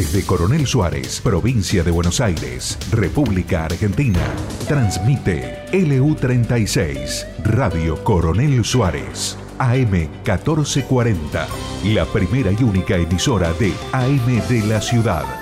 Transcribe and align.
Desde 0.00 0.24
Coronel 0.24 0.66
Suárez, 0.66 1.20
provincia 1.20 1.84
de 1.84 1.90
Buenos 1.90 2.22
Aires, 2.22 2.78
República 2.90 3.66
Argentina, 3.66 4.18
transmite 4.66 5.66
LU36, 5.72 7.26
Radio 7.44 8.02
Coronel 8.02 8.64
Suárez, 8.64 9.36
AM 9.58 9.90
1440, 9.90 11.46
la 11.84 12.06
primera 12.06 12.50
y 12.50 12.64
única 12.64 12.96
emisora 12.96 13.52
de 13.52 13.74
AM 13.92 14.48
de 14.48 14.66
la 14.66 14.80
ciudad. 14.80 15.39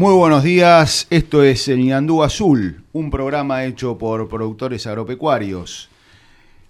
Muy 0.00 0.14
buenos 0.14 0.42
días, 0.42 1.06
esto 1.10 1.42
es 1.42 1.68
el 1.68 1.84
Ñandú 1.84 2.22
Azul, 2.22 2.84
un 2.94 3.10
programa 3.10 3.66
hecho 3.66 3.98
por 3.98 4.30
productores 4.30 4.86
agropecuarios. 4.86 5.90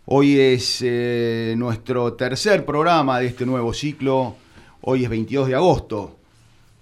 Hoy 0.06 0.37
es 0.37 0.81
eh, 0.83 1.55
nuestro 1.56 2.14
tercer 2.14 2.64
programa 2.64 3.20
de 3.20 3.28
este 3.28 3.47
nuevo 3.47 3.72
ciclo. 3.72 4.34
Hoy 4.81 5.05
es 5.05 5.11
22 5.11 5.47
de 5.47 5.55
agosto, 5.55 6.17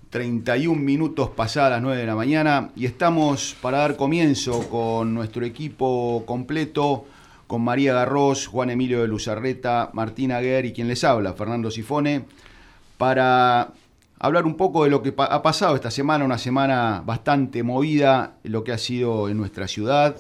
31 0.08 0.80
minutos 0.80 1.28
pasadas 1.28 1.72
las 1.72 1.82
9 1.82 2.00
de 2.00 2.06
la 2.06 2.16
mañana 2.16 2.70
y 2.74 2.86
estamos 2.86 3.54
para 3.60 3.80
dar 3.80 3.96
comienzo 3.96 4.70
con 4.70 5.12
nuestro 5.12 5.44
equipo 5.44 6.22
completo, 6.24 7.04
con 7.46 7.60
María 7.60 7.92
Garros, 7.92 8.46
Juan 8.46 8.70
Emilio 8.70 9.02
de 9.02 9.08
Luzarreta, 9.08 9.90
Martina 9.92 10.40
Guer 10.40 10.64
y 10.64 10.72
quien 10.72 10.88
les 10.88 11.04
habla, 11.04 11.34
Fernando 11.34 11.70
Sifone, 11.70 12.24
para 12.96 13.68
hablar 14.18 14.46
un 14.46 14.56
poco 14.56 14.84
de 14.84 14.90
lo 14.90 15.02
que 15.02 15.14
ha 15.16 15.42
pasado 15.42 15.74
esta 15.74 15.90
semana, 15.90 16.24
una 16.24 16.38
semana 16.38 17.02
bastante 17.04 17.62
movida, 17.62 18.34
lo 18.42 18.64
que 18.64 18.72
ha 18.72 18.78
sido 18.78 19.28
en 19.28 19.36
nuestra 19.36 19.68
ciudad 19.68 20.16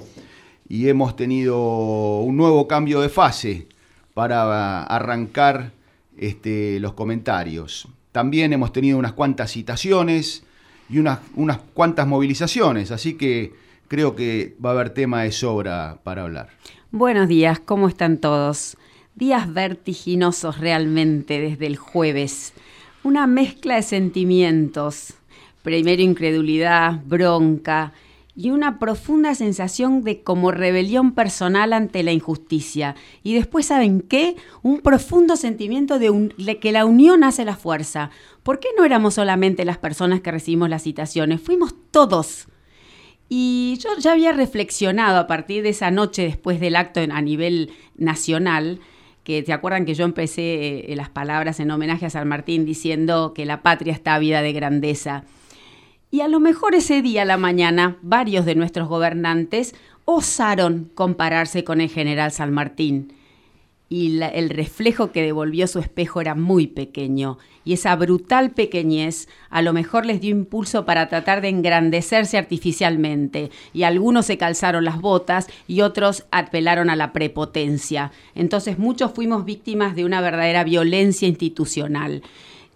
y 0.68 0.88
hemos 0.88 1.16
tenido 1.16 2.20
un 2.20 2.36
nuevo 2.36 2.68
cambio 2.68 3.00
de 3.00 3.08
fase 3.08 3.66
para 4.14 4.82
arrancar 4.84 5.72
este, 6.16 6.78
los 6.80 6.92
comentarios. 6.92 7.88
También 8.12 8.52
hemos 8.52 8.72
tenido 8.72 8.98
unas 8.98 9.12
cuantas 9.12 9.52
citaciones 9.52 10.44
y 10.90 10.98
unas, 10.98 11.20
unas 11.36 11.58
cuantas 11.74 12.06
movilizaciones, 12.06 12.90
así 12.90 13.14
que 13.14 13.54
creo 13.88 14.14
que 14.14 14.56
va 14.64 14.70
a 14.70 14.72
haber 14.74 14.90
tema 14.90 15.22
de 15.22 15.32
sobra 15.32 15.98
para 16.02 16.22
hablar. 16.22 16.50
Buenos 16.90 17.28
días, 17.28 17.60
¿cómo 17.60 17.88
están 17.88 18.18
todos? 18.18 18.76
Días 19.14 19.52
vertiginosos 19.52 20.58
realmente 20.58 21.40
desde 21.40 21.66
el 21.66 21.76
jueves. 21.76 22.52
Una 23.04 23.26
mezcla 23.26 23.76
de 23.76 23.82
sentimientos. 23.82 25.14
Primero 25.62 26.02
incredulidad, 26.02 27.00
bronca 27.04 27.92
y 28.38 28.50
una 28.50 28.78
profunda 28.78 29.34
sensación 29.34 30.04
de 30.04 30.22
como 30.22 30.52
rebelión 30.52 31.10
personal 31.10 31.72
ante 31.72 32.04
la 32.04 32.12
injusticia. 32.12 32.94
Y 33.24 33.34
después, 33.34 33.66
¿saben 33.66 34.00
qué? 34.00 34.36
Un 34.62 34.78
profundo 34.78 35.34
sentimiento 35.34 35.98
de, 35.98 36.58
que 36.60 36.70
la 36.70 36.86
unión 36.86 37.24
hace 37.24 37.44
la 37.44 37.56
fuerza. 37.56 38.10
¿Por 38.44 38.60
qué 38.60 38.68
no 38.78 38.84
éramos 38.84 39.14
solamente 39.14 39.64
las 39.64 39.78
personas 39.78 40.20
que 40.20 40.30
recibimos 40.30 40.70
las 40.70 40.84
citaciones? 40.84 41.40
Fuimos 41.40 41.74
todos. 41.90 42.46
Y 43.28 43.76
yo 43.82 43.90
ya 43.98 44.12
había 44.12 44.30
reflexionado 44.30 45.18
a 45.18 45.26
partir 45.26 45.64
de 45.64 45.70
esa 45.70 45.90
noche 45.90 46.22
después 46.22 46.60
del 46.60 46.76
acto 46.76 47.00
a 47.00 47.20
nivel 47.20 47.72
nacional, 47.96 48.78
que 49.28 49.42
te 49.42 49.52
acuerdan 49.52 49.84
que 49.84 49.92
yo 49.92 50.06
empecé 50.06 50.90
eh, 50.90 50.96
las 50.96 51.10
palabras 51.10 51.60
en 51.60 51.70
homenaje 51.70 52.06
a 52.06 52.10
San 52.10 52.26
Martín 52.26 52.64
diciendo 52.64 53.34
que 53.34 53.44
la 53.44 53.60
patria 53.60 53.92
está 53.92 54.14
ávida 54.14 54.40
de 54.40 54.54
grandeza. 54.54 55.24
Y 56.10 56.22
a 56.22 56.28
lo 56.28 56.40
mejor 56.40 56.74
ese 56.74 57.02
día 57.02 57.20
a 57.20 57.24
la 57.26 57.36
mañana 57.36 57.98
varios 58.00 58.46
de 58.46 58.54
nuestros 58.54 58.88
gobernantes 58.88 59.74
osaron 60.06 60.90
compararse 60.94 61.62
con 61.62 61.82
el 61.82 61.90
general 61.90 62.32
San 62.32 62.54
Martín. 62.54 63.12
Y 63.90 64.10
la- 64.10 64.28
el 64.28 64.50
reflejo 64.50 65.12
que 65.12 65.22
devolvió 65.22 65.66
su 65.66 65.78
espejo 65.78 66.20
era 66.20 66.34
muy 66.34 66.66
pequeño. 66.66 67.38
Y 67.64 67.72
esa 67.72 67.96
brutal 67.96 68.50
pequeñez 68.50 69.28
a 69.50 69.62
lo 69.62 69.72
mejor 69.72 70.04
les 70.04 70.20
dio 70.20 70.30
impulso 70.30 70.84
para 70.84 71.08
tratar 71.08 71.40
de 71.40 71.48
engrandecerse 71.48 72.36
artificialmente. 72.36 73.50
Y 73.72 73.84
algunos 73.84 74.26
se 74.26 74.36
calzaron 74.38 74.84
las 74.84 75.00
botas 75.00 75.48
y 75.66 75.80
otros 75.80 76.26
apelaron 76.30 76.90
a 76.90 76.96
la 76.96 77.12
prepotencia. 77.12 78.12
Entonces 78.34 78.78
muchos 78.78 79.12
fuimos 79.12 79.44
víctimas 79.44 79.96
de 79.96 80.04
una 80.04 80.20
verdadera 80.20 80.64
violencia 80.64 81.28
institucional. 81.28 82.22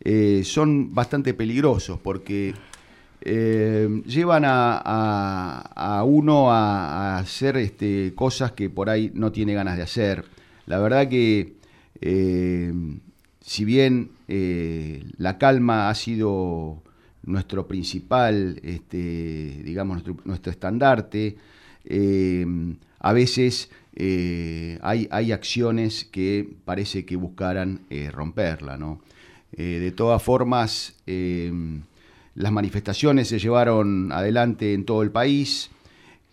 eh, 0.00 0.42
son 0.44 0.94
bastante 0.94 1.34
peligrosos 1.34 1.98
porque 1.98 2.54
eh, 3.28 4.02
llevan 4.06 4.44
a, 4.46 6.04
uno 6.06 6.52
a, 6.52 7.16
a 7.16 7.18
hacer 7.18 7.56
este, 7.56 8.12
cosas 8.14 8.52
que 8.52 8.70
por 8.70 8.88
ahí 8.88 9.10
no 9.14 9.32
tiene 9.32 9.52
ganas 9.52 9.76
de 9.76 9.82
hacer. 9.82 10.24
La 10.66 10.78
verdad 10.78 11.08
que 11.08 11.54
eh, 12.00 12.72
si 13.40 13.64
bien 13.64 14.10
eh, 14.28 15.02
la 15.18 15.38
calma 15.38 15.90
ha 15.90 15.94
sido 15.96 16.84
nuestro 17.24 17.66
principal, 17.66 18.60
este, 18.62 19.60
digamos, 19.64 20.04
nuestro, 20.04 20.24
nuestro 20.24 20.52
estandarte, 20.52 21.36
a 23.00 23.12
veces 23.12 23.70
hay, 24.82 25.08
hay, 25.10 25.32
acciones 25.32 26.04
que 26.04 26.48
parece 26.64 27.04
que 27.04 27.16
buscaran 27.16 27.80
romperla. 28.12 28.76
¿no? 28.76 29.00
de 29.50 29.90
todas 29.90 30.22
formas, 30.22 30.94
las 32.36 32.52
manifestaciones 32.52 33.28
se 33.28 33.38
llevaron 33.38 34.12
adelante 34.12 34.74
en 34.74 34.84
todo 34.84 35.02
el 35.02 35.10
país 35.10 35.70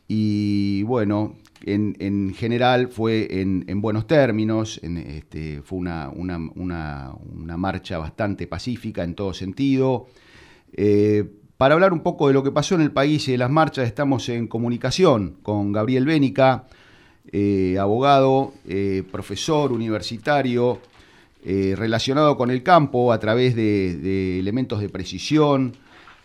y 0.08 0.84
bueno, 0.84 1.38
en, 1.62 2.34
general 2.36 2.90
fue 2.90 3.28
en, 3.42 3.82
buenos 3.82 4.06
términos, 4.06 4.82
este, 4.84 5.62
fue 5.64 5.80
una, 5.80 7.16
marcha 7.58 7.98
bastante 7.98 8.48
pacífica 8.48 9.04
en 9.04 9.16
todo 9.16 9.34
sentido. 9.34 10.08
Eh, 10.74 11.24
para 11.58 11.76
hablar 11.76 11.94
un 11.94 12.02
poco 12.02 12.28
de 12.28 12.34
lo 12.34 12.44
que 12.44 12.52
pasó 12.52 12.76
en 12.76 12.82
el 12.82 12.92
país 12.92 13.28
y 13.30 13.32
de 13.32 13.38
las 13.38 13.50
marchas, 13.50 13.88
estamos 13.88 14.28
en 14.28 14.48
comunicación 14.48 15.38
con 15.42 15.72
Gabriel 15.72 16.06
Bénica, 16.06 16.66
eh, 17.32 17.78
abogado, 17.80 18.54
eh, 18.68 19.04
profesor 19.10 19.72
universitario, 19.72 20.80
relacionado 21.46 22.38
con 22.38 22.52
el 22.52 22.64
campo 22.64 23.12
a 23.12 23.20
través 23.20 23.54
de 23.54 24.40
elementos 24.40 24.80
de 24.80 24.88
precisión 24.88 25.74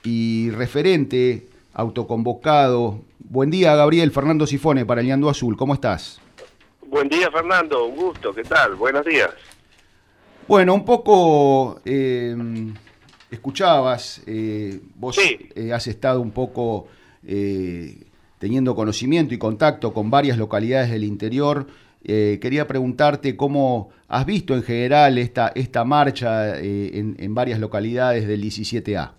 y 0.05 0.51
referente 0.51 1.49
autoconvocado. 1.73 3.01
Buen 3.19 3.51
día, 3.51 3.75
Gabriel. 3.77 4.11
Fernando 4.11 4.47
Sifone 4.47 4.85
para 4.85 5.01
el 5.01 5.29
Azul. 5.29 5.57
¿Cómo 5.57 5.75
estás? 5.75 6.21
Buen 6.87 7.09
día, 7.09 7.31
Fernando. 7.31 7.87
Un 7.87 7.97
gusto. 7.97 8.33
¿Qué 8.33 8.43
tal? 8.43 8.75
Buenos 8.75 9.05
días. 9.05 9.31
Bueno, 10.49 10.73
un 10.73 10.85
poco 10.87 11.83
eh, 11.85 12.35
escuchabas, 13.31 14.23
eh, 14.27 14.81
vos 14.95 15.19
eh, 15.19 15.73
has 15.75 15.87
estado 15.87 16.23
un 16.23 16.31
poco 16.31 16.89
teniendo 18.39 18.75
conocimiento 18.75 19.35
y 19.35 19.39
contacto 19.39 19.93
con 19.93 20.11
varias 20.11 20.39
localidades 20.39 20.91
del 20.91 21.05
interior. 21.05 21.67
quería 22.03 22.67
preguntarte 22.67 23.37
cómo 23.37 23.91
has 24.09 24.25
visto 24.25 24.55
en 24.55 24.63
general 24.63 25.19
esta, 25.19 25.53
esta 25.55 25.85
marcha 25.85 26.59
en, 26.59 27.17
en 27.19 27.35
varias 27.35 27.61
localidades 27.61 28.27
del 28.27 28.43
17A. 28.43 29.18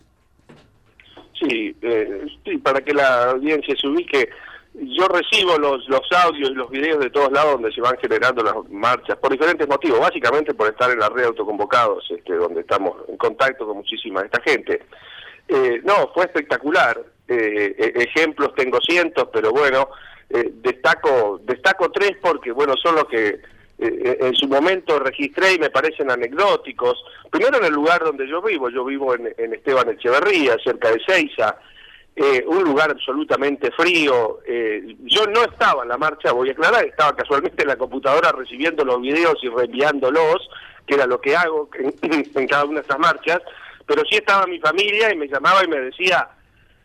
Sí, 1.40 1.76
eh, 1.82 2.26
para 2.64 2.82
que 2.82 2.94
la 2.94 3.32
audiencia 3.32 3.76
se 3.80 3.88
ubique, 3.88 4.30
yo 4.74 5.08
recibo 5.08 5.58
los, 5.58 5.88
los 5.90 6.02
audios 6.24 6.52
y 6.52 6.54
los 6.54 6.70
videos 6.70 7.00
de 7.00 7.10
todos 7.10 7.32
lados 7.32 7.54
donde 7.54 7.72
se 7.72 7.82
van 7.82 7.98
generando 7.98 8.44
las 8.44 8.56
marchas, 8.70 9.18
por 9.18 9.32
diferentes 9.32 9.68
motivos, 9.68 10.00
básicamente 10.00 10.54
por 10.54 10.68
estar 10.68 10.90
en 10.92 11.00
la 11.00 11.10
red 11.10 11.26
autoconvocados, 11.26 12.06
este, 12.12 12.36
donde 12.36 12.62
estamos 12.62 12.96
en 13.08 13.18
contacto 13.18 13.66
con 13.66 13.78
muchísima 13.78 14.22
de 14.22 14.28
esta 14.28 14.42
gente. 14.42 14.84
Eh, 15.48 15.82
no, 15.84 16.12
fue 16.14 16.26
espectacular, 16.26 17.02
eh, 17.28 17.76
e, 17.78 18.04
ejemplos 18.04 18.54
tengo 18.56 18.80
cientos, 18.82 19.30
pero 19.34 19.52
bueno, 19.52 19.90
eh, 20.30 20.52
destaco, 20.54 21.42
destaco 21.44 21.92
tres 21.92 22.12
porque, 22.22 22.52
bueno, 22.52 22.76
son 22.78 22.96
los 22.96 23.06
que 23.06 23.40
eh, 23.82 24.18
en 24.20 24.36
su 24.36 24.46
momento 24.50 25.00
registré 25.00 25.54
y 25.54 25.60
me 25.60 25.70
parecen 25.70 26.12
anecdóticos. 26.12 27.02
Primero 27.32 27.60
en 27.60 27.66
el 27.66 27.74
lugar 27.74 28.04
donde 28.04 28.28
yo 28.28 28.42
vivo, 28.42 28.70
yo 28.70 28.84
vivo 28.84 29.16
en, 29.16 29.54
Esteban 29.54 29.90
Echeverría, 29.90 30.58
cerca 30.62 30.92
de 30.92 31.00
Ceiza, 31.08 31.56
eh, 32.14 32.44
un 32.46 32.62
lugar 32.66 32.92
absolutamente 32.92 33.72
frío. 33.72 34.42
Eh, 34.46 34.98
yo 35.06 35.26
no 35.28 35.44
estaba 35.44 35.84
en 35.84 35.90
la 35.90 35.98
marcha, 35.98 36.34
voy 36.34 36.50
a 36.50 36.52
aclarar, 36.52 36.84
estaba 36.84 37.16
casualmente 37.16 37.62
en 37.62 37.70
la 37.70 37.78
computadora 37.78 38.34
recibiendo 38.34 38.84
los 38.84 39.02
videos 39.02 39.38
y 39.42 39.48
reenviándolos, 39.48 40.50
que 40.86 40.96
era 40.96 41.06
lo 41.06 41.22
que 41.22 41.38
hago 41.38 41.70
en, 41.74 42.48
cada 42.48 42.66
una 42.66 42.82
de 42.82 42.82
estas 42.82 43.00
marchas, 43.00 43.40
pero 43.86 44.04
sí 44.10 44.18
estaba 44.18 44.46
mi 44.46 44.60
familia 44.60 45.14
y 45.14 45.16
me 45.16 45.30
llamaba 45.30 45.64
y 45.64 45.70
me 45.70 45.80
decía, 45.80 46.28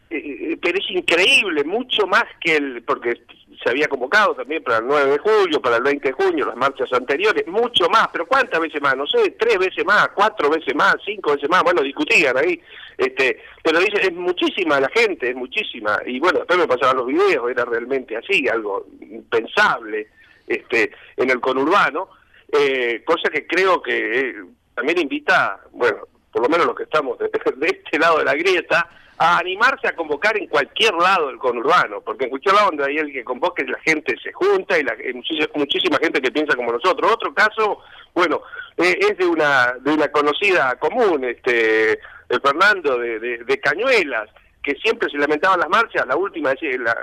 pero 0.09 0.79
es 0.79 0.91
increíble, 0.91 1.65
mucho 1.65 2.07
más 2.07 2.25
que 2.41 2.55
el, 2.55 2.85
porque 2.85 3.21
se 3.63 3.71
había 3.71 3.89
convocado 3.89 4.35
también 4.35 4.63
para 4.63 4.79
el 4.79 4.87
9 4.87 5.11
de 5.13 5.19
julio, 5.19 5.61
para 5.61 5.77
el 5.77 5.83
20 5.83 6.09
de 6.09 6.13
junio, 6.13 6.47
las 6.47 6.57
marchas 6.57 6.93
anteriores, 6.93 7.47
mucho 7.47 7.89
más, 7.89 8.09
pero 8.13 8.27
¿cuántas 8.27 8.61
veces 8.61 8.81
más? 8.81 8.97
No 8.97 9.07
sé, 9.07 9.31
tres 9.39 9.59
veces 9.59 9.85
más, 9.85 10.09
cuatro 10.15 10.51
veces 10.51 10.75
más, 10.75 10.97
cinco 11.05 11.33
veces 11.33 11.49
más, 11.49 11.63
bueno, 11.63 11.83
discutían 11.83 12.37
ahí, 12.37 12.61
este, 12.97 13.43
pero 13.63 13.81
dice, 13.81 14.01
es 14.03 14.13
muchísima 14.13 14.81
la 14.81 14.89
gente, 14.89 15.31
es 15.31 15.37
muchísima, 15.37 15.99
y 16.07 16.21
bueno, 16.21 16.41
después 16.41 16.59
me 16.59 16.69
pasaban 16.69 16.97
los 16.97 17.07
videos, 17.07 17.51
era 17.51 17.65
realmente 17.65 18.17
así, 18.17 18.49
algo 18.49 18.87
impensable 19.01 20.09
este, 20.47 20.91
en 21.17 21.31
el 21.31 21.41
conurbano, 21.41 22.09
eh, 22.53 23.03
cosa 23.05 23.31
que 23.31 23.47
creo 23.47 23.83
que 23.83 24.21
eh, 24.21 24.35
también 24.75 25.01
invita, 25.01 25.61
bueno, 25.73 26.09
por 26.35 26.43
lo 26.43 26.49
menos 26.49 26.67
los 26.67 26.75
que 26.75 26.83
estamos 26.83 27.17
de 27.19 27.31
este 27.33 27.99
lado 27.99 28.19
de 28.19 28.25
la 28.25 28.35
grieta, 28.35 28.89
a 29.17 29.39
animarse 29.39 29.87
a 29.87 29.95
convocar 29.95 30.37
en 30.37 30.49
cualquier 30.49 30.93
lado 30.95 31.29
del 31.29 31.39
conurbano, 31.39 32.01
porque 32.01 32.25
en 32.25 32.31
cualquier 32.31 32.57
lado 32.57 32.67
donde 32.71 32.85
hay 32.85 32.99
alguien 32.99 33.19
que 33.19 33.25
convoque 33.25 33.65
la 33.65 33.79
gente 33.79 34.17
se 34.21 34.33
junta 34.33 34.77
y 34.77 34.83
la, 34.83 34.95
hay 34.95 35.15
muchísima, 35.55 35.99
gente 35.99 36.21
que 36.21 36.33
piensa 36.33 36.57
como 36.57 36.73
nosotros. 36.73 37.13
Otro 37.13 37.33
caso, 37.33 37.79
bueno, 38.13 38.43
eh, 38.77 38.99
es 38.99 39.17
de 39.17 39.27
una 39.27 39.75
de 39.81 39.93
una 39.93 40.09
conocida 40.09 40.75
común, 40.81 41.23
este 41.23 42.01
el 42.29 42.41
Fernando 42.41 42.99
de, 42.99 43.21
de, 43.21 43.61
Cañuelas, 43.61 44.29
que 44.61 44.75
siempre 44.77 45.09
se 45.09 45.19
lamentaban 45.19 45.61
las 45.61 45.69
marchas, 45.69 46.05
la 46.09 46.17
última 46.17 46.51
decía, 46.51 46.71
la, 46.79 46.97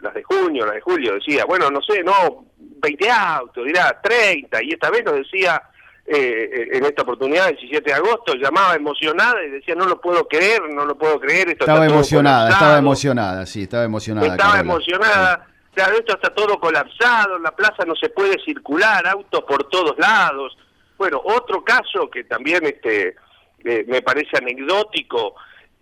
las 0.00 0.12
de 0.12 0.22
junio, 0.22 0.66
las 0.66 0.74
de 0.74 0.80
julio, 0.82 1.14
decía, 1.14 1.46
bueno, 1.46 1.70
no 1.70 1.80
sé, 1.80 2.02
no, 2.02 2.44
20 2.58 3.10
autos, 3.10 3.64
dirá 3.64 3.98
30, 4.02 4.62
y 4.64 4.70
esta 4.70 4.90
vez 4.90 5.02
nos 5.04 5.14
decía 5.14 5.62
eh, 6.06 6.68
en 6.72 6.84
esta 6.84 7.02
oportunidad, 7.02 7.48
el 7.48 7.56
17 7.56 7.90
de 7.90 7.96
agosto, 7.96 8.34
llamaba 8.34 8.74
emocionada 8.74 9.42
y 9.44 9.50
decía, 9.50 9.74
no 9.74 9.86
lo 9.86 10.00
puedo 10.00 10.28
creer, 10.28 10.62
no 10.70 10.84
lo 10.84 10.96
puedo 10.96 11.18
creer. 11.18 11.48
Esto 11.48 11.64
estaba 11.64 11.86
emocionada, 11.86 12.50
estaba 12.50 12.78
emocionada, 12.78 13.46
sí, 13.46 13.62
estaba 13.62 13.84
emocionada. 13.84 14.26
Estaba 14.26 14.60
emocionada, 14.60 15.46
claro, 15.72 15.96
esto 15.96 16.14
está 16.14 16.34
todo 16.34 16.58
colapsado, 16.60 17.38
la 17.38 17.52
plaza 17.52 17.84
no 17.86 17.94
se 17.96 18.10
puede 18.10 18.38
circular, 18.44 19.06
autos 19.06 19.44
por 19.44 19.68
todos 19.70 19.96
lados. 19.98 20.56
Bueno, 20.98 21.20
otro 21.24 21.64
caso 21.64 22.10
que 22.10 22.24
también 22.24 22.64
este 22.66 23.16
eh, 23.64 23.84
me 23.88 24.02
parece 24.02 24.36
anecdótico, 24.36 25.34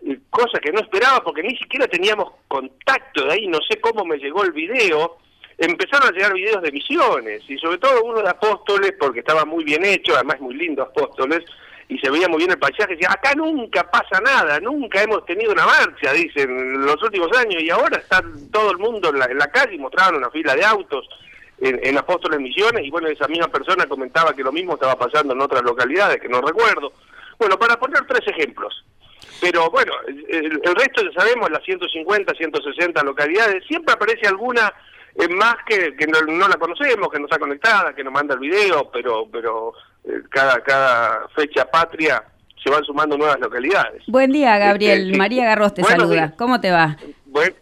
eh, 0.06 0.20
cosa 0.30 0.60
que 0.60 0.70
no 0.70 0.80
esperaba 0.80 1.22
porque 1.25 1.42
ni 1.42 1.56
siquiera 1.56 1.88
teníamos 1.88 2.32
contacto 2.46 3.25
de 3.25 3.32
ahí, 3.32 3.46
no 3.48 3.58
sé 3.68 3.80
cómo 3.80 4.04
me 4.04 4.18
llegó 4.18 4.44
el 4.44 4.52
video, 4.52 5.18
empezaron 5.58 6.08
a 6.08 6.12
llegar 6.12 6.32
videos 6.32 6.62
de 6.62 6.72
misiones, 6.72 7.43
y 7.49 7.58
sobre 7.58 7.78
todo 7.78 8.02
uno 8.02 8.22
de 8.22 8.28
Apóstoles, 8.28 8.94
porque 8.99 9.20
estaba 9.20 9.44
muy 9.44 9.64
bien 9.64 9.84
hecho, 9.84 10.14
además 10.14 10.40
muy 10.40 10.54
lindo 10.54 10.82
Apóstoles, 10.82 11.44
y 11.88 11.99
se 11.99 12.10
veía 12.10 12.28
muy 12.28 12.38
bien 12.38 12.50
el 12.50 12.58
paisaje, 12.58 12.94
decía, 12.94 13.12
acá 13.12 13.34
nunca 13.34 13.90
pasa 13.90 14.20
nada, 14.20 14.59
nunca 14.61 15.02
hemos 15.02 15.25
tenido 15.26 15.52
una 15.52 15.66
marcha, 15.66 16.12
dicen, 16.12 16.50
en 16.50 16.87
los 16.87 17.02
últimos 17.02 17.37
años, 17.37 17.62
y 17.62 17.71
ahora 17.71 17.99
está 17.99 18.23
todo 18.50 18.71
el 18.71 18.78
mundo 18.78 19.11
en 19.11 19.18
la, 19.18 19.47
calle, 19.49 19.75
y 19.75 19.78
mostraban 19.78 20.16
una 20.16 20.30
fila 20.30 20.54
de 20.54 20.64
autos 20.64 21.06
en, 21.61 21.78
en, 21.82 21.99
Apóstoles 21.99 22.40
Misiones, 22.40 22.85
y 22.85 22.90
bueno, 22.90 23.09
esa 23.09 23.28
misma 23.28 23.49
persona 23.49 23.87
comentaba 23.87 24.35
que 24.35 24.42
lo 24.42 24.52
mismo 24.52 24.75
estaba 24.75 24.97
pasando 24.97 25.35
en 25.35 25.40
otras 25.40 25.62
localidades, 25.62 26.21
que 26.21 26.28
no 26.28 26.40
recuerdo. 26.40 26.92
Bueno, 27.38 27.59
para 27.59 27.78
poner 27.78 28.06
tres 28.06 28.26
ejemplos. 28.26 28.85
Pero 29.40 29.71
bueno, 29.71 29.92
el, 30.06 30.61
el 30.62 30.75
resto 30.75 31.02
ya 31.02 31.21
sabemos, 31.21 31.50
las 31.50 31.64
150, 31.64 32.35
160 32.35 33.02
localidades, 33.02 33.64
siempre 33.66 33.92
aparece 33.92 34.28
alguna 34.28 34.73
es 35.14 35.31
más 35.31 35.57
que, 35.66 35.95
que 35.97 36.07
no, 36.07 36.49
la 36.49 36.57
conocemos, 36.57 37.09
que 37.11 37.19
no 37.19 37.26
está 37.26 37.38
conectada, 37.38 37.95
que 37.95 38.04
nos 38.04 38.12
manda 38.12 38.35
el 38.35 38.40
video, 38.40 38.90
pero 38.92 39.28
pero 39.31 39.73
eh, 40.04 40.23
cada 40.31 40.61
cada 40.61 41.28
fecha 41.35 41.64
patria 41.64 42.23
se 42.62 42.71
van 42.71 42.85
sumando 42.85 43.16
nuevas 43.16 43.40
localidades. 43.40 44.02
Buen 44.07 44.31
día, 44.31 44.57
Gabriel. 44.59 45.07
Este, 45.07 45.19
María 45.19 45.45
Garros 45.45 45.75
te 45.75 45.83
saluda. 45.83 46.35
¿Cómo 46.37 46.61
te 46.61 46.71
va? 46.71 46.97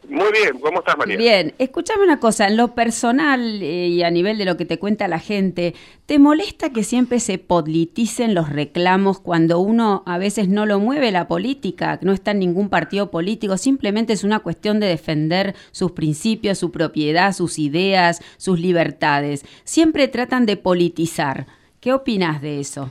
Muy 0.09 0.33
bien, 0.33 0.59
¿cómo 0.61 0.81
estás, 0.81 0.99
María? 0.99 1.17
Bien, 1.17 1.55
escúchame 1.59 2.03
una 2.03 2.19
cosa, 2.19 2.49
en 2.49 2.57
lo 2.57 2.75
personal 2.75 3.63
eh, 3.63 3.89
y 3.89 4.03
a 4.03 4.11
nivel 4.11 4.37
de 4.39 4.45
lo 4.45 4.57
que 4.57 4.65
te 4.65 4.79
cuenta 4.79 5.07
la 5.07 5.21
gente, 5.21 5.75
¿te 6.07 6.19
molesta 6.19 6.71
que 6.71 6.83
siempre 6.83 7.21
se 7.21 7.39
politicen 7.39 8.35
los 8.35 8.49
reclamos 8.49 9.21
cuando 9.21 9.61
uno 9.61 10.03
a 10.07 10.19
veces 10.19 10.49
no 10.49 10.67
lo 10.67 10.81
mueve 10.81 11.13
la 11.13 11.29
política, 11.29 11.99
que 11.99 12.07
no 12.07 12.13
está 12.13 12.33
en 12.33 12.41
ningún 12.41 12.69
partido 12.69 13.11
político, 13.11 13.57
simplemente 13.57 14.13
es 14.13 14.25
una 14.25 14.41
cuestión 14.41 14.81
de 14.81 14.89
defender 14.89 15.55
sus 15.71 15.93
principios, 15.93 16.59
su 16.59 16.73
propiedad, 16.73 17.33
sus 17.33 17.59
ideas, 17.59 18.21
sus 18.37 18.59
libertades? 18.59 19.45
Siempre 19.65 20.09
tratan 20.09 20.47
de 20.47 20.57
politizar. 20.57 21.47
¿Qué 21.81 21.93
opinas 21.93 22.43
de 22.43 22.61
eso? 22.61 22.91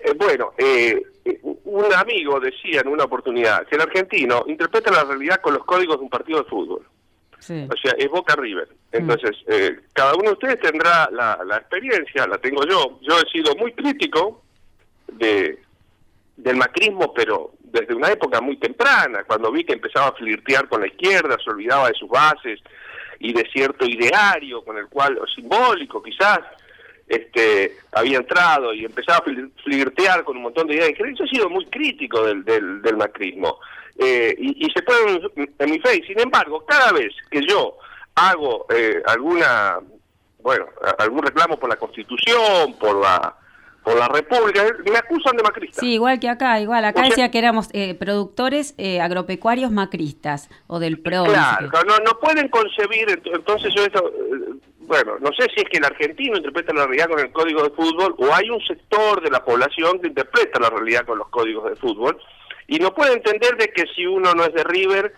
Eh, 0.00 0.12
bueno, 0.16 0.52
eh, 0.58 1.00
un 1.42 1.92
amigo 1.94 2.40
decía 2.40 2.80
en 2.80 2.88
una 2.88 3.04
oportunidad 3.04 3.66
que 3.66 3.76
el 3.76 3.82
argentino 3.82 4.44
interpreta 4.46 4.90
la 4.90 5.04
realidad 5.04 5.40
con 5.40 5.54
los 5.54 5.64
códigos 5.64 5.98
de 5.98 6.02
un 6.02 6.10
partido 6.10 6.42
de 6.42 6.48
fútbol. 6.48 6.86
O 7.40 7.76
sea, 7.82 7.92
es 7.96 8.08
Boca 8.10 8.36
River. 8.36 8.68
Mm. 8.68 8.96
Entonces, 8.96 9.36
eh, 9.46 9.80
cada 9.94 10.14
uno 10.14 10.24
de 10.24 10.32
ustedes 10.32 10.60
tendrá 10.60 11.08
la, 11.10 11.38
la, 11.46 11.56
experiencia, 11.56 12.26
la 12.26 12.36
tengo 12.38 12.62
yo. 12.66 12.98
Yo 13.00 13.18
he 13.18 13.30
sido 13.30 13.54
muy 13.56 13.72
crítico 13.72 14.42
de 15.08 15.58
del 16.36 16.56
macrismo, 16.56 17.12
pero 17.12 17.52
desde 17.62 17.94
una 17.94 18.08
época 18.08 18.40
muy 18.40 18.56
temprana, 18.56 19.24
cuando 19.24 19.52
vi 19.52 19.64
que 19.64 19.74
empezaba 19.74 20.08
a 20.08 20.12
flirtear 20.12 20.68
con 20.68 20.80
la 20.80 20.86
izquierda, 20.86 21.36
se 21.42 21.50
olvidaba 21.50 21.88
de 21.88 21.94
sus 21.94 22.08
bases 22.08 22.60
y 23.18 23.32
de 23.32 23.46
cierto 23.52 23.84
ideario 23.84 24.64
con 24.64 24.78
el 24.78 24.88
cual, 24.88 25.18
o 25.18 25.26
simbólico 25.26 26.02
quizás, 26.02 26.40
este, 27.10 27.76
había 27.90 28.18
entrado 28.18 28.72
y 28.72 28.84
empezaba 28.84 29.18
a 29.18 29.62
flirtear 29.64 30.22
con 30.22 30.36
un 30.36 30.44
montón 30.44 30.68
de 30.68 30.76
ideas. 30.76 30.92
Yo 30.96 31.24
he 31.24 31.28
sido 31.28 31.50
muy 31.50 31.66
crítico 31.66 32.24
del, 32.24 32.44
del, 32.44 32.96
macrismo 32.96 33.58
eh, 33.98 34.32
y, 34.38 34.70
se 34.70 34.80
puede 34.82 35.20
en 35.36 35.70
mi 35.70 35.80
fe. 35.80 36.02
Sin 36.06 36.20
embargo, 36.20 36.64
cada 36.64 36.92
vez 36.92 37.12
que 37.28 37.44
yo 37.44 37.76
hago 38.14 38.66
eh, 38.72 39.02
alguna, 39.06 39.80
bueno, 40.40 40.66
algún 40.98 41.24
reclamo 41.24 41.58
por 41.58 41.68
la 41.68 41.76
Constitución, 41.76 42.74
por 42.78 43.00
la 43.00 43.34
por 43.82 43.96
la 43.96 44.08
República, 44.08 44.62
me 44.84 44.98
acusan 44.98 45.36
de 45.38 45.42
macrista. 45.42 45.80
Sí, 45.80 45.94
igual 45.94 46.20
que 46.20 46.28
acá, 46.28 46.60
igual. 46.60 46.84
Acá 46.84 47.00
decía 47.00 47.30
que 47.30 47.38
éramos 47.38 47.70
eh, 47.72 47.94
productores 47.94 48.74
eh, 48.76 49.00
agropecuarios 49.00 49.70
macristas 49.70 50.50
o 50.66 50.78
del 50.78 51.00
PRO. 51.00 51.24
Claro, 51.24 51.70
no, 51.86 51.96
no 52.04 52.18
pueden 52.20 52.48
concebir, 52.50 53.08
entonces 53.24 53.72
yo 53.74 53.82
eso, 53.82 54.12
bueno, 54.90 55.18
no 55.20 55.30
sé 55.38 55.46
si 55.54 55.60
es 55.60 55.68
que 55.70 55.78
el 55.78 55.84
argentino 55.84 56.36
interpreta 56.36 56.74
la 56.74 56.84
realidad 56.84 57.10
con 57.10 57.20
el 57.20 57.30
código 57.30 57.62
de 57.62 57.70
fútbol 57.70 58.16
o 58.18 58.34
hay 58.34 58.50
un 58.50 58.60
sector 58.62 59.22
de 59.22 59.30
la 59.30 59.44
población 59.44 60.00
que 60.00 60.08
interpreta 60.08 60.58
la 60.58 60.68
realidad 60.68 61.06
con 61.06 61.16
los 61.16 61.28
códigos 61.28 61.70
de 61.70 61.76
fútbol 61.76 62.18
y 62.66 62.80
no 62.80 62.92
puede 62.92 63.12
entender 63.12 63.56
de 63.56 63.68
que 63.68 63.84
si 63.94 64.04
uno 64.04 64.34
no 64.34 64.42
es 64.42 64.52
de 64.52 64.64
River 64.64 65.14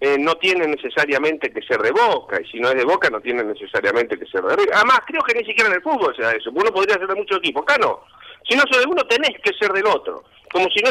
eh, 0.00 0.16
no 0.16 0.36
tiene 0.36 0.68
necesariamente 0.68 1.50
que 1.50 1.60
ser 1.62 1.80
de 1.80 1.90
Boca, 1.90 2.40
y 2.40 2.46
si 2.46 2.60
no 2.60 2.68
es 2.68 2.76
de 2.76 2.84
Boca 2.84 3.10
no 3.10 3.20
tiene 3.20 3.42
necesariamente 3.42 4.16
que 4.16 4.26
ser 4.26 4.42
de 4.42 4.54
River. 4.54 4.74
Además, 4.74 5.00
creo 5.08 5.22
que 5.22 5.34
ni 5.34 5.44
siquiera 5.44 5.70
en 5.70 5.76
el 5.76 5.82
fútbol 5.82 6.14
sea 6.14 6.30
eso, 6.30 6.50
uno 6.54 6.70
podría 6.70 6.94
ser 6.94 7.08
de 7.08 7.14
muchos 7.16 7.38
equipos, 7.38 7.64
acá 7.64 7.78
no. 7.78 8.04
Si 8.48 8.54
no 8.56 8.62
soy 8.70 8.84
de 8.84 8.90
uno, 8.90 9.02
tenés 9.08 9.40
que 9.42 9.52
ser 9.58 9.72
del 9.72 9.86
otro. 9.86 10.22
Como 10.52 10.68
si 10.70 10.80
no, 10.82 10.90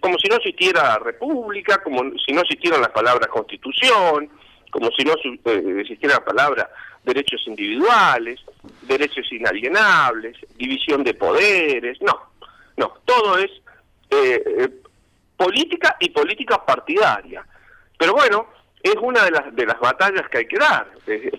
como 0.00 0.18
si 0.18 0.28
no 0.28 0.36
existiera 0.36 0.98
república, 0.98 1.80
como 1.84 2.02
si 2.26 2.32
no 2.32 2.40
existieran 2.40 2.80
las 2.80 2.90
palabras 2.90 3.28
constitución, 3.28 4.28
como 4.76 4.90
si 4.90 5.04
no 5.04 5.14
eh, 5.14 5.80
existiera 5.80 6.16
la 6.16 6.24
palabra 6.24 6.70
derechos 7.02 7.40
individuales, 7.46 8.40
derechos 8.82 9.24
inalienables, 9.32 10.36
división 10.58 11.02
de 11.02 11.14
poderes, 11.14 11.96
no, 12.02 12.30
no, 12.76 12.92
todo 13.06 13.38
es 13.38 13.50
eh, 14.10 14.68
política 15.34 15.96
y 15.98 16.10
política 16.10 16.62
partidaria. 16.62 17.42
Pero 17.96 18.12
bueno, 18.12 18.48
es 18.82 18.96
una 19.00 19.24
de 19.24 19.30
las, 19.30 19.56
de 19.56 19.64
las 19.64 19.80
batallas 19.80 20.28
que 20.28 20.38
hay 20.38 20.46
que 20.46 20.58
dar. 20.58 20.90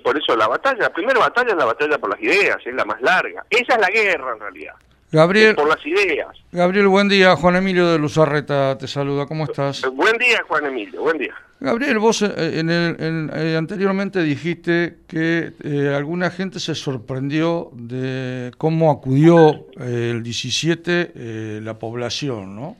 Por 0.03 0.17
eso 0.17 0.35
la 0.35 0.47
batalla, 0.47 0.79
la 0.79 0.93
primera 0.93 1.19
batalla 1.19 1.51
es 1.51 1.57
la 1.57 1.65
batalla 1.65 1.99
por 1.99 2.09
las 2.09 2.21
ideas, 2.23 2.57
es 2.65 2.73
la 2.73 2.85
más 2.85 2.99
larga. 3.01 3.45
Esa 3.51 3.75
es 3.75 3.79
la 3.79 3.89
guerra 3.89 4.33
en 4.33 4.39
realidad. 4.39 4.73
Gabriel, 5.11 5.53
por 5.53 5.67
las 5.67 5.85
ideas. 5.85 6.35
Gabriel, 6.51 6.87
buen 6.87 7.07
día. 7.07 7.35
Juan 7.35 7.55
Emilio 7.57 7.87
de 7.87 7.99
Luzarreta 7.99 8.79
te 8.79 8.87
saluda. 8.87 9.27
¿Cómo 9.27 9.43
estás? 9.43 9.83
Eh, 9.83 9.89
buen 9.89 10.17
día, 10.17 10.43
Juan 10.47 10.65
Emilio. 10.65 11.01
Buen 11.01 11.19
día. 11.19 11.35
Gabriel, 11.59 11.97
vos 11.97 12.21
eh, 12.21 12.59
en 12.59 12.69
el, 12.69 13.31
eh, 13.33 13.55
anteriormente 13.57 14.21
dijiste 14.21 14.97
que 15.07 15.53
alguna 15.95 16.29
gente 16.29 16.59
se 16.59 16.75
sorprendió 16.75 17.71
de 17.73 18.51
cómo 18.57 18.91
acudió 18.91 19.67
el 19.79 20.21
17 20.21 21.61
la 21.61 21.79
población, 21.79 22.55
¿no? 22.55 22.77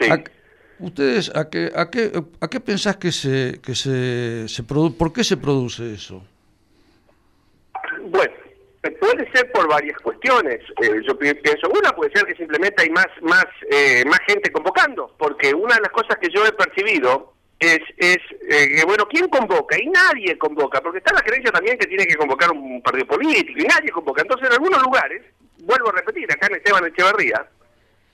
Sí. 0.00 0.08
¿Ustedes 0.78 1.30
a 1.36 1.50
qué, 1.50 1.70
a 1.76 1.90
qué, 1.90 2.10
a 2.40 2.48
qué 2.48 2.58
pensás 2.60 2.96
que 2.96 3.12
se, 3.12 3.60
que 3.62 3.74
se, 3.74 4.48
se 4.48 4.62
por 4.62 5.12
qué 5.12 5.22
se 5.22 5.36
produce 5.36 5.92
eso? 5.92 6.24
Bueno, 8.04 8.32
puede 8.98 9.30
ser 9.32 9.50
por 9.52 9.68
varias 9.68 9.98
cuestiones. 9.98 10.60
Eh, 10.82 11.02
yo 11.06 11.18
pienso, 11.18 11.68
una 11.68 11.90
puede 11.92 12.12
ser 12.12 12.24
que 12.26 12.34
simplemente 12.34 12.82
hay 12.82 12.90
más, 12.90 13.08
más, 13.22 13.44
eh, 13.70 14.04
más 14.06 14.20
gente 14.26 14.50
convocando, 14.50 15.14
porque 15.18 15.54
una 15.54 15.74
de 15.74 15.82
las 15.82 15.90
cosas 15.90 16.16
que 16.20 16.28
yo 16.34 16.46
he 16.46 16.52
percibido 16.52 17.34
es, 17.60 17.80
es 17.98 18.18
eh, 18.48 18.82
bueno, 18.86 19.06
¿quién 19.06 19.28
convoca? 19.28 19.78
Y 19.78 19.86
nadie 19.86 20.36
convoca, 20.38 20.80
porque 20.80 20.98
está 20.98 21.12
la 21.12 21.20
creencia 21.20 21.52
también 21.52 21.78
que 21.78 21.86
tiene 21.86 22.06
que 22.06 22.16
convocar 22.16 22.50
un 22.50 22.82
partido 22.82 23.06
político, 23.06 23.60
y 23.60 23.66
nadie 23.66 23.90
convoca. 23.90 24.22
Entonces, 24.22 24.48
en 24.48 24.54
algunos 24.54 24.82
lugares, 24.82 25.22
vuelvo 25.58 25.90
a 25.90 25.92
repetir, 25.92 26.30
acá 26.32 26.46
en 26.46 26.56
Esteban 26.56 26.86
Echeverría, 26.86 27.46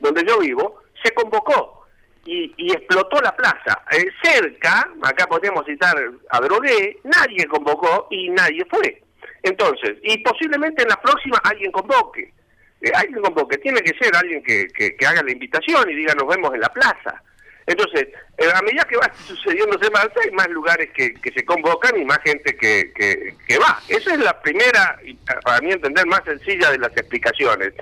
donde 0.01 0.25
yo 0.27 0.39
vivo, 0.41 0.83
se 1.03 1.13
convocó 1.13 1.87
y, 2.25 2.73
explotó 2.73 3.21
la 3.21 3.35
plaza. 3.35 3.83
Eh, 3.93 4.07
cerca, 4.23 4.91
acá 5.03 5.27
podríamos 5.27 5.65
citar 5.65 5.97
a 6.31 6.41
Drogué, 6.41 6.99
nadie 7.05 7.47
convocó 7.47 8.09
y 8.11 8.29
nadie 8.31 8.65
fue. 8.69 9.03
Entonces, 9.43 9.99
y 10.03 10.19
posiblemente 10.19 10.83
en 10.83 10.89
la 10.89 11.01
próxima 11.01 11.39
alguien 11.45 11.71
convoque. 11.71 12.33
Eh, 12.81 12.91
alguien 12.95 13.23
convoque, 13.23 13.59
tiene 13.59 13.81
que 13.81 13.97
ser 13.99 14.15
alguien 14.17 14.43
que, 14.43 14.67
que, 14.69 15.07
haga 15.07 15.23
la 15.23 15.31
invitación 15.31 15.89
y 15.89 15.95
diga 15.95 16.15
nos 16.15 16.29
vemos 16.29 16.53
en 16.55 16.61
la 16.61 16.69
plaza. 16.69 17.23
Entonces, 17.67 18.07
a 18.55 18.63
medida 18.63 18.85
que 18.85 18.97
va 18.97 19.13
sucediéndose 19.27 19.91
más, 19.91 20.09
hay 20.23 20.31
más 20.31 20.49
lugares 20.49 20.89
que, 20.95 21.15
que 21.15 21.33
se 21.33 21.45
convocan 21.45 21.99
y 22.01 22.05
más 22.05 22.19
gente 22.25 22.57
que, 22.57 22.93
que, 22.95 23.59
va. 23.59 23.81
Esa 23.89 24.15
es 24.15 24.21
la 24.21 24.41
primera, 24.41 25.01
para 25.43 25.61
mí 25.61 25.73
entender, 25.73 26.07
más 26.07 26.23
sencilla 26.25 26.71
de 26.71 26.79
las 26.79 26.97
explicaciones. 26.97 27.73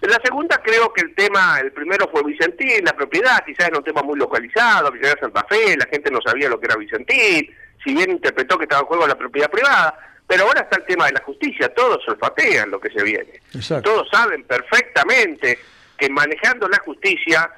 La 0.00 0.20
segunda 0.22 0.60
creo 0.62 0.92
que 0.92 1.02
el 1.02 1.14
tema, 1.14 1.58
el 1.60 1.72
primero 1.72 2.08
fue 2.10 2.22
Vicentín, 2.22 2.84
la 2.84 2.94
propiedad, 2.94 3.44
quizás 3.44 3.68
era 3.68 3.78
un 3.78 3.84
tema 3.84 4.02
muy 4.02 4.18
localizado, 4.18 4.90
Villa 4.92 5.16
Santa 5.20 5.44
Fe, 5.48 5.76
la 5.76 5.86
gente 5.86 6.10
no 6.10 6.20
sabía 6.22 6.48
lo 6.48 6.60
que 6.60 6.66
era 6.66 6.76
Vicentín, 6.76 7.54
si 7.82 7.94
bien 7.94 8.10
interpretó 8.10 8.56
que 8.56 8.64
estaba 8.64 8.82
en 8.82 8.86
juego 8.86 9.06
la 9.06 9.18
propiedad 9.18 9.50
privada, 9.50 9.98
pero 10.26 10.44
ahora 10.44 10.62
está 10.62 10.76
el 10.76 10.86
tema 10.86 11.06
de 11.06 11.12
la 11.12 11.22
justicia, 11.22 11.72
todos 11.74 12.06
olfatean 12.08 12.70
lo 12.70 12.80
que 12.80 12.90
se 12.90 13.02
viene. 13.02 13.40
Todos 13.82 14.08
saben 14.10 14.44
perfectamente 14.44 15.58
que 15.96 16.08
manejando 16.10 16.68
la 16.68 16.78
justicia 16.78 17.50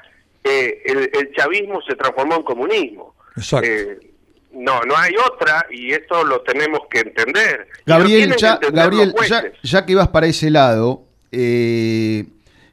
eh, 0.48 1.10
el, 1.12 1.32
chavismo 1.32 1.80
se 1.82 1.94
transformó 1.94 2.36
en 2.36 2.42
comunismo. 2.42 3.14
Eh, 3.62 3.98
no, 4.52 4.80
no 4.82 4.96
hay 4.96 5.12
otra 5.16 5.66
y 5.70 5.92
esto 5.92 6.24
lo 6.24 6.40
tenemos 6.40 6.80
que 6.90 7.00
entender. 7.00 7.68
Gabriel, 7.86 8.34
ya, 8.36 8.58
Gabriel 8.72 9.14
ya, 9.62 9.86
que 9.86 9.92
ibas 9.92 10.08
para 10.08 10.26
ese 10.26 10.50
lado, 10.50 11.04
eh, 11.30 12.24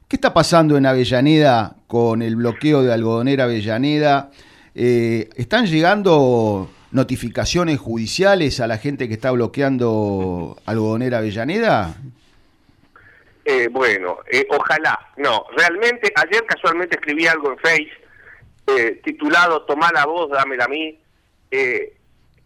¿Qué 0.08 0.14
está 0.14 0.32
pasando 0.32 0.76
en 0.76 0.86
Avellaneda 0.86 1.74
con 1.88 2.22
el 2.22 2.36
bloqueo 2.36 2.84
de 2.84 2.92
Algodonera 2.92 3.44
Avellaneda? 3.44 4.30
Eh, 4.72 5.28
¿Están 5.34 5.66
llegando 5.66 6.70
notificaciones 6.92 7.80
judiciales 7.80 8.60
a 8.60 8.68
la 8.68 8.78
gente 8.78 9.08
que 9.08 9.14
está 9.14 9.32
bloqueando 9.32 10.58
Algodonera 10.64 11.18
Avellaneda? 11.18 11.96
Eh, 13.48 13.68
bueno, 13.70 14.18
ojalá. 14.50 14.98
No, 15.16 15.46
realmente, 15.56 16.12
ayer 16.16 16.44
casualmente 16.44 16.96
escribí 16.96 17.26
algo 17.26 17.52
en 17.52 17.58
Face 17.58 17.92
titulado 19.04 19.62
Tomá 19.62 19.92
la 19.94 20.04
voz, 20.06 20.28
dámela 20.30 20.64
a 20.64 20.68
mí. 20.68 20.98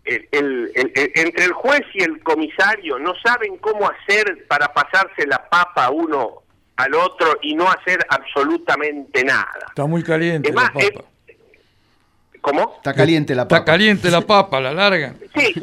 entre 0.04 1.44
el 1.44 1.52
juez 1.52 1.80
y 1.94 2.02
el 2.02 2.22
comisario 2.22 2.98
no 2.98 3.14
saben 3.24 3.56
cómo 3.56 3.88
hacer 3.90 4.46
para 4.46 4.70
pasarse 4.74 5.26
la 5.26 5.48
papa 5.48 5.88
uno 5.88 6.42
al 6.76 6.94
otro 6.94 7.38
y 7.42 7.54
no 7.54 7.70
hacer 7.70 8.04
absolutamente 8.08 9.24
nada. 9.24 9.66
Está 9.68 9.86
muy 9.86 10.02
caliente 10.02 10.52
la 10.52 10.72
papa. 10.72 10.80
¿Cómo? 12.40 12.74
Está 12.76 12.94
caliente 12.94 13.34
la 13.34 13.44
papa. 13.44 13.56
Está 13.56 13.72
caliente 13.72 14.10
la 14.10 14.20
papa, 14.22 14.60
la 14.60 14.72
larga. 14.72 15.14
Sí, 15.36 15.54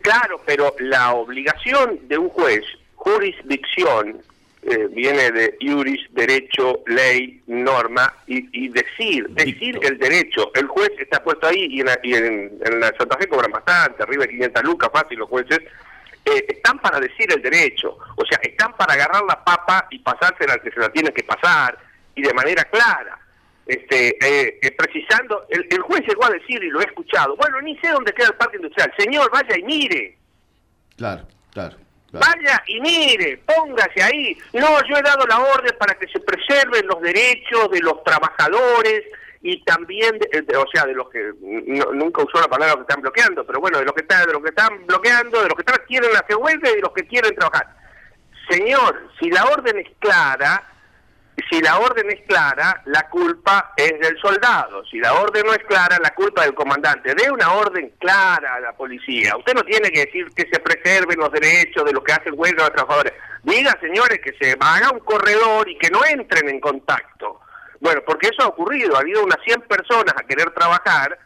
claro, 0.00 0.40
pero 0.46 0.74
la 0.78 1.12
obligación 1.14 1.98
de 2.08 2.18
un 2.18 2.28
juez, 2.28 2.62
jurisdicción, 2.94 4.20
eh, 4.66 4.88
viene 4.90 5.30
de 5.30 5.56
juris, 5.60 6.00
derecho, 6.10 6.82
ley, 6.86 7.42
norma, 7.46 8.12
y, 8.26 8.68
decir, 8.68 9.28
decir 9.30 9.78
el 9.82 9.98
derecho. 9.98 10.50
El 10.54 10.66
juez 10.66 10.90
está 10.98 11.22
puesto 11.22 11.46
ahí 11.46 11.66
y 11.70 11.80
en, 11.80 11.88
en, 12.64 12.80
la 12.80 12.92
Santa 12.96 13.18
Fe 13.18 13.28
cobran 13.28 13.52
bastante, 13.52 14.02
arriba 14.02 14.24
de 14.24 14.30
500 14.30 14.62
lucas 14.64 14.90
fácil 14.92 15.18
los 15.18 15.28
jueces, 15.28 15.60
eh, 16.24 16.46
están 16.48 16.78
para 16.78 16.98
decir 16.98 17.30
el 17.30 17.42
derecho, 17.42 17.98
o 18.16 18.24
sea, 18.24 18.38
están 18.42 18.74
para 18.76 18.94
agarrar 18.94 19.22
la 19.24 19.44
papa 19.44 19.86
y 19.90 19.98
pasársela 19.98 20.54
al 20.54 20.62
que 20.62 20.70
se 20.70 20.80
la 20.80 20.88
tiene 20.88 21.12
que 21.12 21.22
pasar, 21.22 21.78
y 22.14 22.22
de 22.22 22.32
manera 22.32 22.64
clara. 22.64 23.18
Este, 23.66 24.16
eh, 24.24 24.58
eh, 24.62 24.70
precisando, 24.72 25.46
el, 25.50 25.80
juez 25.80 26.02
llegó 26.06 26.24
a 26.24 26.30
decir, 26.30 26.62
y 26.62 26.70
lo 26.70 26.80
he 26.80 26.84
escuchado, 26.84 27.36
bueno, 27.36 27.60
ni 27.60 27.76
sé 27.78 27.88
dónde 27.88 28.12
queda 28.12 28.28
el 28.28 28.34
parque 28.34 28.56
industrial, 28.56 28.92
señor, 28.96 29.30
vaya 29.30 29.58
y 29.58 29.62
mire. 29.64 30.18
Claro, 30.96 31.26
claro. 31.50 31.76
Vaya 32.20 32.62
y 32.66 32.80
mire, 32.80 33.38
póngase 33.38 34.02
ahí. 34.02 34.36
No, 34.52 34.68
yo 34.88 34.96
he 34.96 35.02
dado 35.02 35.26
la 35.26 35.40
orden 35.40 35.74
para 35.78 35.94
que 35.94 36.06
se 36.08 36.20
preserven 36.20 36.86
los 36.86 37.00
derechos 37.00 37.70
de 37.70 37.80
los 37.80 38.02
trabajadores, 38.04 39.04
y 39.46 39.62
también, 39.64 40.18
de, 40.18 40.56
o 40.56 40.64
sea, 40.72 40.86
de 40.86 40.94
los 40.94 41.10
que 41.10 41.32
nunca 41.38 42.22
usó 42.22 42.40
la 42.40 42.48
palabra 42.48 42.76
que 42.76 42.80
están 42.80 43.02
bloqueando, 43.02 43.44
pero 43.44 43.60
bueno, 43.60 43.78
de 43.78 43.84
los 43.84 43.92
que 43.92 44.00
están, 44.00 44.26
de 44.26 44.32
los 44.32 44.42
que 44.42 44.48
están 44.48 44.86
bloqueando, 44.86 45.42
de 45.42 45.48
los 45.48 45.54
que 45.54 45.60
están, 45.60 45.86
quieren 45.86 46.16
hacer 46.16 46.36
huelga 46.36 46.70
y 46.70 46.76
de 46.76 46.80
los 46.80 46.92
que 46.92 47.06
quieren 47.06 47.34
trabajar. 47.34 47.76
Señor, 48.48 49.10
si 49.20 49.30
la 49.30 49.44
orden 49.44 49.78
es 49.80 49.88
clara, 49.98 50.62
si 51.50 51.60
la 51.60 51.78
orden 51.78 52.10
es 52.10 52.20
clara, 52.26 52.82
la 52.86 53.08
culpa 53.08 53.72
es 53.76 53.98
del 53.98 54.16
soldado. 54.18 54.84
Si 54.86 54.98
la 54.98 55.14
orden 55.14 55.44
no 55.46 55.52
es 55.52 55.64
clara, 55.64 55.98
la 56.00 56.10
culpa 56.10 56.42
es 56.42 56.46
del 56.48 56.54
comandante. 56.54 57.14
Dé 57.14 57.30
una 57.30 57.52
orden 57.54 57.92
clara 57.98 58.54
a 58.54 58.60
la 58.60 58.72
policía. 58.72 59.36
Usted 59.36 59.54
no 59.54 59.64
tiene 59.64 59.90
que 59.90 60.06
decir 60.06 60.26
que 60.34 60.48
se 60.50 60.60
preserven 60.60 61.18
los 61.18 61.32
derechos 61.32 61.84
de 61.84 61.92
los 61.92 62.04
que 62.04 62.12
hacen 62.12 62.34
huelga 62.36 62.64
de 62.64 62.68
los 62.68 62.76
trabajadores. 62.76 63.12
Diga, 63.42 63.76
señores, 63.80 64.20
que 64.20 64.32
se 64.40 64.56
haga 64.58 64.90
un 64.90 65.00
corredor 65.00 65.68
y 65.68 65.76
que 65.76 65.90
no 65.90 66.04
entren 66.04 66.48
en 66.48 66.60
contacto. 66.60 67.40
Bueno, 67.80 68.00
porque 68.06 68.28
eso 68.28 68.42
ha 68.42 68.48
ocurrido, 68.48 68.96
ha 68.96 69.00
habido 69.00 69.24
unas 69.24 69.38
100 69.44 69.62
personas 69.62 70.14
a 70.16 70.26
querer 70.26 70.50
trabajar, 70.52 71.18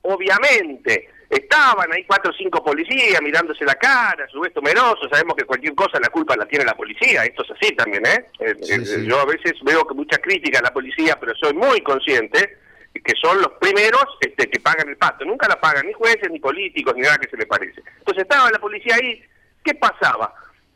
obviamente 0.00 1.11
estaban 1.36 1.90
ahí 1.92 2.04
cuatro 2.04 2.30
o 2.30 2.34
cinco 2.34 2.62
policías 2.62 3.20
mirándose 3.22 3.64
la 3.64 3.74
cara, 3.74 4.28
su 4.28 4.40
vez 4.40 4.52
temerosos, 4.52 5.08
sabemos 5.10 5.34
que 5.34 5.44
cualquier 5.44 5.74
cosa 5.74 5.98
la 5.98 6.10
culpa 6.10 6.36
la 6.36 6.46
tiene 6.46 6.64
la 6.64 6.74
policía, 6.74 7.24
esto 7.24 7.42
es 7.42 7.50
así 7.52 7.74
también, 7.74 8.04
¿eh? 8.04 8.26
eh, 8.40 8.54
eh 8.60 9.04
yo 9.06 9.18
a 9.18 9.24
veces 9.24 9.54
veo 9.64 9.86
que 9.86 9.94
mucha 9.94 10.18
crítica 10.18 10.58
a 10.58 10.62
la 10.62 10.72
policía, 10.72 11.18
pero 11.18 11.34
soy 11.34 11.54
muy 11.54 11.80
consciente 11.80 12.58
que 12.92 13.14
son 13.20 13.40
los 13.40 13.52
primeros 13.52 14.04
este, 14.20 14.50
que 14.50 14.60
pagan 14.60 14.88
el 14.88 14.98
pato. 14.98 15.24
Nunca 15.24 15.48
la 15.48 15.58
pagan 15.58 15.86
ni 15.86 15.94
jueces, 15.94 16.30
ni 16.30 16.38
políticos, 16.38 16.94
ni 16.94 17.00
nada 17.00 17.16
que 17.16 17.30
se 17.30 17.38
le 17.38 17.46
parece. 17.46 17.82
Entonces 17.98 18.22
estaba 18.22 18.50
la 18.50 18.58
policía 18.58 18.96
ahí, 18.96 19.24
¿qué 19.64 19.74
pasaba? 19.74 20.34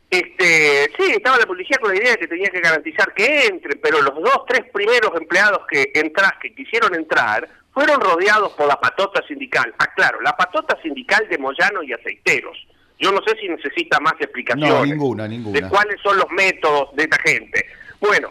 Este, 0.09 0.89
sí, 0.97 1.11
estaba 1.11 1.37
la 1.37 1.45
policía 1.45 1.77
con 1.79 1.91
la 1.91 1.97
idea 1.97 2.11
de 2.13 2.17
que 2.17 2.27
tenía 2.27 2.49
que 2.49 2.61
garantizar 2.61 3.13
que 3.13 3.45
entren, 3.45 3.79
pero 3.81 4.01
los 4.01 4.15
dos, 4.15 4.45
tres 4.47 4.65
primeros 4.73 5.11
empleados 5.15 5.67
que, 5.69 5.91
entra, 5.93 6.37
que 6.41 6.55
quisieron 6.55 6.95
entrar 6.95 7.47
fueron 7.77 8.01
rodeados 8.01 8.53
por 8.53 8.67
la 8.67 8.79
patota 8.79 9.21
sindical. 9.27 9.71
Aclaro, 9.77 10.19
la 10.21 10.35
patota 10.35 10.75
sindical 10.81 11.27
de 11.29 11.37
Moyano 11.37 11.83
y 11.83 11.93
Aceiteros. 11.93 12.57
Yo 12.97 13.11
no 13.11 13.19
sé 13.21 13.37
si 13.39 13.47
necesita 13.47 13.99
más 13.99 14.13
explicaciones 14.13 14.73
no, 14.73 14.83
ninguna, 14.83 15.27
ninguna. 15.27 15.59
de 15.59 15.69
cuáles 15.69 16.01
son 16.01 16.17
los 16.17 16.25
métodos 16.31 16.95
de 16.95 17.03
esta 17.03 17.19
gente. 17.19 17.67
Bueno, 17.99 18.29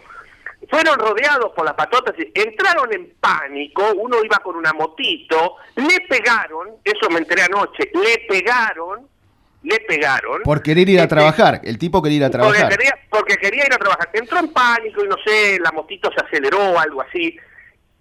fueron 0.69 0.99
rodeados 0.99 1.53
por 1.55 1.63
las 1.63 1.75
patotas, 1.75 2.13
entraron 2.33 2.91
en 2.91 3.13
pánico, 3.21 3.83
uno 3.95 4.17
iba 4.21 4.35
con 4.39 4.57
una 4.57 4.73
motito, 4.73 5.55
le 5.77 6.01
pegaron, 6.09 6.67
eso 6.83 7.09
me 7.09 7.19
enteré 7.19 7.43
anoche, 7.43 7.89
le 7.93 8.25
pegaron, 8.27 9.07
le 9.63 9.79
pegaron. 9.87 10.41
Por 10.43 10.61
querer 10.61 10.89
ir 10.89 10.99
a 10.99 11.03
este, 11.03 11.15
trabajar, 11.15 11.61
el 11.63 11.77
tipo 11.77 12.01
quería 12.01 12.17
ir 12.17 12.23
a 12.25 12.29
trabajar. 12.29 12.63
Porque 12.63 12.75
quería, 12.75 12.99
porque 13.09 13.37
quería 13.37 13.65
ir 13.65 13.73
a 13.73 13.77
trabajar. 13.77 14.09
Entró 14.11 14.39
en 14.39 14.51
pánico 14.51 15.05
y 15.05 15.07
no 15.07 15.15
sé, 15.25 15.57
la 15.63 15.71
motito 15.71 16.11
se 16.11 16.19
aceleró, 16.19 16.77
algo 16.77 17.01
así. 17.01 17.39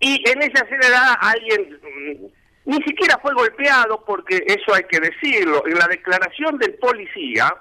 Y 0.00 0.23
en 0.29 0.43
esa 0.43 0.65
acelerada 0.65 1.15
alguien 1.15 1.81
mm, 1.83 2.26
ni 2.67 2.83
siquiera 2.83 3.19
fue 3.23 3.33
golpeado, 3.35 4.05
porque 4.05 4.45
eso 4.47 4.75
hay 4.75 4.85
que 4.85 5.00
decirlo. 5.00 5.65
En 5.67 5.79
la 5.79 5.87
declaración 5.87 6.59
del 6.59 6.75
policía, 6.75 7.55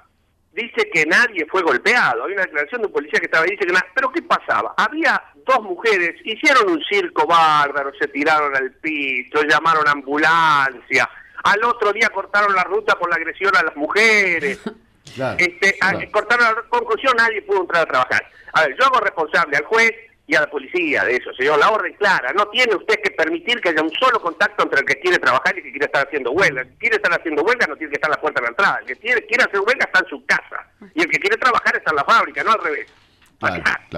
dice 0.55 0.89
que 0.91 1.05
nadie 1.05 1.45
fue 1.49 1.61
golpeado. 1.61 2.25
Hay 2.25 2.33
una 2.33 2.43
declaración 2.43 2.81
de 2.81 2.87
un 2.87 2.93
policía 2.93 3.19
que 3.19 3.25
estaba 3.25 3.43
ahí, 3.43 3.51
dice 3.51 3.65
que 3.65 3.73
nada. 3.73 3.85
Pero 3.93 4.11
¿qué 4.11 4.21
pasaba? 4.23 4.73
Había 4.77 5.21
dos 5.45 5.61
mujeres, 5.61 6.15
hicieron 6.23 6.71
un 6.71 6.83
circo 6.89 7.27
bárbaro, 7.27 7.91
se 7.99 8.07
tiraron 8.07 8.55
al 8.55 8.71
piso, 8.73 9.43
llamaron 9.43 9.87
a 9.87 9.91
ambulancia. 9.91 11.09
Al 11.43 11.63
otro 11.63 11.93
día 11.93 12.09
cortaron 12.09 12.55
la 12.55 12.63
ruta 12.63 12.97
por 12.97 13.09
la 13.09 13.17
agresión 13.17 13.55
a 13.55 13.63
las 13.63 13.75
mujeres. 13.75 14.59
este, 15.37 15.77
cortaron 16.11 16.55
la 16.55 16.61
conclusión, 16.63 17.13
nadie 17.17 17.41
pudo 17.43 17.61
entrar 17.61 17.83
a 17.83 17.85
trabajar. 17.85 18.27
A 18.53 18.61
ver, 18.63 18.75
yo 18.79 18.85
hago 18.85 18.99
responsable 19.01 19.57
al 19.57 19.65
juez 19.65 19.91
y 20.27 20.35
a 20.35 20.41
la 20.41 20.49
policía 20.49 21.03
de 21.03 21.17
eso, 21.17 21.33
señor. 21.33 21.59
La 21.59 21.69
orden 21.69 21.93
clara, 21.93 22.33
no 22.33 22.47
tiene 22.47 22.75
usted 22.75 22.95
que 23.01 23.11
permitir 23.11 23.61
que 23.61 23.69
haya 23.69 23.81
un 23.81 23.91
solo 23.91 24.19
contacto 24.19 24.63
entre 24.63 24.79
el 24.79 24.85
que 24.85 24.99
quiere 24.99 25.19
trabajar 25.19 25.55
y 25.55 25.59
el 25.59 25.63
que 25.65 25.71
quiere 25.71 25.85
estar 25.85 26.07
haciendo 26.07 26.31
huelga. 26.31 26.61
El 26.61 26.69
que 26.69 26.77
quiere 26.77 26.95
estar 26.95 27.13
haciendo 27.13 27.43
huelga 27.43 27.67
no 27.67 27.75
tiene 27.75 27.91
que 27.91 27.95
estar 27.97 28.09
en 28.09 28.15
la 28.15 28.21
puerta 28.21 28.41
de 28.41 28.45
la 28.45 28.49
entrada. 28.49 28.79
El 28.79 28.85
que 28.87 28.95
quiere, 28.95 29.25
quiere 29.25 29.43
hacer 29.43 29.59
huelga 29.59 29.85
está 29.85 29.99
en 29.99 30.07
su 30.07 30.25
casa. 30.25 30.67
Y 30.93 31.01
el 31.01 31.09
que 31.09 31.19
quiere 31.19 31.37
trabajar 31.37 31.75
está 31.75 31.91
en 31.91 31.97
la 31.97 32.03
fábrica, 32.03 32.43
no 32.43 32.51
al 32.53 32.63
revés. 32.63 32.87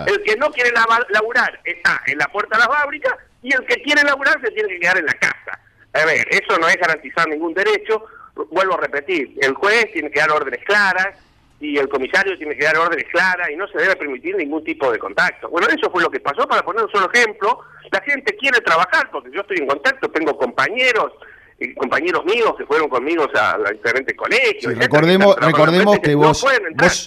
El 0.05 0.23
que 0.23 0.35
no 0.35 0.49
quiere 0.51 0.71
laburar 1.09 1.59
está 1.63 2.01
en 2.05 2.17
la 2.17 2.27
puerta 2.27 2.57
de 2.57 2.63
la 2.63 2.69
fábrica 2.69 3.17
y 3.41 3.53
el 3.53 3.65
que 3.65 3.81
quiere 3.81 4.03
laburar 4.03 4.41
se 4.41 4.51
tiene 4.51 4.69
que 4.69 4.79
quedar 4.79 4.97
en 4.97 5.05
la 5.05 5.13
casa. 5.13 5.59
A 5.93 6.05
ver, 6.05 6.27
eso 6.29 6.57
no 6.59 6.67
es 6.67 6.75
garantizar 6.77 7.27
ningún 7.27 7.53
derecho. 7.53 8.03
Vuelvo 8.51 8.75
a 8.75 8.81
repetir, 8.81 9.35
el 9.41 9.53
juez 9.53 9.91
tiene 9.93 10.11
que 10.11 10.19
dar 10.19 10.31
órdenes 10.31 10.63
claras, 10.65 11.17
y 11.59 11.77
el 11.77 11.89
comisario 11.89 12.37
tiene 12.37 12.55
que 12.55 12.65
dar 12.65 12.77
órdenes 12.77 13.05
claras 13.11 13.49
y 13.49 13.55
no 13.55 13.67
se 13.67 13.79
debe 13.79 13.95
permitir 13.95 14.35
ningún 14.35 14.63
tipo 14.63 14.91
de 14.91 14.99
contacto. 14.99 15.49
Bueno, 15.49 15.67
eso 15.67 15.89
fue 15.89 16.03
lo 16.03 16.09
que 16.09 16.19
pasó, 16.19 16.47
para 16.47 16.63
poner 16.63 16.83
un 16.83 16.91
solo 16.91 17.09
ejemplo, 17.11 17.59
la 17.91 18.01
gente 18.01 18.35
quiere 18.35 18.61
trabajar 18.61 19.09
porque 19.11 19.31
yo 19.33 19.41
estoy 19.41 19.57
en 19.57 19.67
contacto, 19.67 20.09
tengo 20.09 20.37
compañeros, 20.37 21.13
y 21.59 21.73
compañeros 21.73 22.23
míos 22.25 22.53
que 22.57 22.65
fueron 22.65 22.87
conmigo 22.87 23.27
a 23.33 23.57
diferentes 23.71 24.15
colegios. 24.15 24.77
recordemos 24.77 25.35
recordemos 25.37 25.99
que 25.99 26.13
vos, 26.13 26.45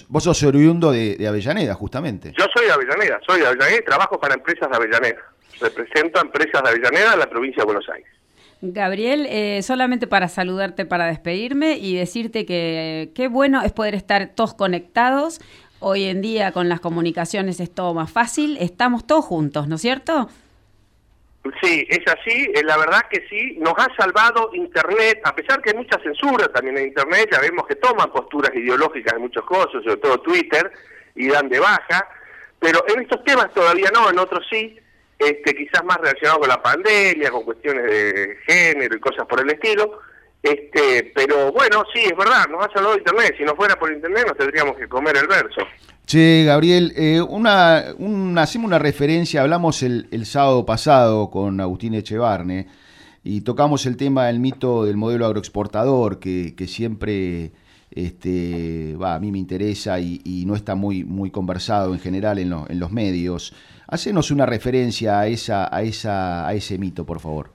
vos, 0.09 0.23
sos 0.23 0.43
oriundo 0.43 0.91
de, 0.91 1.15
de, 1.15 1.27
Avellaneda, 1.27 1.73
justamente. 1.73 2.33
Yo 2.37 2.45
soy 2.53 2.65
de 2.65 2.73
Avellaneda, 2.73 3.19
soy 3.25 3.39
de 3.39 3.47
Avellaneda 3.47 3.77
y 3.77 3.85
trabajo 3.85 4.19
para 4.19 4.33
empresas 4.33 4.69
de 4.69 4.75
Avellaneda. 4.75 5.21
Represento 5.61 6.19
a 6.19 6.23
empresas 6.23 6.61
de 6.63 6.69
Avellaneda 6.69 7.13
en 7.13 7.19
la 7.19 7.29
provincia 7.29 7.61
de 7.61 7.65
Buenos 7.65 7.87
Aires. 7.89 8.09
Gabriel, 8.61 9.25
eh, 9.27 9.61
solamente 9.63 10.05
para 10.05 10.27
saludarte, 10.27 10.85
para 10.85 11.07
despedirme 11.07 11.77
y 11.77 11.95
decirte 11.95 12.45
que 12.45 13.11
qué 13.15 13.27
bueno 13.27 13.63
es 13.63 13.71
poder 13.71 13.95
estar 13.95 14.29
todos 14.35 14.53
conectados. 14.53 15.41
Hoy 15.79 16.03
en 16.03 16.21
día 16.21 16.51
con 16.51 16.69
las 16.69 16.79
comunicaciones 16.79 17.59
es 17.59 17.73
todo 17.73 17.95
más 17.95 18.11
fácil, 18.11 18.57
estamos 18.59 19.07
todos 19.07 19.25
juntos, 19.25 19.67
¿no 19.67 19.75
es 19.75 19.81
cierto? 19.81 20.29
Sí, 21.59 21.87
es 21.89 22.01
así, 22.05 22.51
eh, 22.53 22.61
la 22.63 22.77
verdad 22.77 23.01
que 23.09 23.25
sí, 23.27 23.57
nos 23.57 23.73
ha 23.77 23.87
salvado 23.97 24.51
Internet, 24.53 25.21
a 25.23 25.33
pesar 25.33 25.59
que 25.59 25.71
hay 25.71 25.77
mucha 25.77 25.99
censura 25.99 26.47
también 26.49 26.77
en 26.77 26.89
Internet, 26.89 27.29
ya 27.31 27.41
vemos 27.41 27.65
que 27.65 27.77
toman 27.77 28.11
posturas 28.11 28.51
ideológicas 28.53 29.15
en 29.15 29.21
muchos 29.21 29.43
cosas, 29.45 29.83
sobre 29.83 29.97
todo 29.97 30.19
Twitter, 30.19 30.71
y 31.15 31.29
dan 31.29 31.49
de 31.49 31.59
baja, 31.59 32.07
pero 32.59 32.85
en 32.87 33.01
estos 33.01 33.23
temas 33.23 33.51
todavía 33.55 33.89
no, 33.91 34.07
en 34.11 34.19
otros 34.19 34.45
sí, 34.51 34.77
este, 35.21 35.53
quizás 35.53 35.83
más 35.83 35.97
relacionado 35.97 36.39
con 36.39 36.49
la 36.49 36.61
pandemia, 36.61 37.29
con 37.29 37.43
cuestiones 37.43 37.83
de 37.85 38.37
género 38.47 38.95
y 38.95 38.99
cosas 38.99 39.25
por 39.27 39.41
el 39.41 39.49
estilo. 39.51 39.99
Este, 40.41 41.11
pero 41.13 41.51
bueno, 41.51 41.83
sí, 41.93 42.01
es 42.03 42.17
verdad, 42.17 42.47
nos 42.49 42.65
ha 42.65 42.73
salvado 42.73 42.97
Internet. 42.97 43.35
Si 43.37 43.43
no 43.43 43.55
fuera 43.55 43.75
por 43.75 43.91
Internet 43.91 44.25
nos 44.27 44.37
tendríamos 44.37 44.75
que 44.75 44.87
comer 44.87 45.17
el 45.17 45.27
verso. 45.27 45.61
Che, 46.05 46.43
Gabriel, 46.45 46.93
eh, 46.95 47.21
una, 47.21 47.93
hacemos 48.41 48.67
una 48.67 48.79
referencia, 48.79 49.41
hablamos 49.41 49.83
el, 49.83 50.25
sábado 50.25 50.65
pasado 50.65 51.29
con 51.29 51.61
Agustín 51.61 51.93
Echevarne 51.93 52.67
y 53.23 53.41
tocamos 53.41 53.85
el 53.85 53.97
tema 53.97 54.25
del 54.25 54.39
mito 54.39 54.83
del 54.83 54.97
modelo 54.97 55.27
agroexportador 55.27 56.19
que, 56.19 56.65
siempre 56.67 57.51
este, 57.91 58.97
a 58.99 59.19
mí 59.19 59.31
me 59.31 59.37
interesa 59.37 59.99
y, 59.99 60.43
no 60.47 60.55
está 60.55 60.73
muy, 60.73 61.29
conversado 61.31 61.93
en 61.93 61.99
general 61.99 62.39
en, 62.39 62.51
en 62.67 62.79
los 62.79 62.91
medios. 62.91 63.53
Hacenos 63.91 64.31
una 64.31 64.45
referencia 64.45 65.19
a, 65.19 65.27
esa, 65.27 65.73
a, 65.73 65.81
esa, 65.81 66.47
a 66.47 66.53
ese 66.53 66.77
mito, 66.77 67.05
por 67.05 67.19
favor. 67.19 67.49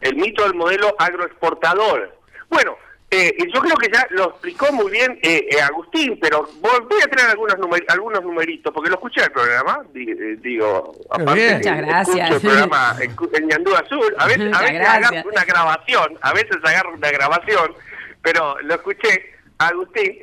El 0.00 0.16
mito 0.16 0.42
del 0.42 0.54
modelo 0.54 0.94
agroexportador. 0.98 2.18
Bueno, 2.48 2.76
eh, 3.12 3.32
yo 3.52 3.60
creo 3.60 3.76
que 3.76 3.88
ya 3.92 4.06
lo 4.10 4.30
explicó 4.30 4.72
muy 4.72 4.90
bien 4.90 5.18
eh, 5.22 5.46
eh, 5.50 5.60
Agustín, 5.60 6.16
pero 6.20 6.48
voy 6.60 7.00
a 7.04 7.08
traer 7.08 7.30
algunos 7.30 7.56
algunos 7.88 8.22
numeritos, 8.22 8.72
porque 8.72 8.88
lo 8.88 8.96
escuché 8.96 9.22
el 9.22 9.32
programa, 9.32 9.84
digo, 9.92 10.94
aparte, 11.10 11.56
Muchas 11.56 11.76
gracias. 11.78 12.30
el 12.30 12.40
programa 12.40 12.96
en 13.32 13.46
Ñandú 13.48 13.74
Azul, 13.74 14.14
a 14.16 14.26
veces, 14.26 14.52
a 14.54 14.62
veces 14.62 14.80
agarro 14.80 15.28
una 15.28 15.44
grabación, 15.44 16.18
a 16.20 16.32
veces 16.32 16.56
agarro 16.62 16.94
una 16.94 17.10
grabación, 17.10 17.74
pero 18.22 18.60
lo 18.62 18.74
escuché, 18.74 19.32
Agustín, 19.58 20.18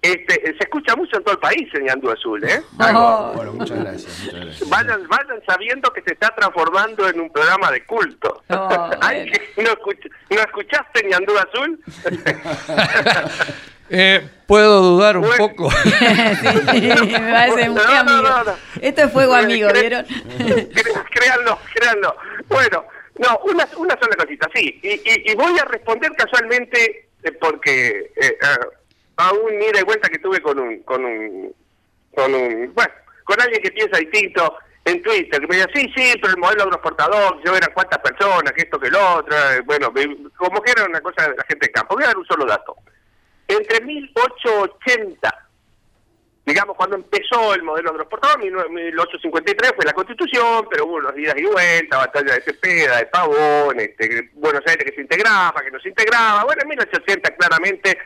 este, 0.00 0.40
se 0.40 0.58
escucha 0.60 0.94
mucho 0.94 1.16
en 1.16 1.24
todo 1.24 1.34
el 1.34 1.40
país 1.40 1.68
en 1.74 1.84
Ñandú 1.84 2.10
Azul, 2.10 2.42
¿eh? 2.44 2.62
Oh. 2.94 3.32
Bueno, 3.34 3.52
muchas 3.54 3.78
gracias, 3.80 4.68
Vayan, 4.68 5.42
sabiendo 5.46 5.92
que 5.92 6.02
se 6.02 6.12
está 6.12 6.32
transformando 6.36 7.08
en 7.08 7.20
un 7.20 7.30
programa 7.30 7.72
de 7.72 7.84
culto. 7.84 8.42
Oh, 8.48 8.68
¿no, 9.56 10.40
escuchaste 10.40 11.08
Ñandú 11.08 11.32
Azul? 11.36 11.80
eh, 13.90 14.28
Puedo 14.46 14.82
dudar 14.82 15.16
un 15.16 15.28
poco. 15.36 15.70
sí, 16.72 16.88
me 16.88 17.32
parece 17.32 17.68
muy 17.68 17.94
amigo. 17.94 18.28
Esto 18.80 19.02
es 19.02 19.12
fuego 19.12 19.34
amigo, 19.34 19.68
¿vieron? 19.72 20.06
créanlo, 21.10 21.58
créanlo. 21.74 22.16
Bueno, 22.48 22.84
no, 23.18 23.40
una, 23.44 23.68
una 23.76 23.98
sola 24.00 24.16
cosita, 24.16 24.48
sí. 24.54 24.80
Y, 24.82 25.30
y, 25.32 25.34
voy 25.34 25.58
a 25.58 25.64
responder 25.64 26.12
casualmente 26.16 27.08
eh, 27.24 27.32
porque... 27.32 28.12
Eh, 28.16 28.38
eh 28.40 28.77
a 29.18 29.32
un 29.32 29.52
ida 29.60 29.80
y 29.80 29.84
vuelta 29.84 30.08
que 30.08 30.18
tuve 30.18 30.40
con 30.40 30.58
un, 30.58 30.80
con 30.84 31.04
un, 31.04 31.52
con 32.14 32.34
un, 32.34 32.72
bueno, 32.72 32.92
con 33.24 33.40
alguien 33.40 33.60
que 33.60 33.72
piensa 33.72 33.98
distinto 33.98 34.56
en 34.84 35.02
Twitter, 35.02 35.40
que 35.40 35.46
me 35.46 35.56
decía, 35.56 35.72
sí, 35.74 35.92
sí, 35.94 36.18
pero 36.20 36.32
el 36.32 36.38
modelo 36.38 36.62
agroexportador, 36.62 37.42
yo 37.44 37.54
eran 37.54 37.72
cuántas 37.74 37.98
personas, 37.98 38.52
que 38.52 38.62
esto, 38.62 38.78
que 38.78 38.90
lo 38.90 39.16
otro, 39.16 39.36
eh, 39.36 39.60
bueno, 39.64 39.92
como 40.36 40.62
que 40.62 40.70
era 40.70 40.84
una 40.84 41.00
cosa 41.00 41.28
de 41.28 41.36
la 41.36 41.44
gente 41.44 41.66
de 41.66 41.72
campo. 41.72 41.96
Voy 41.96 42.04
a 42.04 42.08
dar 42.08 42.16
un 42.16 42.26
solo 42.26 42.46
dato. 42.46 42.76
Entre 43.48 43.84
1880, 43.84 45.48
digamos, 46.46 46.76
cuando 46.76 46.94
empezó 46.94 47.54
el 47.54 47.64
modelo 47.64 47.90
agroexportador, 47.90 48.38
1853 48.38 49.72
fue 49.74 49.84
la 49.84 49.94
constitución, 49.94 50.68
pero 50.70 50.86
hubo 50.86 50.94
unos 50.94 51.14
días 51.16 51.34
y 51.36 51.44
vueltas, 51.44 51.98
batalla 51.98 52.34
de 52.34 52.42
Cepeda, 52.42 52.98
de 52.98 53.06
Pavón, 53.06 53.80
este, 53.80 54.30
Buenos 54.34 54.62
Aires 54.64 54.84
que 54.84 54.94
se 54.94 55.02
integraba, 55.02 55.60
que 55.60 55.72
no 55.72 55.80
se 55.80 55.88
integraba, 55.88 56.44
bueno, 56.44 56.62
en 56.62 56.68
1880 56.68 57.36
claramente 57.36 57.98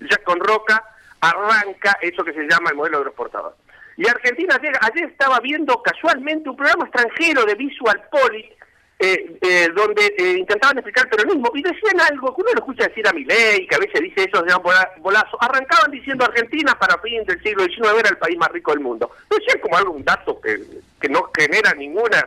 ya 0.00 0.16
con 0.24 0.40
Roca 0.40 0.82
arranca 1.20 1.98
eso 2.00 2.24
que 2.24 2.32
se 2.32 2.46
llama 2.48 2.70
el 2.70 2.76
modelo 2.76 2.98
agroexportador. 2.98 3.54
Y 3.96 4.08
Argentina 4.08 4.58
ayer, 4.58 5.10
estaba 5.10 5.40
viendo 5.40 5.82
casualmente 5.82 6.48
un 6.48 6.56
programa 6.56 6.86
extranjero 6.86 7.44
de 7.44 7.54
Visual 7.54 8.02
Poli, 8.10 8.50
eh, 8.98 9.38
eh, 9.42 9.68
donde 9.74 10.14
eh, 10.16 10.36
intentaban 10.38 10.78
explicar 10.78 11.04
el 11.04 11.10
peronismo 11.10 11.50
y 11.54 11.62
decían 11.62 12.00
algo 12.10 12.34
que 12.34 12.42
uno 12.42 12.52
lo 12.52 12.60
escucha 12.60 12.88
decir 12.88 13.06
a 13.06 13.12
Milei, 13.12 13.66
que 13.66 13.74
a 13.74 13.78
veces 13.78 14.00
dice 14.00 14.24
eso, 14.24 14.42
se 14.42 14.50
llama 14.50 14.88
bolazo. 14.98 15.36
Arrancaban 15.42 15.90
diciendo 15.90 16.24
Argentina 16.24 16.78
para 16.78 16.98
fin 17.00 17.24
del 17.24 17.42
siglo 17.42 17.64
XIX 17.64 17.98
era 17.98 18.08
el 18.10 18.18
país 18.18 18.38
más 18.38 18.50
rico 18.52 18.72
del 18.72 18.80
mundo. 18.80 19.10
Decían 19.28 19.60
como 19.60 19.76
algo, 19.76 19.92
un 19.92 20.04
dato 20.04 20.40
que, 20.40 20.58
que 21.00 21.08
no 21.08 21.30
genera 21.36 21.74
ninguna 21.74 22.26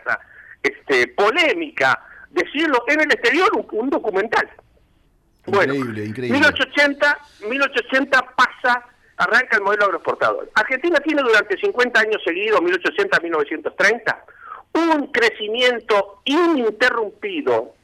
este, 0.61 1.07
polémica. 1.07 1.99
Decirlo 2.29 2.83
en 2.87 3.01
el 3.01 3.11
exterior, 3.11 3.49
un 3.71 3.89
documental. 3.89 4.49
Bueno, 5.45 5.73
increíble, 5.73 6.05
increíble. 6.05 6.39
1880, 6.39 7.17
1880 7.49 8.35
pasa, 8.35 8.85
arranca 9.17 9.57
el 9.57 9.63
modelo 9.63 9.85
agroexportador. 9.85 10.49
Argentina 10.55 10.99
tiene 10.99 11.21
durante 11.21 11.57
50 11.57 11.99
años 11.99 12.21
seguidos, 12.25 12.61
1880 12.61 13.19
1930, 13.19 14.25
un 14.73 15.07
crecimiento 15.11 16.21
ininterrumpido 16.25 17.75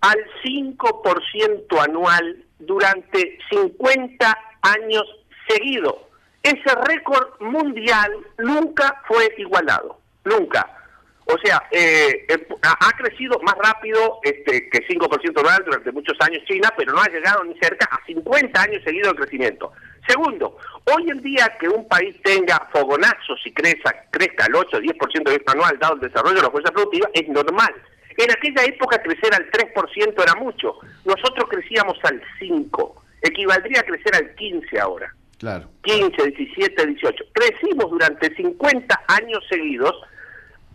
al 0.00 0.18
5% 0.44 1.80
anual 1.82 2.44
durante 2.58 3.38
50 3.50 4.38
años 4.62 5.04
seguidos. 5.48 5.94
Ese 6.42 6.74
récord 6.86 7.40
mundial 7.40 8.12
nunca 8.38 9.02
fue 9.08 9.34
igualado, 9.38 9.98
nunca. 10.24 10.75
O 11.28 11.36
sea, 11.44 11.60
eh, 11.72 12.24
eh, 12.28 12.46
ha 12.62 12.92
crecido 12.96 13.36
más 13.40 13.56
rápido 13.58 14.20
este, 14.22 14.70
que 14.70 14.86
5% 14.86 15.40
anual 15.40 15.64
durante 15.64 15.90
muchos 15.90 16.16
años 16.20 16.44
China, 16.46 16.72
pero 16.76 16.92
no 16.92 17.00
ha 17.00 17.08
llegado 17.08 17.42
ni 17.42 17.58
cerca 17.58 17.84
a 17.90 18.04
50 18.06 18.62
años 18.62 18.80
seguidos 18.84 19.12
de 19.12 19.18
crecimiento. 19.18 19.72
Segundo, 20.06 20.56
hoy 20.84 21.10
en 21.10 21.20
día 21.22 21.56
que 21.58 21.68
un 21.68 21.88
país 21.88 22.14
tenga 22.22 22.68
fogonazos 22.72 23.40
y 23.44 23.52
crezca, 23.52 24.04
crezca 24.12 24.44
al 24.44 24.54
8 24.54 24.76
o 24.76 24.80
10% 24.80 25.24
de 25.24 25.42
anual 25.46 25.76
dado 25.80 25.94
el 25.94 26.00
desarrollo 26.00 26.36
de 26.36 26.42
la 26.42 26.50
fuerza 26.50 26.70
productiva 26.70 27.10
es 27.12 27.28
normal. 27.28 27.74
En 28.16 28.30
aquella 28.30 28.64
época 28.64 29.02
crecer 29.02 29.34
al 29.34 29.50
3% 29.50 30.22
era 30.22 30.34
mucho. 30.36 30.78
Nosotros 31.04 31.48
crecíamos 31.50 31.98
al 32.04 32.22
5%. 32.40 32.92
Equivaldría 33.22 33.80
a 33.80 33.82
crecer 33.82 34.14
al 34.14 34.36
15% 34.36 34.78
ahora. 34.78 35.12
Claro. 35.38 35.68
15, 35.82 36.22
17, 36.22 36.86
18. 36.86 37.24
Crecimos 37.32 37.90
durante 37.90 38.32
50 38.34 39.04
años 39.08 39.44
seguidos 39.50 39.92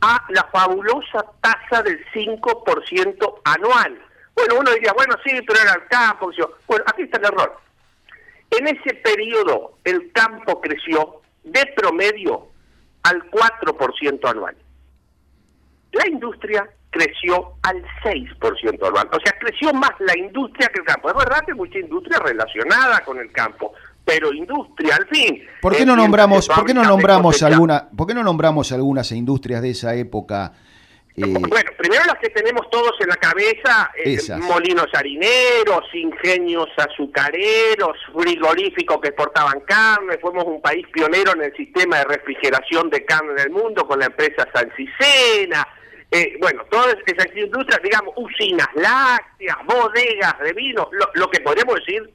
a 0.02 0.26
la 0.30 0.44
fabulosa 0.52 1.26
tasa 1.42 1.84
del 1.84 2.04
5% 2.14 3.42
anual. 3.46 4.02
Bueno, 4.36 4.56
uno 4.60 4.72
diría, 4.72 4.94
bueno, 4.94 5.16
sí, 5.24 5.40
pero 5.46 5.60
era 5.62 5.74
el 5.74 5.88
campo. 5.88 6.32
Bueno, 6.68 6.84
aquí 6.88 7.04
está 7.04 7.18
el 7.20 7.26
error. 7.26 7.60
En 8.52 8.68
ese 8.68 8.96
periodo 8.96 9.78
el 9.84 10.12
campo 10.12 10.60
creció 10.60 11.22
de 11.44 11.66
promedio 11.76 12.48
al 13.04 13.24
4% 13.30 14.30
anual. 14.30 14.56
La 15.92 16.08
industria 16.08 16.70
creció 16.90 17.54
al 17.64 17.84
6% 18.04 18.88
anual. 18.88 19.10
O 19.12 19.20
sea, 19.24 19.38
creció 19.40 19.74
más 19.74 19.92
la 20.00 20.18
industria 20.18 20.68
que 20.68 20.82
el 20.82 20.86
campo. 20.86 21.10
Es 21.10 21.16
verdad 21.16 21.44
que 21.46 21.54
mucha 21.54 21.80
industria 21.80 22.20
relacionada 22.20 23.00
con 23.02 23.18
el 23.20 23.32
campo, 23.32 23.74
pero 24.06 24.34
industria 24.34 24.96
al 24.96 25.08
fin. 25.08 25.44
¿Por 25.62 25.76
qué 25.76 25.86
no 25.86 25.96
nombramos, 25.96 26.48
¿por 26.48 26.66
qué 26.66 26.74
no 26.74 26.84
nombramos 26.84 27.42
alguna, 27.44 27.90
por 27.90 28.08
qué 28.08 28.14
no 28.14 28.24
nombramos 28.24 28.72
algunas 28.72 29.12
industrias 29.12 29.62
de 29.62 29.72
esa 29.72 29.96
época? 29.96 30.54
Eh, 31.18 31.26
bueno, 31.26 31.72
primero 31.78 32.06
las 32.06 32.18
que 32.20 32.30
tenemos 32.30 32.70
todos 32.70 32.94
en 33.02 33.10
la 33.10 33.18
cabeza, 33.18 33.92
eh, 34.04 34.18
molinos 34.40 34.88
harineros, 34.94 35.84
ingenios 35.94 36.70
azucareros, 36.78 37.98
frigoríficos 38.14 39.02
que 39.02 39.10
exportaban 39.10 39.60
carne, 39.62 40.18
fuimos 40.20 40.46
un 40.46 40.62
país 40.62 40.86
pionero 40.94 41.34
en 41.34 41.44
el 41.44 41.56
sistema 41.56 41.98
de 41.98 42.06
refrigeración 42.06 42.90
de 42.90 43.04
carne 43.04 43.34
en 43.34 43.40
el 43.40 43.50
mundo 43.50 43.86
con 43.86 44.00
la 44.00 44.06
empresa 44.06 44.48
Sancicena, 44.54 45.68
eh, 46.10 46.38
bueno, 46.40 46.64
todas 46.70 46.96
esas 47.06 47.28
industrias, 47.36 47.82
digamos, 47.84 48.14
usinas 48.16 48.68
lácteas, 48.76 49.58
bodegas 49.66 50.40
de 50.40 50.54
vino, 50.54 50.90
lo, 50.92 51.10
lo 51.14 51.30
que 51.30 51.42
podríamos 51.42 51.76
decir 51.76 52.10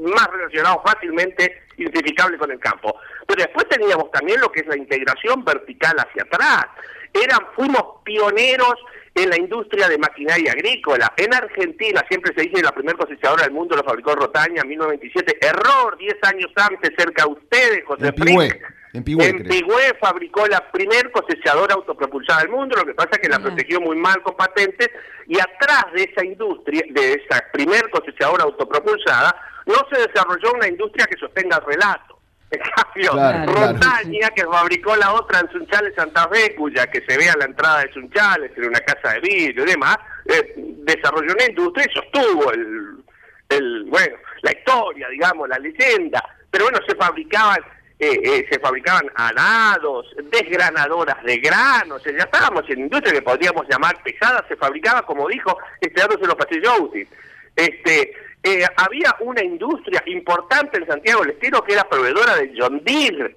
más 0.00 0.26
relacionado 0.28 0.82
fácilmente 0.84 1.62
identificable 1.76 2.38
con 2.38 2.50
el 2.50 2.58
campo. 2.58 2.96
Pero 3.26 3.42
después 3.42 3.68
teníamos 3.68 4.10
también 4.10 4.40
lo 4.40 4.50
que 4.50 4.60
es 4.60 4.66
la 4.66 4.76
integración 4.76 5.44
vertical 5.44 5.96
hacia 5.98 6.22
atrás. 6.22 6.66
Eran, 7.12 7.40
fuimos 7.54 8.02
pioneros 8.04 8.74
en 9.14 9.30
la 9.30 9.38
industria 9.38 9.88
de 9.88 9.98
maquinaria 9.98 10.52
agrícola. 10.52 11.12
En 11.16 11.32
Argentina, 11.32 12.02
siempre 12.08 12.32
se 12.34 12.42
dice 12.42 12.56
que 12.56 12.62
la 12.62 12.72
primera 12.72 12.98
cosechadora 12.98 13.44
del 13.44 13.52
mundo 13.52 13.76
lo 13.76 13.84
fabricó 13.84 14.14
Rotaña 14.14 14.62
en 14.62 14.68
1927. 14.68 15.46
Error, 15.46 15.96
10 15.96 16.14
años 16.22 16.50
antes, 16.56 16.90
cerca 16.96 17.24
de 17.24 17.32
ustedes, 17.32 17.84
José 17.86 18.12
Frick. 18.12 18.74
En 18.94 19.02
Pigüé, 19.02 19.92
fabricó 20.00 20.46
la 20.46 20.70
primer 20.70 21.10
cosechadora 21.10 21.74
autopropulsada 21.74 22.42
del 22.42 22.50
mundo, 22.50 22.76
lo 22.76 22.84
que 22.84 22.94
pasa 22.94 23.10
es 23.12 23.18
que 23.18 23.28
la 23.28 23.40
protegió 23.40 23.80
muy 23.80 23.96
mal 23.96 24.22
con 24.22 24.36
patentes, 24.36 24.88
y 25.26 25.36
atrás 25.36 25.86
de 25.92 26.04
esa 26.04 26.24
industria, 26.24 26.84
de 26.90 27.14
esa 27.14 27.44
primer 27.52 27.90
cosechadora 27.90 28.44
autopropulsada, 28.44 29.34
no 29.66 29.74
se 29.90 30.06
desarrolló 30.06 30.52
una 30.52 30.68
industria 30.68 31.06
que 31.06 31.16
sostenga 31.16 31.58
el 31.58 31.64
relato. 31.64 32.20
En 32.96 33.78
cambio, 33.78 34.28
que 34.36 34.44
fabricó 34.44 34.94
la 34.94 35.14
otra 35.14 35.40
en 35.40 35.50
Sunchales 35.50 35.94
Santa 35.96 36.28
Fe, 36.28 36.54
cuya 36.54 36.86
que 36.86 37.02
se 37.06 37.18
ve 37.18 37.28
a 37.28 37.36
la 37.36 37.46
entrada 37.46 37.80
de 37.80 37.92
Sunchales, 37.92 38.52
en 38.56 38.66
una 38.66 38.78
casa 38.80 39.14
de 39.14 39.20
vidrio 39.20 39.64
y 39.64 39.70
demás, 39.70 39.96
eh, 40.26 40.54
desarrolló 40.56 41.32
una 41.32 41.46
industria 41.48 41.86
y 41.90 41.94
sostuvo 41.94 42.52
el, 42.52 43.02
el, 43.48 43.84
bueno, 43.88 44.16
la 44.42 44.52
historia, 44.52 45.08
digamos, 45.08 45.48
la 45.48 45.58
leyenda. 45.58 46.22
Pero 46.50 46.66
bueno, 46.66 46.78
se 46.86 46.94
fabricaban 46.94 47.60
eh, 48.00 48.20
eh, 48.24 48.46
se 48.50 48.58
fabricaban 48.58 49.08
arados, 49.14 50.06
desgranadoras 50.30 51.22
de 51.22 51.36
granos, 51.36 52.02
ya 52.04 52.24
estábamos 52.24 52.68
en 52.68 52.80
industria 52.80 53.12
que 53.12 53.22
podríamos 53.22 53.66
llamar 53.68 54.02
pesada, 54.02 54.44
se 54.48 54.56
fabricaba, 54.56 55.02
como 55.06 55.28
dijo, 55.28 55.56
este 55.80 56.02
en 56.02 56.26
los 56.26 56.34
Pastellouti. 56.34 57.06
Este, 57.54 58.12
eh, 58.44 58.62
había 58.76 59.16
una 59.20 59.42
industria 59.42 60.02
importante 60.04 60.76
en 60.76 60.86
Santiago 60.86 61.22
del 61.22 61.30
Estero 61.30 61.64
que 61.64 61.72
era 61.72 61.88
proveedora 61.88 62.36
de 62.36 62.52
John 62.54 62.82
Deere, 62.84 63.36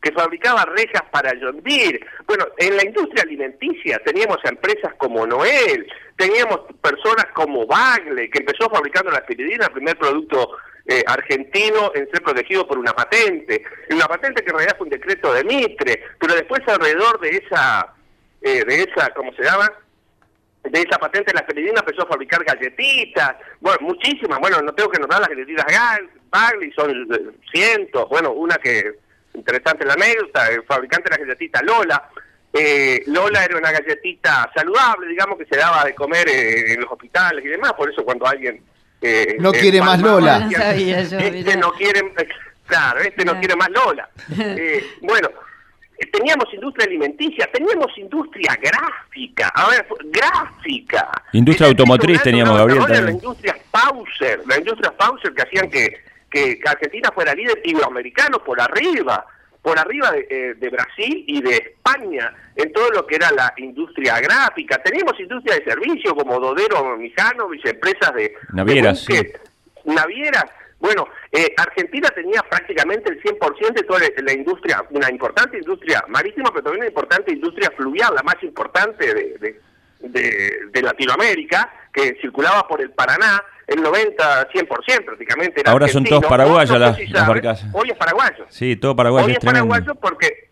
que 0.00 0.12
fabricaba 0.12 0.64
rejas 0.64 1.02
para 1.10 1.32
John 1.38 1.62
Deere. 1.62 2.00
Bueno, 2.26 2.46
en 2.56 2.74
la 2.74 2.84
industria 2.86 3.22
alimenticia 3.22 4.00
teníamos 4.02 4.38
empresas 4.44 4.94
como 4.96 5.26
Noel, 5.26 5.86
teníamos 6.16 6.60
personas 6.80 7.26
como 7.34 7.66
Bagle, 7.66 8.30
que 8.30 8.38
empezó 8.38 8.70
fabricando 8.70 9.10
la 9.10 9.18
aspiridina, 9.18 9.66
el 9.66 9.72
primer 9.72 9.98
producto 9.98 10.52
eh, 10.86 11.04
argentino 11.06 11.92
en 11.94 12.08
ser 12.10 12.22
protegido 12.22 12.66
por 12.66 12.78
una 12.78 12.94
patente, 12.94 13.62
una 13.90 14.06
patente 14.06 14.42
que 14.42 14.50
en 14.50 14.56
realidad 14.56 14.78
fue 14.78 14.86
un 14.86 14.90
decreto 14.90 15.34
de 15.34 15.44
Mitre, 15.44 16.02
pero 16.18 16.34
después 16.34 16.62
alrededor 16.66 17.20
de 17.20 17.28
esa, 17.28 17.92
eh, 18.40 18.64
de 18.64 18.82
esa, 18.84 19.10
¿cómo 19.10 19.34
se 19.34 19.42
llama? 19.42 19.70
De 20.70 20.80
esa 20.82 20.98
patente 20.98 21.32
la 21.32 21.40
aspiridina 21.40 21.80
empezó 21.80 22.02
a 22.02 22.08
fabricar 22.08 22.44
galletitas, 22.44 23.36
bueno, 23.60 23.78
muchísimas, 23.80 24.38
bueno, 24.38 24.60
no 24.62 24.72
tengo 24.72 24.90
que 24.90 24.98
nombrar 24.98 25.20
las 25.20 25.30
galletitas 25.30 25.66
Bagley, 26.30 26.72
son 26.72 26.90
eh, 26.90 27.18
cientos, 27.52 28.08
bueno, 28.08 28.32
una 28.32 28.56
que, 28.56 28.98
interesante 29.34 29.84
la 29.84 29.94
anécdota, 29.94 30.48
el 30.48 30.62
fabricante 30.64 31.08
de 31.08 31.16
la 31.16 31.24
galletita 31.24 31.62
Lola, 31.62 32.08
eh, 32.52 33.02
Lola 33.06 33.44
era 33.44 33.58
una 33.58 33.70
galletita 33.70 34.50
saludable, 34.54 35.08
digamos, 35.08 35.38
que 35.38 35.46
se 35.46 35.56
daba 35.56 35.84
de 35.84 35.94
comer 35.94 36.28
eh, 36.28 36.72
en 36.72 36.80
los 36.80 36.90
hospitales 36.90 37.44
y 37.44 37.48
demás, 37.48 37.72
por 37.74 37.90
eso 37.90 38.04
cuando 38.04 38.26
alguien... 38.26 38.62
no 39.38 39.52
quiere 39.52 39.80
más 39.80 40.00
Lola. 40.00 40.48
este 40.50 41.56
no 41.56 41.72
quiere, 41.72 42.12
claro, 42.66 43.00
este 43.00 43.24
no 43.24 43.38
quiere 43.38 43.56
más 43.56 43.70
Lola. 43.70 44.08
bueno, 45.02 45.28
teníamos 46.12 46.52
industria 46.52 46.86
alimenticia, 46.86 47.48
teníamos 47.52 47.96
industria 47.96 48.58
gráfica, 48.60 49.48
a 49.54 49.70
ver, 49.70 49.86
gráfica. 50.04 51.10
Industria 51.32 51.68
automotriz 51.68 52.22
teníamos, 52.22 52.56
Gabriel. 52.56 53.04
La 53.04 53.10
industria 53.10 53.56
Pauser, 53.70 54.42
la 54.46 54.58
industria 54.58 54.92
Pauser 54.96 55.32
que 55.32 55.42
hacían 55.42 55.70
que, 55.70 56.02
que 56.30 56.60
Argentina 56.66 57.10
fuera 57.14 57.34
líder 57.34 57.60
iberoamericano 57.64 58.38
por 58.44 58.60
arriba, 58.60 59.24
por 59.62 59.78
arriba 59.78 60.10
de, 60.12 60.26
eh, 60.28 60.54
de, 60.54 60.68
Brasil 60.68 61.24
y 61.26 61.40
de 61.40 61.56
España 61.56 62.32
en 62.54 62.72
todo 62.72 62.90
lo 62.90 63.06
que 63.06 63.16
era 63.16 63.30
la 63.32 63.52
industria 63.56 64.20
gráfica. 64.20 64.82
Teníamos 64.82 65.18
industria 65.18 65.56
de 65.56 65.64
servicio 65.64 66.14
como 66.14 66.38
Dodero, 66.38 66.96
Mijano, 66.96 67.48
empresas 67.64 68.14
de... 68.14 68.34
Navieras, 68.52 69.06
Navieras 69.84 70.44
bueno, 70.78 71.08
eh, 71.32 71.54
Argentina 71.56 72.08
tenía 72.10 72.42
prácticamente 72.42 73.10
el 73.10 73.22
100% 73.22 73.72
de 73.74 73.82
toda 73.82 74.00
la 74.22 74.32
industria, 74.32 74.84
una 74.90 75.10
importante 75.10 75.56
industria 75.56 76.04
marítima, 76.08 76.50
pero 76.50 76.64
también 76.64 76.82
una 76.82 76.88
importante 76.88 77.32
industria 77.32 77.72
fluvial, 77.76 78.14
la 78.14 78.22
más 78.22 78.36
importante 78.42 79.14
de, 79.14 79.60
de, 80.00 80.82
Latinoamérica, 80.82 81.72
que 81.92 82.16
circulaba 82.20 82.68
por 82.68 82.80
el 82.82 82.90
Paraná, 82.90 83.42
el 83.66 83.82
90, 83.82 84.50
100% 84.50 85.04
prácticamente. 85.04 85.62
Ahora 85.64 85.88
son 85.88 86.04
todos 86.04 86.24
paraguayas 86.26 86.78
las, 86.78 87.26
barcas. 87.26 87.64
Hoy 87.72 87.90
es 87.90 87.96
paraguayo. 87.96 88.46
Sí, 88.50 88.76
todo 88.76 88.94
paraguayo. 88.94 89.26
Hoy 89.26 89.32
es, 89.32 89.38
paraguayo 89.44 89.94
porque 89.94 90.45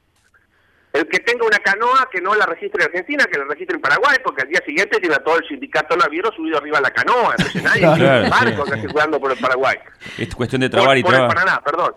el 0.94 1.08
que 1.08 1.18
tenga 1.18 1.44
una 1.44 1.58
canoa 1.58 2.08
que 2.10 2.20
no 2.20 2.36
la 2.36 2.46
registre 2.46 2.84
en 2.84 2.88
Argentina, 2.88 3.24
que 3.24 3.36
la 3.36 3.44
registre 3.46 3.74
en 3.74 3.82
Paraguay, 3.82 4.16
porque 4.22 4.42
al 4.42 4.48
día 4.48 4.60
siguiente 4.64 5.00
tiene 5.00 5.16
todo 5.16 5.36
el 5.38 5.48
sindicato 5.48 5.96
naviero 5.96 6.30
subido 6.32 6.56
arriba 6.56 6.78
a 6.78 6.82
la 6.82 6.90
canoa. 6.90 7.34
Entonces 7.36 7.62
nadie 7.64 7.80
claro, 7.80 8.30
barco 8.30 8.64
que 8.64 8.80
circulando 8.80 9.18
por 9.18 9.32
el 9.32 9.38
Paraguay. 9.38 9.76
Es 10.16 10.32
cuestión 10.36 10.60
de 10.60 10.70
trabar 10.70 10.96
y 10.96 11.00
el 11.00 11.06
Paraná, 11.06 11.60
perdón. 11.64 11.94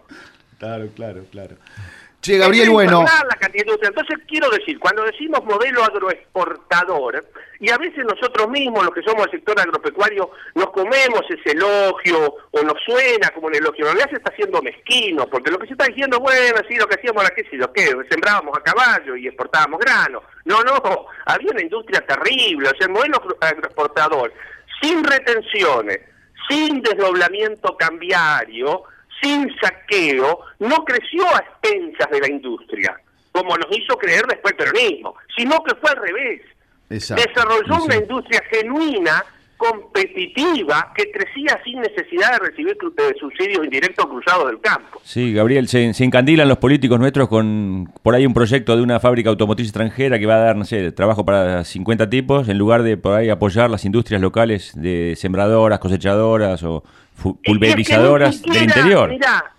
Claro, 0.58 0.90
claro, 0.96 1.26
claro. 1.30 1.56
Che, 2.28 2.38
Gabriel, 2.38 2.72
bueno. 2.72 3.06
Entonces 3.54 4.18
quiero 4.28 4.50
decir, 4.50 4.78
cuando 4.80 5.04
decimos 5.04 5.46
modelo 5.46 5.82
agroexportador, 5.82 7.26
y 7.62 7.72
a 7.72 7.78
veces 7.78 8.04
nosotros 8.04 8.50
mismos, 8.50 8.84
los 8.84 8.94
que 8.94 9.02
somos 9.02 9.24
del 9.24 9.32
sector 9.32 9.58
agropecuario, 9.58 10.30
nos 10.54 10.70
comemos 10.72 11.22
ese 11.30 11.52
elogio 11.52 12.36
o 12.52 12.64
nos 12.64 12.76
suena 12.86 13.30
como 13.30 13.48
un 13.48 13.56
elogio, 13.56 13.86
en 13.86 13.94
realidad 13.94 14.10
se 14.10 14.18
está 14.18 14.32
haciendo 14.32 14.62
mezquino, 14.62 15.26
porque 15.28 15.52
lo 15.52 15.58
que 15.58 15.68
se 15.68 15.72
está 15.72 15.86
diciendo, 15.86 16.20
bueno, 16.20 16.58
sí, 16.68 16.76
lo 16.76 16.86
que 16.86 16.96
hacíamos 16.96 17.24
era 17.24 17.34
que 17.34 17.50
sí, 17.50 17.56
lo 17.56 17.72
que 17.72 17.96
sembrábamos 18.10 18.58
a 18.58 18.62
caballo 18.62 19.16
y 19.16 19.28
exportábamos 19.28 19.80
grano. 19.80 20.22
No, 20.44 20.62
no, 20.64 21.06
había 21.28 21.52
una 21.52 21.62
industria 21.62 22.06
terrible, 22.06 22.68
o 22.68 22.78
sea, 22.78 22.88
el 22.88 22.92
modelo 22.92 23.22
agroexportador, 23.40 24.34
sin 24.82 25.02
retenciones, 25.02 26.02
sin 26.50 26.82
desdoblamiento 26.82 27.78
cambiario, 27.78 28.84
sin 29.22 29.50
saqueo, 29.62 30.40
no 30.60 30.84
creció 30.86 31.26
a 31.28 31.40
expensas 31.40 32.10
de 32.12 32.20
la 32.20 32.30
industria. 32.30 33.00
como 33.32 33.56
nos 33.56 33.68
hizo 33.78 33.96
creer 33.98 34.26
después 34.26 34.56
el 34.58 34.58
peronismo, 34.58 35.14
sino 35.36 35.64
que 35.64 35.76
fue 35.76 35.92
al 35.92 35.98
revés. 35.98 36.42
Desarrolló 36.90 37.84
una 37.84 37.96
industria 37.98 38.42
genuina 38.50 39.24
competitiva 39.58 40.94
que 40.96 41.12
crecía 41.12 41.60
sin 41.64 41.82
necesidad 41.82 42.34
de 42.34 42.50
recibir 42.50 42.78
subsidios 43.20 43.66
indirectos 43.66 44.06
cruzados 44.06 44.48
del 44.48 44.62
campo. 44.62 45.02
Sí, 45.04 45.34
Gabriel, 45.34 45.68
se, 45.68 45.92
encandilan 46.04 46.48
los 46.48 46.60
políticos 46.60 47.00
nuestros 47.00 47.28
con 47.28 47.92
por 48.04 48.14
ahí 48.14 48.26
un 48.26 48.34
proyecto 48.34 48.76
de 48.76 48.84
una 48.84 49.00
fábrica 49.00 49.30
automotriz 49.30 49.68
extranjera 49.68 50.20
que 50.20 50.28
va 50.28 50.36
a 50.36 50.40
dar, 50.40 50.56
no 50.56 50.64
sé, 50.64 50.92
trabajo 50.92 51.26
para 51.26 51.64
50 51.64 52.10
tipos, 52.10 52.48
en 52.48 52.58
lugar 52.58 52.84
de 52.84 52.98
por 52.98 53.16
ahí 53.16 53.30
apoyar 53.30 53.70
las 53.70 53.84
industrias 53.84 54.22
locales 54.22 54.72
de 54.76 55.16
sembradoras, 55.18 55.80
cosechadoras 55.80 56.62
o 56.64 56.84
pulverizadoras 57.22 58.42
del 58.42 58.64
interior. 58.64 59.10
Mirá, 59.10 59.52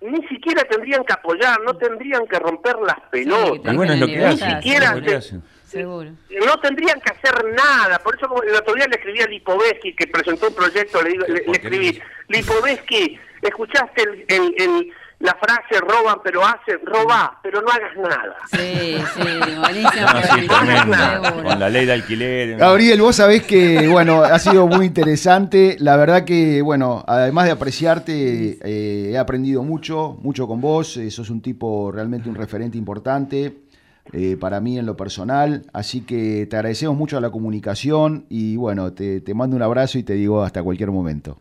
ni 0.00 0.26
siquiera 0.28 0.64
tendrían 0.64 1.04
que 1.04 1.12
apoyar, 1.12 1.60
no 1.62 1.76
tendrían 1.76 2.26
que 2.26 2.38
romper 2.38 2.76
las 2.86 3.00
pelotas. 3.10 3.74
bueno, 3.74 3.92
es 3.92 4.00
lo 4.00 4.06
que 4.06 4.24
hacen. 4.24 4.48
Ni 4.48 4.54
siquiera 4.54 5.20
Seguro. 5.68 6.10
No 6.46 6.58
tendrían 6.60 6.98
que 6.98 7.12
hacer 7.12 7.44
nada. 7.52 7.98
Por 7.98 8.16
eso, 8.16 8.26
como 8.26 8.42
el 8.42 8.54
otro 8.54 8.74
día 8.74 8.86
le 8.86 8.96
escribí 8.96 9.20
a 9.20 9.26
Lipovetsky, 9.26 9.94
que 9.94 10.06
presentó 10.06 10.48
un 10.48 10.54
proyecto, 10.54 11.02
le, 11.02 11.10
le, 11.10 11.44
escribí, 11.52 12.00
Lipovetsky, 12.28 13.18
¿escuchaste 13.42 14.24
el, 14.28 14.92
la 15.20 15.34
frase 15.34 15.80
roban 15.80 16.18
pero 16.22 16.44
hacen? 16.44 16.78
Roba, 16.84 17.38
pero 17.42 17.60
no 17.60 17.68
hagas 17.68 17.96
nada. 17.96 18.36
Sí, 18.52 18.98
sí, 19.14 19.56
buenísimo. 19.60 21.42
Con 21.42 21.58
la 21.58 21.68
ley 21.68 21.86
de 21.86 21.92
alquiler. 21.92 22.56
Gabriel, 22.56 23.00
vos 23.00 23.16
sabés 23.16 23.42
que, 23.42 23.88
bueno, 23.88 24.22
ha 24.22 24.38
sido 24.38 24.66
muy 24.66 24.86
interesante. 24.86 25.76
La 25.80 25.96
verdad 25.96 26.24
que, 26.24 26.62
bueno, 26.62 27.04
además 27.06 27.46
de 27.46 27.50
apreciarte, 27.50 28.58
eh, 28.62 29.10
he 29.12 29.18
aprendido 29.18 29.62
mucho, 29.62 30.16
mucho 30.22 30.46
con 30.46 30.60
vos. 30.60 30.96
Eh, 30.96 31.10
sos 31.10 31.30
un 31.30 31.40
tipo 31.40 31.90
realmente 31.90 32.28
un 32.28 32.34
referente 32.34 32.78
importante. 32.78 33.68
Eh, 34.12 34.38
para 34.38 34.60
mí 34.60 34.78
en 34.78 34.86
lo 34.86 34.96
personal. 34.96 35.66
Así 35.72 36.00
que 36.00 36.46
te 36.46 36.56
agradecemos 36.56 36.96
mucho 36.96 37.20
la 37.20 37.30
comunicación 37.30 38.24
y 38.30 38.56
bueno, 38.56 38.92
te, 38.92 39.22
mando 39.34 39.56
un 39.56 39.62
abrazo 39.62 39.98
y 39.98 40.02
te 40.02 40.14
digo 40.14 40.42
hasta 40.42 40.62
cualquier 40.62 40.90
momento. 40.90 41.38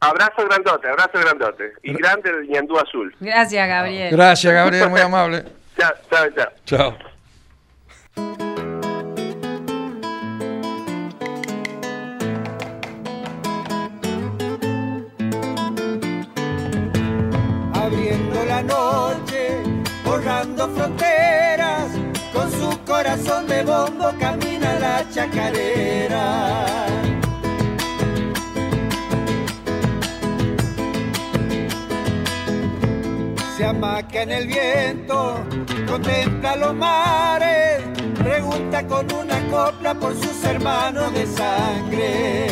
Abrazo 0.00 0.46
grandote, 0.46 0.88
abrazo 0.88 1.18
grandote. 1.20 1.72
Y 1.82 1.94
grande 1.94 2.30
el 2.30 2.48
ñandú 2.48 2.78
azul. 2.78 3.14
Gracias, 3.20 3.68
Gabriel. 3.68 4.10
Gracias, 4.10 4.52
Gabriel, 4.52 4.90
muy 4.90 5.00
amable. 5.00 5.44
chao, 5.78 5.92
chao, 6.10 6.28
chao. 6.30 6.52
Chao. 6.64 6.98
Abriendo 17.74 18.44
la 18.44 18.62
noche, 18.62 19.62
borrando 20.04 20.68
fronteras 20.74 21.26
corazón 22.86 23.46
de 23.46 23.62
bombo 23.64 24.12
camina 24.18 24.78
la 24.78 25.04
chacarera. 25.10 26.76
Se 33.56 33.64
amaca 33.64 34.20
en 34.20 34.32
el 34.32 34.46
viento, 34.48 35.42
contempla 35.88 36.56
los 36.56 36.74
mares, 36.74 37.80
pregunta 38.22 38.86
con 38.86 39.10
una 39.10 39.40
copla 39.50 39.94
por 39.94 40.14
sus 40.14 40.44
hermanos 40.44 41.10
de 41.14 41.26
sangre. 41.26 42.46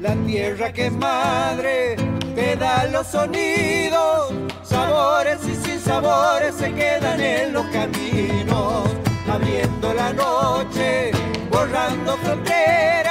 La 0.00 0.14
tierra 0.26 0.72
que 0.72 0.86
es 0.86 0.92
madre 0.92 1.96
te 2.34 2.56
da 2.56 2.86
los 2.86 3.06
sonidos, 3.08 4.32
sabores 4.62 5.40
y 5.46 5.54
sin 5.56 5.78
sabores 5.78 6.54
se 6.54 6.72
quedan 6.72 7.20
en 7.20 7.52
los 7.52 7.66
caminos, 7.66 8.88
abriendo 9.30 9.92
la 9.92 10.10
noche, 10.14 11.10
borrando 11.50 12.16
fronteras, 12.16 13.05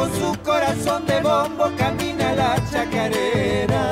con 0.00 0.10
su 0.14 0.42
corazón 0.42 1.04
de 1.04 1.20
bombo 1.20 1.70
camina 1.76 2.32
la 2.32 2.56
chacarera. 2.70 3.84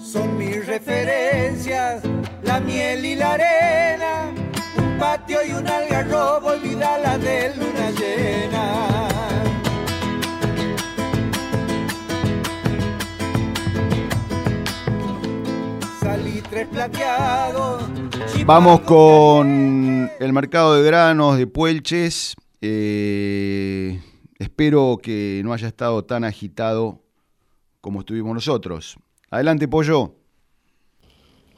Son 0.00 0.38
mis 0.38 0.66
referencias, 0.66 2.02
la 2.42 2.58
miel 2.60 3.04
y 3.04 3.16
la 3.16 3.34
arena 3.34 4.32
patio 4.98 5.44
y 5.46 5.52
un 5.52 5.68
algarrobo, 5.68 6.48
olvida 6.52 6.96
la 6.96 7.18
de 7.18 7.54
luna 7.54 7.90
llena. 7.90 9.15
Vamos 18.46 18.80
con 18.80 20.10
el 20.18 20.32
mercado 20.32 20.74
de 20.74 20.82
granos 20.82 21.36
de 21.36 21.46
Puelches. 21.46 22.34
Eh, 22.62 24.00
espero 24.38 24.98
que 25.02 25.42
no 25.44 25.52
haya 25.52 25.68
estado 25.68 26.04
tan 26.04 26.24
agitado 26.24 27.02
como 27.80 28.00
estuvimos 28.00 28.34
nosotros. 28.34 28.96
Adelante, 29.30 29.68
Pollo. 29.68 30.12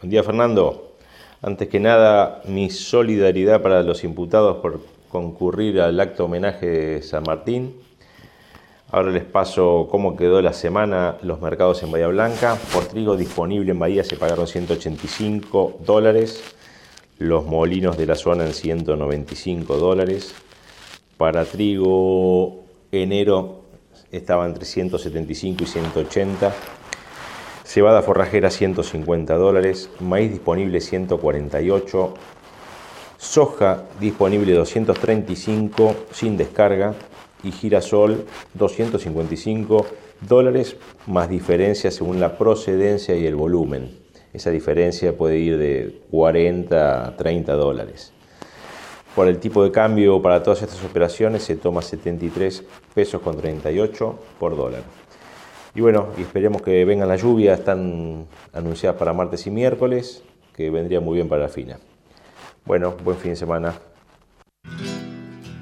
Buen 0.01 0.11
día, 0.11 0.23
Fernando. 0.23 0.97
Antes 1.43 1.69
que 1.69 1.79
nada, 1.79 2.43
mi 2.47 2.69
solidaridad 2.71 3.63
para 3.63 3.83
los 3.83 4.03
imputados 4.03 4.57
por 4.59 4.81
concurrir 5.09 5.81
al 5.81 6.01
acto 6.01 6.25
homenaje 6.25 6.67
de 6.67 7.03
San 7.03 7.23
Martín. 7.23 7.75
Ahora 8.91 9.11
les 9.11 9.25
paso 9.25 9.87
cómo 9.91 10.17
quedó 10.17 10.41
la 10.41 10.55
semana 10.55 11.19
los 11.23 11.43
mercados 11.43 11.83
en 11.83 11.91
Bahía 11.91 12.09
Blanca. 12.09 12.57
Por 12.73 12.87
trigo 12.87 13.17
disponible 13.17 13.73
en 13.73 13.79
Bahía 13.79 14.03
se 14.03 14.17
pagaron 14.17 14.47
185 14.47 15.81
dólares. 15.85 16.43
Los 17.19 17.45
molinos 17.45 17.99
de 17.99 18.07
la 18.07 18.15
zona 18.15 18.47
en 18.47 18.55
195 18.55 19.77
dólares. 19.77 20.35
Para 21.19 21.45
trigo 21.45 22.65
enero 22.91 23.65
estaba 24.11 24.47
entre 24.47 24.65
175 24.65 25.65
y 25.65 25.67
180 25.67 26.55
cebada 27.69 28.01
forrajera 28.01 28.51
150 28.51 29.35
dólares, 29.35 29.91
maíz 30.01 30.31
disponible 30.31 30.81
148, 30.81 32.15
soja 33.19 33.83
disponible 34.01 34.55
235 34.55 35.95
sin 36.11 36.39
descarga 36.39 36.95
y 37.43 37.53
girasol 37.53 38.25
255 38.55 39.87
dólares 40.21 40.77
más 41.07 41.29
diferencia 41.29 41.91
según 41.91 42.21
la 42.21 42.37
procedencia 42.37 43.17
y 43.17 43.27
el 43.27 43.37
volumen. 43.37 43.97
Esa 44.33 44.51
diferencia 44.51 45.17
puede 45.17 45.39
ir 45.39 45.59
de 45.59 46.03
40 46.11 47.07
a 47.07 47.17
30 47.17 47.53
dólares. 47.55 48.13
Por 49.15 49.27
el 49.27 49.39
tipo 49.39 49.65
de 49.65 49.73
cambio 49.73 50.23
para 50.23 50.43
todas 50.43 50.63
estas 50.63 50.85
operaciones 50.85 51.43
se 51.43 51.57
toma 51.57 51.83
73 51.83 52.63
pesos 52.95 53.21
con 53.21 53.37
38 53.37 54.19
por 54.39 54.57
dólar. 54.57 54.83
Y 55.75 55.81
bueno, 55.81 56.09
esperemos 56.19 56.63
que 56.63 56.85
vengan 56.85 57.09
las 57.09 57.23
lluvias, 57.23 57.59
están 57.59 58.27
anunciadas 58.53 58.99
para 58.99 59.13
martes 59.13 59.47
y 59.47 59.51
miércoles, 59.51 60.23
que 60.55 60.71
vendría 60.71 61.01
muy 61.01 61.17
bien 61.17 61.29
para 61.29 61.43
la 61.43 61.49
fina. 61.49 61.79
Bueno, 62.65 62.97
buen 63.05 63.17
fin 63.17 63.31
de 63.31 63.37
semana. 63.37 63.75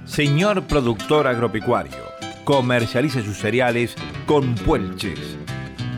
Señor 0.07 0.67
productor 0.67 1.27
agropecuario, 1.27 2.03
comercialice 2.45 3.23
sus 3.23 3.37
cereales 3.37 3.95
con 4.25 4.55
Puelches. 4.55 5.37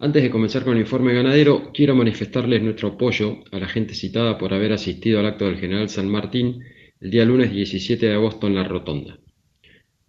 Antes 0.03 0.21
de 0.21 0.29
comenzar 0.29 0.65
con 0.65 0.73
el 0.73 0.81
informe 0.81 1.13
ganadero, 1.13 1.71
quiero 1.73 1.95
manifestarles 1.95 2.61
nuestro 2.61 2.89
apoyo 2.89 3.37
a 3.53 3.57
la 3.57 3.69
gente 3.69 3.93
citada 3.93 4.37
por 4.37 4.53
haber 4.53 4.73
asistido 4.73 5.17
al 5.17 5.25
acto 5.25 5.45
del 5.45 5.57
General 5.57 5.87
San 5.87 6.09
Martín 6.09 6.61
el 6.99 7.09
día 7.09 7.23
lunes 7.23 7.53
17 7.53 8.07
de 8.07 8.13
agosto 8.13 8.47
en 8.47 8.55
la 8.55 8.65
Rotonda. 8.65 9.17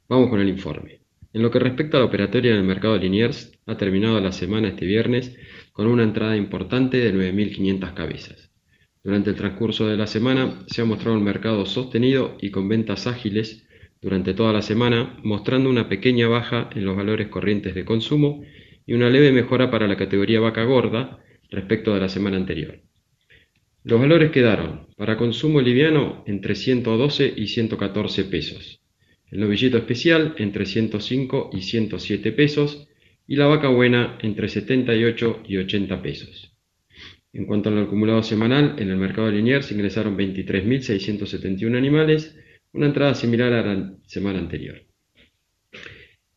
Vamos 0.09 0.31
con 0.31 0.41
el 0.41 0.49
informe. 0.49 0.99
En 1.33 1.43
lo 1.43 1.51
que 1.53 1.61
respecta 1.61 1.97
a 1.97 2.01
la 2.01 2.07
operatoria 2.07 2.55
del 2.55 2.65
mercado 2.65 2.95
de 2.95 3.05
Liniers, 3.05 3.53
ha 3.67 3.77
terminado 3.77 4.21
la 4.21 4.33
semana 4.33 4.67
este 4.67 4.85
viernes 4.85 5.37
con 5.73 5.87
una 5.87 6.03
entrada 6.03 6.37
importante 6.37 6.97
de 6.97 7.15
9.500 7.15 7.95
cabezas. 7.95 8.51
Durante 9.05 9.31
el 9.31 9.37
transcurso 9.37 9.87
de 9.87 9.97
la 9.97 10.09
semana 10.09 10.65
se 10.67 10.83
ha 10.83 10.87
mostrado 10.87 11.17
un 11.17 11.23
mercado 11.23 11.67
sostenido 11.67 12.37
y 12.41 12.51
con 12.51 12.69
ventas 12.69 13.07
ágiles 13.07 13.65
durante 14.03 14.35
toda 14.35 14.53
la 14.53 14.63
semana, 14.63 15.17
mostrando 15.23 15.71
una 15.71 15.89
pequeña 15.89 16.27
baja 16.27 16.69
en 16.75 16.85
los 16.85 16.97
valores 16.97 17.29
corrientes 17.29 17.77
de 17.77 17.85
consumo 17.85 18.43
y 18.87 18.95
una 18.95 19.11
leve 19.11 19.33
mejora 19.33 19.71
para 19.71 19.89
la 19.89 19.97
categoría 19.97 20.41
vaca 20.41 20.65
gorda 20.65 21.19
respecto 21.51 21.95
de 21.95 22.01
la 22.01 22.09
semana 22.09 22.37
anterior. 22.37 22.81
Los 23.83 24.01
valores 24.01 24.31
quedaron 24.31 24.89
para 24.97 25.17
consumo 25.17 25.61
liviano 25.61 26.25
entre 26.27 26.55
112 26.55 27.35
y 27.37 27.49
114 27.49 28.25
pesos, 28.25 28.81
el 29.31 29.41
novillito 29.41 29.77
especial 29.77 30.35
entre 30.39 30.65
105 30.65 31.51
y 31.53 31.63
107 31.63 32.33
pesos 32.33 32.89
y 33.27 33.37
la 33.37 33.47
vaca 33.47 33.69
buena 33.69 34.19
entre 34.23 34.49
78 34.49 35.43
y 35.47 35.57
80 35.59 36.03
pesos. 36.03 36.57
En 37.33 37.47
cuanto 37.47 37.69
al 37.69 37.79
acumulado 37.79 38.23
semanal, 38.23 38.77
en 38.79 38.91
el 38.91 38.97
mercado 38.97 39.31
lineal 39.31 39.63
se 39.63 39.75
ingresaron 39.75 40.17
23.671 40.17 41.77
animales, 41.77 42.39
una 42.73 42.87
entrada 42.87 43.15
similar 43.15 43.53
a 43.53 43.75
la 43.75 43.95
semana 44.07 44.39
anterior. 44.39 44.83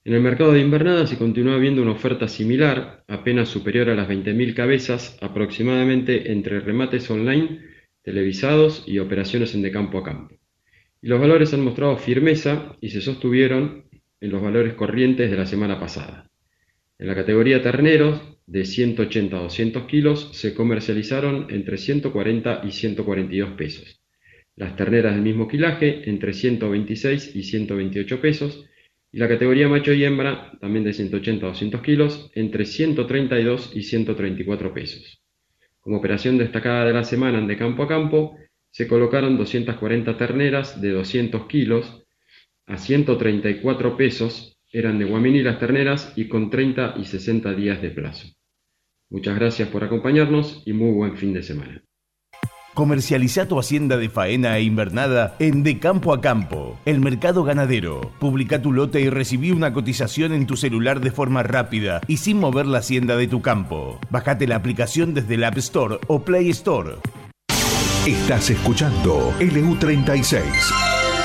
En 0.07 0.13
el 0.13 0.21
mercado 0.21 0.53
de 0.53 0.61
invernada 0.61 1.05
se 1.05 1.17
continúa 1.17 1.57
viendo 1.57 1.81
una 1.81 1.91
oferta 1.91 2.29
similar, 2.29 3.03
apenas 3.09 3.49
superior 3.49 3.89
a 3.89 3.93
las 3.93 4.07
20.000 4.07 4.53
cabezas, 4.53 5.17
aproximadamente 5.19 6.31
entre 6.31 6.61
remates 6.61 7.11
online, 7.11 7.59
televisados 8.03 8.85
y 8.87 8.99
operaciones 8.99 9.53
en 9.53 9.63
de 9.63 9.71
campo 9.71 9.97
a 9.97 10.03
campo. 10.05 10.33
Y 11.01 11.09
los 11.09 11.19
valores 11.19 11.53
han 11.53 11.59
mostrado 11.59 11.97
firmeza 11.97 12.77
y 12.79 12.91
se 12.91 13.01
sostuvieron 13.01 13.83
en 14.21 14.31
los 14.31 14.41
valores 14.41 14.75
corrientes 14.75 15.29
de 15.29 15.35
la 15.35 15.45
semana 15.45 15.77
pasada. 15.77 16.31
En 16.97 17.07
la 17.07 17.13
categoría 17.13 17.61
terneros, 17.61 18.21
de 18.45 18.63
180 18.63 19.35
a 19.35 19.41
200 19.41 19.83
kilos, 19.87 20.29
se 20.31 20.53
comercializaron 20.53 21.47
entre 21.49 21.77
140 21.77 22.61
y 22.63 22.71
142 22.71 23.57
pesos. 23.57 23.99
Las 24.55 24.77
terneras 24.77 25.15
del 25.15 25.23
mismo 25.23 25.49
quilaje, 25.49 26.09
entre 26.09 26.31
126 26.31 27.35
y 27.35 27.43
128 27.43 28.21
pesos 28.21 28.67
y 29.11 29.19
la 29.19 29.27
categoría 29.27 29.67
macho 29.67 29.93
y 29.93 30.03
hembra, 30.03 30.51
también 30.59 30.83
de 30.83 30.93
180 30.93 31.45
a 31.45 31.49
200 31.49 31.81
kilos, 31.81 32.31
entre 32.35 32.65
132 32.65 33.71
y 33.75 33.83
134 33.83 34.73
pesos. 34.73 35.21
Como 35.79 35.97
operación 35.97 36.37
destacada 36.37 36.85
de 36.85 36.93
la 36.93 37.03
semana 37.03 37.39
de 37.45 37.57
campo 37.57 37.83
a 37.83 37.87
campo, 37.87 38.37
se 38.71 38.87
colocaron 38.87 39.37
240 39.37 40.17
terneras 40.17 40.81
de 40.81 40.91
200 40.91 41.47
kilos 41.47 42.03
a 42.65 42.77
134 42.77 43.95
pesos, 43.95 44.59
eran 44.71 44.99
de 44.99 45.05
Guamini 45.05 45.41
las 45.41 45.59
terneras 45.59 46.11
y 46.17 46.27
con 46.27 46.49
30 46.49 46.95
y 46.99 47.05
60 47.05 47.53
días 47.53 47.81
de 47.81 47.91
plazo. 47.91 48.27
Muchas 49.09 49.35
gracias 49.35 49.69
por 49.69 49.85
acompañarnos 49.85 50.63
y 50.65 50.73
muy 50.73 50.91
buen 50.91 51.15
fin 51.15 51.33
de 51.33 51.43
semana. 51.43 51.86
Comercializa 52.77 53.47
tu 53.47 53.57
hacienda 53.57 53.97
de 53.97 54.07
faena 54.07 54.55
e 54.55 54.61
invernada 54.61 55.35
en 55.39 55.63
De 55.63 55.79
Campo 55.79 56.13
a 56.13 56.21
Campo, 56.21 56.77
el 56.85 56.99
mercado 56.99 57.43
ganadero. 57.43 58.11
Publica 58.19 58.61
tu 58.61 58.71
lote 58.71 59.01
y 59.01 59.09
recibí 59.09 59.49
una 59.49 59.73
cotización 59.73 60.31
en 60.31 60.45
tu 60.45 60.55
celular 60.57 60.99
de 61.01 61.09
forma 61.09 61.41
rápida 61.41 62.01
y 62.05 62.17
sin 62.17 62.39
mover 62.39 62.67
la 62.67 62.77
hacienda 62.77 63.17
de 63.17 63.27
tu 63.27 63.41
campo. 63.41 63.99
Bájate 64.11 64.45
la 64.45 64.57
aplicación 64.57 65.15
desde 65.15 65.33
el 65.33 65.45
App 65.45 65.57
Store 65.57 65.97
o 66.05 66.21
Play 66.21 66.51
Store. 66.51 66.97
Estás 68.05 68.51
escuchando 68.51 69.33
LU36 69.39 70.43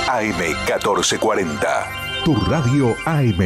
AM1440, 0.09 1.59
tu 2.25 2.35
radio 2.35 2.97
AM. 3.05 3.43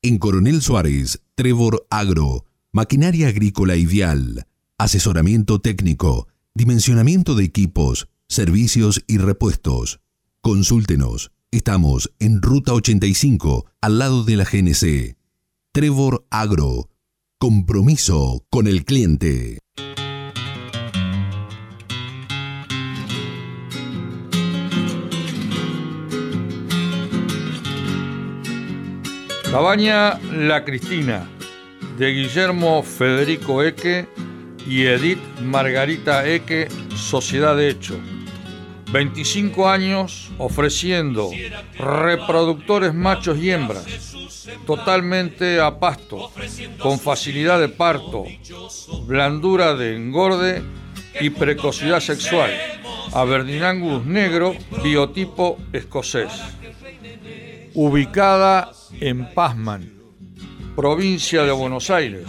En 0.00 0.18
Coronel 0.18 0.62
Suárez, 0.62 1.20
Trevor 1.34 1.88
Agro, 1.90 2.44
maquinaria 2.70 3.26
agrícola 3.26 3.74
vial, 3.74 4.46
asesoramiento 4.78 5.60
técnico 5.60 6.28
dimensionamiento 6.54 7.34
de 7.34 7.44
equipos, 7.44 8.08
servicios 8.28 9.02
y 9.06 9.18
repuestos. 9.18 10.00
Consúltenos. 10.40 11.32
Estamos 11.50 12.12
en 12.18 12.40
Ruta 12.42 12.72
85, 12.72 13.66
al 13.80 13.98
lado 13.98 14.24
de 14.24 14.36
la 14.36 14.44
GNC. 14.44 15.16
Trevor 15.72 16.26
Agro. 16.30 16.88
Compromiso 17.38 18.44
con 18.50 18.66
el 18.66 18.84
cliente. 18.84 19.58
Cabaña 29.50 30.18
La 30.30 30.64
Cristina, 30.64 31.28
de 31.98 32.12
Guillermo 32.12 32.82
Federico 32.82 33.62
Eque 33.62 34.08
y 34.66 34.86
Edith 34.86 35.20
Margarita 35.40 36.26
Eque, 36.26 36.68
Sociedad 36.96 37.56
de 37.56 37.68
Hecho. 37.70 37.98
25 38.92 39.68
años 39.70 40.30
ofreciendo 40.36 41.30
reproductores 41.78 42.92
machos 42.92 43.38
y 43.38 43.50
hembras, 43.50 43.86
totalmente 44.66 45.60
a 45.60 45.78
pasto, 45.78 46.30
con 46.78 46.98
facilidad 46.98 47.58
de 47.58 47.70
parto, 47.70 48.24
blandura 49.06 49.74
de 49.74 49.96
engorde 49.96 50.62
y 51.20 51.30
precocidad 51.30 52.00
sexual. 52.00 52.50
Aberdeen 53.14 54.12
negro, 54.12 54.54
biotipo 54.82 55.58
escocés. 55.72 56.32
Ubicada 57.74 58.72
en 59.00 59.32
Pazman, 59.32 59.90
provincia 60.76 61.44
de 61.44 61.52
Buenos 61.52 61.88
Aires. 61.88 62.26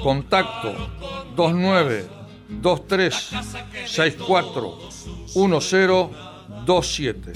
Contacto 0.00 0.74
29 1.36 2.08
23 2.48 3.30
64 3.86 4.78
1027. 5.34 7.32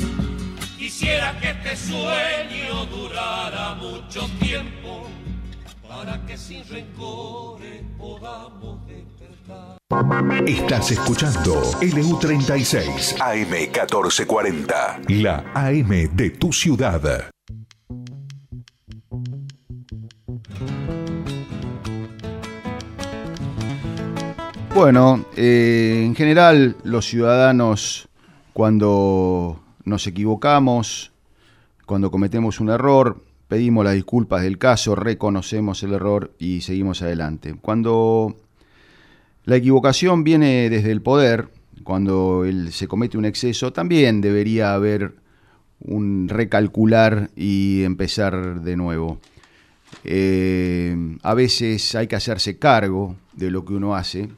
Quisiera 0.79 1.39
que 1.41 1.51
este 1.51 1.77
sueño 1.77 2.87
durara 2.87 3.75
mucho 3.75 4.29
tiempo 4.39 5.09
para 5.89 6.25
que 6.27 6.37
sin 6.37 6.65
rencores 6.69 7.83
podamos 7.99 8.87
despertar. 8.87 9.77
Estás 10.47 10.91
escuchando 10.91 11.63
LU36 11.81 13.17
AM1440, 13.19 15.09
la 15.09 15.45
AM 15.55 16.15
de 16.15 16.31
tu 16.31 16.53
ciudad. 16.53 17.31
Bueno, 24.77 25.25
eh, 25.39 26.03
en 26.05 26.15
general 26.15 26.77
los 26.85 27.07
ciudadanos 27.07 28.11
cuando 28.53 29.59
nos 29.85 30.07
equivocamos, 30.07 31.13
cuando 31.87 32.11
cometemos 32.11 32.61
un 32.61 32.69
error, 32.69 33.25
pedimos 33.49 33.87
las 33.87 33.95
disculpas 33.95 34.43
del 34.43 34.59
caso, 34.59 34.95
reconocemos 34.95 35.83
el 35.83 35.95
error 35.95 36.35
y 36.39 36.61
seguimos 36.61 37.01
adelante. 37.01 37.55
Cuando 37.59 38.37
la 39.47 39.57
equivocación 39.57 40.25
viene 40.25 40.69
desde 40.69 40.93
el 40.93 41.01
poder, 41.01 41.49
cuando 41.83 42.45
se 42.71 42.87
comete 42.87 43.17
un 43.17 43.25
exceso, 43.25 43.73
también 43.73 44.21
debería 44.21 44.75
haber 44.75 45.15
un 45.81 46.29
recalcular 46.29 47.31
y 47.35 47.83
empezar 47.83 48.61
de 48.61 48.77
nuevo. 48.77 49.21
Eh, 50.05 51.17
a 51.23 51.33
veces 51.33 51.95
hay 51.95 52.09
que 52.09 52.17
hacerse 52.17 52.59
cargo 52.59 53.17
de 53.33 53.51
lo 53.51 53.65
que 53.65 53.73
uno 53.73 53.97
hace 53.97 54.29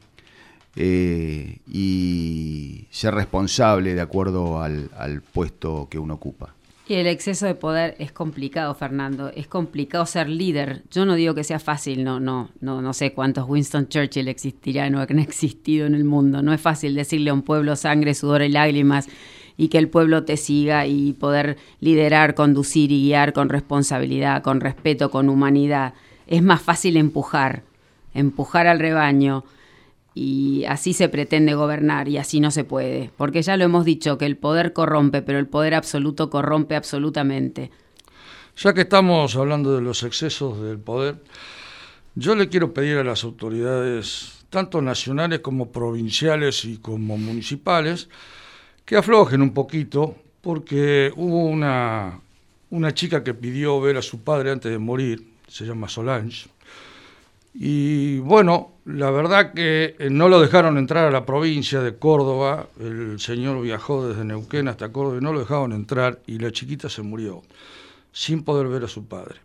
eh, 0.75 1.59
y 1.67 2.87
ser 2.91 3.13
responsable 3.15 3.95
de 3.95 4.01
acuerdo 4.01 4.61
al, 4.61 5.21
puesto 5.33 5.87
que 5.89 5.99
uno 5.99 6.15
ocupa. 6.15 6.53
Y 6.87 6.95
el 6.95 7.05
exceso 7.05 7.45
de 7.45 7.53
poder 7.53 7.95
es 7.99 8.11
complicado, 8.11 8.73
Fernando. 8.73 9.29
Es 9.35 9.45
complicado 9.45 10.07
ser 10.07 10.27
líder. 10.27 10.83
Yo 10.89 11.05
no 11.05 11.13
digo 11.13 11.35
que 11.35 11.43
sea 11.43 11.59
fácil, 11.59 12.03
no, 12.03 12.19
no, 12.19 12.49
no, 12.61 12.81
no 12.81 12.93
sé 12.93 13.13
cuántos 13.13 13.47
Winston 13.47 13.89
Churchill 13.89 14.27
existirán 14.27 14.95
o 14.95 15.01
han 15.01 15.19
existido 15.19 15.85
en 15.85 15.93
el 15.93 16.03
mundo. 16.03 16.41
No 16.41 16.51
es 16.51 16.59
fácil 16.59 16.95
decirle 16.95 17.29
a 17.29 17.33
un 17.33 17.43
pueblo 17.43 17.75
sangre, 17.75 18.15
sudor 18.15 18.41
y 18.41 18.49
lágrimas 18.49 19.07
y 19.59 19.67
que 19.67 19.77
el 19.77 19.89
pueblo 19.89 20.23
te 20.23 20.37
siga 20.37 20.87
y 20.87 21.11
poder 21.11 21.57
liderar, 21.81 22.33
conducir 22.33 22.93
y 22.93 23.03
guiar 23.03 23.33
con 23.33 23.49
responsabilidad, 23.49 24.41
con 24.41 24.61
respeto, 24.61 25.11
con 25.11 25.27
humanidad. 25.27 25.93
Es 26.27 26.41
más 26.41 26.61
fácil 26.61 26.95
empujar, 26.95 27.63
empujar 28.13 28.67
al 28.67 28.79
rebaño 28.79 29.43
y 30.13 30.65
así 30.65 30.93
se 30.93 31.09
pretende 31.09 31.53
gobernar 31.53 32.07
y 32.07 32.17
así 32.17 32.39
no 32.39 32.51
se 32.51 32.63
puede, 32.63 33.11
porque 33.17 33.41
ya 33.41 33.57
lo 33.57 33.63
hemos 33.63 33.85
dicho 33.85 34.17
que 34.17 34.25
el 34.25 34.37
poder 34.37 34.73
corrompe, 34.73 35.21
pero 35.21 35.39
el 35.39 35.47
poder 35.47 35.75
absoluto 35.75 36.29
corrompe 36.29 36.75
absolutamente. 36.75 37.71
Ya 38.57 38.73
que 38.73 38.81
estamos 38.81 39.35
hablando 39.35 39.75
de 39.75 39.81
los 39.81 40.03
excesos 40.03 40.61
del 40.61 40.79
poder, 40.79 41.17
yo 42.15 42.35
le 42.35 42.49
quiero 42.49 42.73
pedir 42.73 42.97
a 42.97 43.03
las 43.03 43.23
autoridades, 43.23 44.43
tanto 44.49 44.81
nacionales 44.81 45.39
como 45.39 45.71
provinciales 45.71 46.65
y 46.65 46.77
como 46.77 47.17
municipales, 47.17 48.09
que 48.83 48.97
aflojen 48.97 49.41
un 49.41 49.53
poquito, 49.53 50.15
porque 50.41 51.13
hubo 51.15 51.45
una, 51.45 52.19
una 52.71 52.93
chica 52.93 53.23
que 53.23 53.33
pidió 53.33 53.79
ver 53.79 53.97
a 53.97 54.01
su 54.01 54.21
padre 54.21 54.51
antes 54.51 54.71
de 54.71 54.79
morir, 54.79 55.25
se 55.47 55.65
llama 55.65 55.87
Solange, 55.87 56.49
y 57.53 58.19
bueno, 58.19 58.73
la 58.85 59.11
verdad 59.11 59.53
que 59.53 59.95
eh, 59.99 60.09
no 60.09 60.29
lo 60.29 60.39
dejaron 60.39 60.77
entrar 60.77 61.07
a 61.07 61.11
la 61.11 61.25
provincia 61.25 61.81
de 61.81 61.95
Córdoba, 61.97 62.67
el 62.79 63.19
señor 63.19 63.61
viajó 63.61 64.07
desde 64.07 64.23
Neuquén 64.23 64.67
hasta 64.67 64.91
Córdoba 64.91 65.17
y 65.17 65.23
no 65.23 65.33
lo 65.33 65.39
dejaron 65.39 65.73
entrar 65.73 66.19
y 66.27 66.39
la 66.39 66.51
chiquita 66.51 66.89
se 66.89 67.01
murió 67.01 67.41
sin 68.11 68.43
poder 68.43 68.67
ver 68.67 68.83
a 68.83 68.87
su 68.87 69.05
padre. 69.05 69.35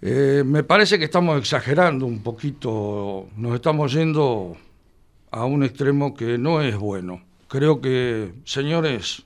Eh, 0.00 0.42
me 0.44 0.64
parece 0.64 0.98
que 0.98 1.04
estamos 1.04 1.38
exagerando 1.38 2.06
un 2.06 2.22
poquito, 2.22 3.28
nos 3.36 3.54
estamos 3.54 3.92
yendo 3.92 4.56
a 5.30 5.44
un 5.44 5.62
extremo 5.62 6.14
que 6.14 6.38
no 6.38 6.60
es 6.60 6.76
bueno. 6.76 7.22
Creo 7.48 7.80
que, 7.80 8.32
señores, 8.44 9.22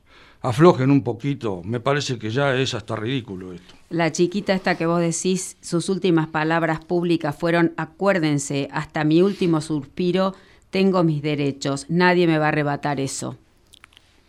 aflojen 0.49 0.91
un 0.91 1.03
poquito, 1.03 1.63
me 1.65 1.81
parece 1.81 2.19
que 2.19 2.31
ya 2.31 2.55
es 2.55 2.75
hasta 2.75 2.95
ridículo 2.95 3.53
esto. 3.53 3.75
La 3.91 4.13
chiquita 4.13 4.55
esta 4.55 4.77
que 4.77 4.87
vos 4.87 5.01
decís, 5.01 5.57
sus 5.61 5.89
últimas 5.89 6.29
palabras 6.29 6.85
públicas 6.85 7.37
fueron, 7.37 7.73
acuérdense, 7.77 8.69
hasta 8.73 9.03
mi 9.05 9.23
último 9.23 9.61
suspiro, 9.61 10.35
tengo 10.71 11.03
mis 11.03 11.21
derechos, 11.21 11.87
nadie 11.89 12.27
me 12.27 12.39
va 12.39 12.47
a 12.47 12.49
arrebatar 12.49 13.01
eso. 13.01 13.37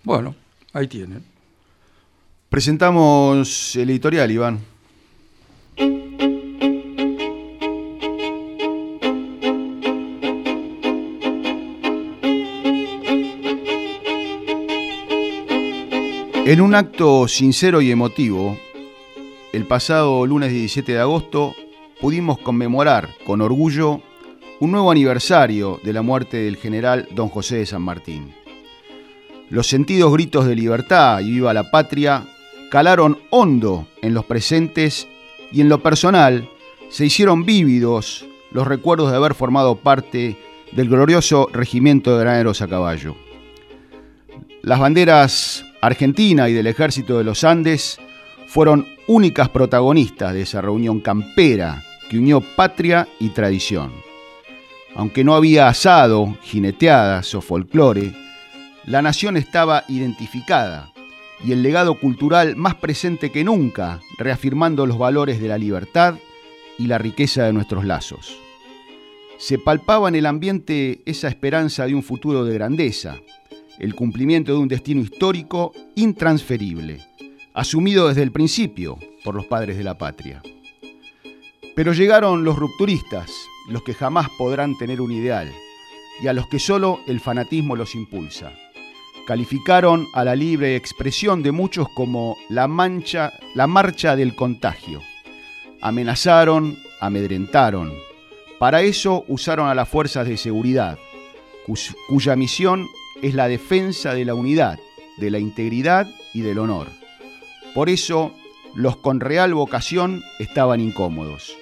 Bueno, 0.03 0.35
ahí 0.73 0.87
tienen. 0.87 1.23
Presentamos 2.49 3.75
el 3.75 3.89
editorial, 3.89 4.31
Iván. 4.31 4.59
En 16.47 16.61
un 16.61 16.75
acto 16.75 17.27
sincero 17.27 17.81
y 17.81 17.91
emotivo, 17.91 18.57
el 19.51 19.65
pasado 19.65 20.25
lunes 20.25 20.53
17 20.53 20.93
de 20.93 20.99
agosto 21.01 21.53
pudimos 21.99 22.37
conmemorar 22.37 23.09
con 23.25 23.41
orgullo 23.41 24.01
un 24.61 24.71
nuevo 24.71 24.89
aniversario 24.89 25.81
de 25.83 25.91
la 25.91 26.03
muerte 26.03 26.37
del 26.37 26.55
general 26.55 27.09
don 27.11 27.27
José 27.27 27.57
de 27.57 27.65
San 27.65 27.81
Martín. 27.81 28.33
Los 29.49 29.67
sentidos 29.67 30.13
gritos 30.13 30.45
de 30.45 30.55
libertad 30.55 31.19
y 31.19 31.31
viva 31.31 31.53
la 31.53 31.69
patria 31.69 32.25
calaron 32.71 33.19
hondo 33.29 33.85
en 34.01 34.13
los 34.13 34.23
presentes 34.23 35.05
y 35.51 35.59
en 35.59 35.67
lo 35.67 35.83
personal 35.83 36.49
se 36.89 37.05
hicieron 37.07 37.45
vívidos 37.45 38.25
los 38.53 38.65
recuerdos 38.65 39.11
de 39.11 39.17
haber 39.17 39.33
formado 39.33 39.75
parte 39.75 40.37
del 40.71 40.87
glorioso 40.87 41.49
regimiento 41.51 42.15
de 42.17 42.23
graneros 42.23 42.61
a 42.61 42.69
caballo. 42.69 43.17
Las 44.61 44.79
banderas 44.79 45.65
Argentina 45.81 46.49
y 46.49 46.53
del 46.53 46.67
Ejército 46.67 47.17
de 47.17 47.23
los 47.23 47.43
Andes 47.43 47.99
fueron 48.47 48.87
únicas 49.07 49.49
protagonistas 49.49 50.33
de 50.33 50.41
esa 50.41 50.61
reunión 50.61 50.99
campera 50.99 51.83
que 52.09 52.17
unió 52.17 52.41
patria 52.55 53.07
y 53.19 53.29
tradición. 53.29 53.91
Aunque 54.95 55.23
no 55.23 55.35
había 55.35 55.67
asado, 55.67 56.37
jineteadas 56.41 57.35
o 57.35 57.41
folclore, 57.41 58.13
la 58.85 59.01
nación 59.01 59.37
estaba 59.37 59.83
identificada 59.87 60.91
y 61.43 61.51
el 61.51 61.61
legado 61.61 61.99
cultural 61.99 62.55
más 62.55 62.75
presente 62.75 63.31
que 63.31 63.43
nunca, 63.43 63.99
reafirmando 64.17 64.85
los 64.85 64.97
valores 64.97 65.39
de 65.39 65.47
la 65.49 65.57
libertad 65.57 66.15
y 66.79 66.87
la 66.87 66.97
riqueza 66.97 67.43
de 67.43 67.53
nuestros 67.53 67.85
lazos. 67.85 68.37
Se 69.37 69.59
palpaba 69.59 70.09
en 70.09 70.15
el 70.15 70.25
ambiente 70.25 71.01
esa 71.05 71.27
esperanza 71.27 71.85
de 71.85 71.93
un 71.93 72.01
futuro 72.01 72.43
de 72.43 72.55
grandeza, 72.55 73.17
el 73.79 73.95
cumplimiento 73.95 74.53
de 74.53 74.59
un 74.59 74.67
destino 74.67 75.01
histórico 75.01 75.73
intransferible, 75.95 76.99
asumido 77.53 78.07
desde 78.07 78.23
el 78.23 78.31
principio 78.31 78.97
por 79.23 79.35
los 79.35 79.45
padres 79.45 79.77
de 79.77 79.83
la 79.83 79.97
patria. 79.97 80.41
Pero 81.75 81.93
llegaron 81.93 82.43
los 82.43 82.57
rupturistas, 82.57 83.31
los 83.69 83.83
que 83.83 83.93
jamás 83.93 84.27
podrán 84.37 84.77
tener 84.77 85.01
un 85.01 85.11
ideal, 85.11 85.51
y 86.21 86.27
a 86.27 86.33
los 86.33 86.47
que 86.47 86.59
solo 86.59 86.99
el 87.07 87.19
fanatismo 87.19 87.75
los 87.75 87.93
impulsa. 87.93 88.51
Calificaron 89.27 90.07
a 90.13 90.23
la 90.23 90.35
libre 90.35 90.75
expresión 90.75 91.43
de 91.43 91.51
muchos 91.51 91.87
como 91.95 92.37
la 92.49 92.67
mancha, 92.67 93.33
la 93.53 93.67
marcha 93.67 94.15
del 94.15 94.35
contagio. 94.35 95.01
Amenazaron, 95.81 96.77
amedrentaron. 97.01 97.93
Para 98.57 98.81
eso 98.81 99.25
usaron 99.27 99.67
a 99.67 99.75
las 99.75 99.87
fuerzas 99.89 100.27
de 100.27 100.37
seguridad, 100.37 100.97
cuya 102.07 102.35
misión 102.35 102.87
es 103.21 103.33
la 103.33 103.47
defensa 103.47 104.13
de 104.13 104.25
la 104.25 104.35
unidad, 104.35 104.79
de 105.17 105.31
la 105.31 105.39
integridad 105.39 106.07
y 106.33 106.41
del 106.41 106.59
honor. 106.59 106.87
Por 107.73 107.89
eso, 107.89 108.31
los 108.75 108.97
con 108.97 109.19
real 109.19 109.53
vocación 109.53 110.23
estaban 110.39 110.79
incómodos. 110.79 111.55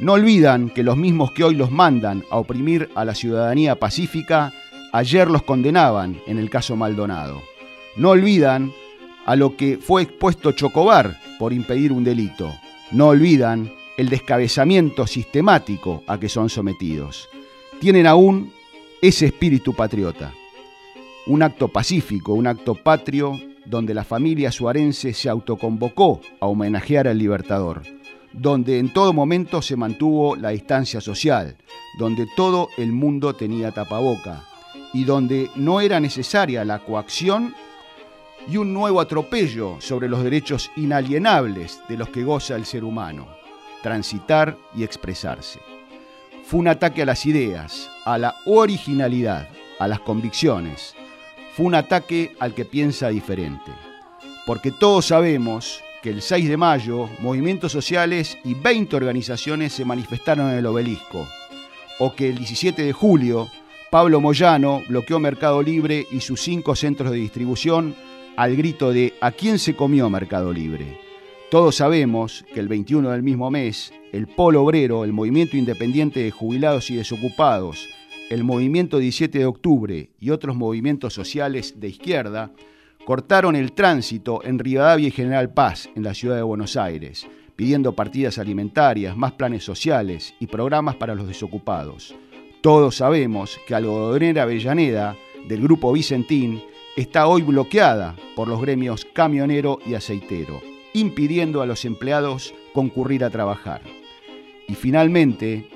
No 0.00 0.14
olvidan 0.14 0.70
que 0.70 0.82
los 0.82 0.96
mismos 0.96 1.32
que 1.32 1.44
hoy 1.44 1.54
los 1.54 1.70
mandan 1.70 2.24
a 2.30 2.36
oprimir 2.36 2.90
a 2.94 3.04
la 3.04 3.14
ciudadanía 3.14 3.76
pacífica, 3.76 4.52
ayer 4.92 5.30
los 5.30 5.42
condenaban 5.42 6.20
en 6.26 6.38
el 6.38 6.50
caso 6.50 6.76
Maldonado. 6.76 7.42
No 7.96 8.10
olvidan 8.10 8.72
a 9.26 9.36
lo 9.36 9.56
que 9.56 9.78
fue 9.78 10.02
expuesto 10.02 10.52
Chocobar 10.52 11.20
por 11.38 11.52
impedir 11.52 11.92
un 11.92 12.04
delito. 12.04 12.52
No 12.90 13.08
olvidan 13.08 13.72
el 13.96 14.08
descabezamiento 14.08 15.06
sistemático 15.06 16.02
a 16.06 16.18
que 16.18 16.28
son 16.28 16.50
sometidos. 16.50 17.28
Tienen 17.80 18.06
aún 18.06 18.52
ese 19.00 19.26
espíritu 19.26 19.74
patriota 19.74 20.32
un 21.26 21.42
acto 21.42 21.68
pacífico, 21.68 22.34
un 22.34 22.46
acto 22.46 22.74
patrio, 22.74 23.38
donde 23.64 23.94
la 23.94 24.04
familia 24.04 24.52
suarense 24.52 25.14
se 25.14 25.28
autoconvocó 25.28 26.20
a 26.40 26.46
homenajear 26.46 27.08
al 27.08 27.18
libertador, 27.18 27.82
donde 28.32 28.78
en 28.78 28.92
todo 28.92 29.12
momento 29.12 29.62
se 29.62 29.76
mantuvo 29.76 30.36
la 30.36 30.50
distancia 30.50 31.00
social, 31.00 31.56
donde 31.98 32.26
todo 32.36 32.68
el 32.76 32.92
mundo 32.92 33.34
tenía 33.34 33.70
tapaboca 33.70 34.44
y 34.92 35.04
donde 35.04 35.50
no 35.56 35.80
era 35.80 35.98
necesaria 35.98 36.64
la 36.64 36.80
coacción 36.80 37.54
y 38.46 38.58
un 38.58 38.74
nuevo 38.74 39.00
atropello 39.00 39.76
sobre 39.80 40.08
los 40.08 40.22
derechos 40.22 40.70
inalienables 40.76 41.80
de 41.88 41.96
los 41.96 42.10
que 42.10 42.24
goza 42.24 42.56
el 42.56 42.66
ser 42.66 42.84
humano, 42.84 43.28
transitar 43.82 44.58
y 44.76 44.84
expresarse. 44.84 45.60
Fue 46.44 46.60
un 46.60 46.68
ataque 46.68 47.02
a 47.02 47.06
las 47.06 47.24
ideas, 47.24 47.88
a 48.04 48.18
la 48.18 48.34
originalidad, 48.44 49.48
a 49.78 49.88
las 49.88 50.00
convicciones, 50.00 50.93
fue 51.56 51.66
un 51.66 51.74
ataque 51.74 52.34
al 52.40 52.52
que 52.54 52.64
piensa 52.64 53.08
diferente. 53.08 53.70
Porque 54.44 54.72
todos 54.72 55.06
sabemos 55.06 55.80
que 56.02 56.10
el 56.10 56.20
6 56.20 56.48
de 56.48 56.56
mayo 56.56 57.08
movimientos 57.20 57.70
sociales 57.70 58.36
y 58.44 58.54
20 58.54 58.96
organizaciones 58.96 59.72
se 59.72 59.84
manifestaron 59.84 60.50
en 60.50 60.58
el 60.58 60.66
obelisco. 60.66 61.26
O 62.00 62.14
que 62.14 62.28
el 62.28 62.38
17 62.38 62.82
de 62.82 62.92
julio 62.92 63.48
Pablo 63.90 64.20
Moyano 64.20 64.82
bloqueó 64.88 65.20
Mercado 65.20 65.62
Libre 65.62 66.04
y 66.10 66.20
sus 66.20 66.40
cinco 66.40 66.74
centros 66.74 67.12
de 67.12 67.18
distribución 67.18 67.94
al 68.36 68.56
grito 68.56 68.92
de 68.92 69.14
¿A 69.20 69.30
quién 69.30 69.60
se 69.60 69.76
comió 69.76 70.10
Mercado 70.10 70.52
Libre? 70.52 70.98
Todos 71.52 71.76
sabemos 71.76 72.44
que 72.52 72.58
el 72.58 72.66
21 72.66 73.10
del 73.10 73.22
mismo 73.22 73.52
mes, 73.52 73.92
el 74.12 74.26
Polo 74.26 74.64
Obrero, 74.64 75.04
el 75.04 75.12
Movimiento 75.12 75.56
Independiente 75.56 76.18
de 76.18 76.32
Jubilados 76.32 76.90
y 76.90 76.96
Desocupados, 76.96 77.88
el 78.34 78.42
movimiento 78.42 78.98
17 78.98 79.38
de 79.38 79.46
octubre 79.46 80.10
y 80.18 80.30
otros 80.30 80.56
movimientos 80.56 81.14
sociales 81.14 81.78
de 81.78 81.88
izquierda 81.88 82.50
cortaron 83.04 83.54
el 83.54 83.70
tránsito 83.70 84.40
en 84.42 84.58
Rivadavia 84.58 85.06
y 85.06 85.12
General 85.12 85.54
Paz, 85.54 85.88
en 85.94 86.02
la 86.02 86.14
ciudad 86.14 86.34
de 86.34 86.42
Buenos 86.42 86.76
Aires, 86.76 87.28
pidiendo 87.54 87.92
partidas 87.92 88.38
alimentarias, 88.38 89.16
más 89.16 89.32
planes 89.32 89.62
sociales 89.62 90.34
y 90.40 90.48
programas 90.48 90.96
para 90.96 91.14
los 91.14 91.28
desocupados. 91.28 92.12
Todos 92.60 92.96
sabemos 92.96 93.60
que 93.68 93.76
Algodonera 93.76 94.42
Avellaneda, 94.42 95.16
del 95.46 95.62
grupo 95.62 95.92
Vicentín, 95.92 96.60
está 96.96 97.28
hoy 97.28 97.42
bloqueada 97.42 98.16
por 98.34 98.48
los 98.48 98.60
gremios 98.60 99.06
camionero 99.12 99.78
y 99.86 99.94
aceitero, 99.94 100.60
impidiendo 100.92 101.62
a 101.62 101.66
los 101.66 101.84
empleados 101.84 102.52
concurrir 102.72 103.22
a 103.22 103.30
trabajar. 103.30 103.82
Y 104.66 104.74
finalmente, 104.74 105.68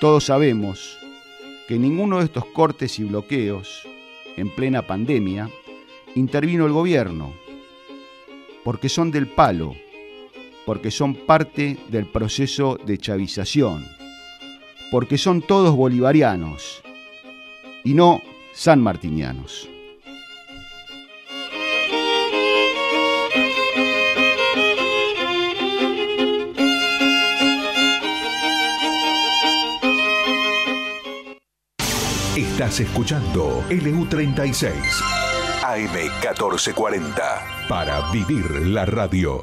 todos 0.00 0.24
sabemos 0.26 1.01
que 1.68 1.78
ninguno 1.78 2.18
de 2.18 2.24
estos 2.24 2.44
cortes 2.46 2.98
y 2.98 3.04
bloqueos, 3.04 3.86
en 4.36 4.54
plena 4.54 4.86
pandemia, 4.86 5.50
intervino 6.14 6.66
el 6.66 6.72
gobierno, 6.72 7.32
porque 8.64 8.88
son 8.88 9.10
del 9.10 9.26
palo, 9.26 9.74
porque 10.66 10.90
son 10.90 11.14
parte 11.14 11.78
del 11.88 12.06
proceso 12.06 12.78
de 12.84 12.98
chavización, 12.98 13.86
porque 14.90 15.18
son 15.18 15.42
todos 15.42 15.74
bolivarianos 15.74 16.82
y 17.84 17.94
no 17.94 18.20
sanmartinianos. 18.54 19.71
Estás 32.52 32.80
escuchando 32.80 33.64
LU36 33.70 34.74
AM1440 35.62 37.66
para 37.66 38.12
vivir 38.12 38.66
la 38.66 38.84
radio. 38.84 39.42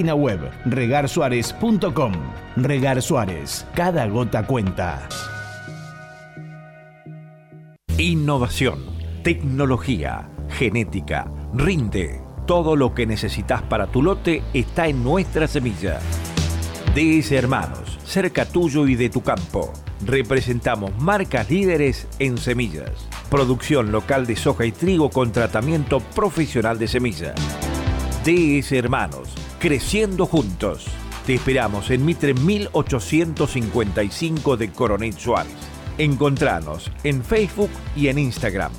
web 0.09 0.51
regarsuárez.com. 0.65 2.13
Regar 2.57 3.01
Suárez, 3.01 3.65
cada 3.73 4.07
gota 4.07 4.45
cuenta. 4.45 5.07
Innovación, 7.97 8.79
tecnología, 9.23 10.29
genética, 10.49 11.31
rinde. 11.53 12.21
Todo 12.47 12.75
lo 12.75 12.93
que 12.95 13.05
necesitas 13.05 13.61
para 13.61 13.87
tu 13.87 14.01
lote 14.01 14.41
está 14.53 14.87
en 14.87 15.03
nuestra 15.03 15.47
semilla. 15.47 15.99
DS 16.95 17.31
Hermanos, 17.31 17.99
cerca 18.03 18.45
tuyo 18.45 18.87
y 18.87 18.95
de 18.95 19.09
tu 19.09 19.21
campo. 19.21 19.71
Representamos 20.05 20.91
marcas 20.99 21.49
líderes 21.49 22.07
en 22.19 22.37
semillas. 22.37 23.07
Producción 23.29 23.91
local 23.91 24.25
de 24.25 24.35
soja 24.35 24.65
y 24.65 24.71
trigo 24.71 25.09
con 25.09 25.31
tratamiento 25.31 25.99
profesional 25.99 26.79
de 26.79 26.87
semillas. 26.87 27.35
DS 28.25 28.71
Hermanos, 28.73 29.29
creciendo 29.61 30.25
juntos. 30.25 30.85
Te 31.25 31.35
esperamos 31.35 31.89
en 31.91 32.03
Mitre 32.03 32.33
1855 32.33 34.57
de 34.57 34.71
Coronel 34.71 35.13
Suárez. 35.13 35.53
Encontranos 35.99 36.91
en 37.03 37.23
Facebook 37.23 37.69
y 37.95 38.07
en 38.07 38.17
Instagram. 38.17 38.71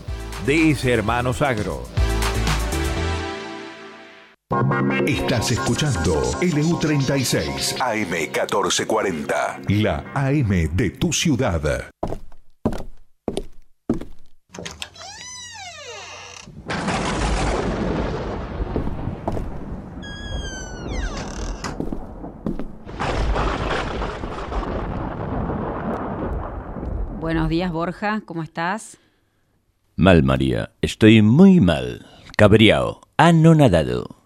DS 0.45 0.85
Hermanos 0.85 1.41
Agro. 1.41 1.85
Estás 5.07 5.53
escuchando 5.53 6.21
LU36 6.41 7.79
AM1440, 7.79 9.69
la 9.69 10.05
AM 10.15 10.77
de 10.77 10.91
tu 10.91 11.13
ciudad. 11.13 11.93
Buenos 27.23 27.49
días, 27.49 27.71
Borja, 27.71 28.21
¿cómo 28.25 28.43
estás? 28.43 28.99
Mal, 29.95 30.25
María. 30.25 30.73
Estoy 30.83 31.23
muy 31.23 31.61
mal. 31.61 32.05
Cabreado. 32.37 33.03
Anonadado. 33.17 34.25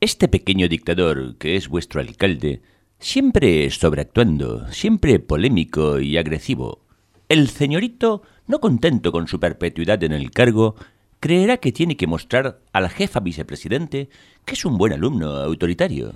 Este 0.00 0.28
pequeño 0.28 0.66
dictador, 0.66 1.36
que 1.36 1.56
es 1.56 1.68
vuestro 1.68 2.00
alcalde, 2.00 2.62
siempre 2.98 3.68
sobreactuando, 3.68 4.66
siempre 4.72 5.18
polémico 5.18 6.00
y 6.00 6.16
agresivo. 6.16 6.86
El 7.28 7.50
señorito, 7.50 8.22
no 8.46 8.60
contento 8.60 9.12
con 9.12 9.28
su 9.28 9.38
perpetuidad 9.38 10.02
en 10.02 10.12
el 10.12 10.30
cargo, 10.30 10.74
creerá 11.20 11.58
que 11.58 11.70
tiene 11.70 11.98
que 11.98 12.06
mostrar 12.06 12.60
a 12.72 12.80
la 12.80 12.88
jefa 12.88 13.20
vicepresidente 13.20 14.08
que 14.46 14.54
es 14.54 14.64
un 14.64 14.78
buen 14.78 14.94
alumno 14.94 15.32
autoritario. 15.32 16.14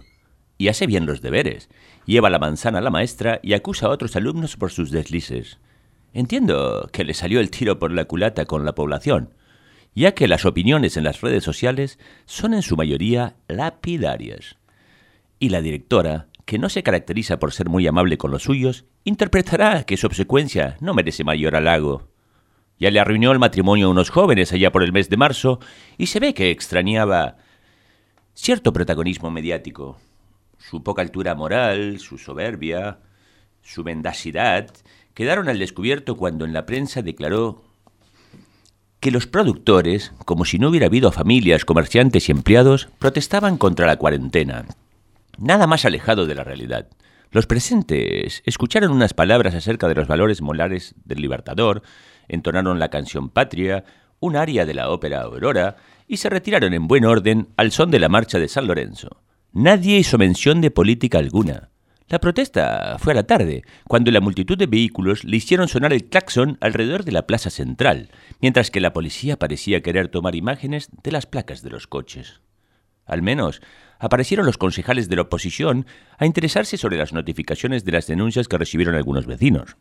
Y 0.57 0.69
hace 0.69 0.87
bien 0.87 1.05
los 1.05 1.21
deberes. 1.21 1.69
Lleva 2.07 2.31
la 2.31 2.39
manzana 2.39 2.79
a 2.79 2.83
la 2.83 2.89
maestra 2.89 3.39
y 3.43 3.53
acusa 3.53 3.85
a 3.85 3.91
otros 3.91 4.17
alumnos 4.17 4.57
por 4.57 4.71
sus 4.71 4.91
deslices. 4.91 5.59
Entiendo 6.13 6.89
que 6.93 7.05
le 7.05 7.15
salió 7.15 7.41
el 7.41 7.51
tiro 7.51 7.79
por 7.79 7.91
la 7.91 8.05
culata 8.05 8.45
con 8.45 8.65
la 8.65 8.75
población, 8.75 9.35
ya 9.95 10.13
que 10.13 10.29
las 10.29 10.45
opiniones 10.45 10.97
en 10.97 11.05
las 11.05 11.21
redes 11.21 11.43
sociales 11.43 11.99
son 12.27 12.55
en 12.55 12.63
su 12.63 12.77
mayoría 12.77 13.37
lapidarias. 13.49 14.57
Y 15.39 15.49
la 15.49 15.63
directora, 15.63 16.29
que 16.45 16.59
no 16.59 16.69
se 16.69 16.83
caracteriza 16.83 17.39
por 17.39 17.53
ser 17.53 17.69
muy 17.69 17.87
amable 17.87 18.19
con 18.19 18.31
los 18.31 18.43
suyos, 18.43 18.85
interpretará 19.05 19.85
que 19.85 19.97
su 19.97 20.07
obsecuencia 20.07 20.77
no 20.81 20.95
merece 20.95 21.25
mayor 21.25 21.57
halago. 21.57 22.09
Ya 22.79 22.91
le 22.91 23.01
arruinó 23.01 23.33
el 23.33 23.39
matrimonio 23.39 23.87
a 23.87 23.91
unos 23.91 24.11
jóvenes 24.11 24.53
allá 24.53 24.71
por 24.71 24.83
el 24.83 24.93
mes 24.93 25.09
de 25.09 25.17
marzo 25.17 25.61
y 25.97 26.07
se 26.07 26.21
ve 26.21 26.35
que 26.35 26.51
extrañaba 26.51 27.37
cierto 28.35 28.73
protagonismo 28.73 29.31
mediático. 29.31 29.99
Su 30.59 30.83
poca 30.83 31.03
altura 31.03 31.35
moral, 31.35 31.99
su 32.01 32.19
soberbia, 32.19 32.99
su 33.63 33.85
mendacidad 33.85 34.71
quedaron 35.15 35.49
al 35.49 35.59
descubierto 35.59 36.17
cuando 36.17 36.45
en 36.45 36.53
la 36.53 36.67
prensa 36.67 37.03
declaró 37.03 37.63
que 39.01 39.11
los 39.11 39.27
productores, 39.27 40.13
como 40.25 40.45
si 40.45 40.59
no 40.59 40.69
hubiera 40.69 40.87
habido 40.87 41.11
familias, 41.11 41.65
comerciantes 41.65 42.29
y 42.29 42.33
empleados, 42.33 42.89
protestaban 43.01 43.59
contra 43.59 43.87
la 43.87 43.97
cuarentena. 43.97 44.65
Nada 45.39 45.67
más 45.67 45.85
alejado 45.85 46.27
de 46.27 46.37
la 46.37 46.45
realidad. 46.45 46.87
Los 47.33 47.47
presentes 47.47 48.43
escucharon 48.47 48.93
unas 48.93 49.13
palabras 49.13 49.57
acerca 49.57 49.89
de 49.89 49.97
los 49.97 50.07
valores 50.07 50.41
molares 50.41 50.95
del 51.05 51.21
Libertador, 51.21 51.83
entonaron 52.29 52.79
la 52.79 52.91
canción 52.91 53.29
Patria, 53.29 53.85
un 54.21 54.37
aria 54.37 54.65
de 54.67 54.75
la 54.75 54.91
ópera 54.91 55.23
Aurora, 55.23 55.77
y 56.07 56.19
se 56.19 56.31
retiraron 56.31 56.73
en 56.73 56.87
buen 56.87 57.05
orden 57.05 57.49
al 57.57 57.73
son 57.73 57.91
de 57.91 57.99
la 57.99 58.09
marcha 58.09 58.39
de 58.39 58.47
San 58.47 58.69
Lorenzo. 58.69 59.23
Nadie 59.53 59.99
hizo 59.99 60.17
mención 60.17 60.61
de 60.61 60.71
política 60.71 61.19
alguna. 61.19 61.72
La 62.13 62.21
protesta 62.21 62.99
fue 62.99 63.15
a 63.15 63.17
la 63.17 63.23
tarde, 63.23 63.65
cuando 63.89 64.11
la 64.11 64.21
multitud 64.21 64.59
de 64.59 64.67
vehículos 64.67 65.25
le 65.25 65.39
hicieron 65.39 65.67
sonar 65.67 65.95
el 65.95 66.11
claxon 66.11 66.59
alrededor 66.61 67.05
de 67.05 67.13
la 67.13 67.27
plaza 67.27 67.49
central, 67.49 68.11
mientras 68.39 68.71
que 68.71 68.83
la 68.83 68.93
policía 68.93 69.39
parecía 69.39 69.81
querer 69.81 70.09
tomar 70.09 70.35
imágenes 70.35 70.91
de 71.03 71.11
las 71.11 71.25
placas 71.25 71.63
de 71.63 71.71
los 71.71 71.87
coches. 71.87 72.43
Al 73.07 73.23
menos, 73.23 73.63
aparecieron 73.99 74.45
los 74.45 74.59
concejales 74.59 75.09
de 75.09 75.17
la 75.17 75.23
oposición 75.23 75.87
a 76.19 76.27
interesarse 76.27 76.77
sobre 76.77 76.99
las 76.99 77.15
notificaciones 77.15 77.83
de 77.83 77.93
las 77.93 78.07
denuncias 78.09 78.47
que 78.47 78.59
recibieron 78.59 78.95
algunos 78.95 79.25
vecinos. 79.25 79.79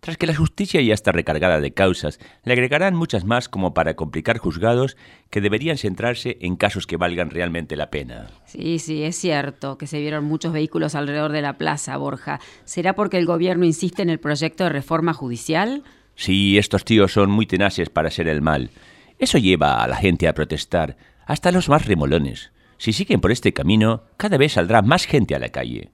Tras 0.00 0.16
que 0.16 0.26
la 0.26 0.34
justicia 0.34 0.80
ya 0.80 0.94
está 0.94 1.12
recargada 1.12 1.60
de 1.60 1.72
causas, 1.72 2.18
le 2.44 2.52
agregarán 2.52 2.94
muchas 2.94 3.24
más 3.24 3.48
como 3.48 3.74
para 3.74 3.94
complicar 3.94 4.38
juzgados 4.38 4.96
que 5.30 5.40
deberían 5.40 5.78
centrarse 5.78 6.38
en 6.40 6.56
casos 6.56 6.86
que 6.86 6.96
valgan 6.96 7.30
realmente 7.30 7.76
la 7.76 7.90
pena. 7.90 8.30
Sí, 8.46 8.78
sí, 8.78 9.02
es 9.02 9.16
cierto 9.16 9.78
que 9.78 9.86
se 9.86 10.00
vieron 10.00 10.24
muchos 10.24 10.52
vehículos 10.52 10.94
alrededor 10.94 11.32
de 11.32 11.42
la 11.42 11.58
plaza, 11.58 11.96
Borja. 11.96 12.40
¿Será 12.64 12.94
porque 12.94 13.18
el 13.18 13.26
gobierno 13.26 13.64
insiste 13.64 14.02
en 14.02 14.10
el 14.10 14.20
proyecto 14.20 14.64
de 14.64 14.70
reforma 14.70 15.12
judicial? 15.12 15.82
Sí, 16.14 16.58
estos 16.58 16.84
tíos 16.84 17.12
son 17.12 17.30
muy 17.30 17.46
tenaces 17.46 17.88
para 17.88 18.08
hacer 18.08 18.28
el 18.28 18.42
mal. 18.42 18.70
Eso 19.18 19.38
lleva 19.38 19.82
a 19.82 19.88
la 19.88 19.96
gente 19.96 20.28
a 20.28 20.34
protestar, 20.34 20.96
hasta 21.26 21.52
los 21.52 21.68
más 21.68 21.86
remolones. 21.86 22.52
Si 22.76 22.92
siguen 22.92 23.20
por 23.20 23.30
este 23.30 23.52
camino, 23.52 24.02
cada 24.16 24.36
vez 24.36 24.54
saldrá 24.54 24.82
más 24.82 25.06
gente 25.06 25.34
a 25.34 25.38
la 25.38 25.50
calle. 25.50 25.92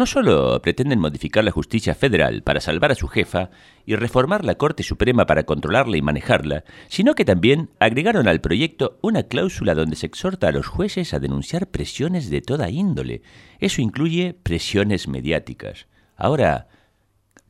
No 0.00 0.06
solo 0.06 0.62
pretenden 0.62 0.98
modificar 0.98 1.44
la 1.44 1.50
justicia 1.50 1.94
federal 1.94 2.42
para 2.42 2.62
salvar 2.62 2.90
a 2.90 2.94
su 2.94 3.06
jefa 3.06 3.50
y 3.84 3.96
reformar 3.96 4.46
la 4.46 4.54
Corte 4.54 4.82
Suprema 4.82 5.26
para 5.26 5.42
controlarla 5.42 5.98
y 5.98 6.00
manejarla, 6.00 6.64
sino 6.88 7.14
que 7.14 7.26
también 7.26 7.68
agregaron 7.80 8.26
al 8.26 8.40
proyecto 8.40 8.98
una 9.02 9.24
cláusula 9.24 9.74
donde 9.74 9.96
se 9.96 10.06
exhorta 10.06 10.48
a 10.48 10.52
los 10.52 10.66
jueces 10.66 11.12
a 11.12 11.20
denunciar 11.20 11.66
presiones 11.66 12.30
de 12.30 12.40
toda 12.40 12.70
índole. 12.70 13.20
Eso 13.58 13.82
incluye 13.82 14.32
presiones 14.32 15.06
mediáticas. 15.06 15.86
Ahora, 16.16 16.68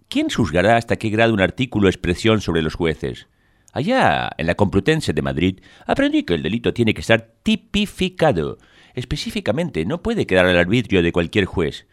¿quién 0.08 0.28
juzgará 0.28 0.76
hasta 0.76 0.96
qué 0.96 1.08
grado 1.08 1.32
un 1.32 1.40
artículo 1.40 1.88
es 1.88 1.98
presión 1.98 2.40
sobre 2.40 2.62
los 2.62 2.74
jueces? 2.74 3.28
Allá, 3.72 4.28
en 4.36 4.48
la 4.48 4.56
Complutense 4.56 5.12
de 5.12 5.22
Madrid, 5.22 5.60
aprendí 5.86 6.24
que 6.24 6.34
el 6.34 6.42
delito 6.42 6.74
tiene 6.74 6.94
que 6.94 7.02
estar 7.02 7.30
tipificado. 7.44 8.58
Específicamente, 8.94 9.84
no 9.84 10.02
puede 10.02 10.26
quedar 10.26 10.46
al 10.46 10.58
arbitrio 10.58 11.00
de 11.04 11.12
cualquier 11.12 11.44
juez 11.44 11.86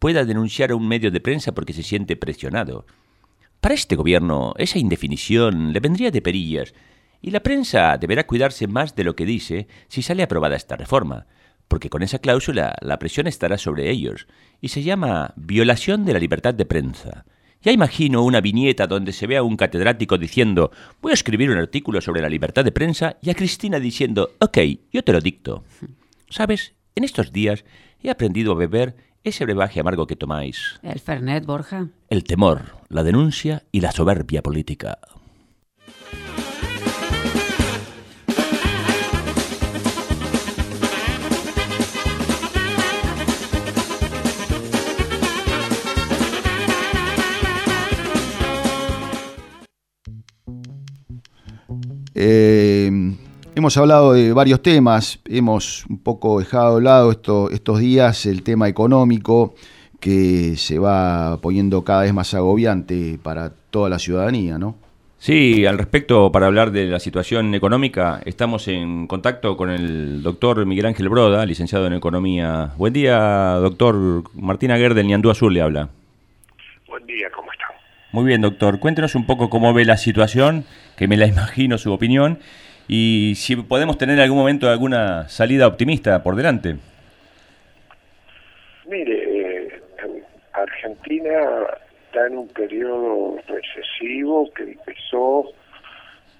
pueda 0.00 0.24
denunciar 0.24 0.72
a 0.72 0.74
un 0.74 0.88
medio 0.88 1.12
de 1.12 1.20
prensa 1.20 1.52
porque 1.52 1.72
se 1.72 1.84
siente 1.84 2.16
presionado. 2.16 2.86
Para 3.60 3.74
este 3.74 3.94
gobierno, 3.94 4.54
esa 4.56 4.78
indefinición 4.78 5.72
le 5.72 5.80
vendría 5.80 6.10
de 6.10 6.22
perillas, 6.22 6.74
y 7.22 7.30
la 7.30 7.40
prensa 7.40 7.98
deberá 7.98 8.26
cuidarse 8.26 8.66
más 8.66 8.96
de 8.96 9.04
lo 9.04 9.14
que 9.14 9.26
dice 9.26 9.68
si 9.88 10.00
sale 10.00 10.22
aprobada 10.22 10.56
esta 10.56 10.76
reforma, 10.76 11.26
porque 11.68 11.90
con 11.90 12.02
esa 12.02 12.18
cláusula 12.18 12.74
la 12.80 12.98
presión 12.98 13.26
estará 13.26 13.58
sobre 13.58 13.90
ellos, 13.90 14.26
y 14.62 14.68
se 14.68 14.82
llama 14.82 15.34
violación 15.36 16.06
de 16.06 16.14
la 16.14 16.18
libertad 16.18 16.54
de 16.54 16.64
prensa. 16.64 17.26
Ya 17.62 17.72
imagino 17.72 18.22
una 18.22 18.40
viñeta 18.40 18.86
donde 18.86 19.12
se 19.12 19.26
ve 19.26 19.36
a 19.36 19.42
un 19.42 19.58
catedrático 19.58 20.16
diciendo 20.16 20.70
voy 21.02 21.10
a 21.10 21.14
escribir 21.14 21.50
un 21.50 21.58
artículo 21.58 22.00
sobre 22.00 22.22
la 22.22 22.30
libertad 22.30 22.64
de 22.64 22.72
prensa 22.72 23.18
y 23.20 23.28
a 23.28 23.34
Cristina 23.34 23.78
diciendo 23.78 24.30
ok, 24.40 24.58
yo 24.90 25.04
te 25.04 25.12
lo 25.12 25.20
dicto. 25.20 25.64
Sabes, 26.30 26.72
en 26.94 27.04
estos 27.04 27.32
días 27.32 27.66
he 28.02 28.08
aprendido 28.08 28.52
a 28.52 28.56
beber 28.56 28.96
ese 29.22 29.44
brebaje 29.44 29.80
amargo 29.80 30.06
que 30.06 30.16
tomáis. 30.16 30.80
El 30.82 30.98
Fernet, 30.98 31.44
Borja. 31.44 31.88
El 32.08 32.24
temor, 32.24 32.62
la 32.88 33.02
denuncia 33.02 33.64
y 33.70 33.80
la 33.80 33.92
soberbia 33.92 34.42
política. 34.42 34.98
Eh, 52.14 52.90
hemos 53.54 53.76
hablado 53.76 54.12
de 54.12 54.32
varios 54.32 54.62
temas, 54.62 55.20
hemos 55.26 55.84
un 55.86 55.98
poco 55.98 56.40
dejado 56.40 56.76
de 56.76 56.82
lado 56.84 57.10
esto, 57.10 57.50
estos 57.50 57.80
días 57.80 58.26
el 58.26 58.42
tema 58.42 58.68
económico 58.68 59.54
que 59.98 60.56
se 60.56 60.78
va 60.78 61.38
poniendo 61.40 61.84
cada 61.84 62.02
vez 62.02 62.14
más 62.14 62.32
agobiante 62.34 63.18
para 63.22 63.50
toda 63.70 63.90
la 63.90 63.98
ciudadanía, 63.98 64.58
¿no? 64.58 64.76
Sí, 65.18 65.66
al 65.66 65.76
respecto, 65.76 66.32
para 66.32 66.46
hablar 66.46 66.70
de 66.70 66.86
la 66.86 66.98
situación 66.98 67.54
económica, 67.54 68.22
estamos 68.24 68.66
en 68.68 69.06
contacto 69.06 69.54
con 69.54 69.68
el 69.68 70.22
doctor 70.22 70.64
Miguel 70.64 70.86
Ángel 70.86 71.10
Broda, 71.10 71.44
licenciado 71.44 71.86
en 71.86 71.92
Economía. 71.92 72.72
Buen 72.78 72.94
día, 72.94 73.18
doctor. 73.56 74.24
Martín 74.32 74.70
Aguer 74.70 74.94
del 74.94 75.08
Niandú 75.08 75.30
Azul 75.30 75.52
le 75.52 75.60
habla. 75.60 75.90
Buen 76.88 77.04
día, 77.04 77.28
¿cómo 77.36 77.52
está? 77.52 77.66
Muy 78.12 78.24
bien, 78.24 78.40
doctor. 78.40 78.80
Cuéntenos 78.80 79.14
un 79.14 79.26
poco 79.26 79.50
cómo 79.50 79.74
ve 79.74 79.84
la 79.84 79.98
situación, 79.98 80.64
que 80.96 81.06
me 81.06 81.18
la 81.18 81.26
imagino 81.28 81.76
su 81.76 81.92
opinión, 81.92 82.38
y 82.88 83.34
si 83.36 83.56
podemos 83.56 83.98
tener 83.98 84.16
en 84.16 84.22
algún 84.22 84.38
momento 84.38 84.68
alguna 84.68 85.28
salida 85.28 85.66
optimista 85.66 86.22
por 86.22 86.36
delante. 86.36 86.76
Mire, 88.86 89.66
eh, 89.66 89.80
Argentina 90.52 91.30
está 92.06 92.26
en 92.26 92.38
un 92.38 92.48
periodo 92.48 93.38
recesivo 93.46 94.50
que 94.52 94.64
empezó 94.64 95.52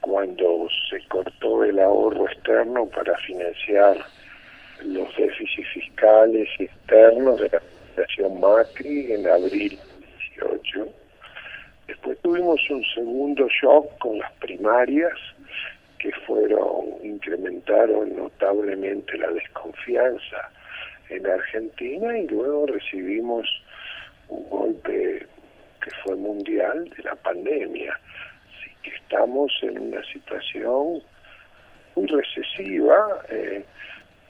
cuando 0.00 0.66
se 0.90 1.00
cortó 1.08 1.64
el 1.64 1.78
ahorro 1.78 2.26
externo 2.28 2.86
para 2.86 3.16
financiar 3.18 3.98
los 4.84 5.16
déficits 5.16 5.68
fiscales 5.68 6.48
externos 6.58 7.40
de 7.40 7.48
la 7.50 7.58
administración 7.58 8.40
Macri 8.40 9.12
en 9.12 9.26
abril 9.26 9.78
18. 10.34 10.88
Después 11.86 12.18
tuvimos 12.22 12.60
un 12.70 12.84
segundo 12.94 13.46
shock 13.48 13.98
con 13.98 14.18
las 14.18 14.32
primarias 14.34 15.12
que 16.00 16.10
fueron 16.26 16.96
incrementaron 17.02 18.16
notablemente 18.16 19.18
la 19.18 19.30
desconfianza 19.30 20.50
en 21.10 21.26
Argentina 21.26 22.18
y 22.18 22.26
luego 22.28 22.66
recibimos 22.66 23.46
un 24.28 24.48
golpe 24.48 25.26
que 25.82 25.90
fue 26.02 26.16
mundial 26.16 26.88
de 26.96 27.02
la 27.02 27.14
pandemia. 27.16 27.92
Así 27.92 28.70
que 28.82 28.90
estamos 28.96 29.52
en 29.62 29.78
una 29.78 30.02
situación 30.04 31.02
muy 31.96 32.06
recesiva. 32.06 33.22
Eh, 33.28 33.64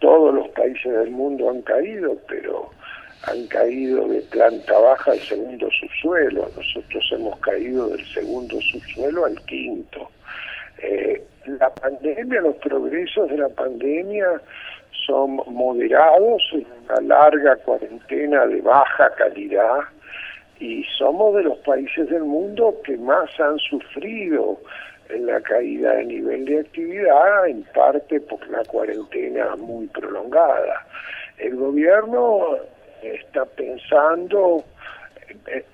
todos 0.01 0.35
los 0.35 0.49
países 0.49 0.93
del 0.93 1.11
mundo 1.11 1.51
han 1.51 1.62
caído, 1.62 2.16
pero 2.27 2.71
han 3.25 3.47
caído 3.49 4.09
de 4.09 4.23
planta 4.23 4.79
baja 4.79 5.12
al 5.12 5.21
segundo 5.21 5.68
subsuelo. 5.71 6.49
Nosotros 6.57 7.05
hemos 7.12 7.39
caído 7.41 7.91
del 7.91 8.07
segundo 8.07 8.59
subsuelo 8.61 9.27
al 9.27 9.41
quinto. 9.45 10.11
Eh, 10.83 11.22
la 11.47 11.70
pandemia, 11.70 12.41
los 12.41 12.57
progresos 12.57 13.28
de 13.28 13.39
la 13.39 13.49
pandemia 13.49 14.41
son 15.07 15.41
moderados, 15.47 16.43
una 16.53 17.01
larga 17.03 17.57
cuarentena 17.57 18.47
de 18.47 18.61
baja 18.61 19.11
calidad 19.16 19.81
y 20.59 20.85
somos 20.99 21.35
de 21.37 21.45
los 21.45 21.59
países 21.59 22.09
del 22.11 22.24
mundo 22.24 22.76
que 22.85 22.97
más 22.99 23.28
han 23.41 23.59
sufrido 23.59 24.59
en 25.09 25.26
la 25.26 25.41
caída 25.41 25.95
de 25.95 26.05
nivel 26.05 26.45
de 26.45 26.61
actividad, 26.61 27.49
en 27.49 27.62
parte 27.74 28.20
por 28.20 28.47
la 28.49 28.62
cuarentena 28.64 29.57
muy 29.57 29.87
prolongada. 29.89 30.87
El 31.39 31.57
gobierno 31.57 32.59
está 33.03 33.45
pensando, 33.47 34.62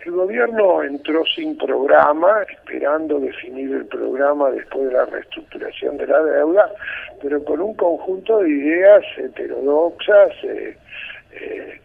el 0.04 0.12
gobierno 0.12 0.82
entró 0.82 1.24
sin 1.34 1.56
programa, 1.56 2.42
esperando 2.50 3.18
definir 3.20 3.72
el 3.72 3.86
programa 3.86 4.50
después 4.50 4.88
de 4.88 4.94
la 4.94 5.04
reestructuración 5.06 5.96
de 5.96 6.06
la 6.06 6.22
deuda, 6.22 6.70
pero 7.22 7.42
con 7.44 7.60
un 7.60 7.74
conjunto 7.74 8.38
de 8.38 8.50
ideas 8.50 9.04
heterodoxas, 9.16 10.30
eh, 10.44 10.76
eh, 11.32 11.80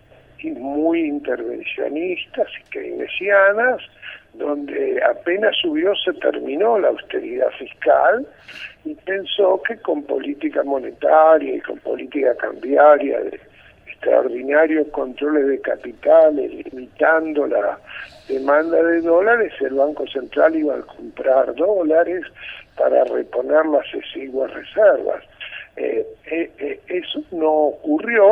muy 0.58 1.02
intervencionistas 1.02 2.48
y 2.60 2.70
keynesianas, 2.70 3.82
donde 4.34 5.02
apenas 5.04 5.56
subió 5.62 5.94
se 5.96 6.14
terminó 6.14 6.80
la 6.80 6.90
austeridad 6.90 7.50
fiscal 7.60 8.26
y 8.86 8.96
pensó 8.96 9.62
que 9.68 9.78
con 9.78 10.04
política 10.04 10.64
monetaria 10.64 11.56
y 11.56 11.60
con 11.62 11.78
política 11.80 12.36
cambiaria 12.36 13.20
de 13.20 13.40
extraordinarios 14.02 14.88
controles 14.88 15.48
de 15.48 15.62
capitales, 15.62 16.52
limitando 16.72 17.46
la 17.46 17.78
demanda 18.28 18.82
de 18.82 19.02
dólares, 19.02 19.54
el 19.62 19.76
Banco 19.76 20.08
Central 20.08 20.56
iba 20.56 20.76
a 20.76 20.82
comprar 20.82 21.54
dólares 21.54 22.24
para 22.78 23.04
reponer 23.04 23.66
las 23.68 23.86
exiguas 23.94 24.52
reservas. 24.54 25.24
Eh, 25.78 26.06
eh, 26.26 26.52
eh, 26.58 26.80
eso 26.88 27.22
no 27.32 27.52
ocurrió, 27.52 28.26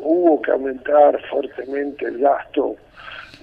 hubo 0.00 0.42
que 0.42 0.50
aumentar 0.50 1.20
fuertemente 1.30 2.06
el 2.06 2.18
gasto 2.18 2.76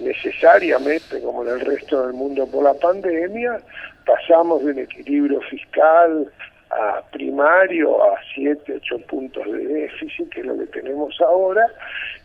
necesariamente, 0.00 1.20
como 1.22 1.42
en 1.44 1.48
el 1.48 1.60
resto 1.60 2.06
del 2.06 2.12
mundo 2.14 2.46
por 2.46 2.64
la 2.64 2.74
pandemia, 2.74 3.60
pasamos 4.04 4.64
de 4.64 4.72
un 4.72 4.78
equilibrio 4.80 5.40
fiscal 5.42 6.30
a 6.72 7.02
primario 7.10 8.02
a 8.02 8.16
7, 8.34 8.74
8 8.76 8.98
puntos 9.06 9.44
de 9.44 9.66
déficit, 9.66 10.28
que 10.30 10.40
es 10.40 10.46
lo 10.46 10.56
que 10.56 10.66
tenemos 10.66 11.20
ahora, 11.20 11.66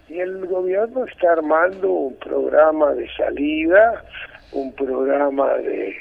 y 0.08 0.20
el 0.20 0.45
gobierno 0.45 1.06
está 1.06 1.34
armando 1.34 1.91
un 1.91 2.16
programa 2.16 2.93
de 2.93 3.10
salida, 3.16 4.04
un 4.54 4.74
programa 4.74 5.54
de 5.56 5.95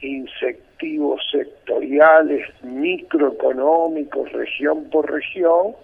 incentivos 0.00 1.20
sectoriales, 1.30 2.48
microeconómicos, 2.62 4.32
región 4.32 4.88
por 4.90 5.10
región. 5.10 5.74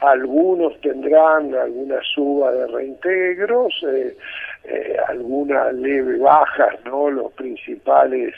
Algunos 0.00 0.80
tendrán 0.80 1.54
alguna 1.54 2.00
suba 2.12 2.50
de 2.50 2.66
reintegros, 2.66 3.72
eh, 3.86 4.16
eh, 4.64 4.96
alguna 5.06 5.70
leve 5.70 6.18
baja, 6.18 6.70
¿no? 6.84 7.08
Los 7.08 7.32
principales 7.34 8.34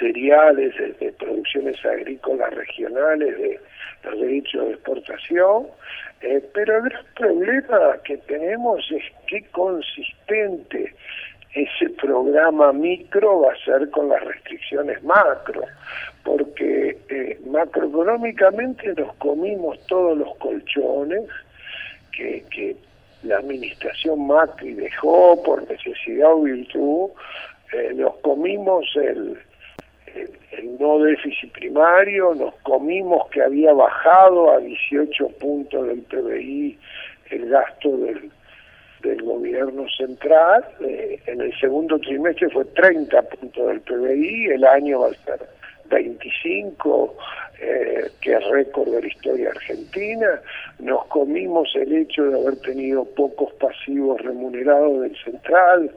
cereales, 0.00 0.74
de, 0.98 1.12
producciones 1.12 1.76
agrícolas 1.84 2.52
regionales, 2.54 3.38
de 3.38 3.60
los 4.02 4.20
derechos 4.20 4.66
de 4.66 4.72
exportación, 4.72 5.66
eh, 6.22 6.42
pero 6.52 6.78
el 6.78 6.82
gran 6.90 7.04
problema 7.14 7.98
que 8.04 8.16
tenemos 8.16 8.84
es 8.90 9.04
qué 9.28 9.44
consistente 9.52 10.94
ese 11.54 11.90
programa 11.90 12.72
micro 12.72 13.40
va 13.40 13.52
a 13.52 13.64
ser 13.64 13.90
con 13.90 14.08
las 14.08 14.24
restricciones 14.24 15.02
macro, 15.02 15.62
porque 16.24 16.96
eh, 17.08 17.38
macroeconómicamente 17.46 18.94
nos 18.94 19.14
comimos 19.16 19.78
todos 19.86 20.16
los 20.16 20.34
colchones 20.36 21.24
que, 22.12 22.44
que 22.50 22.76
la 23.22 23.38
administración 23.38 24.26
Macri 24.26 24.74
dejó 24.74 25.42
por 25.42 25.68
necesidad 25.68 26.32
o 26.32 26.42
virtud, 26.42 27.10
eh, 27.72 27.92
nos 27.94 28.16
comimos 28.18 28.86
el, 28.96 29.38
el, 30.14 30.78
no 30.78 30.98
déficit 30.98 31.52
primario, 31.52 32.34
nos 32.34 32.54
comimos 32.62 33.28
que 33.30 33.42
había 33.42 33.72
bajado 33.72 34.52
a 34.52 34.58
18 34.58 35.28
puntos 35.38 35.86
del 35.86 36.02
PBI 36.02 36.78
el 37.30 37.48
gasto 37.48 37.96
del, 37.96 38.30
del 39.02 39.22
gobierno 39.22 39.86
central, 39.96 40.64
eh, 40.80 41.20
en 41.26 41.40
el 41.40 41.58
segundo 41.58 41.98
trimestre 41.98 42.50
fue 42.50 42.64
30 42.64 43.22
puntos 43.22 43.66
del 43.68 43.80
PBI, 43.80 44.46
el 44.46 44.64
año 44.64 45.00
va 45.00 45.08
a 45.08 45.14
ser 45.24 45.40
25, 45.88 47.16
eh, 47.60 48.10
que 48.20 48.32
es 48.32 48.48
récord 48.50 48.90
de 48.90 49.02
la 49.02 49.08
historia 49.08 49.50
argentina, 49.50 50.40
nos 50.78 51.04
comimos 51.06 51.68
el 51.74 51.92
hecho 51.92 52.24
de 52.24 52.40
haber 52.40 52.60
tenido 52.60 53.04
pocos 53.04 53.52
pasivos 53.54 54.20
remunerados 54.22 55.02
del 55.02 55.16
central, 55.22 55.90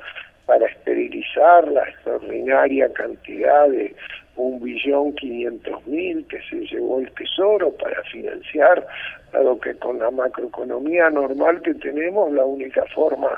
para 0.45 0.65
esterilizar 0.67 1.67
la 1.69 1.83
extraordinaria 1.83 2.91
cantidad 2.93 3.69
de 3.69 3.95
un 4.35 4.61
billón 4.61 5.13
quinientos 5.13 5.85
mil 5.85 6.25
que 6.27 6.41
se 6.49 6.55
llevó 6.67 6.99
el 6.99 7.11
tesoro 7.11 7.71
para 7.71 8.01
financiar, 8.03 8.85
dado 9.31 9.59
que 9.59 9.75
con 9.75 9.99
la 9.99 10.09
macroeconomía 10.09 11.09
normal 11.09 11.61
que 11.61 11.73
tenemos 11.75 12.31
la 12.33 12.43
única 12.43 12.83
forma 12.95 13.29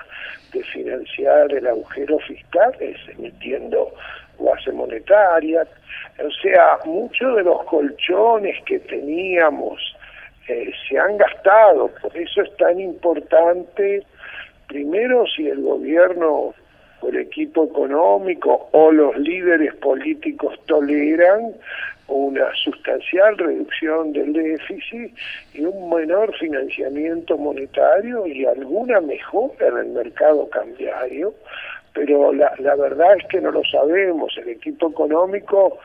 de 0.54 0.64
financiar 0.64 1.52
el 1.52 1.68
agujero 1.68 2.18
fiscal 2.20 2.74
es 2.80 2.98
emitiendo 3.10 3.92
base 4.40 4.72
monetaria, 4.72 5.66
o 6.20 6.32
sea, 6.42 6.80
muchos 6.86 7.36
de 7.36 7.44
los 7.44 7.64
colchones 7.66 8.62
que 8.66 8.80
teníamos 8.80 9.80
eh, 10.48 10.72
se 10.88 10.98
han 10.98 11.18
gastado, 11.18 11.90
por 12.02 12.16
eso 12.16 12.42
es 12.42 12.56
tan 12.58 12.80
importante, 12.80 14.04
primero 14.68 15.26
si 15.28 15.48
el 15.48 15.62
gobierno 15.62 16.54
el 17.10 17.18
equipo 17.18 17.66
económico 17.66 18.70
o 18.72 18.92
los 18.92 19.18
líderes 19.18 19.74
políticos 19.76 20.60
toleran 20.66 21.54
una 22.08 22.54
sustancial 22.64 23.38
reducción 23.38 24.14
del 24.14 24.34
déficit 24.34 25.12
y 25.54 25.62
un 25.62 25.90
menor 25.90 26.36
financiamiento 26.38 27.38
monetario 27.38 28.28
y 28.28 28.46
alguna 28.46 29.02
mejora 29.02 29.68
en 29.68 29.78
el 29.78 29.88
mercado 29.88 30.48
cambiario, 30.50 31.34
pero 31.94 32.32
la, 32.32 32.54
la 32.60 32.76
verdad 32.76 33.18
es 33.18 33.28
que 33.28 33.42
no 33.42 33.52
lo 33.52 33.64
sabemos. 33.64 34.38
El 34.38 34.50
equipo 34.50 34.90
económico 34.90 35.80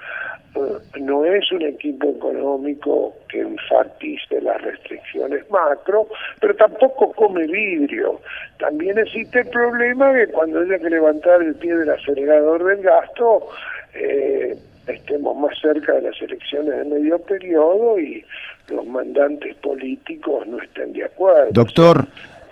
no 1.00 1.24
es 1.24 1.50
un 1.52 1.62
equipo 1.62 2.10
económico 2.10 3.14
que 3.28 3.40
enfatice 3.40 4.40
las 4.40 4.60
restricciones 4.62 5.48
macro, 5.50 6.08
pero 6.40 6.54
tampoco 6.56 7.12
come 7.12 7.46
vidrio. 7.46 8.20
También 8.58 8.98
existe 8.98 9.40
el 9.40 9.48
problema 9.48 10.12
que 10.12 10.26
cuando 10.28 10.60
haya 10.60 10.78
que 10.78 10.90
levantar 10.90 11.42
el 11.42 11.54
pie 11.54 11.76
del 11.76 11.90
acelerador 11.90 12.64
del 12.64 12.82
gasto, 12.82 13.48
eh, 13.94 14.56
estemos 14.86 15.36
más 15.36 15.58
cerca 15.60 15.94
de 15.94 16.02
las 16.02 16.20
elecciones 16.20 16.76
de 16.76 16.84
medio 16.84 17.18
periodo 17.20 17.98
y 17.98 18.24
los 18.68 18.86
mandantes 18.86 19.56
políticos 19.56 20.46
no 20.46 20.60
estén 20.60 20.92
de 20.92 21.04
acuerdo. 21.04 21.50
Doctor, 21.52 22.06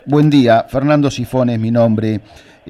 buen 0.05 0.31
día. 0.31 0.65
Fernando 0.65 1.11
Sifón 1.11 1.51
es 1.51 1.59
mi 1.59 1.71
nombre. 1.71 2.21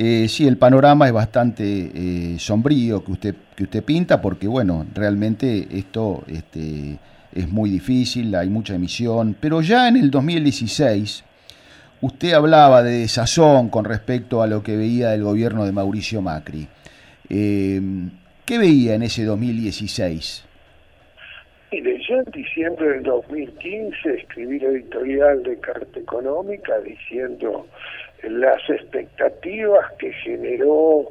Eh, 0.00 0.28
sí, 0.28 0.46
el 0.46 0.56
panorama 0.58 1.08
es 1.08 1.12
bastante 1.12 1.64
eh, 1.64 2.38
sombrío 2.38 3.02
que 3.02 3.10
usted, 3.10 3.34
que 3.56 3.64
usted 3.64 3.82
pinta, 3.82 4.22
porque 4.22 4.46
bueno, 4.46 4.86
realmente 4.94 5.66
esto 5.72 6.22
este, 6.28 6.98
es 7.34 7.48
muy 7.48 7.68
difícil, 7.68 8.32
hay 8.36 8.48
mucha 8.48 8.76
emisión, 8.76 9.34
pero 9.40 9.60
ya 9.60 9.88
en 9.88 9.96
el 9.96 10.12
2016 10.12 11.24
usted 12.00 12.32
hablaba 12.32 12.84
de 12.84 13.00
desazón 13.00 13.70
con 13.70 13.84
respecto 13.84 14.40
a 14.40 14.46
lo 14.46 14.62
que 14.62 14.76
veía 14.76 15.08
del 15.08 15.24
gobierno 15.24 15.64
de 15.64 15.72
Mauricio 15.72 16.22
Macri. 16.22 16.68
Eh, 17.28 17.80
¿Qué 18.46 18.56
veía 18.56 18.94
en 18.94 19.02
ese 19.02 19.24
2016? 19.24 20.44
Mire, 21.72 22.00
yo 22.08 22.14
en 22.18 22.30
diciembre 22.30 22.88
del 22.88 23.02
2015 23.02 24.14
escribí 24.14 24.64
editorial 24.64 25.42
de 25.42 25.58
Carta 25.58 25.98
Económica 25.98 26.78
diciendo 26.78 27.66
las 28.22 28.68
expectativas 28.68 29.92
que 29.98 30.12
generó 30.12 31.08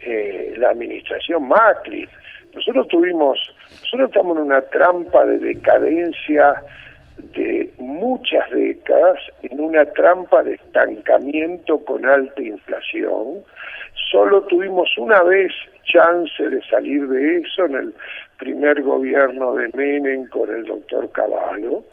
eh, 0.00 0.54
la 0.56 0.70
administración 0.70 1.48
Macri. 1.48 2.08
Nosotros 2.54 2.86
tuvimos, 2.88 3.38
nosotros 3.82 4.10
estamos 4.10 4.36
en 4.36 4.44
una 4.44 4.60
trampa 4.62 5.24
de 5.24 5.38
decadencia 5.38 6.62
de 7.16 7.72
muchas 7.78 8.48
décadas, 8.50 9.18
en 9.42 9.60
una 9.60 9.84
trampa 9.86 10.42
de 10.42 10.54
estancamiento 10.54 11.78
con 11.84 12.04
alta 12.06 12.42
inflación. 12.42 13.44
Solo 14.10 14.42
tuvimos 14.42 14.88
una 14.98 15.22
vez 15.22 15.52
chance 15.84 16.42
de 16.42 16.62
salir 16.68 17.06
de 17.08 17.38
eso 17.38 17.66
en 17.66 17.74
el 17.74 17.94
primer 18.38 18.82
gobierno 18.82 19.54
de 19.54 19.68
Menem 19.74 20.28
con 20.28 20.48
el 20.50 20.64
doctor 20.64 21.10
Cavallo 21.12 21.84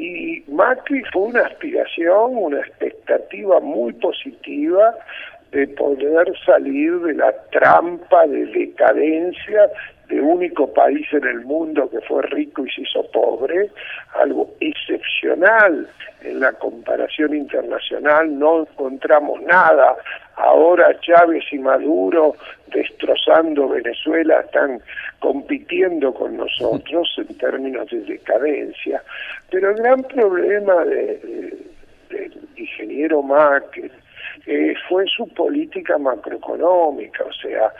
y 0.00 0.44
Macri 0.50 1.02
fue 1.12 1.22
una 1.22 1.42
aspiración, 1.42 2.36
una 2.36 2.60
expectativa 2.60 3.60
muy 3.60 3.92
positiva 3.92 4.94
de 5.52 5.66
poder 5.68 6.32
salir 6.46 6.98
de 7.00 7.14
la 7.14 7.32
trampa 7.50 8.26
de 8.26 8.46
decadencia 8.46 9.68
de 10.08 10.20
único 10.20 10.72
país 10.72 11.06
en 11.12 11.24
el 11.24 11.40
mundo 11.42 11.88
que 11.90 12.00
fue 12.00 12.22
rico 12.22 12.64
y 12.64 12.70
se 12.70 12.82
hizo 12.82 13.02
pobre, 13.10 13.70
algo 14.14 14.50
excepcional 14.60 15.88
en 16.22 16.40
la 16.40 16.52
comparación 16.52 17.34
internacional, 17.34 18.38
no 18.38 18.62
encontramos 18.62 19.40
nada. 19.42 19.96
Ahora 20.42 20.98
Chávez 21.00 21.44
y 21.52 21.58
Maduro 21.58 22.34
destrozando 22.68 23.68
Venezuela 23.68 24.40
están 24.40 24.80
compitiendo 25.18 26.14
con 26.14 26.36
nosotros 26.36 27.08
en 27.18 27.36
términos 27.36 27.90
de 27.90 28.00
decadencia, 28.00 29.02
pero 29.50 29.70
el 29.70 29.76
gran 29.76 30.02
problema 30.04 30.84
del 30.84 31.58
ingeniero 32.56 33.22
Mac 33.22 33.78
eh, 34.46 34.74
fue 34.88 35.04
su 35.06 35.28
política 35.28 35.98
macroeconómica, 35.98 37.24
o 37.24 37.32
sea, 37.32 37.72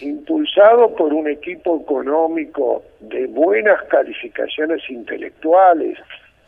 impulsado 0.00 0.94
por 0.94 1.12
un 1.12 1.28
equipo 1.28 1.80
económico 1.80 2.82
de 3.00 3.26
buenas 3.26 3.82
calificaciones 3.84 4.82
intelectuales, 4.90 5.98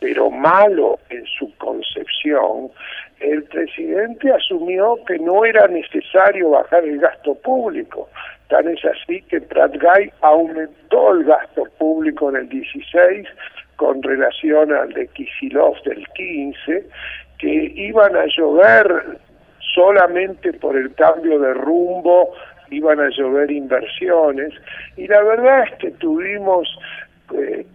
pero 0.01 0.31
malo 0.31 0.99
en 1.11 1.23
su 1.27 1.55
concepción, 1.57 2.71
el 3.19 3.43
presidente 3.43 4.31
asumió 4.33 4.97
que 5.05 5.19
no 5.19 5.45
era 5.45 5.67
necesario 5.67 6.49
bajar 6.49 6.83
el 6.83 6.99
gasto 6.99 7.35
público. 7.35 8.09
Tan 8.49 8.67
es 8.67 8.83
así 8.83 9.21
que 9.29 9.39
Pratt 9.39 9.73
Guy 9.79 10.11
aumentó 10.21 11.13
el 11.13 11.23
gasto 11.25 11.65
público 11.77 12.31
en 12.31 12.37
el 12.37 12.49
16 12.49 13.27
con 13.75 14.01
relación 14.01 14.73
al 14.73 14.91
de 14.91 15.07
Kisilov 15.09 15.79
del 15.83 16.03
15, 16.15 16.83
que 17.37 17.71
iban 17.75 18.15
a 18.15 18.25
llover 18.25 19.19
solamente 19.75 20.51
por 20.53 20.75
el 20.75 20.91
cambio 20.95 21.37
de 21.37 21.53
rumbo, 21.53 22.33
iban 22.71 22.99
a 22.99 23.09
llover 23.09 23.51
inversiones, 23.51 24.51
y 24.97 25.07
la 25.07 25.21
verdad 25.21 25.65
es 25.65 25.77
que 25.77 25.91
tuvimos 25.91 26.67
eh, 27.33 27.65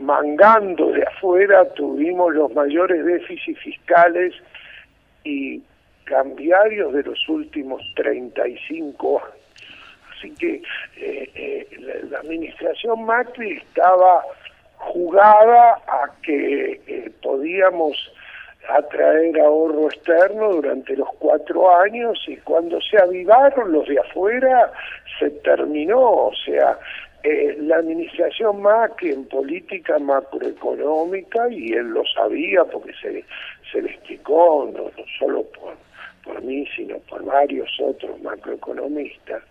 mangando 0.00 0.92
de 0.92 1.02
afuera, 1.02 1.64
tuvimos 1.74 2.34
los 2.34 2.52
mayores 2.54 3.04
déficits 3.04 3.58
fiscales 3.60 4.34
y 5.24 5.62
cambiarios 6.04 6.92
de 6.92 7.02
los 7.02 7.28
últimos 7.28 7.82
35 7.96 9.18
años. 9.18 9.34
Así 10.16 10.30
que 10.36 10.62
eh, 10.96 11.30
eh, 11.34 11.68
la, 12.10 12.18
administración 12.18 13.04
Macri 13.04 13.58
estaba 13.58 14.22
jugada 14.76 15.74
a 15.86 16.10
que 16.22 17.12
podíamos 17.22 17.96
atraer 18.68 19.38
ahorro 19.40 19.88
externo 19.88 20.48
durante 20.54 20.96
los 20.96 21.08
cuatro 21.18 21.76
años 21.78 22.18
y 22.26 22.36
cuando 22.38 22.80
se 22.80 22.96
avivaron 22.98 23.72
los 23.72 23.86
de 23.86 23.98
afuera 23.98 24.72
se 25.18 25.30
terminó, 25.30 26.00
o 26.00 26.32
sea, 26.44 26.78
eh, 27.24 27.56
la 27.58 27.76
administración 27.76 28.60
Macri 28.60 29.10
en 29.10 29.24
política 29.24 29.98
macroeconómica, 29.98 31.48
y 31.48 31.72
él 31.72 31.88
lo 31.88 32.04
sabía 32.06 32.64
porque 32.64 32.92
se, 33.00 33.24
se 33.72 33.80
le 33.80 33.90
explicó, 33.90 34.70
no, 34.70 34.84
no 34.84 35.04
solo 35.18 35.42
por, 35.44 35.74
por 36.22 36.42
mí, 36.42 36.66
sino 36.76 36.98
por 37.08 37.24
varios 37.24 37.68
otros 37.80 38.20
macroeconomistas, 38.20 39.42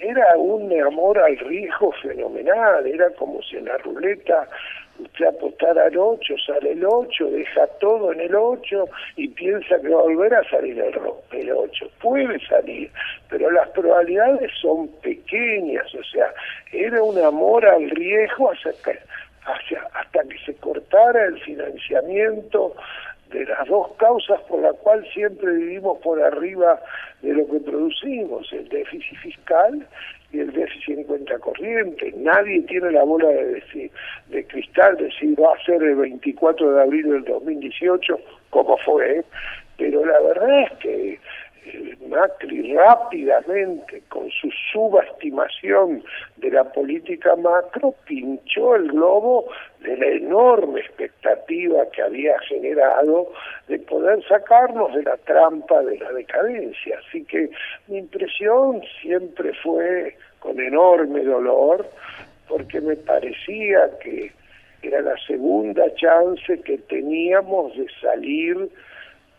era 0.00 0.36
un 0.36 0.72
amor 0.82 1.16
al 1.20 1.38
riesgo 1.38 1.92
fenomenal, 2.02 2.84
era 2.86 3.08
como 3.10 3.40
si 3.42 3.56
en 3.56 3.66
la 3.66 3.78
ruleta 3.78 4.48
usted 4.98 5.26
apostara 5.26 5.86
al 5.86 5.96
8, 5.96 6.34
sale 6.46 6.72
el 6.72 6.84
8, 6.84 7.30
deja 7.30 7.66
todo 7.80 8.12
en 8.12 8.20
el 8.20 8.34
8 8.34 8.84
y 9.16 9.28
piensa 9.28 9.80
que 9.80 9.88
va 9.88 10.00
a 10.00 10.04
volver 10.04 10.34
a 10.34 10.48
salir 10.48 10.78
el, 10.78 10.94
el 11.32 11.52
8. 11.52 11.90
Puede 12.00 12.38
salir, 12.46 12.90
pero 13.28 13.50
las 13.50 13.68
probabilidades 13.70 14.50
son 14.60 14.88
pequeñas, 15.02 15.94
o 15.94 16.04
sea, 16.04 16.32
era 16.72 17.02
un 17.02 17.18
amor 17.18 17.66
al 17.66 17.90
riesgo 17.90 18.50
hasta 18.50 18.70
que, 18.82 18.98
hasta 19.92 20.22
que 20.24 20.38
se 20.44 20.54
cortara 20.56 21.24
el 21.26 21.40
financiamiento 21.40 22.74
de 23.30 23.46
las 23.46 23.66
dos 23.66 23.92
causas 23.96 24.40
por 24.42 24.60
las 24.60 24.76
cuales 24.76 25.10
siempre 25.12 25.52
vivimos 25.52 25.98
por 25.98 26.22
arriba 26.22 26.80
de 27.22 27.32
lo 27.32 27.46
que 27.46 27.60
producimos, 27.60 28.52
el 28.52 28.68
déficit 28.68 29.18
fiscal 29.18 29.86
y 30.32 30.40
el 30.40 30.52
déficit 30.52 30.98
en 30.98 31.04
cuenta 31.04 31.38
corriente. 31.38 32.12
Nadie 32.16 32.62
tiene 32.62 32.90
la 32.90 33.04
bola 33.04 33.28
de, 33.28 33.46
decir, 33.54 33.90
de 34.28 34.44
cristal 34.46 34.96
de 34.96 35.10
si 35.12 35.34
va 35.34 35.54
a 35.54 35.64
ser 35.64 35.82
el 35.82 35.96
24 35.96 36.74
de 36.74 36.82
abril 36.82 37.10
del 37.10 37.24
2018, 37.24 38.18
como 38.50 38.76
fue, 38.78 39.22
pero 39.76 40.04
la 40.04 40.20
verdad 40.20 40.62
es 40.62 40.72
que 40.78 41.18
Macri 42.08 42.74
rápidamente, 42.74 44.02
con 44.08 44.28
su 44.30 44.50
subestimación 44.72 46.02
de 46.36 46.50
la 46.50 46.64
política 46.64 47.36
macro, 47.36 47.94
pinchó 48.06 48.74
el 48.74 48.88
globo 48.88 49.46
de 49.80 49.96
la 49.96 50.06
enorme 50.08 50.80
expectativa 50.80 51.88
que 51.90 52.02
había 52.02 52.38
generado 52.40 53.32
de 53.68 53.78
poder 53.78 54.22
sacarnos 54.28 54.94
de 54.94 55.04
la 55.04 55.16
trampa 55.18 55.82
de 55.82 55.98
la 55.98 56.12
decadencia. 56.12 56.98
Así 57.06 57.24
que 57.24 57.50
mi 57.88 57.98
impresión 57.98 58.82
siempre 59.00 59.52
fue 59.62 60.16
con 60.40 60.60
enorme 60.60 61.22
dolor, 61.24 61.86
porque 62.48 62.80
me 62.80 62.96
parecía 62.96 63.88
que 64.00 64.32
era 64.82 65.00
la 65.00 65.16
segunda 65.26 65.84
chance 65.94 66.60
que 66.62 66.76
teníamos 66.78 67.76
de 67.76 67.86
salir 68.00 68.68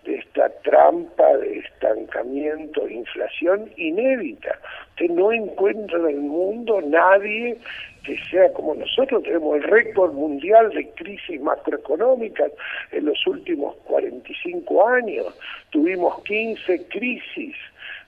de 0.06 0.16
esta 0.16 0.50
trampa 0.62 1.38
de 1.38 1.60
estancamiento 1.60 2.88
inflación 2.90 3.70
inédita. 3.78 4.58
Usted 4.92 5.10
no 5.10 5.32
encuentra 5.32 5.98
en 6.00 6.08
el 6.08 6.22
mundo 6.22 6.82
nadie 6.82 7.58
que 8.04 8.18
sea 8.30 8.52
como 8.52 8.76
nosotros, 8.76 9.24
tenemos 9.24 9.56
el 9.58 9.64
récord 9.64 10.14
mundial 10.14 10.70
de 10.72 10.90
crisis 10.90 11.40
macroeconómicas 11.42 12.52
en 12.92 13.06
los 13.06 13.26
últimos 13.26 13.76
45 13.86 14.88
años, 14.90 15.28
tuvimos 15.70 16.22
15 16.24 16.86
crisis 16.88 17.56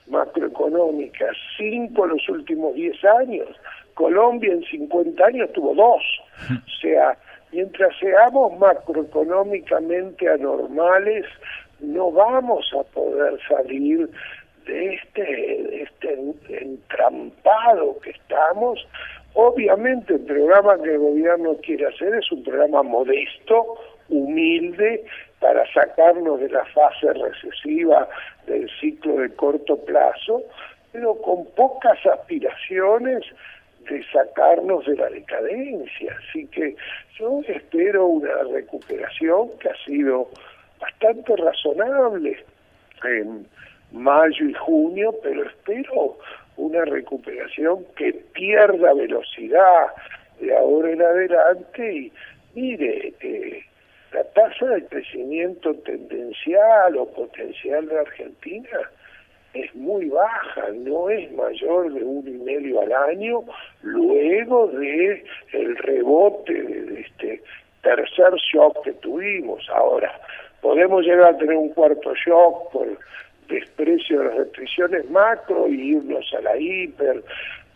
macroeconómicas, 0.08 1.34
5 1.56 2.04
en 2.04 2.10
los 2.10 2.28
últimos 2.28 2.74
10 2.74 3.04
años, 3.04 3.48
Colombia 3.94 4.52
en 4.52 4.62
50 4.64 5.24
años 5.24 5.50
tuvo 5.54 5.74
2, 5.74 6.02
o 6.50 6.80
sea, 6.82 7.16
mientras 7.50 7.96
seamos 7.98 8.58
macroeconómicamente 8.58 10.28
anormales, 10.28 11.24
no 11.80 12.10
vamos 12.10 12.66
a 12.78 12.82
poder 12.92 13.38
salir 13.48 14.08
de 14.66 14.94
este, 14.94 15.82
este 15.82 16.62
entrampado 16.62 17.98
que 18.00 18.10
estamos 18.10 18.86
Obviamente 19.38 20.14
el 20.14 20.20
programa 20.20 20.78
que 20.82 20.94
el 20.94 20.98
gobierno 20.98 21.56
quiere 21.58 21.86
hacer 21.88 22.14
es 22.14 22.32
un 22.32 22.42
programa 22.42 22.82
modesto, 22.82 23.76
humilde, 24.08 25.04
para 25.40 25.70
sacarnos 25.74 26.40
de 26.40 26.48
la 26.48 26.64
fase 26.64 27.12
recesiva 27.12 28.08
del 28.46 28.66
ciclo 28.80 29.18
de 29.18 29.28
corto 29.34 29.76
plazo, 29.84 30.42
pero 30.90 31.16
con 31.20 31.44
pocas 31.50 31.98
aspiraciones 32.06 33.24
de 33.90 34.02
sacarnos 34.10 34.86
de 34.86 34.96
la 34.96 35.10
decadencia. 35.10 36.16
Así 36.26 36.46
que 36.46 36.74
yo 37.18 37.42
espero 37.46 38.06
una 38.06 38.42
recuperación 38.54 39.50
que 39.58 39.68
ha 39.68 39.84
sido 39.84 40.30
bastante 40.80 41.36
razonable 41.36 42.44
en 43.04 43.46
mayo 43.92 44.46
y 44.46 44.54
junio, 44.54 45.14
pero 45.22 45.44
espero 45.44 46.18
una 46.56 46.84
recuperación 46.84 47.84
que 47.96 48.12
pierda 48.32 48.94
velocidad 48.94 49.88
de 50.40 50.56
ahora 50.56 50.90
en 50.90 51.02
adelante 51.02 51.92
y 51.92 52.12
mire, 52.54 53.14
eh, 53.20 53.62
la 54.12 54.24
tasa 54.24 54.66
de 54.66 54.86
crecimiento 54.86 55.74
tendencial 55.74 56.96
o 56.96 57.06
potencial 57.12 57.86
de 57.86 57.98
Argentina 57.98 58.78
es 59.52 59.74
muy 59.74 60.08
baja, 60.08 60.68
no 60.74 61.08
es 61.10 61.30
mayor 61.32 61.92
de 61.92 62.02
uno 62.02 62.28
y 62.28 62.38
medio 62.38 62.80
al 62.80 62.92
año, 62.92 63.42
luego 63.82 64.68
de 64.68 65.24
el 65.52 65.76
rebote 65.76 66.52
de 66.52 67.00
este 67.00 67.42
tercer 67.82 68.34
shock 68.52 68.84
que 68.84 68.92
tuvimos. 68.94 69.66
Ahora, 69.70 70.12
podemos 70.66 71.04
llegar 71.04 71.32
a 71.32 71.38
tener 71.38 71.56
un 71.56 71.68
cuarto 71.68 72.12
shock 72.16 72.72
por 72.72 72.88
desprecio 73.48 74.18
de 74.18 74.24
las 74.24 74.36
restricciones 74.38 75.08
macro 75.12 75.68
y 75.68 75.92
irnos 75.92 76.26
a 76.36 76.40
la 76.40 76.56
hiper. 76.56 77.22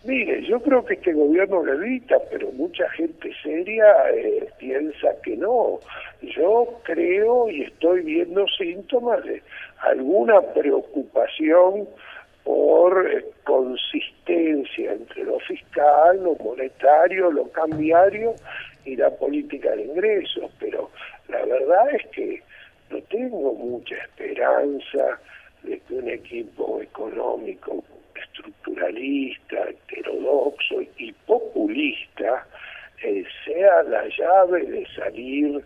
Mire, 0.02 0.42
yo 0.42 0.58
creo 0.60 0.84
que 0.84 0.94
este 0.94 1.12
gobierno 1.12 1.62
lo 1.62 1.72
evita, 1.74 2.16
pero 2.32 2.50
mucha 2.50 2.88
gente 2.90 3.30
seria 3.44 3.86
eh, 4.12 4.48
piensa 4.58 5.08
que 5.22 5.36
no. 5.36 5.78
Yo 6.20 6.80
creo 6.82 7.48
y 7.48 7.62
estoy 7.62 8.02
viendo 8.02 8.44
síntomas 8.58 9.22
de 9.22 9.40
alguna 9.82 10.40
preocupación 10.40 11.86
por 12.42 13.08
eh, 13.08 13.24
consistencia 13.44 14.94
entre 14.94 15.22
lo 15.22 15.38
fiscal, 15.38 16.24
lo 16.24 16.34
monetario, 16.42 17.30
lo 17.30 17.44
cambiario 17.52 18.34
y 18.84 18.96
la 18.96 19.10
política 19.10 19.76
de 19.76 19.84
ingresos, 19.84 20.50
pero 20.58 20.90
la 21.28 21.44
verdad 21.44 21.94
es 21.94 22.04
que 22.08 22.49
no 22.90 22.98
tengo 23.02 23.54
mucha 23.54 23.94
esperanza 23.96 25.18
de 25.62 25.80
que 25.80 25.94
un 25.94 26.08
equipo 26.08 26.80
económico 26.82 27.84
estructuralista, 28.14 29.56
heterodoxo 29.68 30.82
y 30.98 31.12
populista 31.26 32.46
eh, 33.02 33.24
sea 33.44 33.82
la 33.84 34.04
llave 34.08 34.66
de 34.66 34.86
salir 34.94 35.64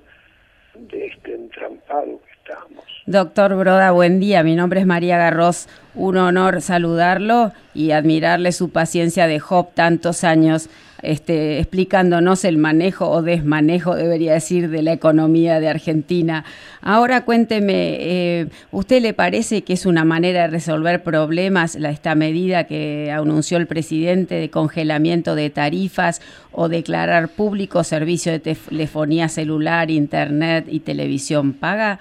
de 0.75 1.07
este 1.07 1.35
entrampado 1.35 2.21
que 2.25 2.33
estamos. 2.33 2.85
Doctor 3.07 3.55
Broda, 3.57 3.93
buen 3.93 4.21
día. 4.21 4.43
Mi 4.43 4.57
nombre 4.57 4.81
es 4.81 4.87
María 4.87 5.19
Garros. 5.19 5.69
Un 5.95 6.17
honor 6.17 6.61
saludarlo 6.61 7.53
y 7.75 7.93
admirarle 7.93 8.53
su 8.53 8.71
paciencia 8.71 9.27
de 9.27 9.41
Job 9.41 9.73
tantos 9.75 10.25
años 10.25 10.69
este, 11.03 11.59
explicándonos 11.59 12.45
el 12.45 12.57
manejo 12.57 13.11
o 13.11 13.23
desmanejo, 13.23 13.95
debería 13.95 14.35
decir, 14.35 14.71
de 14.71 14.83
la 14.83 14.93
economía 14.93 15.61
de 15.61 15.69
Argentina. 15.69 16.45
Ahora 16.81 17.25
cuénteme, 17.25 17.97
eh, 18.01 18.47
¿usted 18.71 19.03
le 19.03 19.13
parece 19.13 19.63
que 19.63 19.73
es 19.73 19.87
una 19.87 20.05
manera 20.05 20.43
de 20.43 20.49
resolver 20.49 21.03
problemas 21.03 21.77
la, 21.77 21.91
esta 21.91 22.15
medida 22.15 22.65
que 22.65 23.11
anunció 23.11 23.59
el 23.59 23.67
presidente 23.67 24.35
de 24.37 24.51
congelamiento 24.51 25.35
de 25.35 25.51
tarifas 25.51 26.21
o 26.53 26.69
declarar 26.69 27.29
público 27.29 27.85
servicio 27.85 28.33
de 28.33 28.41
telefonía 28.41 29.29
celular, 29.29 29.91
internet 29.91 30.67
y 30.69 30.81
televisión 30.81 31.53
paga? 31.55 31.99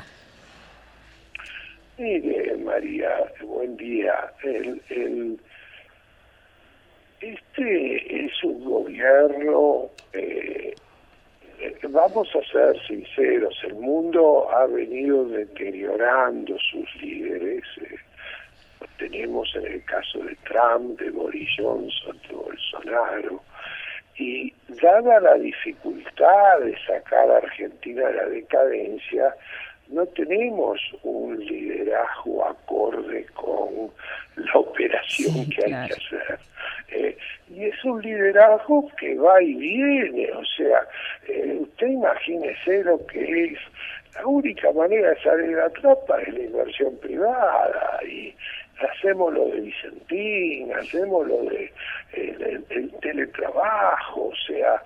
Mire, 1.98 2.58
María, 2.64 3.10
buen 3.46 3.78
día. 3.78 4.14
Este 7.24 8.26
es 8.26 8.44
un 8.44 8.66
gobierno, 8.66 9.90
eh, 10.12 10.76
vamos 11.90 12.28
a 12.36 12.52
ser 12.52 12.76
sinceros, 12.86 13.56
el 13.64 13.76
mundo 13.76 14.50
ha 14.52 14.66
venido 14.66 15.26
deteriorando 15.30 16.58
sus 16.60 16.96
líderes. 17.02 17.64
Eh, 17.82 17.96
tenemos 18.98 19.50
en 19.56 19.68
el 19.68 19.86
caso 19.86 20.20
de 20.20 20.36
Trump, 20.48 21.00
de 21.00 21.10
Boris 21.12 21.50
Johnson, 21.58 22.20
de 22.28 22.36
Bolsonaro, 22.36 23.42
y 24.18 24.54
dada 24.82 25.20
la 25.22 25.36
dificultad 25.36 26.60
de 26.60 26.76
sacar 26.86 27.30
a 27.32 27.38
Argentina 27.38 28.06
de 28.08 28.14
la 28.14 28.26
decadencia, 28.26 29.34
no 29.88 30.06
tenemos 30.08 30.80
un 31.04 31.40
liderazgo 31.40 32.46
acorde 32.46 33.26
con 33.34 33.92
la 34.36 34.54
operación 34.56 35.50
que 35.50 35.66
hay 35.66 35.88
que 35.88 35.94
hacer. 35.94 36.40
Eh, 36.94 37.18
y 37.50 37.66
es 37.66 37.84
un 37.84 38.02
liderazgo 38.02 38.90
que 39.00 39.16
va 39.16 39.42
y 39.42 39.54
viene, 39.56 40.32
o 40.32 40.46
sea, 40.46 40.88
eh, 41.28 41.58
usted 41.60 41.88
imagínese 41.88 42.84
lo 42.84 43.06
que 43.08 43.46
es, 43.46 43.60
la 44.16 44.28
única 44.28 44.72
manera 44.72 45.10
de 45.10 45.22
salir 45.22 45.50
de 45.50 45.56
la 45.56 45.70
trapa 45.70 46.22
es 46.22 46.34
la 46.34 46.42
inversión 46.42 46.96
privada 46.98 48.00
y 48.08 48.34
hacemos 48.80 49.34
lo 49.34 49.46
de 49.46 49.62
Vicentín, 49.62 50.74
hacemos 50.74 51.28
lo 51.28 51.44
de 51.44 51.72
eh, 52.14 52.62
el, 52.70 52.92
teletrabajo, 53.02 54.30
o 54.30 54.36
sea, 54.48 54.82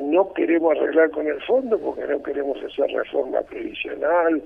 no 0.00 0.32
queremos 0.32 0.76
arreglar 0.76 1.10
con 1.10 1.26
el 1.26 1.40
fondo 1.42 1.78
porque 1.78 2.06
no 2.06 2.22
queremos 2.22 2.58
hacer 2.62 2.90
reforma 2.90 3.40
previsional, 3.42 4.42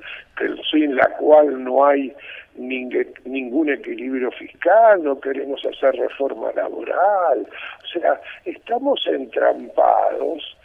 sin 0.71 0.97
la 0.97 1.09
cual 1.19 1.65
no 1.65 1.87
hay 1.87 2.13
ningún 2.57 3.71
equilibrio 3.71 4.31
fiscal, 4.33 5.03
no 5.03 5.21
queremos 5.21 5.65
hacer 5.65 5.95
reforma 5.95 6.51
laboral, 6.55 7.47
o 7.85 7.87
sea, 7.87 8.21
estamos 8.45 9.01
entrampados 9.07 10.57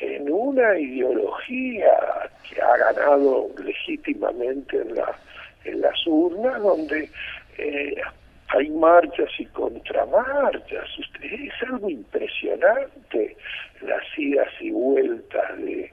en 0.00 0.30
una 0.30 0.78
ideología 0.78 1.94
que 2.48 2.60
ha 2.60 2.76
ganado 2.76 3.48
legítimamente 3.62 4.80
en, 4.80 4.94
la, 4.96 5.16
en 5.64 5.80
las 5.80 6.06
urnas, 6.06 6.60
donde 6.60 7.08
eh, 7.58 7.94
hay 8.52 8.70
marchas 8.70 9.28
y 9.38 9.46
contramarchas. 9.46 10.88
Es 11.22 11.68
algo 11.68 11.88
impresionante 11.88 13.36
las 13.80 14.02
idas 14.16 14.48
y 14.60 14.70
vueltas 14.70 15.58
de, 15.58 15.92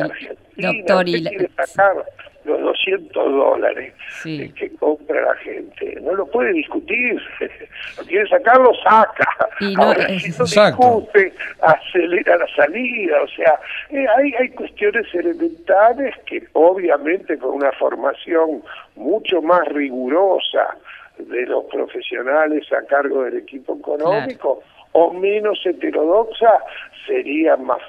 Argentina. 0.00 0.72
Doctor, 0.72 1.08
y 1.08 1.24
quiere 1.24 1.50
sacar 1.56 2.04
los 2.44 2.60
200 2.60 3.12
dólares 3.12 3.92
que 4.22 4.70
compra 4.78 5.20
la 5.20 5.34
gente. 5.36 5.98
No 6.00 6.14
lo 6.14 6.26
puede 6.26 6.52
discutir. 6.52 7.20
lo 7.98 8.04
quiere 8.04 8.28
sacar, 8.28 8.58
lo 8.60 8.72
saca. 8.74 9.26
Y 9.60 9.74
no, 9.74 9.82
Ahora, 9.82 10.06
si 10.18 10.30
no 10.30 10.44
discute, 10.44 11.32
acelera 11.60 12.36
la 12.36 12.46
salida. 12.54 13.22
O 13.22 13.28
sea, 13.28 13.58
eh, 13.90 14.06
hay, 14.16 14.32
hay 14.34 14.48
cuestiones 14.50 15.12
elementales 15.14 16.14
que 16.26 16.46
obviamente 16.52 17.36
con 17.38 17.54
una 17.54 17.72
formación 17.72 18.62
mucho 18.94 19.42
más 19.42 19.66
rigurosa 19.68 20.76
de 21.18 21.46
los 21.46 21.64
profesionales 21.64 22.70
a 22.72 22.86
cargo 22.86 23.24
del 23.24 23.38
equipo 23.38 23.76
económico 23.76 24.62
o 24.92 25.12
menos 25.12 25.58
heterodoxa 25.64 26.58
sería 27.06 27.56
más 27.56 27.80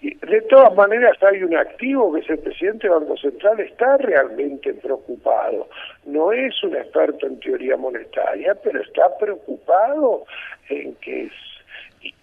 de 0.00 0.40
todas 0.48 0.74
maneras 0.74 1.22
hay 1.22 1.42
un 1.42 1.54
activo 1.54 2.12
que 2.12 2.20
es 2.20 2.30
el 2.30 2.38
presidente 2.38 2.88
del 2.88 3.00
Banco 3.00 3.18
Central, 3.18 3.60
está 3.60 3.98
realmente 3.98 4.72
preocupado. 4.72 5.68
No 6.06 6.32
es 6.32 6.62
un 6.62 6.74
experto 6.74 7.26
en 7.26 7.38
teoría 7.40 7.76
monetaria, 7.76 8.54
pero 8.62 8.80
está 8.80 9.14
preocupado 9.18 10.24
en 10.70 10.94
que 10.96 11.24
es, 11.24 11.32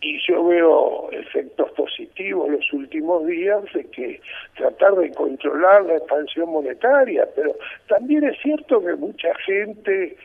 y, 0.01 0.19
yo 0.27 0.43
veo 0.43 1.09
efectos 1.11 1.69
positivos 1.73 2.49
los 2.49 2.73
últimos 2.73 3.27
días 3.27 3.61
de 3.75 3.85
que 3.91 4.21
tratar 4.55 4.95
de 4.95 5.11
controlar 5.11 5.85
la 5.85 5.97
expansión 5.97 6.49
monetaria, 6.49 7.27
pero 7.35 7.55
también 7.87 8.23
es 8.23 8.41
cierto 8.41 8.83
que 8.83 8.95
mucha 8.95 9.35
gente 9.45 10.17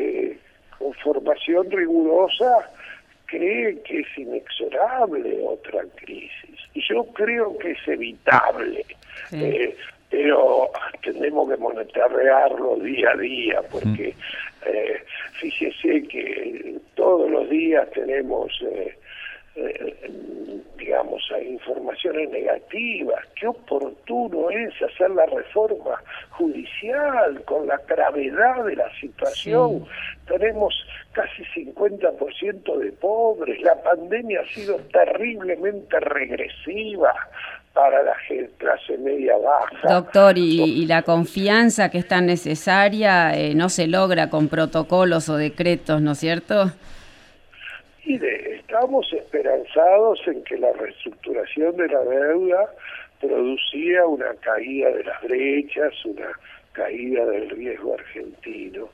eh, 0.00 0.38
con 0.78 0.92
formación 0.94 1.70
rigurosa 1.70 2.70
cree 3.26 3.80
que 3.82 4.00
es 4.00 4.18
inexorable 4.18 5.40
otra 5.46 5.82
crisis. 5.96 6.58
Y 6.74 6.82
yo 6.88 7.04
creo 7.12 7.56
que 7.58 7.72
es 7.72 7.88
evitable. 7.88 8.84
Eh, 9.32 9.76
pero 10.10 10.70
tenemos 11.02 11.48
que 11.48 11.56
monitorearlo 11.56 12.76
día 12.76 13.10
a 13.10 13.16
día, 13.16 13.62
porque 13.70 14.14
eh, 14.66 15.04
fíjese 15.34 16.02
que 16.08 16.76
todos 16.94 17.30
los 17.30 17.48
días 17.48 17.88
tenemos, 17.92 18.50
eh, 18.62 18.96
eh, 19.56 20.10
digamos, 20.76 21.22
informaciones 21.46 22.30
negativas. 22.30 23.20
Qué 23.38 23.46
oportuno 23.46 24.50
es 24.50 24.72
hacer 24.82 25.10
la 25.10 25.26
reforma 25.26 26.02
judicial 26.30 27.42
con 27.44 27.66
la 27.66 27.76
gravedad 27.86 28.64
de 28.64 28.76
la 28.76 28.90
situación. 29.00 29.84
Tenemos 30.26 30.74
casi 31.12 31.44
50% 31.66 32.78
de 32.78 32.92
pobres, 32.92 33.60
la 33.62 33.80
pandemia 33.82 34.40
ha 34.40 34.54
sido 34.54 34.76
terriblemente 34.92 36.00
regresiva 36.00 37.12
para 37.72 38.02
la 38.02 38.14
clase 38.58 38.98
media 38.98 39.34
baja. 39.36 39.88
Doctor, 39.88 40.38
y, 40.38 40.86
la 40.86 41.02
confianza 41.02 41.88
que 41.90 41.98
es 41.98 42.08
tan 42.08 42.26
necesaria 42.26 43.36
eh, 43.36 43.54
no 43.54 43.68
se 43.68 43.86
logra 43.86 44.28
con 44.28 44.48
protocolos 44.48 45.28
o 45.28 45.36
decretos, 45.36 46.00
¿no 46.00 46.12
es 46.12 46.18
cierto? 46.18 46.72
Y 48.04 48.24
estamos 48.24 49.12
esperanzados 49.12 50.20
en 50.26 50.42
que 50.44 50.58
la 50.58 50.72
reestructuración 50.72 51.76
de 51.76 51.88
la 51.88 52.00
deuda 52.00 52.74
producía 53.20 54.06
una 54.06 54.34
caída 54.36 54.90
de 54.90 55.04
las 55.04 55.22
brechas, 55.22 56.04
una 56.04 56.30
caída 56.72 57.26
del 57.26 57.50
riesgo 57.50 57.94
argentino. 57.94 58.88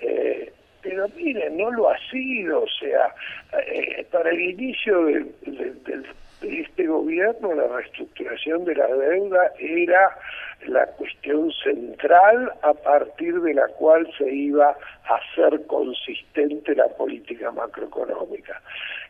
Eh, 0.00 0.52
pero 0.82 1.08
miren, 1.16 1.56
no 1.56 1.70
lo 1.70 1.90
ha 1.90 1.98
sido, 2.10 2.62
o 2.62 2.68
sea, 2.68 3.14
eh, 3.66 4.06
para 4.10 4.30
el 4.30 4.40
inicio 4.40 5.06
de, 6.40 6.60
este 6.60 6.86
gobierno 6.86 7.54
la 7.54 7.66
reestructuración 7.68 8.64
de 8.64 8.74
la 8.74 8.86
deuda 8.86 9.52
era 9.58 10.16
la 10.66 10.86
cuestión 10.86 11.50
central 11.62 12.52
a 12.62 12.72
partir 12.74 13.40
de 13.40 13.54
la 13.54 13.68
cual 13.68 14.08
se 14.16 14.32
iba 14.32 14.76
a 15.04 15.14
hacer 15.14 15.66
consistente 15.66 16.74
la 16.74 16.88
política 16.88 17.50
macroeconómica. 17.50 18.60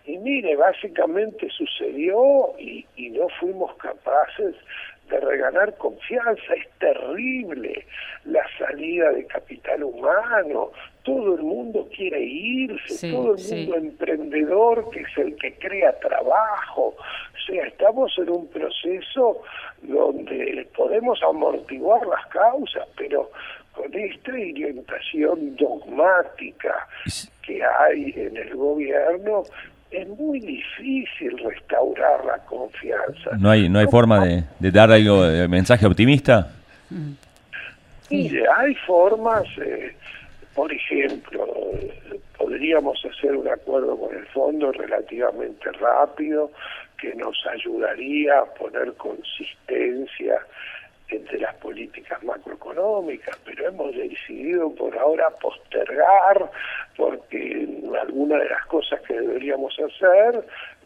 Y 0.05 0.19
mire, 0.19 0.57
básicamente 0.57 1.49
sucedió 1.51 2.53
y, 2.59 2.87
y 2.97 3.11
no 3.11 3.29
fuimos 3.41 3.75
capaces 3.77 4.55
de 5.09 5.21
reganar 5.21 5.77
confianza. 5.79 6.55
Es 6.55 6.69
terrible 6.79 7.87
la 8.25 8.43
salida 8.59 9.11
de 9.11 9.27
capital 9.27 9.85
humano. 9.85 10.73
Todo 11.07 11.37
el 11.37 11.43
mundo 11.43 11.89
quiere 11.97 12.21
irse, 12.21 13.13
todo 13.13 13.37
el 13.37 13.43
mundo 13.43 13.77
emprendedor 13.77 14.91
que 14.91 15.01
es 15.03 15.19
el 15.19 15.37
que 15.37 15.55
crea 15.55 15.99
trabajo. 16.01 16.95
O 16.97 17.47
sea, 17.47 17.65
estamos 17.65 18.13
en 18.19 18.29
un 18.29 18.49
proceso 18.49 19.41
donde 19.83 20.69
podemos 20.77 21.23
amortiguar 21.23 22.05
las 22.07 22.27
causas, 22.27 22.89
pero 22.97 23.31
con 23.73 23.95
esta 23.95 24.33
orientación 24.33 25.55
dogmática 25.57 26.89
que 27.43 27.63
hay 27.63 28.13
en 28.17 28.37
el 28.37 28.57
gobierno, 28.57 29.45
es 29.91 30.09
muy 30.09 30.41
difícil 30.41 31.39
restaurar 31.39 32.25
la 32.25 32.39
confianza. 32.47 33.31
¿No 33.39 33.51
hay, 33.51 33.69
no 33.69 33.79
hay 33.79 33.87
forma 33.87 34.27
de, 34.27 34.45
de 34.59 34.71
dar 34.71 34.91
algo 34.91 35.23
de 35.23 35.47
mensaje 35.47 35.87
optimista? 35.87 36.53
Mire, 38.11 38.45
hay 38.57 38.75
formas, 38.87 39.45
eh, 39.59 39.95
por 40.57 40.73
ejemplo, 40.73 41.47
podríamos 42.39 42.99
hacer 43.05 43.37
un 43.37 43.47
acuerdo 43.47 43.97
con 43.99 44.17
el 44.17 44.27
fondo 44.29 44.73
relativamente 44.73 45.71
rápido 45.73 46.51
que 46.99 47.15
nos 47.15 47.37
ayudaría 47.47 48.39
a 48.39 48.47
poner 48.55 48.95
consistencia 48.95 50.41
entre 51.09 51.39
las 51.39 51.55
políticas 51.57 52.23
macroeconómicas, 52.25 53.39
pero 53.45 53.69
hemos 53.69 53.95
decidido 53.95 54.75
por 54.75 54.97
ahora 54.99 55.29
postergar 55.41 56.51
porque 56.97 57.69
algunas 58.01 58.41
de 58.41 58.49
las 58.49 58.67
cosas 58.67 59.01
que 59.03 59.15
deberíamos 59.15 59.79
hacer 59.79 60.43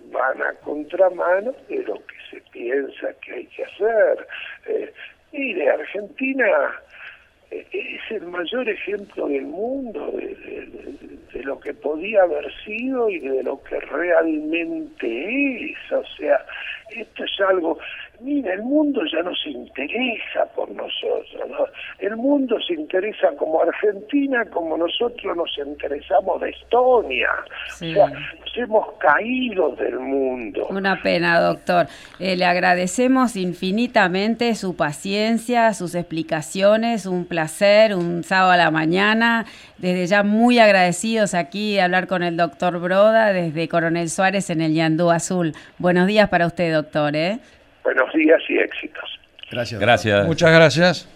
van 0.06 0.42
a 0.42 0.52
contramano 0.64 1.54
de 1.68 1.82
lo 1.84 1.94
que 1.94 2.16
se 2.28 2.40
piensa 2.50 3.14
que 3.24 3.34
hay 3.34 3.46
que 3.46 3.64
hacer. 3.64 4.26
Eh, 4.66 4.92
mire, 5.32 5.70
Argentina 5.70 6.46
eh, 6.46 6.89
es 7.50 8.10
el 8.10 8.26
mayor 8.26 8.68
ejemplo 8.68 9.28
del 9.28 9.46
mundo 9.46 10.12
de, 10.12 11.42
lo 11.44 11.58
que 11.58 11.72
podía 11.72 12.22
haber 12.22 12.52
sido 12.64 13.08
y 13.08 13.18
de 13.18 13.42
lo 13.42 13.62
que 13.62 13.80
realmente 13.80 15.70
es. 15.70 15.92
O 15.92 16.04
sea, 16.16 16.44
esto 16.90 17.24
es 17.24 17.40
algo, 17.40 17.78
mira, 18.22 18.54
el 18.54 18.62
mundo 18.62 19.00
ya 19.12 19.22
no 19.22 19.34
se 19.34 19.50
interesa 19.50 20.46
por 20.54 20.70
nosotros, 20.70 21.48
¿no? 21.48 21.66
El 21.98 22.16
mundo 22.16 22.56
se 22.66 22.74
interesa 22.74 23.28
como 23.38 23.62
Argentina, 23.62 24.44
como 24.46 24.76
nosotros 24.76 25.36
nos 25.36 25.50
interesamos 25.58 26.40
de 26.40 26.50
Estonia. 26.50 27.28
O 27.68 27.72
sea, 27.72 28.06
nos 28.08 28.56
hemos 28.56 28.92
caído 28.98 29.74
del 29.76 29.98
mundo. 29.98 30.66
Una 30.70 31.00
pena, 31.02 31.40
doctor. 31.40 31.86
Eh, 32.18 32.36
le 32.36 32.44
agradecemos 32.44 33.36
infinitamente 33.36 34.54
su 34.54 34.76
paciencia, 34.76 35.72
sus 35.74 35.94
explicaciones, 35.94 37.06
un 37.06 37.24
placer, 37.26 37.94
un 37.94 38.22
sábado 38.24 38.52
a 38.52 38.56
la 38.56 38.70
mañana. 38.70 39.46
Desde 39.78 40.06
ya 40.06 40.22
muy 40.22 40.58
agradecidos 40.58 41.34
aquí 41.34 41.74
de 41.74 41.82
hablar 41.82 42.06
con 42.06 42.22
el 42.22 42.36
doctor 42.36 42.78
Broda 42.78 43.32
desde 43.32 43.68
Coronel 43.68 44.10
Suárez 44.10 44.50
en 44.50 44.60
el 44.60 44.74
Yandú 44.74 45.10
Azul. 45.10 45.54
Buenos 45.78 46.06
días 46.06 46.28
para 46.28 46.46
usted, 46.46 46.72
doctor. 46.72 47.16
¿eh? 47.16 47.38
Buenos 47.92 48.14
días 48.14 48.40
y 48.48 48.56
éxitos. 48.56 49.18
Gracias. 49.50 49.80
Gracias. 49.80 50.24
Muchas 50.24 50.52
gracias. 50.52 51.08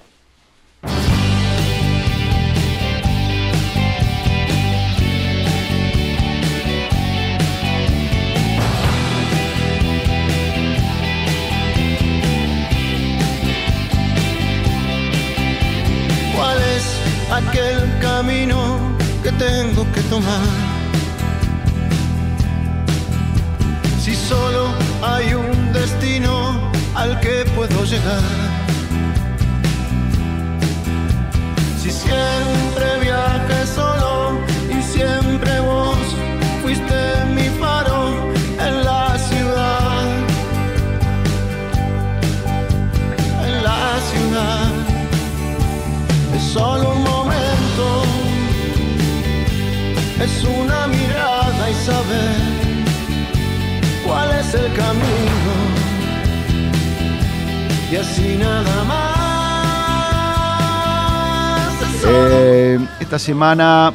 Semana 63.24 63.94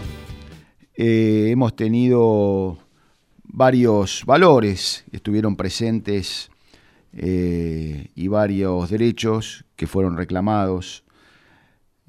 eh, 0.96 1.50
hemos 1.52 1.76
tenido 1.76 2.80
varios 3.44 4.24
valores, 4.26 5.06
estuvieron 5.12 5.56
presentes 5.56 6.50
eh, 7.14 8.08
y 8.16 8.28
varios 8.28 8.90
derechos 8.90 9.66
que 9.76 9.86
fueron 9.86 10.18
reclamados 10.18 11.04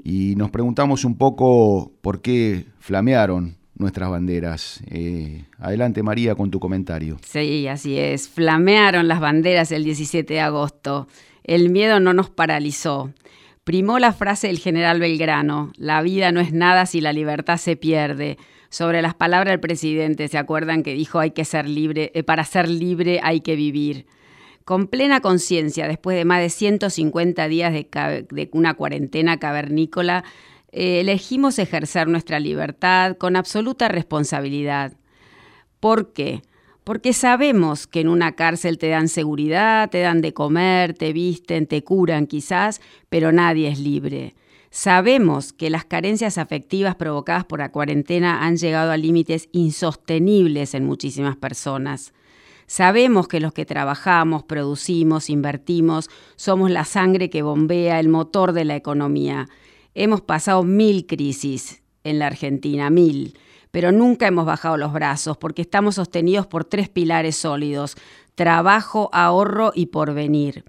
y 0.02 0.34
nos 0.36 0.50
preguntamos 0.50 1.04
un 1.04 1.18
poco 1.18 1.92
por 2.00 2.22
qué 2.22 2.64
flamearon 2.78 3.58
nuestras 3.74 4.08
banderas. 4.08 4.82
adelante 5.58 6.02
María 6.02 6.34
con 6.34 6.50
tu 6.50 6.58
comentario. 6.58 7.18
Sí, 7.22 7.68
así 7.68 7.98
es. 7.98 8.30
Flamearon 8.30 9.08
las 9.08 9.20
banderas 9.20 9.72
el 9.72 9.84
17 9.84 10.32
de 10.32 10.40
agosto. 10.40 11.06
El 11.44 11.68
miedo 11.68 12.00
no 12.00 12.14
nos 12.14 12.30
paralizó. 12.30 13.12
Primó 13.64 13.98
la 13.98 14.12
frase 14.12 14.46
del 14.46 14.58
general 14.58 15.00
Belgrano, 15.00 15.72
la 15.76 16.00
vida 16.00 16.32
no 16.32 16.40
es 16.40 16.52
nada 16.52 16.86
si 16.86 17.00
la 17.00 17.12
libertad 17.12 17.58
se 17.58 17.76
pierde. 17.76 18.38
Sobre 18.70 19.02
las 19.02 19.14
palabras 19.14 19.52
del 19.52 19.60
presidente, 19.60 20.28
¿se 20.28 20.38
acuerdan 20.38 20.82
que 20.82 20.94
dijo 20.94 21.18
hay 21.18 21.32
que 21.32 21.44
ser 21.44 21.68
libre, 21.68 22.12
eh, 22.14 22.22
para 22.22 22.44
ser 22.44 22.68
libre 22.68 23.20
hay 23.22 23.40
que 23.40 23.56
vivir? 23.56 24.06
Con 24.64 24.86
plena 24.86 25.20
conciencia, 25.20 25.88
después 25.88 26.16
de 26.16 26.24
más 26.24 26.40
de 26.40 26.48
150 26.50 27.48
días 27.48 27.72
de, 27.72 28.48
una 28.52 28.74
cuarentena 28.74 29.38
cavernícola, 29.38 30.24
eh, 30.70 31.00
elegimos 31.00 31.58
ejercer 31.58 32.06
nuestra 32.06 32.38
libertad 32.38 33.16
con 33.16 33.34
absoluta 33.34 33.88
responsabilidad. 33.88 34.92
¿Por 35.80 36.12
qué? 36.12 36.42
Porque 36.84 37.12
sabemos 37.12 37.86
que 37.86 38.00
en 38.00 38.08
una 38.08 38.32
cárcel 38.32 38.78
te 38.78 38.88
dan 38.88 39.08
seguridad, 39.08 39.90
te 39.90 40.00
dan 40.00 40.20
de 40.22 40.32
comer, 40.32 40.94
te 40.94 41.12
visten, 41.12 41.66
te 41.66 41.84
curan 41.84 42.26
quizás, 42.26 42.80
pero 43.08 43.32
nadie 43.32 43.68
es 43.68 43.78
libre. 43.78 44.34
Sabemos 44.70 45.52
que 45.52 45.68
las 45.68 45.84
carencias 45.84 46.38
afectivas 46.38 46.94
provocadas 46.94 47.44
por 47.44 47.58
la 47.58 47.72
cuarentena 47.72 48.44
han 48.44 48.56
llegado 48.56 48.92
a 48.92 48.96
límites 48.96 49.48
insostenibles 49.52 50.74
en 50.74 50.84
muchísimas 50.84 51.36
personas. 51.36 52.12
Sabemos 52.66 53.26
que 53.26 53.40
los 53.40 53.52
que 53.52 53.66
trabajamos, 53.66 54.44
producimos, 54.44 55.28
invertimos, 55.28 56.08
somos 56.36 56.70
la 56.70 56.84
sangre 56.84 57.28
que 57.28 57.42
bombea 57.42 57.98
el 57.98 58.08
motor 58.08 58.52
de 58.52 58.64
la 58.64 58.76
economía. 58.76 59.48
Hemos 59.94 60.20
pasado 60.20 60.62
mil 60.62 61.04
crisis 61.06 61.82
en 62.04 62.20
la 62.20 62.28
Argentina, 62.28 62.88
mil 62.88 63.36
pero 63.70 63.92
nunca 63.92 64.26
hemos 64.26 64.46
bajado 64.46 64.76
los 64.76 64.92
brazos 64.92 65.36
porque 65.36 65.62
estamos 65.62 65.96
sostenidos 65.96 66.46
por 66.46 66.64
tres 66.64 66.88
pilares 66.88 67.36
sólidos, 67.36 67.96
trabajo, 68.34 69.10
ahorro 69.12 69.72
y 69.74 69.86
porvenir. 69.86 70.64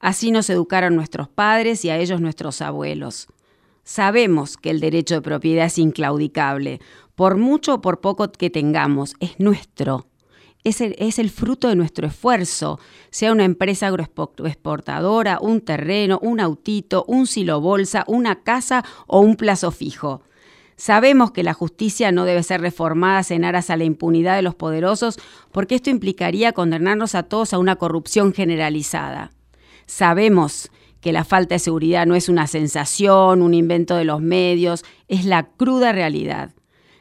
Así 0.00 0.32
nos 0.32 0.50
educaron 0.50 0.96
nuestros 0.96 1.28
padres 1.28 1.84
y 1.84 1.90
a 1.90 1.96
ellos 1.96 2.20
nuestros 2.20 2.60
abuelos. 2.60 3.28
Sabemos 3.84 4.56
que 4.56 4.70
el 4.70 4.80
derecho 4.80 5.14
de 5.14 5.22
propiedad 5.22 5.66
es 5.66 5.78
inclaudicable, 5.78 6.80
por 7.14 7.36
mucho 7.36 7.74
o 7.74 7.80
por 7.80 8.00
poco 8.00 8.30
que 8.32 8.50
tengamos, 8.50 9.14
es 9.20 9.38
nuestro. 9.38 10.06
Es 10.64 10.80
el, 10.80 10.94
es 10.98 11.18
el, 11.18 11.30
fruto 11.30 11.68
de 11.68 11.74
nuestro 11.74 12.06
esfuerzo, 12.06 12.78
sea 13.10 13.32
una 13.32 13.44
empresa 13.44 13.88
agroexportadora, 13.88 15.38
un 15.40 15.60
terreno, 15.60 16.20
un 16.22 16.38
autito, 16.38 17.04
un 17.08 17.26
silo 17.26 17.60
bolsa, 17.60 18.04
una 18.06 18.42
casa 18.42 18.84
o 19.08 19.20
un 19.20 19.34
plazo 19.36 19.72
fijo. 19.72 20.22
Sabemos 20.76 21.30
que 21.30 21.42
la 21.42 21.54
justicia 21.54 22.12
no 22.12 22.24
debe 22.24 22.42
ser 22.42 22.60
reformada 22.60 23.22
en 23.30 23.44
aras 23.44 23.70
a 23.70 23.76
la 23.76 23.84
impunidad 23.84 24.36
de 24.36 24.42
los 24.42 24.54
poderosos 24.54 25.18
porque 25.52 25.74
esto 25.74 25.90
implicaría 25.90 26.52
condenarnos 26.52 27.14
a 27.14 27.24
todos 27.24 27.52
a 27.52 27.58
una 27.58 27.76
corrupción 27.76 28.32
generalizada. 28.32 29.30
Sabemos 29.86 30.70
que 31.00 31.12
la 31.12 31.24
falta 31.24 31.56
de 31.56 31.58
seguridad 31.58 32.06
no 32.06 32.14
es 32.14 32.28
una 32.28 32.46
sensación, 32.46 33.42
un 33.42 33.54
invento 33.54 33.96
de 33.96 34.04
los 34.04 34.22
medios, 34.22 34.84
es 35.08 35.24
la 35.24 35.42
cruda 35.42 35.92
realidad. 35.92 36.54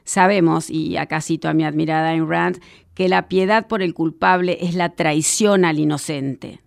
Sabemos, 0.04 0.70
y 0.70 0.98
acá 0.98 1.22
cito 1.22 1.48
a 1.48 1.54
mi 1.54 1.64
admirada 1.64 2.10
Ayn 2.10 2.28
Rand, 2.28 2.60
que 2.96 3.08
la 3.08 3.28
piedad 3.28 3.68
por 3.68 3.82
el 3.82 3.94
culpable 3.94 4.58
es 4.62 4.74
la 4.76 4.90
traición 4.90 5.66
al 5.66 5.80
inocente. 5.80 6.62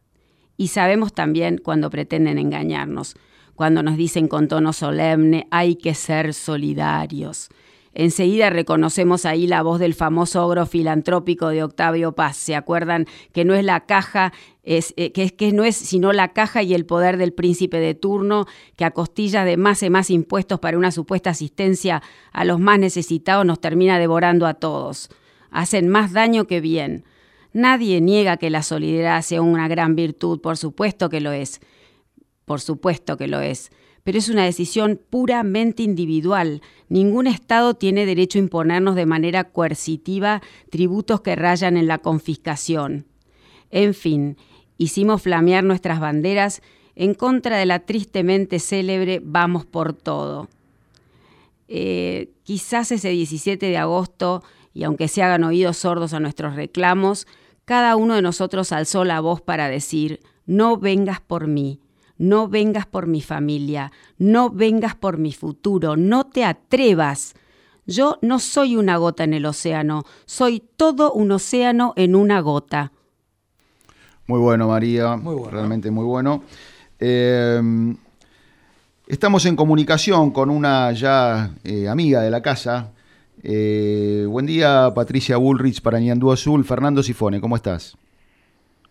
Y 0.57 0.69
sabemos 0.69 1.13
también 1.13 1.59
cuando 1.59 1.91
pretenden 1.91 2.39
engañarnos, 2.39 3.17
cuando 3.55 3.83
nos 3.83 3.97
dicen 3.97 4.29
con 4.29 4.49
tono 4.49 4.73
solemne 4.73 5.47
hay 5.51 5.77
que 5.77 5.95
ser 5.95 6.35
solidarios. 6.35 7.51
Enseguida 7.95 8.51
reconocemos 8.51 9.25
ahí 9.25 9.47
la 9.47 9.63
voz 9.63 9.79
del 9.79 9.95
famoso 9.95 10.45
ogro 10.45 10.67
filantrópico 10.67 11.49
de 11.49 11.63
Octavio 11.63 12.13
Paz. 12.13 12.37
¿Se 12.37 12.57
acuerdan 12.57 13.07
que 13.33 13.45
no 13.45 13.55
es 13.55 13.65
la 13.65 13.87
caja, 13.87 14.33
es, 14.65 14.95
eh, 14.97 15.13
que, 15.13 15.53
no 15.53 15.63
es 15.63 15.77
sino 15.77 16.13
la 16.13 16.33
caja 16.33 16.65
y 16.65 16.75
el 16.75 16.87
poder 16.87 17.19
del 17.19 17.33
príncipe 17.33 17.79
de 17.79 17.95
turno 17.95 18.47
que 18.77 18.85
a 18.85 18.91
costillas 18.91 19.45
de 19.45 19.57
más 19.57 19.81
y 19.85 19.91
más 19.91 20.11
impuestos 20.11 20.59
para 20.59 20.77
una 20.77 20.91
supuesta 20.91 21.31
asistencia 21.31 22.03
a 22.33 22.45
los 22.45 22.59
más 22.59 22.81
necesitados 22.81 23.47
nos 23.47 23.61
termina 23.61 24.01
devorando 24.01 24.47
a 24.47 24.55
todos? 24.55 25.09
Hacen 25.53 25.89
más 25.89 26.13
daño 26.13 26.49
que 26.49 26.61
bien. 26.61 27.05
Nadie 27.53 28.01
niega 28.01 28.39
que 28.39 28.51
la 28.51 28.65
solidaridad 28.65 29.23
sea 29.23 29.41
una 29.41 29.69
gran 29.69 29.95
virtud, 29.95 30.41
por 30.41 30.57
supuesto 30.57 31.09
que 31.09 31.21
lo 31.21 31.31
es. 31.31 31.61
Por 32.45 32.61
supuesto 32.61 33.17
que 33.17 33.29
lo 33.29 33.41
es 33.41 33.71
pero 34.05 34.19
es 34.19 34.29
una 34.29 34.45
decisión 34.45 35.01
puramente 35.11 35.83
individual. 35.83 36.61
Ningún 36.89 37.27
Estado 37.27 37.75
tiene 37.75 38.05
derecho 38.05 38.39
a 38.39 38.43
imponernos 38.43 38.95
de 38.95 39.07
manera 39.07 39.45
coercitiva 39.45 40.43
tributos 40.71 41.23
que 41.23 41.35
rayan 41.35 41.79
en 41.79 41.87
la 41.87 41.99
confiscación. 41.99 43.07
En 43.71 43.95
fin, 43.95 44.37
hicimos 44.77 45.23
flamear 45.23 45.65
nuestras 45.65 46.01
banderas 46.01 46.61
en 46.95 47.15
contra 47.15 47.57
de 47.57 47.67
la 47.67 47.81
tristemente 47.81 48.61
célebre 48.61 49.21
Vamos 49.25 49.65
por 49.65 49.95
todo. 49.95 50.49
Eh, 51.69 52.31
quizás 52.43 52.93
ese 52.93 53.09
17 53.09 53.67
de 53.67 53.79
agosto, 53.79 54.45
y 54.75 54.85
aunque 54.85 55.09
se 55.09 55.23
hagan 55.23 55.45
oídos 55.45 55.79
sordos 55.79 56.13
a 56.13 56.21
nuestros 56.21 56.57
reclamos, 56.57 57.27
cada 57.65 57.97
uno 57.97 58.15
de 58.15 58.23
nosotros 58.23 58.71
alzó 58.71 59.05
la 59.05 59.21
voz 59.21 59.41
para 59.41 59.71
decir, 59.71 60.21
no 60.45 60.77
vengas 60.77 61.23
por 61.23 61.47
mí, 61.47 61.81
no 62.19 62.49
vengas 62.49 62.87
por 62.87 63.07
mi 63.07 63.21
familia, 63.21 63.93
no 64.19 64.51
vengas 64.51 64.95
por 64.95 65.19
mi 65.19 65.33
futuro, 65.33 65.97
no 65.97 66.25
te 66.25 66.45
atrevas. 66.45 67.35
Yo 67.87 68.19
no 68.23 68.39
soy 68.39 68.77
una 68.77 68.97
gota 68.97 69.25
en 69.25 69.35
el 69.35 69.47
océano, 69.47 70.05
soy 70.25 70.63
todo 70.77 71.13
un 71.13 71.33
océano 71.33 71.93
en 71.97 72.15
una 72.15 72.41
gota. 72.41 72.93
Muy 74.27 74.41
bueno, 74.41 74.69
María, 74.69 75.19
realmente 75.51 75.91
muy 75.91 76.05
bueno. 76.05 76.43
Em, 76.99 77.95
estamos 79.07 79.45
en 79.45 79.55
comunicación 79.55 80.31
con 80.31 80.49
una 80.49 80.93
ya 80.93 81.51
eh, 81.63 81.89
amiga 81.89 82.23
de 82.23 82.31
la 82.31 82.41
casa. 82.41 82.93
Eh, 83.43 84.25
buen 84.27 84.47
día, 84.47 84.91
Patricia 84.95 85.37
Bullrich 85.37 85.83
para 85.83 86.01
Ñandú 86.01 86.33
Azul. 86.33 86.65
Fernando 86.65 87.03
Sifone, 87.03 87.39
¿cómo 87.39 87.57
estás? 87.57 87.99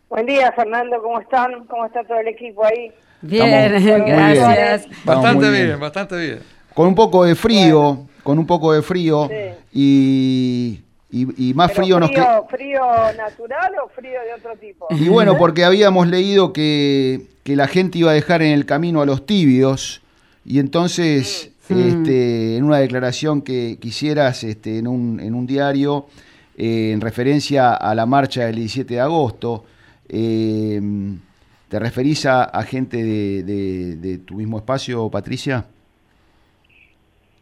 Buen 0.09 0.27
día, 0.27 0.51
Fernando, 0.51 1.01
¿cómo 1.01 1.19
están? 1.19 1.65
¿Cómo 1.65 1.87
está 1.87 2.03
todo 2.03 2.19
el 2.19 2.27
equipo 2.27 2.63
ahí? 2.63 2.91
Bien, 3.29 4.03
gracias. 4.05 4.87
Bastante 5.05 5.49
bien. 5.49 5.79
bastante 5.79 6.17
bien. 6.17 6.39
Con 6.73 6.87
un 6.87 6.95
poco 6.95 7.23
de 7.23 7.35
frío, 7.35 8.05
con 8.21 8.37
un 8.37 8.45
poco 8.45 8.73
de 8.73 8.81
frío 8.81 9.29
y, 9.71 10.81
y, 11.09 11.53
más 11.53 11.71
frío, 11.71 12.01
nos 12.01 12.11
queda. 12.11 12.41
¿Frío 12.49 12.81
natural 13.15 13.71
o 13.85 13.87
frío 13.87 14.19
de 14.21 14.33
otro 14.33 14.57
tipo? 14.59 14.87
Y 14.89 15.07
bueno, 15.07 15.37
porque 15.39 15.63
habíamos 15.63 16.07
leído 16.07 16.51
que, 16.51 17.21
que 17.43 17.55
la 17.55 17.67
gente 17.67 17.99
iba 17.99 18.11
a 18.11 18.13
dejar 18.13 18.41
en 18.41 18.51
el 18.51 18.65
camino 18.65 19.01
a 19.01 19.05
los 19.05 19.25
tibios 19.25 20.01
y 20.43 20.59
entonces 20.59 21.51
mm. 21.69 21.79
este, 21.79 22.57
en 22.57 22.65
una 22.65 22.79
declaración 22.79 23.41
que 23.41 23.77
quisieras 23.79 24.43
este, 24.43 24.79
en, 24.79 24.87
un, 24.87 25.21
en 25.21 25.33
un 25.33 25.47
diario 25.47 26.07
eh, 26.57 26.91
en 26.91 26.99
referencia 26.99 27.73
a 27.73 27.95
la 27.95 28.05
marcha 28.05 28.45
del 28.45 28.55
17 28.55 28.95
de 28.95 28.99
agosto, 28.99 29.63
eh, 30.09 30.81
¿Te 31.73 31.79
referís 31.79 32.27
a, 32.27 32.61
gente 32.61 32.97
de, 32.97 34.19
tu 34.27 34.35
mismo 34.35 34.59
espacio, 34.59 35.09
Patricia? 35.09 35.65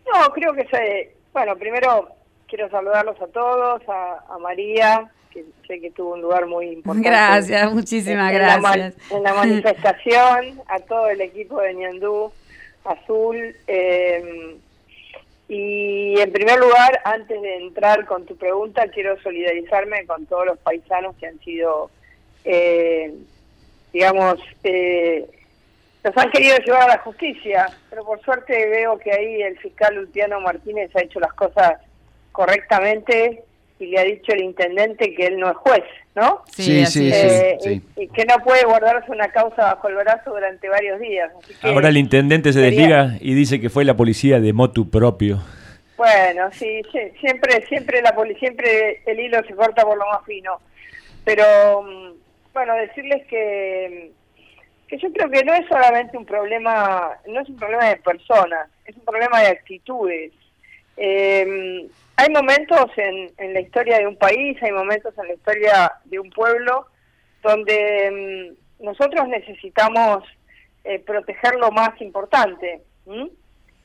No, 0.05 0.32
creo 0.32 0.53
que 0.53 0.65
se... 0.67 1.17
Bueno, 1.34 1.57
primero 1.57 2.07
quiero 2.47 2.69
saludarlos 2.69 3.21
a 3.21 3.27
todos, 3.27 3.82
a, 3.89 4.38
María, 4.39 5.11
que 5.32 5.43
sé 5.67 5.82
que 5.82 5.91
tuvo 5.91 6.13
un 6.13 6.21
lugar 6.21 6.47
muy 6.47 6.67
importante. 6.67 7.09
Gracias, 7.09 7.73
muchísimas 7.73 8.32
gracias. 8.32 8.95
en 9.11 9.21
la 9.21 9.34
manifestación, 9.34 10.61
a 10.65 10.79
todo 10.79 11.09
el 11.09 11.19
equipo 11.19 11.59
de 11.59 11.73
Ñandú 11.73 12.32
Azul. 12.86 13.53
Eh, 13.67 14.55
y 15.49 16.17
en 16.17 16.32
primer 16.32 16.57
lugar, 16.57 17.01
antes 17.03 17.41
de 17.41 17.57
entrar 17.57 18.05
con 18.05 18.25
tu 18.25 18.38
pregunta, 18.38 18.88
quiero 18.88 19.21
solidarizarme 19.21 20.05
con 20.05 20.25
todos 20.25 20.45
los 20.45 20.57
paisanos 20.59 21.17
que 21.17 21.27
han 21.27 21.38
sido 21.39 21.91
eh, 22.45 23.13
digamos, 23.93 24.39
eh, 24.63 25.25
los 26.03 26.17
han 26.17 26.31
querido 26.31 26.57
llevar 26.57 26.83
a 26.83 26.95
la 26.95 26.97
justicia, 26.99 27.67
pero 27.89 28.03
por 28.03 28.21
suerte 28.21 28.53
veo 28.69 28.97
que 28.97 29.11
ahí 29.11 29.41
el 29.41 29.57
fiscal 29.59 29.95
Luciano 29.95 30.39
Martínez 30.41 30.89
ha 30.95 31.01
hecho 31.01 31.19
las 31.19 31.33
cosas 31.33 31.73
correctamente 32.31 33.43
y 33.79 33.87
le 33.87 33.99
ha 33.99 34.03
dicho 34.03 34.31
el 34.31 34.43
intendente 34.43 35.13
que 35.13 35.25
él 35.25 35.39
no 35.39 35.49
es 35.49 35.57
juez, 35.57 35.83
¿no? 36.15 36.43
Sí, 36.51 36.85
sí, 36.85 37.11
sí, 37.59 37.81
Y, 37.97 38.07
que 38.09 38.25
no 38.25 38.35
puede 38.43 38.63
guardarse 38.63 39.11
una 39.11 39.27
causa 39.29 39.63
bajo 39.63 39.89
el 39.89 39.95
brazo 39.95 40.32
durante 40.32 40.70
varios 40.70 40.99
días. 40.99 41.32
Ahora 41.63 41.89
el 41.89 41.97
intendente 41.97 42.53
se 42.53 42.59
desliga 42.59 43.17
y 43.20 43.33
dice 43.33 43.59
que 43.59 43.70
fue 43.70 43.83
la 43.83 43.95
policía 43.95 44.39
de 44.39 44.53
motu 44.53 44.89
propio. 44.89 45.41
Bueno, 45.97 46.49
sí, 46.51 46.82
siempre, 47.20 47.66
siempre 47.67 48.01
la 48.01 48.13
policía, 48.16 48.39
siempre 48.39 49.01
el 49.05 49.20
hilo 49.20 49.43
se 49.43 49.53
corta 49.53 49.83
por 49.83 49.97
lo 49.97 50.05
más 50.07 50.25
fino. 50.25 50.59
Pero 51.24 51.83
mm, 51.83 52.20
bueno, 52.53 52.75
decirles 52.75 53.25
que, 53.28 54.11
que 54.87 54.97
yo 54.97 55.11
creo 55.13 55.29
que 55.29 55.43
no 55.43 55.53
es 55.53 55.67
solamente 55.67 56.17
un 56.17 56.25
problema, 56.25 57.17
no 57.28 57.41
es 57.41 57.49
un 57.49 57.57
problema 57.57 57.86
de 57.89 57.97
personas, 57.97 58.69
es 58.86 58.95
un 58.95 59.05
problema 59.05 59.41
de 59.41 59.47
actitudes. 59.47 60.32
Eh, 60.97 61.87
hay 62.17 62.29
momentos 62.29 62.91
en, 62.97 63.32
en 63.37 63.53
la 63.53 63.61
historia 63.61 63.97
de 63.97 64.07
un 64.07 64.15
país, 64.15 64.61
hay 64.61 64.71
momentos 64.71 65.17
en 65.17 65.28
la 65.28 65.33
historia 65.33 65.91
de 66.05 66.19
un 66.19 66.29
pueblo 66.29 66.87
donde 67.41 68.55
mm, 68.79 68.83
nosotros 68.83 69.28
necesitamos 69.28 70.23
eh, 70.83 70.99
proteger 70.99 71.55
lo 71.55 71.71
más 71.71 71.99
importante, 72.01 72.82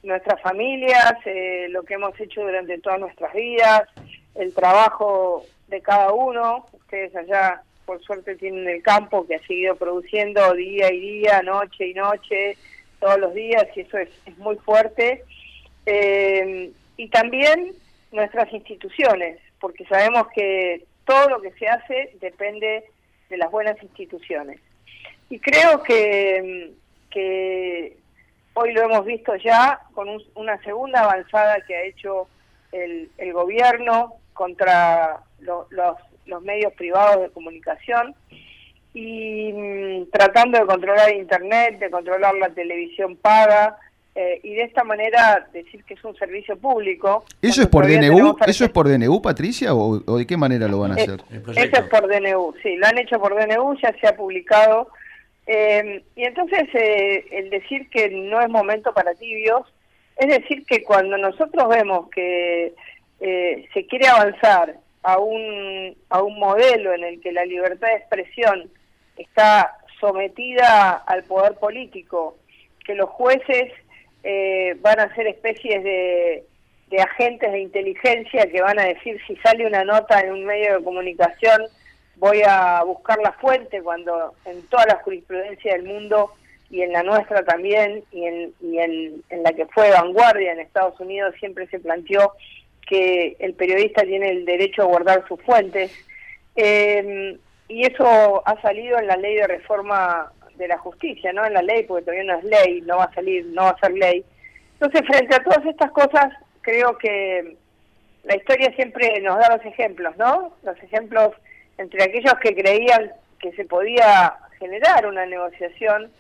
nuestras 0.03 0.41
familias, 0.41 1.15
eh, 1.25 1.67
lo 1.71 1.83
que 1.83 1.95
hemos 1.95 2.19
hecho 2.21 2.43
durante 2.43 2.79
todas 2.79 3.01
nuestras 3.01 3.33
vidas, 3.35 3.83
el 4.35 4.55
trabajo 4.55 5.45
de 5.69 5.81
cada 5.81 6.13
uno, 6.13 6.67
ustedes 6.73 7.15
allá 7.17 7.63
por 7.87 8.03
suerte 8.03 8.35
tienen 8.35 8.69
el 8.69 8.83
campo 8.83 9.27
que 9.27 9.37
ha 9.37 9.47
seguido 9.47 9.77
produciendo 9.77 10.53
día 10.55 10.93
y 10.93 11.01
día, 11.01 11.41
noche 11.43 11.87
y 11.87 11.95
noche, 11.95 12.59
todos 12.99 13.19
los 13.19 13.33
días, 13.33 13.65
y 13.75 13.81
eso 13.81 13.99
es, 13.99 14.11
muy 14.39 14.57
fuerte. 14.57 15.25
Eh, 15.87 16.73
y 16.97 17.09
también 17.09 17.73
nuestras 18.11 18.53
instituciones, 18.53 19.39
porque 19.61 19.87
sabemos 19.87 20.27
que 20.35 20.85
todo 21.05 21.29
lo 21.29 21.41
que 21.41 21.53
se 21.53 21.69
hace 21.69 22.17
depende 22.21 22.85
de 23.31 23.37
las 23.37 23.51
buenas 23.51 23.81
instituciones. 23.83 24.61
Y 25.31 25.39
creo 25.39 25.83
que, 25.83 26.73
que 27.11 27.97
hoy 28.55 28.73
lo 28.73 28.83
hemos 28.83 29.05
visto 29.05 29.37
ya 29.37 29.81
con 29.95 30.09
una 30.35 30.61
segunda 30.63 31.03
avanzada 31.03 31.61
que 31.67 31.77
ha 31.77 31.83
hecho 31.85 32.29
el 32.73 33.33
gobierno 33.33 34.17
contra 34.37 35.23
los 35.41 35.97
los 36.27 36.43
medios 36.43 36.73
privados 36.75 37.23
de 37.23 37.31
comunicación 37.31 38.15
y 38.95 39.53
mm, 39.53 40.11
tratando 40.11 40.59
de 40.59 40.67
controlar 40.67 41.15
Internet, 41.15 41.79
de 41.79 41.91
controlar 41.91 42.35
la 42.35 42.49
televisión 42.51 43.17
paga, 43.17 43.79
eh, 44.19 44.41
y 44.43 44.55
de 44.55 44.63
esta 44.63 44.83
manera 44.83 45.47
decir 45.53 45.85
que 45.85 45.93
es 45.93 46.03
un 46.03 46.17
servicio 46.17 46.57
público. 46.57 47.27
¿Eso 47.43 47.61
es 47.61 47.69
por 47.69 47.87
DNU? 47.87 48.35
¿Eso 48.47 48.65
es 48.65 48.71
por 48.71 48.89
DNU, 48.89 49.21
Patricia, 49.21 49.75
o, 49.75 49.99
de 49.99 50.27
qué 50.27 50.39
manera 50.39 50.67
lo 50.69 50.79
van 50.79 50.93
a 50.93 50.95
hacer? 50.95 51.21
Eso 51.31 51.77
es 51.77 51.89
por 51.91 52.09
DNU, 52.09 52.55
sí, 52.63 52.77
lo 52.77 52.87
han 52.87 52.97
hecho 52.97 53.21
por 53.21 53.35
DNU, 53.35 53.77
ya 53.83 53.95
se 54.01 54.07
ha 54.07 54.17
publicado. 54.17 54.89
Eh, 55.47 56.03
y 56.17 56.25
entonces 56.25 56.63
eh, 56.73 57.27
el 57.31 57.51
decir 57.51 57.91
que 57.91 58.09
no 58.09 58.41
es 58.41 58.49
momento 58.49 58.95
para 58.95 59.13
tibios, 59.15 59.71
es 60.17 60.29
decir 60.29 60.65
que 60.65 60.83
cuando 60.83 61.19
nosotros 61.19 61.69
vemos 61.69 62.09
que 62.09 62.73
se 63.19 63.87
quiere 63.87 64.09
avanzar 64.09 64.77
a 65.07 65.19
un, 65.21 65.97
a 66.11 66.21
un 66.21 66.37
modelo 66.37 66.93
en 66.93 67.05
el 67.05 67.21
que 67.21 67.31
la 67.31 67.45
libertad 67.45 67.87
de 67.87 67.95
expresión 67.95 68.69
está 69.17 69.79
sometida 70.01 70.95
al 71.07 71.23
poder 71.23 71.55
político, 71.55 72.37
que 72.85 72.97
los 72.97 73.09
jueces 73.11 73.73
eh, 74.25 74.77
van 74.81 74.99
a 74.99 75.15
ser 75.15 75.29
especies 75.29 75.85
de, 75.85 76.45
agentes 76.99 77.53
de 77.53 77.61
inteligencia 77.61 78.51
que 78.51 78.61
van 78.61 78.81
a 78.81 78.87
decir 78.87 79.21
si 79.29 79.37
sale 79.37 79.65
una 79.65 79.85
nota 79.85 80.19
en 80.19 80.33
un 80.33 80.45
medio 80.45 80.79
de 80.79 80.85
comunicación 80.85 81.63
voy 82.17 82.43
a 82.47 82.83
buscar 82.85 83.19
la 83.19 83.33
fuente 83.33 83.83
cuando 83.83 84.35
en 84.47 84.63
toda 84.69 84.87
la 84.87 84.97
jurisprudencia 85.05 85.75
del 85.75 85.85
mundo 85.85 86.33
y 86.71 86.83
en 86.83 86.93
la 86.93 87.03
nuestra 87.03 87.45
también 87.45 88.03
y 88.11 88.25
en, 88.25 88.53
y 88.61 88.79
en, 88.79 89.43
la 89.43 89.53
que 89.53 89.67
fue 89.67 89.91
vanguardia 89.91 90.53
en 90.53 90.61
Estados 90.61 90.99
Unidos 90.99 91.35
siempre 91.39 91.67
se 91.67 91.79
planteó 91.79 92.33
que 92.87 93.37
el 93.39 93.55
periodista 93.55 94.03
tiene 94.03 94.31
el 94.31 94.45
derecho 94.45 94.83
a 94.83 94.87
guardar 94.87 95.27
sus 95.27 95.43
fuentes 95.43 95.93
eh, 96.55 97.37
y 97.69 97.87
eso 97.87 98.43
ha 98.47 98.61
salido 98.63 98.99
en 98.99 99.09
la 99.09 99.17
ley 99.17 99.35
de 99.35 99.47
reforma 99.47 100.33
de 100.57 100.69
la 100.69 100.79
justicia, 100.79 101.33
no 101.33 101.45
en 101.45 101.53
la 101.53 101.63
ley, 101.63 101.83
porque 101.83 102.05
todavía 102.05 102.33
no 102.33 102.39
es 102.39 102.45
ley, 102.45 102.81
no 102.83 102.99
va 102.99 103.05
a 103.05 103.15
salir, 103.15 103.45
no 103.47 103.65
va 103.65 103.71
a 103.71 103.79
ser 103.79 103.93
ley. 103.93 104.25
Entonces, 104.81 105.03
frente 105.07 105.35
a 105.35 105.43
todas 105.43 105.67
estas 105.67 105.91
cosas, 105.91 106.33
creo 106.63 106.97
que 106.99 107.57
la 108.25 108.37
historia 108.37 108.73
siempre 108.75 109.21
nos 109.21 109.39
da 109.39 109.57
los 109.57 109.67
ejemplos, 109.67 110.17
¿no? 110.17 110.55
Los 110.63 110.77
ejemplos 110.83 111.33
entre 111.79 112.03
aquellos 112.05 112.35
que 112.41 112.55
creían 112.55 113.13
que 113.39 113.53
se 113.53 113.65
podía 113.65 114.35
generar 114.59 115.07
una 115.07 115.27
negociación 115.27 116.11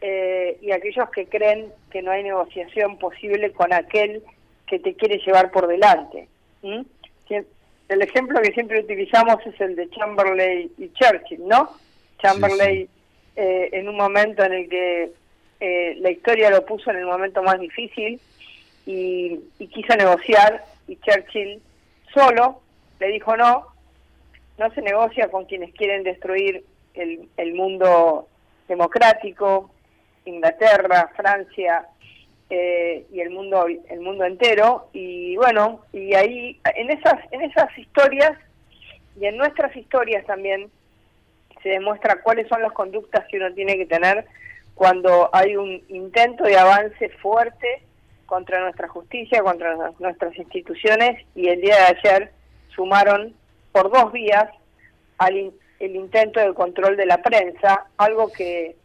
eh, 0.00 0.58
y 0.60 0.72
aquellos 0.72 1.10
que 1.10 1.26
creen 1.26 1.72
que 1.90 2.02
no 2.02 2.10
hay 2.10 2.22
negociación 2.22 2.98
posible 2.98 3.52
con 3.52 3.72
aquel 3.72 4.22
que 4.72 4.78
te 4.78 4.94
quiere 4.94 5.18
llevar 5.18 5.50
por 5.50 5.66
delante. 5.66 6.28
El 6.62 8.00
ejemplo 8.00 8.40
que 8.40 8.52
siempre 8.52 8.80
utilizamos 8.80 9.36
es 9.44 9.60
el 9.60 9.76
de 9.76 9.90
Chamberlain 9.90 10.72
y 10.78 10.88
Churchill, 10.94 11.46
¿no? 11.46 11.68
Chamberlain 12.22 12.88
eh, 13.36 13.68
en 13.70 13.86
un 13.86 13.98
momento 13.98 14.42
en 14.42 14.54
el 14.54 14.70
que 14.70 15.12
eh, 15.60 15.96
la 16.00 16.10
historia 16.10 16.48
lo 16.48 16.64
puso 16.64 16.90
en 16.90 16.96
el 16.96 17.04
momento 17.04 17.42
más 17.42 17.60
difícil 17.60 18.18
y, 18.86 19.40
quiso 19.58 19.94
negociar 19.94 20.64
y 20.88 20.96
Churchill 20.96 21.60
solo 22.14 22.62
le 22.98 23.08
dijo 23.08 23.36
no, 23.36 23.66
no 24.56 24.72
se 24.72 24.80
negocia 24.80 25.30
con 25.30 25.44
quienes 25.44 25.74
quieren 25.74 26.02
destruir 26.02 26.64
el, 26.94 27.28
el 27.36 27.52
mundo 27.52 28.26
democrático, 28.68 29.70
Inglaterra, 30.24 31.12
Francia 31.14 31.88
eh, 32.54 33.06
y 33.10 33.20
el 33.20 33.30
mundo 33.30 33.66
el 33.66 34.00
mundo 34.00 34.24
entero. 34.24 34.88
Y 34.92 35.36
bueno 35.36 35.80
y 35.92 36.14
ahí 36.14 36.60
en 36.76 36.90
esas 36.90 37.14
en 37.30 37.40
esas 37.42 37.76
historias 37.78 38.32
y 39.18 39.24
en 39.24 39.38
nuestras 39.38 39.74
historias 39.74 40.26
también 40.26 40.70
se 41.62 41.70
demuestra 41.70 42.20
cuáles 42.22 42.46
son 42.48 42.60
las 42.60 42.72
conductas 42.72 43.24
que 43.30 43.38
uno 43.38 43.54
tiene 43.54 43.76
que 43.76 43.86
tener 43.86 44.26
cuando 44.74 45.30
hay 45.32 45.56
un 45.56 45.82
intento 45.88 46.44
de 46.44 46.58
avance 46.58 47.08
fuerte 47.22 47.82
contra 48.26 48.60
nuestra 48.60 48.88
justicia, 48.88 49.42
contra 49.42 49.92
nuestras 49.98 50.36
instituciones. 50.36 51.24
Y 51.34 51.48
el 51.48 51.60
día 51.60 51.76
de 51.76 51.98
ayer 51.98 52.32
sumaron 52.74 53.34
por 53.72 53.90
dos 53.90 54.12
vías 54.12 54.48
al 55.16 55.52
el 55.78 55.96
intento 55.96 56.38
de 56.38 56.54
control 56.54 56.96
de 56.96 57.06
la 57.06 57.22
prensa, 57.22 57.86
algo 57.96 58.30
que 58.30 58.76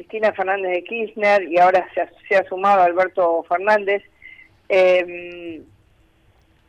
Cristina 0.00 0.32
Fernández 0.32 0.70
de 0.72 0.84
Kirchner 0.84 1.42
y 1.42 1.58
ahora 1.58 1.86
se 1.94 2.34
ha, 2.34 2.44
sumado 2.48 2.80
Alberto 2.80 3.44
Fernández, 3.46 4.02
eh, 4.70 5.60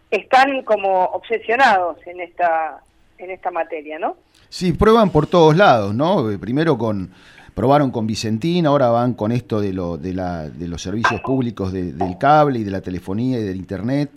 están 0.09 0.63
como 0.63 1.05
obsesionados 1.05 2.05
en 2.07 2.19
esta 2.19 2.81
en 3.17 3.29
esta 3.29 3.49
materia, 3.49 3.99
¿no? 3.99 4.17
Sí, 4.49 4.73
prueban 4.73 5.11
por 5.11 5.27
todos 5.27 5.55
lados, 5.55 5.93
¿no? 5.95 6.29
Eh, 6.29 6.39
primero 6.39 6.77
con 6.77 7.11
probaron 7.53 7.91
con 7.91 8.05
Vicentín, 8.05 8.65
ahora 8.65 8.89
van 8.89 9.13
con 9.13 9.31
esto 9.31 9.61
de, 9.61 9.71
lo, 9.71 9.97
de, 9.97 10.13
la, 10.13 10.49
de 10.49 10.67
los 10.67 10.81
servicios 10.81 11.21
públicos 11.21 11.71
del 11.71 12.17
cable 12.19 12.59
y 12.59 12.63
de 12.63 12.71
la 12.71 12.81
telefonía 12.81 13.39
y 13.39 13.43
del 13.43 13.57
internet, 13.57 14.09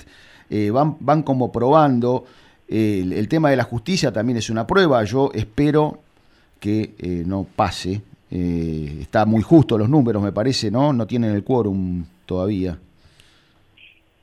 eh, 0.50 0.70
van, 0.70 0.96
van 1.00 1.22
como 1.22 1.52
probando. 1.52 2.24
el, 2.68 3.28
tema 3.28 3.50
de 3.50 3.56
la 3.56 3.64
justicia 3.64 4.12
también 4.12 4.38
es 4.38 4.50
una 4.50 4.66
prueba, 4.66 5.04
yo 5.04 5.30
espero 5.34 6.00
que 6.58 6.94
eh, 6.98 7.22
no 7.26 7.44
pase. 7.44 8.00
Está 8.34 9.26
muy 9.26 9.42
justo 9.42 9.78
los 9.78 9.88
números, 9.88 10.22
me 10.22 10.32
parece, 10.32 10.70
¿no? 10.70 10.92
No 10.92 11.06
tienen 11.06 11.34
el 11.34 11.44
quórum 11.44 12.04
todavía. 12.26 12.76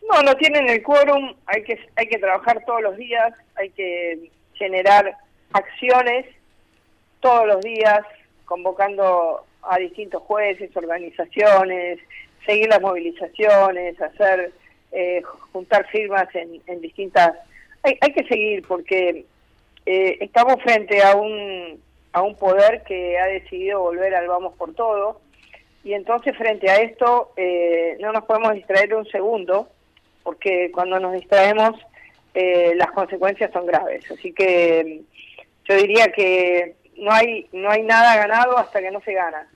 No, 0.10 0.22
no 0.22 0.36
tienen 0.36 0.70
el 0.70 0.84
quórum, 0.84 1.34
hay 1.46 1.64
que, 1.64 1.80
hay 1.96 2.08
que 2.08 2.18
trabajar 2.18 2.64
todos 2.66 2.82
los 2.82 2.98
días, 2.98 3.34
hay 3.56 3.70
que 3.70 4.30
generar 4.56 5.16
acciones 5.54 6.26
todos 7.22 7.48
los 7.48 7.62
días, 7.62 8.02
convocando 8.46 9.46
a 9.62 9.78
distintos 9.78 10.22
jueces, 10.24 10.76
organizaciones, 10.76 12.00
seguir 12.46 12.68
las 12.68 12.82
movilizaciones, 12.82 14.02
hacer, 14.02 14.52
eh, 14.92 15.22
juntar 15.54 15.88
firmas 15.88 16.28
en, 16.34 16.82
distintas... 16.82 17.34
Hay, 17.84 17.98
hay, 18.02 18.12
que 18.12 18.28
seguir 18.28 18.68
porque 18.68 19.26
eh, 19.86 20.18
estamos 20.20 20.62
frente 20.64 21.02
a 21.02 21.16
un, 21.16 21.80
a 22.14 22.22
un 22.22 22.36
poder 22.36 22.84
que 22.84 23.18
ha 23.18 23.26
decidido 23.26 23.80
volver 23.80 24.14
al 24.16 24.28
vamos 24.28 24.54
por 24.58 24.74
todo 24.74 25.22
y 25.84 25.94
entonces 25.94 26.38
frente 26.38 26.70
a 26.70 26.78
esto 26.78 27.32
eh, 27.38 27.98
no 28.00 28.12
nos 28.12 28.26
podemos 28.26 28.54
distraer 28.54 28.94
un 28.94 29.06
segundo 29.06 29.70
porque 30.24 30.72
cuando 30.72 31.00
nos 31.00 31.14
distraemos 31.14 31.80
las 32.34 32.90
consecuencias 32.92 33.52
son 33.52 33.66
graves. 33.66 34.10
Así 34.10 34.32
que 34.32 35.02
yo 35.66 35.76
diría 35.76 36.08
que 36.14 36.76
no 36.98 37.12
hay 37.12 37.48
no 37.52 37.70
hay 37.70 37.84
nada 37.84 38.16
ganado 38.16 38.58
hasta 38.58 38.80
que 38.80 38.92
no 38.92 39.02
se 39.02 39.14
gana. 39.14 39.48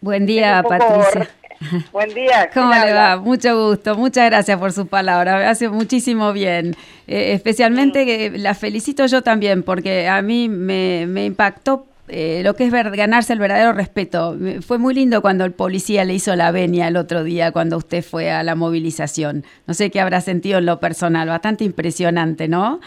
Buen 0.00 0.26
día, 0.26 0.64
Patricia. 0.66 1.28
Buen 1.92 2.12
día. 2.14 2.50
¿Cómo 2.52 2.72
le 2.72 2.92
va? 2.92 3.16
Mucho 3.16 3.68
gusto. 3.68 3.96
Muchas 3.96 4.26
gracias 4.30 4.58
por 4.58 4.72
su 4.72 4.86
palabra. 4.86 5.38
Me 5.38 5.44
hace 5.44 5.68
muchísimo 5.68 6.32
bien. 6.32 6.74
Eh, 7.06 7.32
especialmente 7.32 8.30
mm. 8.30 8.36
la 8.36 8.54
felicito 8.54 9.06
yo 9.06 9.22
también 9.22 9.62
porque 9.62 10.08
a 10.08 10.22
mí 10.22 10.48
me, 10.48 11.02
impactó 11.24 11.86
eh, 12.08 12.42
lo 12.44 12.54
que 12.54 12.64
es 12.64 12.72
ganarse 12.72 13.32
el 13.32 13.38
verdadero 13.38 13.72
respeto. 13.72 14.36
Fue 14.66 14.78
muy 14.78 14.94
lindo 14.94 15.22
cuando 15.22 15.44
el 15.44 15.52
policía 15.52 16.04
le 16.04 16.14
hizo 16.14 16.34
la 16.36 16.50
venia 16.50 16.88
el 16.88 16.96
otro 16.96 17.24
día 17.24 17.52
cuando 17.52 17.76
usted 17.76 18.02
fue 18.02 18.30
a 18.30 18.42
la 18.42 18.54
movilización. 18.54 19.44
No 19.66 19.74
sé 19.74 19.90
qué 19.90 20.00
habrá 20.00 20.20
sentido 20.20 20.58
en 20.58 20.66
lo 20.66 20.80
personal, 20.80 21.28
bastante 21.28 21.64
impresionante, 21.64 22.48
¿no? 22.48 22.80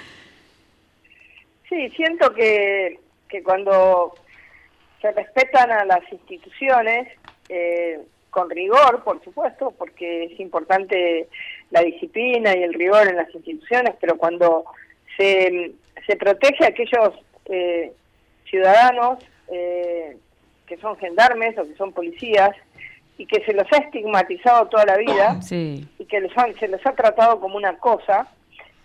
Sí, 1.70 1.90
siento 1.96 2.34
que, 2.34 3.00
que 3.28 3.42
cuando 3.44 4.14
se 5.02 5.12
respetan 5.12 5.72
a 5.72 5.86
las 5.86 6.02
instituciones, 6.12 7.08
eh, 7.50 8.00
con 8.36 8.50
rigor, 8.50 9.02
por 9.06 9.24
supuesto, 9.24 9.74
porque 9.78 10.26
es 10.26 10.38
importante 10.42 11.30
la 11.72 11.80
disciplina 11.84 12.54
y 12.54 12.64
el 12.64 12.74
rigor 12.74 13.08
en 13.08 13.16
las 13.16 13.34
instituciones, 13.34 13.96
pero 14.02 14.18
cuando 14.18 14.66
se, 15.16 15.72
se 16.06 16.18
protege 16.18 16.66
a 16.66 16.68
aquellos 16.68 17.14
eh, 17.46 17.94
ciudadanos 18.50 19.20
eh, 19.48 20.18
que 20.68 20.76
son 20.80 20.98
gendarmes 20.98 21.58
o 21.58 21.64
que 21.64 21.76
son 21.76 21.94
policías 21.94 22.52
y 23.18 23.26
que 23.26 23.42
se 23.46 23.54
los 23.54 23.72
ha 23.72 23.78
estigmatizado 23.78 24.68
toda 24.68 24.84
la 24.84 24.98
vida 24.98 25.40
y 25.50 26.06
que 26.06 26.20
les 26.20 26.38
han, 26.38 26.54
se 26.60 26.68
les 26.68 26.86
ha 26.86 26.92
tratado 26.92 27.40
como 27.40 27.56
una 27.56 27.78
cosa, 27.78 28.28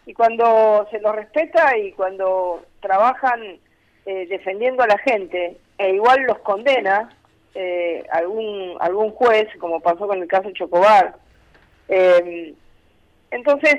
y 0.07 0.15
cuando 0.15 0.87
se 0.93 1.01
los 1.01 1.17
respeta 1.17 1.77
y 1.77 1.91
cuando 1.91 2.63
trabajan 2.79 3.59
eh, 4.07 4.27
defendiendo 4.29 4.85
a 4.85 4.87
la 4.87 4.99
gente 4.99 5.57
e 5.77 5.95
igual 5.95 6.23
los 6.29 6.39
condena 6.39 7.11
eh, 7.55 8.05
algún 8.11 8.77
algún 8.81 9.11
juez 9.11 9.49
como 9.59 9.81
pasó 9.81 10.07
con 10.07 10.21
el 10.23 10.29
caso 10.29 10.51
Chocobar. 10.53 11.17
Eh, 11.89 12.55
entonces 13.31 13.77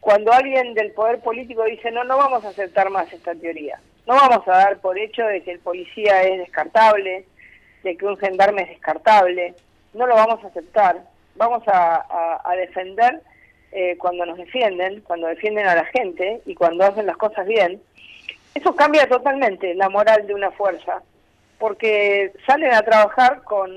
cuando 0.00 0.32
alguien 0.32 0.74
del 0.74 0.92
poder 0.92 1.20
político 1.20 1.64
dice 1.64 1.90
no 1.90 2.04
no 2.04 2.16
vamos 2.16 2.44
a 2.44 2.48
aceptar 2.48 2.90
más 2.90 3.12
esta 3.12 3.34
teoría 3.34 3.80
no 4.06 4.14
vamos 4.14 4.46
a 4.46 4.52
dar 4.52 4.78
por 4.78 4.96
hecho 4.96 5.24
de 5.24 5.42
que 5.42 5.50
el 5.50 5.58
policía 5.58 6.22
es 6.22 6.38
descartable 6.38 7.24
de 7.82 7.96
que 7.96 8.06
un 8.06 8.16
gendarme 8.16 8.62
es 8.62 8.68
descartable 8.68 9.54
no 9.94 10.06
lo 10.06 10.14
vamos 10.14 10.44
a 10.44 10.46
aceptar 10.46 11.02
vamos 11.34 11.66
a, 11.66 12.40
a 12.44 12.54
defender 12.54 13.20
eh, 13.78 13.98
cuando 13.98 14.24
nos 14.24 14.38
defienden, 14.38 15.02
cuando 15.02 15.26
defienden 15.26 15.66
a 15.66 15.74
la 15.74 15.84
gente 15.84 16.40
y 16.46 16.54
cuando 16.54 16.84
hacen 16.84 17.04
las 17.04 17.18
cosas 17.18 17.46
bien, 17.46 17.82
eso 18.54 18.74
cambia 18.74 19.06
totalmente 19.06 19.74
la 19.74 19.90
moral 19.90 20.26
de 20.26 20.32
una 20.32 20.50
fuerza, 20.52 21.02
porque 21.58 22.32
salen 22.46 22.72
a 22.72 22.82
trabajar 22.82 23.42
con, 23.42 23.70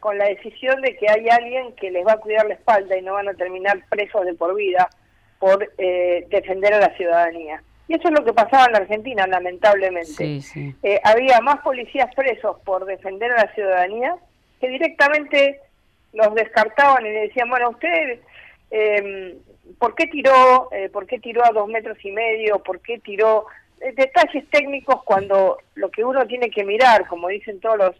con 0.00 0.18
la 0.18 0.26
decisión 0.26 0.80
de 0.82 0.96
que 0.96 1.08
hay 1.08 1.28
alguien 1.28 1.74
que 1.74 1.90
les 1.90 2.06
va 2.06 2.14
a 2.14 2.20
cuidar 2.20 2.46
la 2.46 2.54
espalda 2.54 2.96
y 2.96 3.02
no 3.02 3.14
van 3.14 3.28
a 3.28 3.34
terminar 3.34 3.80
presos 3.88 4.24
de 4.24 4.34
por 4.34 4.54
vida 4.54 4.88
por 5.38 5.72
eh, 5.78 6.26
defender 6.28 6.74
a 6.74 6.80
la 6.80 6.96
ciudadanía. 6.96 7.62
Y 7.88 7.94
eso 7.94 8.08
es 8.08 8.18
lo 8.18 8.24
que 8.24 8.32
pasaba 8.32 8.66
en 8.66 8.72
la 8.72 8.78
Argentina, 8.78 9.26
lamentablemente. 9.26 10.40
Eh, 10.82 11.00
había 11.04 11.40
más 11.40 11.60
policías 11.60 12.14
presos 12.14 12.56
por 12.64 12.84
defender 12.84 13.32
a 13.32 13.44
la 13.44 13.54
ciudadanía 13.54 14.16
que 14.60 14.68
directamente 14.68 15.60
los 16.12 16.34
descartaban 16.34 17.04
y 17.04 17.10
le 17.10 17.20
decían, 17.22 17.50
bueno, 17.50 17.70
usted, 17.70 18.20
eh, 18.70 19.36
¿por 19.78 19.94
qué 19.94 20.06
tiró? 20.06 20.68
Eh, 20.72 20.88
¿Por 20.90 21.06
qué 21.06 21.18
tiró 21.18 21.44
a 21.44 21.50
dos 21.50 21.68
metros 21.68 21.98
y 22.04 22.12
medio? 22.12 22.62
¿Por 22.62 22.80
qué 22.80 22.98
tiró? 22.98 23.46
Detalles 23.96 24.48
técnicos 24.50 25.02
cuando 25.04 25.58
lo 25.74 25.90
que 25.90 26.04
uno 26.04 26.26
tiene 26.26 26.50
que 26.50 26.64
mirar, 26.64 27.06
como 27.08 27.28
dicen 27.28 27.60
todos 27.60 27.78
los 27.78 27.96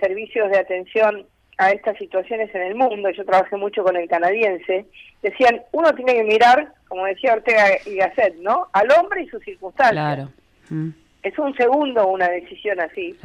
servicios 0.00 0.50
de 0.50 0.58
atención 0.58 1.26
a 1.58 1.72
estas 1.72 1.98
situaciones 1.98 2.54
en 2.54 2.62
el 2.62 2.74
mundo, 2.76 3.10
yo 3.10 3.24
trabajé 3.24 3.56
mucho 3.56 3.82
con 3.82 3.96
el 3.96 4.08
canadiense, 4.08 4.86
decían, 5.22 5.62
uno 5.72 5.92
tiene 5.94 6.14
que 6.14 6.24
mirar, 6.24 6.72
como 6.86 7.04
decía 7.04 7.34
Ortega 7.34 7.64
y 7.84 7.96
Gasset, 7.96 8.36
¿no? 8.36 8.68
Al 8.72 8.88
hombre 8.92 9.22
y 9.22 9.28
sus 9.28 9.42
circunstancias. 9.42 9.92
Claro. 9.92 10.30
Mm. 10.70 10.90
Es 11.24 11.36
un 11.38 11.54
segundo 11.56 12.06
una 12.06 12.28
decisión 12.28 12.80
así. 12.80 13.18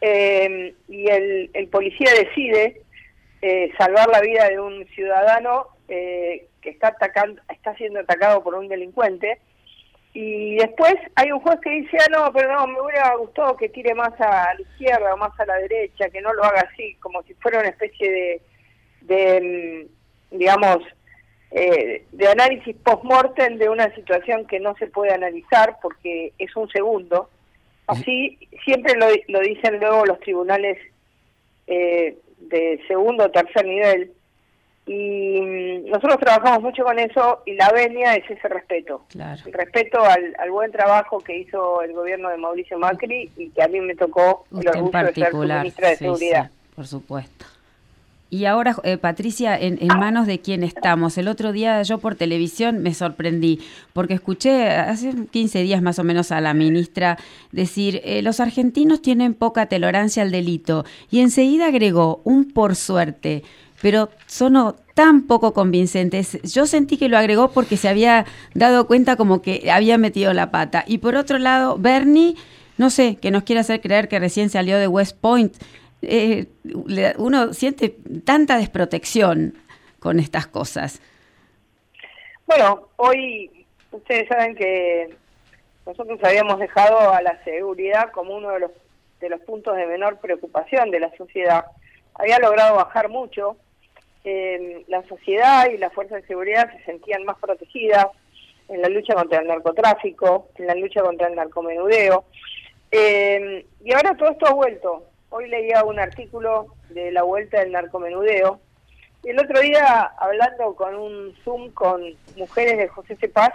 Eh, 0.00 0.74
y 0.88 1.08
el, 1.08 1.50
el, 1.52 1.68
policía 1.68 2.10
decide 2.12 2.82
eh, 3.40 3.70
salvar 3.78 4.08
la 4.08 4.20
vida 4.20 4.48
de 4.48 4.58
un 4.58 4.84
ciudadano 4.88 5.66
eh, 5.88 6.46
que 6.60 6.70
está 6.70 6.88
atacando, 6.88 7.40
está 7.48 7.74
siendo 7.76 8.00
atacado 8.00 8.42
por 8.42 8.54
un 8.54 8.66
delincuente 8.66 9.38
y 10.12 10.56
después 10.56 10.94
hay 11.14 11.30
un 11.30 11.40
juez 11.40 11.60
que 11.60 11.70
dice, 11.70 11.96
ah, 12.00 12.08
no, 12.10 12.32
pero 12.32 12.52
no, 12.52 12.66
me 12.66 12.80
hubiera 12.80 13.14
gustado 13.14 13.56
que 13.56 13.68
tire 13.68 13.94
más 13.94 14.12
a 14.20 14.54
la 14.54 14.60
izquierda 14.60 15.14
o 15.14 15.16
más 15.16 15.38
a 15.38 15.46
la 15.46 15.54
derecha, 15.56 16.10
que 16.10 16.20
no 16.20 16.32
lo 16.32 16.42
haga 16.44 16.68
así, 16.72 16.94
como 17.00 17.22
si 17.22 17.34
fuera 17.34 17.60
una 17.60 17.68
especie 17.68 18.10
de, 18.10 18.42
de 19.02 19.88
mm, 20.30 20.36
digamos, 20.38 20.78
eh, 21.52 22.04
de 22.10 22.28
análisis 22.28 22.76
post-mortem 22.84 23.58
de 23.58 23.68
una 23.68 23.94
situación 23.94 24.46
que 24.46 24.58
no 24.60 24.74
se 24.76 24.88
puede 24.88 25.12
analizar 25.12 25.78
porque 25.80 26.32
es 26.38 26.54
un 26.56 26.68
segundo. 26.70 27.30
Así 27.86 28.38
siempre 28.64 28.94
lo, 28.96 29.06
lo 29.28 29.40
dicen 29.40 29.80
luego 29.80 30.06
los 30.06 30.20
tribunales 30.20 30.78
eh, 31.66 32.16
de 32.38 32.80
segundo 32.86 33.24
o 33.24 33.30
tercer 33.30 33.64
nivel, 33.64 34.12
y 34.90 35.40
mm, 35.40 35.90
nosotros 35.90 36.18
trabajamos 36.18 36.62
mucho 36.62 36.82
con 36.82 36.98
eso 36.98 37.42
y 37.46 37.54
la 37.54 37.70
venia 37.70 38.16
es 38.16 38.28
ese 38.28 38.48
respeto. 38.48 39.04
El 39.14 39.52
respeto 39.52 40.00
al, 40.02 40.50
buen 40.50 40.72
trabajo 40.72 41.20
que 41.20 41.38
hizo 41.38 41.80
el 41.82 41.92
gobierno 41.92 42.28
de 42.28 42.36
Mauricio 42.38 42.76
Macri 42.76 43.30
y 43.36 43.50
que 43.50 43.62
a 43.62 43.68
mí 43.68 43.80
me 43.80 43.94
tocó 43.94 44.46
el 44.50 44.66
orgullo 44.66 45.02
de 45.02 45.14
ser 45.14 45.32
ministra 45.32 45.90
de 45.90 45.96
Seguridad. 45.96 46.50
por 46.74 46.88
supuesto. 46.88 47.46
Y 48.30 48.44
ahora, 48.46 48.76
eh, 48.84 48.96
Patricia, 48.96 49.56
en, 49.56 49.78
manos 49.88 50.26
de 50.26 50.40
quién 50.40 50.62
estamos. 50.62 51.18
El 51.18 51.26
otro 51.26 51.52
día 51.52 51.82
yo 51.82 51.98
por 51.98 52.14
televisión 52.14 52.78
me 52.78 52.94
sorprendí, 52.94 53.60
porque 53.92 54.14
escuché 54.14 54.68
hace 54.68 55.12
15 55.30 55.62
días 55.62 55.82
más 55.82 55.98
o 55.98 56.04
menos 56.04 56.30
a 56.30 56.40
la 56.40 56.54
ministra 56.54 57.16
decir, 57.50 58.00
eh, 58.04 58.22
los 58.22 58.38
argentinos 58.38 59.02
tienen 59.02 59.34
poca 59.34 59.66
tolerancia 59.66 60.22
al 60.22 60.30
delito. 60.30 60.84
Y 61.10 61.20
enseguida 61.20 61.66
agregó, 61.66 62.20
un 62.24 62.52
por 62.52 62.76
suerte 62.76 63.42
pero 63.80 64.10
sonó 64.26 64.76
tan 64.94 65.26
poco 65.26 65.54
convincentes. 65.54 66.40
Yo 66.42 66.66
sentí 66.66 66.98
que 66.98 67.08
lo 67.08 67.16
agregó 67.16 67.50
porque 67.50 67.76
se 67.76 67.88
había 67.88 68.26
dado 68.54 68.86
cuenta 68.86 69.16
como 69.16 69.42
que 69.42 69.70
había 69.70 69.98
metido 69.98 70.32
la 70.32 70.50
pata. 70.50 70.84
Y 70.86 70.98
por 70.98 71.14
otro 71.14 71.38
lado, 71.38 71.76
Bernie, 71.78 72.34
no 72.76 72.90
sé, 72.90 73.16
que 73.16 73.30
nos 73.30 73.44
quiere 73.44 73.60
hacer 73.60 73.80
creer 73.80 74.08
que 74.08 74.18
recién 74.18 74.50
salió 74.50 74.78
de 74.78 74.88
West 74.88 75.16
Point. 75.20 75.54
Eh, 76.02 76.46
uno 77.18 77.52
siente 77.52 77.96
tanta 78.24 78.58
desprotección 78.58 79.54
con 79.98 80.18
estas 80.18 80.46
cosas. 80.46 81.00
Bueno, 82.46 82.88
hoy 82.96 83.66
ustedes 83.92 84.28
saben 84.28 84.54
que 84.56 85.14
nosotros 85.86 86.18
habíamos 86.22 86.58
dejado 86.58 87.12
a 87.12 87.22
la 87.22 87.42
seguridad 87.44 88.10
como 88.12 88.36
uno 88.36 88.50
de 88.50 88.60
los, 88.60 88.70
de 89.20 89.28
los 89.28 89.40
puntos 89.40 89.76
de 89.76 89.86
menor 89.86 90.18
preocupación 90.18 90.90
de 90.90 91.00
la 91.00 91.14
sociedad. 91.16 91.64
Había 92.14 92.38
logrado 92.38 92.76
bajar 92.76 93.08
mucho, 93.08 93.56
eh, 94.24 94.84
la 94.88 95.02
sociedad 95.08 95.70
y 95.70 95.78
las 95.78 95.92
fuerzas 95.92 96.22
de 96.22 96.28
seguridad 96.28 96.70
se 96.72 96.84
sentían 96.84 97.24
más 97.24 97.38
protegidas 97.38 98.06
en 98.68 98.82
la 98.82 98.88
lucha 98.88 99.14
contra 99.14 99.40
el 99.40 99.48
narcotráfico, 99.48 100.48
en 100.56 100.66
la 100.66 100.74
lucha 100.74 101.02
contra 101.02 101.28
el 101.28 101.34
narcomenudeo. 101.34 102.24
Eh, 102.90 103.66
y 103.84 103.92
ahora 103.92 104.16
todo 104.16 104.30
esto 104.30 104.46
ha 104.46 104.54
vuelto. 104.54 105.04
Hoy 105.30 105.48
leía 105.48 105.84
un 105.84 105.98
artículo 105.98 106.74
de 106.90 107.12
la 107.12 107.22
vuelta 107.22 107.60
del 107.60 107.72
narcomenudeo. 107.72 108.60
Y 109.24 109.30
el 109.30 109.38
otro 109.38 109.60
día, 109.60 110.12
hablando 110.18 110.74
con 110.74 110.94
un 110.94 111.34
Zoom 111.44 111.70
con 111.72 112.02
mujeres 112.36 112.78
de 112.78 112.88
José 112.88 113.16
Cepaz, 113.16 113.52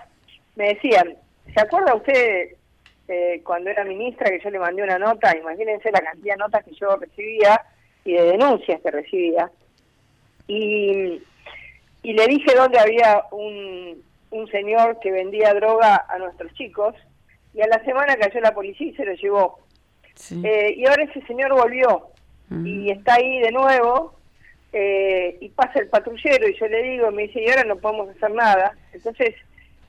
me 0.56 0.74
decían, 0.74 1.16
¿se 1.54 1.62
acuerda 1.62 1.96
usted 1.96 2.56
eh, 3.08 3.42
cuando 3.44 3.70
era 3.70 3.84
ministra 3.84 4.30
que 4.30 4.40
yo 4.40 4.50
le 4.50 4.60
mandé 4.60 4.84
una 4.84 5.00
nota? 5.00 5.36
Imagínense 5.38 5.92
la 5.92 6.02
cantidad 6.02 6.36
de 6.36 6.40
notas 6.40 6.64
que 6.66 6.74
yo 6.74 6.96
recibía 6.98 7.62
y 8.04 8.14
de 8.14 8.24
denuncias 8.24 8.82
que 8.82 8.92
recibía 8.92 9.50
y, 10.48 11.22
y 12.04 12.14
le 12.14 12.28
dije 12.28 12.56
dónde 12.56 12.80
había 12.80 13.24
un, 13.32 14.04
un 14.32 14.48
señor 14.50 15.00
que 15.00 15.12
vendía 15.12 15.54
droga 15.54 16.06
a 16.10 16.18
nuestros 16.18 16.54
chicos 16.54 16.96
y 17.54 17.62
a 17.62 17.68
la 17.68 17.84
semana 17.86 18.18
cayó 18.18 18.40
la 18.42 18.54
policía 18.54 18.88
y 18.88 18.96
se 18.96 19.06
lo 19.06 19.14
llevó. 19.14 19.60
Eh, 20.44 20.76
y 20.78 20.86
ahora 20.86 21.04
ese 21.04 21.22
señor 21.26 21.54
volvió 21.54 22.08
y 22.64 22.90
está 22.92 23.16
ahí 23.16 23.40
de 23.40 23.52
nuevo 23.52 24.14
eh, 24.72 25.38
y 25.42 25.50
pasa 25.50 25.80
el 25.80 25.88
patrullero 25.88 26.48
y 26.48 26.58
yo 26.58 26.68
le 26.68 26.84
digo, 26.84 27.12
me 27.12 27.24
dice, 27.24 27.42
y 27.42 27.50
ahora 27.50 27.64
no 27.64 27.78
podemos 27.78 28.10
hacer 28.10 28.32
nada. 28.32 28.74
Entonces, 28.94 29.36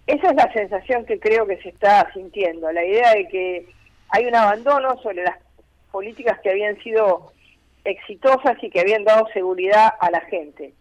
esa 0.06 0.30
es 0.30 0.36
la 0.36 0.52
sensación 0.52 1.04
que 1.04 1.18
creo 1.18 1.46
que 1.46 1.60
se 1.62 1.70
está 1.70 2.10
sintiendo, 2.12 2.70
la 2.72 2.84
idea 2.84 3.12
de 3.14 3.28
que 3.28 3.66
hay 4.10 4.26
un 4.26 4.34
abandono 4.34 4.96
sobre 5.02 5.24
las 5.24 5.36
políticas 5.90 6.38
que 6.40 6.50
habían 6.50 6.80
sido 6.82 7.32
exitosas 7.86 8.62
y 8.62 8.70
que 8.70 8.80
habían 8.80 9.04
dado 9.04 9.26
seguridad 9.32 9.94
a 10.00 10.10
la 10.10 10.20
gente. 10.22 10.72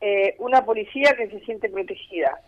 Eh, 0.00 0.34
una 0.38 0.64
policía 0.64 1.14
que 1.16 1.28
se 1.28 1.40
siente 1.40 1.68
protegida 1.68 2.40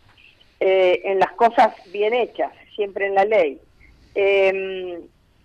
eh, 0.60 1.00
en 1.04 1.18
las 1.18 1.32
cosas 1.32 1.74
bien 1.92 2.14
hechas, 2.14 2.52
siempre 2.74 3.06
en 3.06 3.14
la 3.14 3.24
ley. 3.24 3.60
Em, 4.14 5.00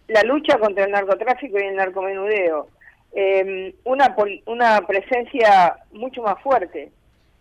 la 0.08 0.24
lucha 0.24 0.58
contra 0.58 0.86
el 0.86 0.92
narcotráfico 0.92 1.60
y 1.60 1.64
el 1.64 1.76
narcomenudeo. 1.76 2.68
Em, 3.12 3.74
una, 3.86 4.16
una 4.46 4.82
presencia 4.86 5.76
mucho 5.92 6.22
más 6.22 6.42
fuerte. 6.42 6.92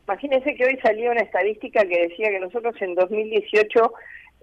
Imagínense 0.07 0.55
que 0.55 0.65
hoy 0.65 0.79
salió 0.83 1.11
una 1.11 1.21
estadística 1.21 1.85
que 1.85 2.09
decía 2.09 2.31
que 2.31 2.41
nosotros 2.41 2.75
en 2.81 2.95
2018 2.95 3.93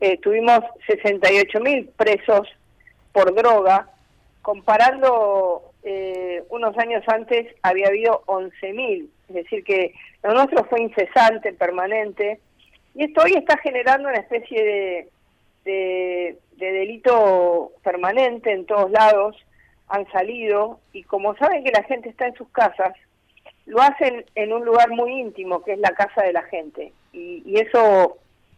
eh, 0.01 0.17
tuvimos 0.19 0.59
68 0.87 1.59
mil 1.61 1.87
presos 1.97 2.47
por 3.11 3.33
droga, 3.33 3.89
comparando 4.41 5.71
eh, 5.87 6.43
unos 6.49 6.75
años 6.79 7.03
antes 7.07 7.55
había 7.61 7.89
habido 7.89 8.23
11.000, 8.25 9.07
es 9.29 9.35
decir, 9.35 9.63
que 9.63 9.93
lo 10.23 10.33
nuestro 10.33 10.65
fue 10.65 10.81
incesante, 10.81 11.53
permanente, 11.53 12.39
y 12.95 13.03
esto 13.03 13.21
hoy 13.23 13.33
está 13.35 13.55
generando 13.59 14.09
una 14.09 14.17
especie 14.17 14.63
de, 14.63 15.09
de, 15.63 16.37
delito 16.57 17.71
permanente 17.83 18.51
en 18.51 18.65
todos 18.65 18.89
lados, 18.89 19.37
han 19.87 20.09
salido, 20.11 20.79
y 20.91 21.03
como 21.03 21.35
saben 21.37 21.63
que 21.63 21.71
la 21.71 21.83
gente 21.83 22.09
está 22.09 22.25
en 22.25 22.33
sus 22.33 22.49
casas, 22.49 22.93
lo 23.67 23.79
hacen 23.79 24.25
en 24.33 24.53
un 24.53 24.65
lugar 24.65 24.89
muy 24.89 25.11
íntimo, 25.19 25.63
que 25.63 25.73
es 25.73 25.79
la 25.79 25.91
casa 25.91 26.23
de 26.23 26.33
la 26.33 26.41
gente, 26.43 26.93
y, 27.13 27.59
eso 27.59 28.17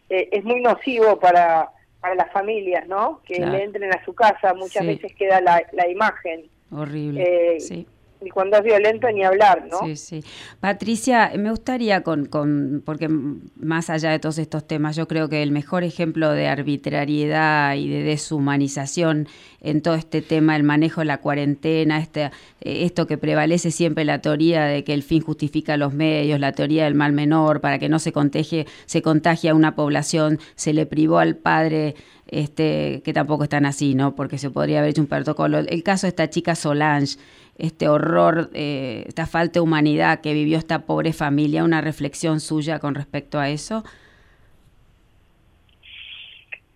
eh, 0.10 0.30
es 0.32 0.46
muy 0.46 0.62
nocivo 0.62 1.20
para, 1.20 1.72
para 2.00 2.16
las 2.16 2.32
familias, 2.32 2.88
¿no? 2.88 3.22
Que 3.26 3.46
le 3.46 3.64
entren 3.64 3.94
a 3.94 4.06
su 4.06 4.16
casa, 4.16 4.54
muchas 4.54 4.88
veces 4.88 5.14
queda 5.14 5.42
la, 5.42 5.62
la 5.74 5.90
imagen 5.90 6.50
Horrible. 6.72 7.24
Eh, 7.56 7.60
sí. 7.60 7.88
Y 8.20 8.30
cuando 8.30 8.58
es 8.58 8.64
violento 8.64 9.08
ni 9.12 9.24
hablar, 9.24 9.68
¿no? 9.70 9.86
Sí, 9.86 9.96
sí. 9.96 10.24
Patricia, 10.60 11.32
me 11.38 11.52
gustaría 11.52 12.02
con, 12.02 12.26
con, 12.26 12.82
porque 12.84 13.08
más 13.10 13.90
allá 13.90 14.10
de 14.10 14.20
todos 14.20 14.40
estos 14.40 14.66
temas, 14.66 14.96
yo 14.96 15.08
creo 15.08 15.30
que 15.30 15.44
el 15.44 15.52
mejor 15.52 15.84
ejemplo 15.84 16.32
de 16.32 16.48
arbitrariedad 16.48 17.76
y 17.76 17.88
de 17.90 18.02
deshumanización 18.04 19.28
en 19.62 19.82
todo 19.82 19.96
este 19.96 20.22
tema, 20.22 20.56
el 20.56 20.64
manejo 20.64 21.02
de 21.02 21.06
la 21.06 21.20
cuarentena, 21.20 22.00
este, 22.00 22.32
esto 22.62 23.06
que 23.06 23.18
prevalece 23.18 23.70
siempre 23.70 24.04
la 24.04 24.20
teoría 24.20 24.66
de 24.66 24.84
que 24.84 24.94
el 24.94 25.04
fin 25.04 25.22
justifica 25.22 25.78
los 25.78 25.94
medios, 25.94 26.40
la 26.40 26.54
teoría 26.54 26.86
del 26.86 26.96
mal 26.96 27.14
menor, 27.14 27.62
para 27.62 27.78
que 27.78 27.90
no 27.90 28.00
se 28.00 28.12
contagie, 28.12 28.66
se 28.86 29.02
contagie 29.02 29.52
a 29.52 29.56
una 29.56 29.76
población, 29.76 30.40
se 30.56 30.74
le 30.74 30.86
privó 30.86 31.20
al 31.20 31.36
padre 31.36 31.96
este, 32.28 33.02
que 33.04 33.14
tampoco 33.14 33.44
están 33.44 33.66
así, 33.66 33.96
¿no? 33.96 34.16
Porque 34.16 34.38
se 34.38 34.50
podría 34.50 34.80
haber 34.80 34.92
hecho 34.92 35.02
un 35.02 35.08
protocolo. 35.08 35.60
El 35.60 35.84
caso 35.84 36.08
de 36.08 36.10
esta 36.10 36.30
chica 36.30 36.56
Solange, 36.56 37.18
este 37.58 37.88
horror, 37.90 38.50
eh, 38.54 39.06
esta 39.08 39.26
falta 39.26 39.54
de 39.54 39.60
humanidad 39.62 40.22
que 40.22 40.34
vivió 40.34 40.58
esta 40.58 40.86
pobre 40.86 41.14
familia, 41.14 41.64
una 41.64 41.82
reflexión 41.82 42.40
suya 42.40 42.80
con 42.80 42.96
respecto 42.96 43.40
a 43.40 43.50
eso. 43.50 43.84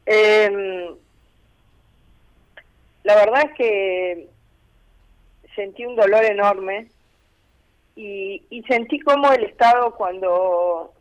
Em, 0.05 0.95
la 3.03 3.15
verdad 3.15 3.45
es 3.45 3.57
que 3.57 4.27
sentí 5.55 5.85
un 5.85 5.95
dolor 5.95 6.23
enorme 6.25 6.87
y, 7.95 8.43
y 8.49 8.63
sentí 8.63 8.99
como 8.99 9.31
el 9.31 9.43
Estado 9.43 9.95
cuando 9.95 10.93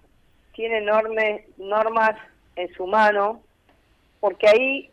tiene 0.52 0.78
enormes 0.78 1.42
normas 1.58 2.16
en 2.56 2.72
su 2.74 2.86
mano, 2.86 3.40
porque 4.20 4.48
ahí 4.48 4.90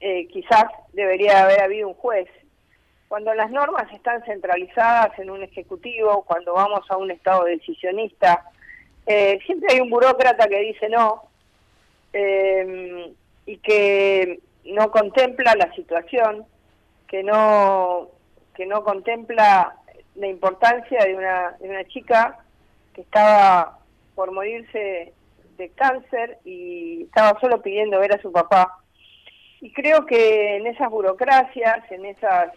eh, 0.00 0.26
quizás 0.28 0.64
debería 0.92 1.42
haber 1.42 1.62
habido 1.62 1.88
un 1.88 1.94
juez. 1.94 2.28
Cuando 3.08 3.32
las 3.34 3.50
normas 3.50 3.90
están 3.92 4.22
centralizadas 4.24 5.18
en 5.18 5.30
un 5.30 5.42
ejecutivo, 5.42 6.24
cuando 6.24 6.52
vamos 6.52 6.82
a 6.90 6.96
un 6.98 7.10
Estado 7.10 7.44
decisionista, 7.44 8.44
eh, 9.06 9.38
siempre 9.46 9.74
hay 9.74 9.80
un 9.80 9.88
burócrata 9.88 10.46
que 10.46 10.60
dice 10.60 10.88
no 10.90 11.22
eh, 12.12 13.12
y 13.46 13.56
que 13.58 14.40
no 14.64 14.90
contempla 14.90 15.54
la 15.54 15.72
situación, 15.74 16.44
que 17.06 17.22
no 17.22 18.10
que 18.54 18.66
no 18.66 18.82
contempla 18.82 19.76
la 20.16 20.26
importancia 20.26 21.04
de 21.04 21.14
una, 21.14 21.52
de 21.60 21.70
una 21.70 21.84
chica 21.84 22.38
que 22.92 23.02
estaba 23.02 23.78
por 24.14 24.32
morirse 24.32 25.12
de 25.56 25.68
cáncer 25.70 26.38
y 26.44 27.04
estaba 27.04 27.38
solo 27.40 27.62
pidiendo 27.62 28.00
ver 28.00 28.12
a 28.14 28.20
su 28.20 28.32
papá. 28.32 28.80
Y 29.60 29.72
creo 29.72 30.04
que 30.06 30.56
en 30.56 30.66
esas 30.66 30.90
burocracias, 30.90 31.90
en 31.90 32.04
esas 32.06 32.50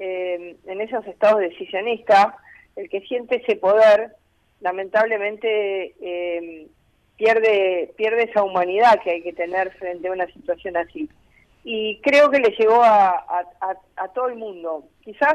eh, 0.00 0.56
en 0.66 0.80
esos 0.80 1.06
estados 1.06 1.40
decisionistas, 1.40 2.34
el 2.74 2.88
que 2.88 3.02
siente 3.02 3.36
ese 3.36 3.56
poder, 3.56 4.12
lamentablemente 4.60 5.94
eh, 6.00 6.66
pierde 7.16 7.92
pierde 7.96 8.24
esa 8.24 8.42
humanidad 8.42 9.00
que 9.02 9.10
hay 9.10 9.22
que 9.22 9.34
tener 9.34 9.70
frente 9.72 10.08
a 10.08 10.12
una 10.12 10.26
situación 10.28 10.76
así. 10.78 11.08
Y 11.62 12.00
creo 12.00 12.30
que 12.30 12.40
le 12.40 12.56
llegó 12.58 12.82
a, 12.82 13.44
a 13.96 14.08
todo 14.14 14.28
el 14.28 14.36
mundo. 14.36 14.84
Quizás 15.04 15.34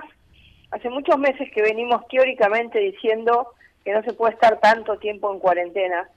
hace 0.71 0.89
muchos 0.89 1.19
meses 1.19 1.47
que 1.53 1.61
venimos 1.61 2.01
teóricamente 2.07 2.79
diciendo 2.79 3.53
que 3.83 3.93
no 3.93 4.01
se 4.01 4.13
puede 4.13 4.33
estar 4.33 4.59
tanto 4.59 4.97
tiempo 4.97 5.31
en 5.31 5.39
cuarentena, 5.39 6.09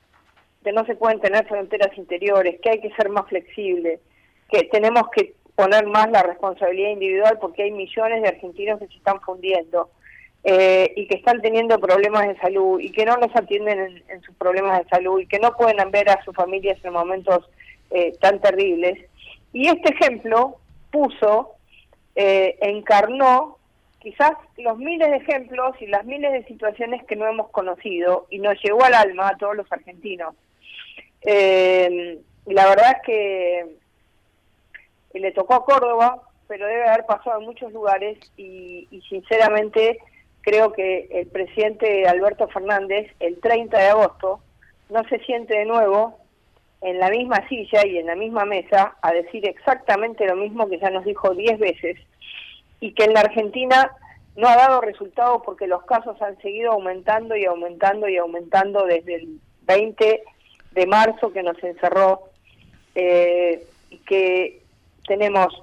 que 0.64 0.72
no 0.72 0.86
se 0.86 0.96
pueden 0.96 1.20
tener 1.20 1.46
fronteras 1.46 1.96
interiores, 1.98 2.58
que 2.62 2.70
hay 2.70 2.80
que 2.80 2.94
ser 2.94 3.10
más 3.10 3.28
flexible, 3.28 4.00
que 4.50 4.64
tenemos 4.64 5.10
que 5.10 5.34
poner 5.58 5.88
más 5.88 6.08
la 6.12 6.22
responsabilidad 6.22 6.90
individual 6.90 7.36
porque 7.40 7.64
hay 7.64 7.72
millones 7.72 8.22
de 8.22 8.28
argentinos 8.28 8.78
que 8.78 8.86
se 8.86 8.94
están 8.94 9.20
fundiendo 9.22 9.90
eh, 10.44 10.92
y 10.94 11.08
que 11.08 11.16
están 11.16 11.42
teniendo 11.42 11.80
problemas 11.80 12.28
de 12.28 12.36
salud 12.36 12.78
y 12.78 12.92
que 12.92 13.04
no 13.04 13.16
los 13.16 13.34
atienden 13.34 14.04
en, 14.08 14.22
sus 14.22 14.36
problemas 14.36 14.78
de 14.78 14.88
salud 14.88 15.18
y 15.18 15.26
que 15.26 15.40
no 15.40 15.56
pueden 15.56 15.90
ver 15.90 16.10
a 16.10 16.22
sus 16.22 16.32
familias 16.32 16.78
en 16.84 16.92
momentos 16.92 17.50
eh, 17.90 18.12
tan 18.20 18.40
terribles. 18.40 19.00
Y 19.52 19.66
este 19.66 19.94
ejemplo 19.94 20.58
puso, 20.92 21.56
eh, 22.14 22.56
encarnó 22.60 23.58
quizás 23.98 24.34
los 24.58 24.78
miles 24.78 25.10
de 25.10 25.16
ejemplos 25.16 25.74
y 25.80 25.88
las 25.88 26.04
miles 26.04 26.34
de 26.34 26.44
situaciones 26.44 27.02
que 27.02 27.16
no 27.16 27.26
hemos 27.26 27.48
conocido 27.50 28.28
y 28.30 28.38
nos 28.38 28.62
llegó 28.62 28.84
al 28.84 28.94
alma 28.94 29.30
a 29.30 29.36
todos 29.36 29.56
los 29.56 29.66
argentinos. 29.72 30.36
Eh, 31.22 32.20
la 32.46 32.68
verdad 32.68 32.92
es 32.92 33.02
que 33.04 33.87
le 35.18 35.32
tocó 35.32 35.54
a 35.54 35.64
Córdoba, 35.64 36.22
pero 36.46 36.66
debe 36.66 36.88
haber 36.88 37.06
pasado 37.06 37.40
en 37.40 37.46
muchos 37.46 37.72
lugares 37.72 38.18
y, 38.36 38.88
y 38.90 39.00
sinceramente 39.02 39.98
creo 40.40 40.72
que 40.72 41.08
el 41.10 41.26
presidente 41.26 42.06
Alberto 42.08 42.48
Fernández 42.48 43.10
el 43.20 43.38
30 43.40 43.78
de 43.78 43.88
agosto 43.88 44.40
no 44.88 45.02
se 45.08 45.18
siente 45.20 45.58
de 45.58 45.66
nuevo 45.66 46.18
en 46.80 46.98
la 46.98 47.10
misma 47.10 47.46
silla 47.48 47.84
y 47.86 47.98
en 47.98 48.06
la 48.06 48.14
misma 48.14 48.44
mesa 48.44 48.96
a 49.02 49.12
decir 49.12 49.46
exactamente 49.46 50.26
lo 50.26 50.36
mismo 50.36 50.68
que 50.68 50.78
ya 50.78 50.90
nos 50.90 51.04
dijo 51.04 51.34
10 51.34 51.58
veces 51.58 51.98
y 52.80 52.92
que 52.92 53.04
en 53.04 53.14
la 53.14 53.20
Argentina 53.20 53.90
no 54.36 54.48
ha 54.48 54.56
dado 54.56 54.80
resultado 54.80 55.42
porque 55.42 55.66
los 55.66 55.82
casos 55.84 56.20
han 56.22 56.40
seguido 56.40 56.72
aumentando 56.72 57.36
y 57.36 57.44
aumentando 57.44 58.08
y 58.08 58.16
aumentando 58.16 58.84
desde 58.84 59.16
el 59.16 59.40
20 59.62 60.22
de 60.72 60.86
marzo 60.86 61.32
que 61.32 61.42
nos 61.42 61.62
encerró 61.62 62.22
eh, 62.94 63.64
que 64.06 64.62
tenemos 65.08 65.62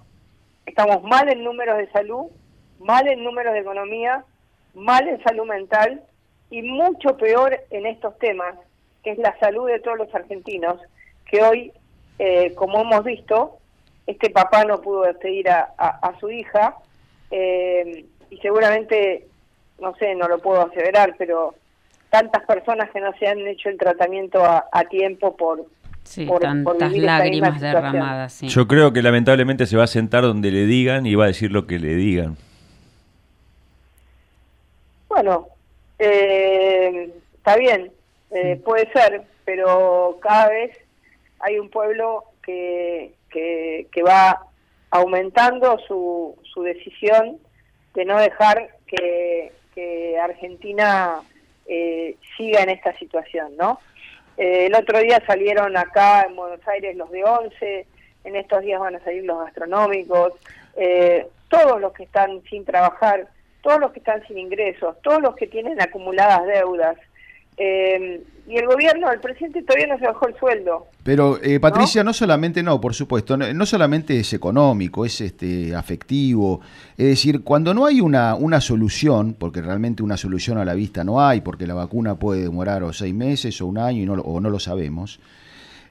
estamos 0.66 1.04
mal 1.04 1.30
en 1.30 1.44
números 1.44 1.78
de 1.78 1.90
salud, 1.92 2.26
mal 2.80 3.08
en 3.08 3.24
números 3.24 3.54
de 3.54 3.60
economía, 3.60 4.26
mal 4.74 5.08
en 5.08 5.24
salud 5.24 5.46
mental 5.46 6.04
y 6.50 6.62
mucho 6.62 7.16
peor 7.18 7.58
en 7.70 7.86
estos 7.86 8.18
temas, 8.20 8.56
que 9.04 9.12
es 9.12 9.18
la 9.18 9.38
salud 9.40 9.68
de 9.68 9.80
todos 9.80 9.98
los 9.98 10.14
argentinos, 10.14 10.82
que 11.30 11.42
hoy, 11.42 11.72
eh, 12.20 12.54
como 12.56 12.82
hemos 12.82 13.04
visto, 13.04 13.58
este 14.08 14.30
papá 14.30 14.66
no 14.66 14.82
pudo 14.82 15.04
despedir 15.04 15.50
a, 15.50 16.14
su 16.20 16.30
hija, 16.30 16.76
eh, 17.32 18.06
y 18.30 18.38
seguramente, 18.38 19.28
no 19.80 19.96
sé, 19.96 20.14
no 20.16 20.28
lo 20.28 20.40
puedo 20.40 20.62
aseverar, 20.62 21.16
pero 21.18 21.56
tantas 22.10 22.46
personas 22.46 22.90
que 22.92 23.02
no 23.02 23.12
se 23.18 23.28
han 23.28 23.40
hecho 23.48 23.70
el 23.70 23.78
tratamiento 23.78 24.44
a, 24.44 24.84
tiempo 24.90 25.36
por, 25.36 25.66
Sí, 26.06 26.28
tantas 26.40 26.94
lágrimas 26.94 27.60
derramadas. 27.60 28.42
Yo 28.42 28.68
creo 28.68 28.94
que 28.94 29.02
lamentablemente 29.02 29.66
se 29.66 29.76
va 29.76 29.84
a 29.84 29.88
sentar 29.88 30.24
donde 30.24 30.52
le 30.52 30.66
digan 30.66 31.06
y 31.06 31.16
va 31.16 31.26
a 31.26 31.28
decir 31.28 31.52
lo 31.52 31.68
que 31.68 31.78
le 31.78 31.96
digan. 31.96 32.38
Bueno, 35.10 35.48
eh, 36.00 37.12
está 37.36 37.58
bien, 37.58 37.92
eh, 38.32 38.62
puede 38.64 38.90
ser, 38.92 39.24
pero 39.44 40.18
cada 40.22 40.50
vez 40.50 40.78
hay 41.40 41.60
un 41.60 41.70
pueblo 41.70 42.24
que, 42.42 43.14
que, 43.30 43.88
que 43.92 44.04
va 44.04 44.46
aumentando 44.92 45.78
su, 45.88 46.38
su 46.54 46.64
decisión 46.64 47.38
de 47.94 48.06
no 48.06 48.18
dejar 48.18 48.70
que, 48.88 49.52
Argentina 50.22 51.20
eh, 51.68 52.16
siga 52.38 52.62
en 52.62 52.70
esta 52.70 52.98
situación, 52.98 53.58
¿no? 53.58 53.80
Eh, 54.38 54.68
el 54.68 54.76
otro 54.76 55.00
día 55.00 55.22
salieron 55.26 55.78
acá 55.78 56.24
en 56.24 56.36
Buenos 56.36 56.66
Aires 56.68 56.96
los 56.96 57.10
de 57.12 57.24
once, 57.24 57.88
en 58.24 58.36
estos 58.36 58.62
días 58.62 58.80
van 58.80 58.96
a 58.96 59.04
salir 59.04 59.24
los 59.24 59.40
gastronómicos, 59.46 60.34
eh, 60.76 61.28
todos 61.50 61.80
los 61.80 61.94
que 61.94 62.04
están 62.04 62.42
sin 62.50 62.66
trabajar, 62.66 63.28
todos 63.62 63.80
los 63.80 63.92
que 63.92 64.00
están 64.00 64.26
sin 64.28 64.38
ingresos, 64.38 64.96
todos 65.02 65.22
los 65.22 65.36
que 65.36 65.48
tienen 65.48 65.82
acumuladas 65.82 66.46
deudas, 66.46 66.98
eh, 67.58 68.22
y 68.48 68.58
el 68.58 68.68
gobierno, 68.68 69.12
el 69.12 69.20
presidente 69.20 69.64
todavía 69.64 69.88
no 69.88 69.98
se 69.98 70.06
bajó 70.06 70.28
el 70.28 70.36
sueldo. 70.38 70.88
Pero 71.04 71.40
eh, 71.42 71.60
Patricia, 71.60 72.04
¿no? 72.04 72.14
solamente 72.14 72.62
no, 72.62 72.80
por 72.80 72.94
supuesto, 72.94 73.38
no, 73.38 73.66
solamente 73.66 74.20
es 74.20 74.34
económico, 74.34 75.04
es 75.04 75.20
este 75.22 75.74
afectivo. 75.74 76.62
Es 76.96 77.08
decir, 77.08 77.44
cuando 77.44 77.74
no 77.74 77.86
hay 77.86 78.02
una, 78.02 78.36
una 78.36 78.62
solución, 78.62 79.36
porque 79.40 79.62
realmente 79.62 80.04
una 80.04 80.18
solución 80.18 80.60
a 80.60 80.66
la 80.66 80.76
vista 80.76 81.04
no 81.04 81.26
hay, 81.26 81.42
porque 81.42 81.66
la 81.66 81.74
vacuna 81.74 82.16
puede 82.16 82.44
demorar 82.44 82.84
o 82.84 82.94
seis 82.94 83.16
meses 83.16 83.60
o 83.62 83.66
un 83.66 83.80
año 83.80 84.04
y 84.04 84.06
no, 84.06 84.14
o 84.14 84.40
no 84.40 84.50
lo 84.52 84.60
sabemos, 84.60 85.20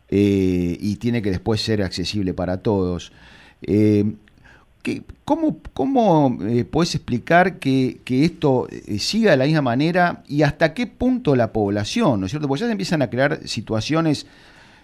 eh, 0.09 0.77
y 0.79 0.97
tiene 0.97 1.23
que 1.23 1.31
después 1.31 1.61
ser 1.61 1.83
accesible 1.83 2.35
para 2.35 2.59
todos. 2.59 3.13
¿Cómo, 5.25 5.59
cómo 5.73 6.39
eh, 6.43 6.65
puedes 6.65 6.95
explicar 6.95 7.59
que, 7.59 8.01
esto 8.07 8.69
eh, 8.71 8.99
siga 8.99 9.31
de 9.31 9.39
la 9.39 9.47
misma 9.47 9.63
manera 9.63 10.23
y 10.29 10.43
hasta 10.43 10.75
qué 10.75 10.87
punto 10.87 11.35
la 11.35 11.53
población, 11.53 12.21
¿no 12.21 12.27
es 12.27 12.33
cierto? 12.33 12.49
Porque 12.49 12.61
ya 12.61 12.67
se 12.67 12.73
empiezan 12.73 13.01
a 13.01 13.09
crear 13.09 13.49
situaciones 13.49 14.27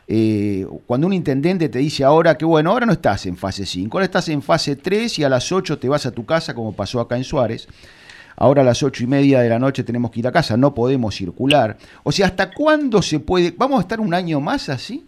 eh, 0.08 0.66
cuando 0.86 1.06
un 1.06 1.12
intendente 1.12 1.68
te 1.68 1.78
dice 1.78 2.02
ahora 2.02 2.36
que 2.38 2.44
bueno, 2.44 2.70
ahora 2.70 2.86
no 2.86 2.92
estás 2.92 3.26
en 3.26 3.36
fase 3.36 3.66
5, 3.66 3.96
ahora 3.96 4.06
estás 4.06 4.28
en 4.30 4.40
fase 4.40 4.76
3 4.76 5.18
y 5.18 5.24
a 5.24 5.28
las 5.28 5.52
8 5.52 5.78
te 5.78 5.88
vas 5.88 6.06
a 6.06 6.12
tu 6.12 6.24
casa 6.24 6.54
como 6.54 6.72
pasó 6.72 7.00
acá 7.00 7.16
en 7.16 7.24
Suárez. 7.24 7.68
Ahora 8.36 8.62
a 8.62 8.64
las 8.64 8.82
ocho 8.82 9.04
y 9.04 9.06
media 9.06 9.40
de 9.40 9.50
la 9.50 9.58
noche 9.58 9.84
tenemos 9.84 10.10
que 10.10 10.20
ir 10.20 10.26
a 10.26 10.32
casa, 10.32 10.56
no 10.56 10.72
podemos 10.72 11.14
circular. 11.14 11.76
O 12.04 12.10
sea, 12.10 12.26
¿hasta 12.26 12.50
cuándo 12.50 13.02
se 13.02 13.20
puede? 13.20 13.52
¿Vamos 13.54 13.78
a 13.78 13.82
estar 13.82 14.00
un 14.00 14.14
año 14.14 14.40
más 14.40 14.70
así? 14.70 15.06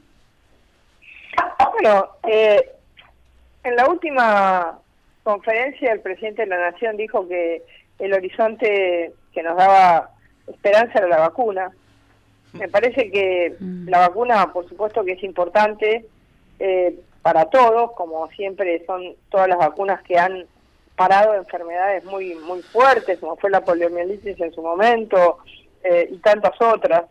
Bueno, 1.72 2.08
en 3.64 3.76
la 3.76 3.88
última 3.88 4.78
conferencia 5.22 5.92
el 5.92 6.00
presidente 6.00 6.42
de 6.42 6.48
la 6.48 6.70
Nación 6.70 6.96
dijo 6.96 7.28
que 7.28 7.62
el 7.98 8.12
horizonte 8.12 9.12
que 9.32 9.42
nos 9.42 9.56
daba 9.56 10.10
esperanza 10.46 10.98
era 10.98 11.08
la 11.08 11.20
vacuna. 11.20 11.70
Me 12.52 12.68
parece 12.68 13.10
que 13.10 13.56
mm. 13.58 13.88
la 13.88 14.00
vacuna, 14.00 14.52
por 14.52 14.68
supuesto 14.68 15.04
que 15.04 15.12
es 15.12 15.22
importante 15.22 16.06
eh, 16.58 16.98
para 17.22 17.46
todos, 17.46 17.92
como 17.92 18.28
siempre 18.30 18.84
son 18.84 19.14
todas 19.30 19.48
las 19.48 19.58
vacunas 19.58 20.02
que 20.02 20.18
han 20.18 20.44
parado 20.96 21.34
enfermedades 21.34 22.04
muy 22.04 22.34
muy 22.34 22.60
fuertes, 22.62 23.18
como 23.18 23.36
fue 23.36 23.50
la 23.50 23.64
poliomielitis 23.64 24.38
en 24.40 24.52
su 24.52 24.60
momento 24.60 25.38
eh, 25.84 26.08
y 26.10 26.18
tantas 26.18 26.60
otras. 26.60 27.04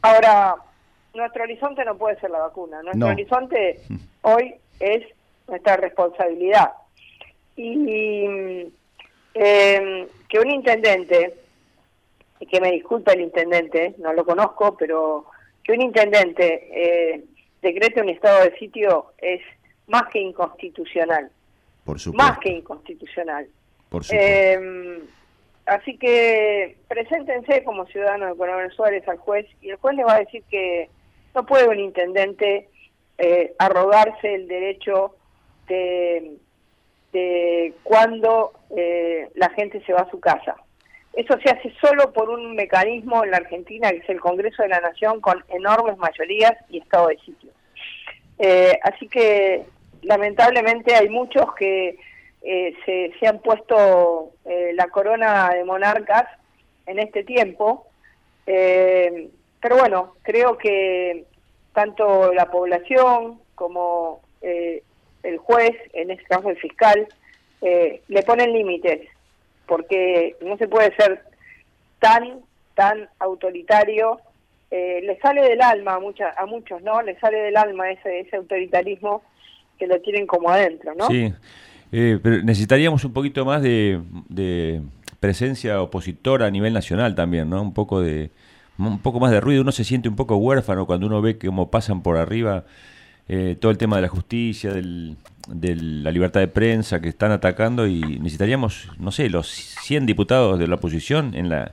Ahora, 0.00 0.56
nuestro 1.14 1.44
horizonte 1.44 1.84
no 1.84 1.96
puede 1.96 2.18
ser 2.18 2.30
la 2.30 2.40
vacuna. 2.40 2.82
Nuestro 2.82 3.08
horizonte 3.08 3.80
hoy 4.22 4.56
es 4.82 5.06
nuestra 5.48 5.76
responsabilidad. 5.76 6.72
Y 7.56 8.26
eh, 9.34 10.08
que 10.28 10.38
un 10.38 10.50
intendente, 10.50 11.34
y 12.40 12.46
que 12.46 12.60
me 12.60 12.72
disculpe 12.72 13.12
el 13.12 13.20
intendente, 13.20 13.94
no 13.98 14.12
lo 14.12 14.24
conozco, 14.24 14.76
pero 14.76 15.26
que 15.62 15.72
un 15.72 15.82
intendente 15.82 16.68
eh, 16.72 17.24
decrete 17.62 18.02
un 18.02 18.08
estado 18.08 18.44
de 18.44 18.58
sitio 18.58 19.12
es 19.18 19.40
más 19.86 20.04
que 20.12 20.18
inconstitucional. 20.18 21.30
Por 21.84 22.14
Más 22.14 22.38
que 22.38 22.50
inconstitucional. 22.50 23.46
Por 23.88 24.02
eh, 24.10 25.00
así 25.66 25.96
que 25.98 26.76
preséntense 26.88 27.62
como 27.64 27.86
ciudadanos 27.86 28.30
de 28.30 28.36
Coronel 28.36 28.72
Suárez 28.72 29.06
al 29.08 29.18
juez 29.18 29.46
y 29.60 29.70
el 29.70 29.76
juez 29.76 29.96
les 29.96 30.06
va 30.06 30.14
a 30.14 30.20
decir 30.20 30.42
que 30.50 30.88
no 31.34 31.44
puede 31.44 31.68
un 31.68 31.78
intendente 31.78 32.68
eh, 33.24 33.54
arrogarse 33.56 34.34
el 34.34 34.48
derecho 34.48 35.14
de, 35.68 36.38
de 37.12 37.72
cuando 37.84 38.52
eh, 38.76 39.28
la 39.36 39.48
gente 39.50 39.80
se 39.86 39.92
va 39.92 40.00
a 40.00 40.10
su 40.10 40.18
casa. 40.18 40.56
Eso 41.12 41.38
se 41.38 41.50
hace 41.50 41.72
solo 41.80 42.12
por 42.12 42.30
un 42.30 42.56
mecanismo 42.56 43.22
en 43.22 43.30
la 43.30 43.36
Argentina 43.36 43.90
que 43.90 43.98
es 43.98 44.08
el 44.08 44.18
Congreso 44.18 44.64
de 44.64 44.70
la 44.70 44.80
Nación 44.80 45.20
con 45.20 45.44
enormes 45.50 45.98
mayorías 45.98 46.54
y 46.68 46.78
estado 46.78 47.08
de 47.08 47.18
sitio. 47.18 47.52
Eh, 48.40 48.76
así 48.82 49.06
que 49.06 49.66
lamentablemente 50.02 50.92
hay 50.96 51.08
muchos 51.08 51.54
que 51.54 51.96
eh, 52.42 52.74
se, 52.84 53.26
han 53.28 53.38
puesto 53.38 54.32
la 54.74 54.88
corona 54.88 55.50
de 55.50 55.62
monarcas 55.62 56.24
en 56.86 56.98
este 56.98 57.22
tiempo, 57.22 57.86
pero 58.44 59.76
bueno, 59.78 60.16
creo 60.24 60.58
que 60.58 61.26
tanto 61.72 62.32
la 62.32 62.50
población 62.50 63.40
como 63.54 64.20
el 64.40 65.38
juez, 65.38 65.72
en 65.92 66.10
este 66.10 66.24
caso 66.24 66.50
el 66.50 66.56
fiscal, 66.56 67.06
le 67.60 68.22
ponen 68.26 68.52
límites, 68.52 69.08
porque 69.66 70.36
no 70.40 70.56
se 70.56 70.68
puede 70.68 70.94
ser 70.96 71.22
tan, 72.00 72.40
tan 72.74 73.08
autoritario 73.20 74.20
le 74.70 75.18
sale 75.20 75.42
del 75.42 75.60
alma 75.60 75.94
a, 75.94 76.00
mucha, 76.00 76.34
a 76.36 76.46
muchos, 76.46 76.82
¿no? 76.82 77.02
Le 77.02 77.18
sale 77.20 77.38
del 77.38 77.56
alma 77.56 77.90
ese, 77.90 78.20
ese 78.20 78.36
autoritarismo 78.36 79.22
que 79.78 79.86
lo 79.86 80.00
tienen 80.00 80.26
como 80.26 80.48
adentro, 80.48 80.94
¿no? 80.94 81.08
Sí, 81.08 81.32
eh, 81.92 82.18
pero 82.22 82.42
necesitaríamos 82.42 83.04
un 83.04 83.12
poquito 83.12 83.44
más 83.44 83.62
de, 83.62 84.80
presencia 85.20 85.80
opositora 85.82 86.46
a 86.46 86.50
nivel 86.50 86.72
nacional 86.72 87.14
también, 87.14 87.48
¿no? 87.50 87.62
Un 87.62 87.74
poco 87.74 88.00
de 88.00 88.30
un 88.78 88.98
poco 89.00 89.20
más 89.20 89.30
de 89.30 89.40
ruido. 89.40 89.62
Uno 89.62 89.72
se 89.72 89.84
siente 89.84 90.08
un 90.08 90.16
poco 90.16 90.36
huérfano 90.36 90.86
cuando 90.86 91.06
uno 91.06 91.20
ve 91.22 91.38
cómo 91.38 91.70
pasan 91.70 92.02
por 92.02 92.16
arriba 92.16 92.64
eh, 93.28 93.56
todo 93.60 93.70
el 93.70 93.78
tema 93.78 93.96
de 93.96 94.02
la 94.02 94.08
justicia, 94.08 94.72
del, 94.72 95.16
de 95.48 95.76
la 95.76 96.10
libertad 96.10 96.40
de 96.40 96.48
prensa 96.48 97.00
que 97.00 97.08
están 97.08 97.32
atacando 97.32 97.86
y 97.86 98.00
necesitaríamos, 98.00 98.88
no 98.98 99.12
sé, 99.12 99.28
los 99.28 99.48
100 99.48 100.06
diputados 100.06 100.58
de 100.58 100.66
la 100.66 100.76
oposición 100.76 101.34
en 101.34 101.48
la 101.48 101.72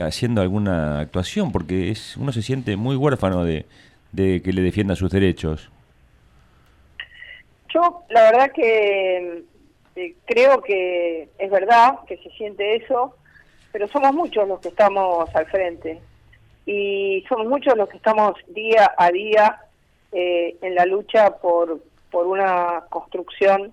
haciendo 0.00 0.42
alguna 0.42 1.00
actuación 1.00 1.50
porque 1.50 1.90
es 1.90 2.16
uno 2.16 2.30
se 2.30 2.42
siente 2.42 2.76
muy 2.76 2.94
huérfano 2.94 3.42
de, 3.42 3.66
de 4.12 4.42
que 4.42 4.52
le 4.52 4.62
defiendan 4.62 4.96
sus 4.96 5.10
derechos. 5.10 5.70
Yo, 7.72 8.02
la 8.10 8.30
verdad 8.30 8.52
que 8.52 9.44
eh, 9.96 10.14
creo 10.26 10.62
que 10.62 11.28
es 11.38 11.50
verdad 11.50 11.98
que 12.06 12.16
se 12.18 12.30
siente 12.30 12.76
eso, 12.76 13.16
pero 13.72 13.88
somos 13.88 14.14
muchos 14.14 14.46
los 14.46 14.60
que 14.60 14.68
estamos 14.68 15.34
al 15.34 15.46
frente 15.46 16.00
y 16.70 17.24
somos 17.30 17.46
muchos 17.46 17.78
los 17.78 17.88
que 17.88 17.96
estamos 17.96 18.34
día 18.48 18.92
a 18.98 19.10
día 19.10 19.58
eh, 20.12 20.54
en 20.60 20.74
la 20.74 20.84
lucha 20.84 21.38
por, 21.38 21.80
por 22.10 22.26
una 22.26 22.84
construcción 22.90 23.72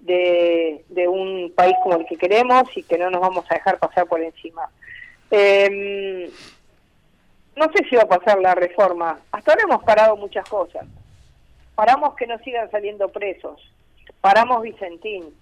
de, 0.00 0.84
de, 0.88 1.06
un 1.06 1.52
país 1.54 1.76
como 1.84 1.98
el 1.98 2.06
que 2.06 2.16
queremos 2.16 2.64
y 2.76 2.82
que 2.82 2.98
no 2.98 3.10
nos 3.10 3.20
vamos 3.20 3.44
a 3.48 3.54
dejar 3.54 3.78
pasar 3.78 4.08
por 4.08 4.20
encima. 4.20 4.68
Eh, 5.30 6.28
no 7.54 7.66
sé 7.66 7.84
si 7.88 7.94
va 7.94 8.02
a 8.02 8.08
pasar 8.08 8.40
la 8.40 8.56
reforma. 8.56 9.20
Hasta 9.30 9.52
ahora 9.52 9.62
hemos 9.62 9.84
parado 9.84 10.16
muchas 10.16 10.48
cosas. 10.48 10.84
Paramos 11.76 12.16
que 12.16 12.26
no 12.26 12.38
sigan 12.38 12.68
saliendo 12.72 13.08
presos. 13.08 13.62
Paramos 14.20 14.62
Vicentín. 14.62 15.32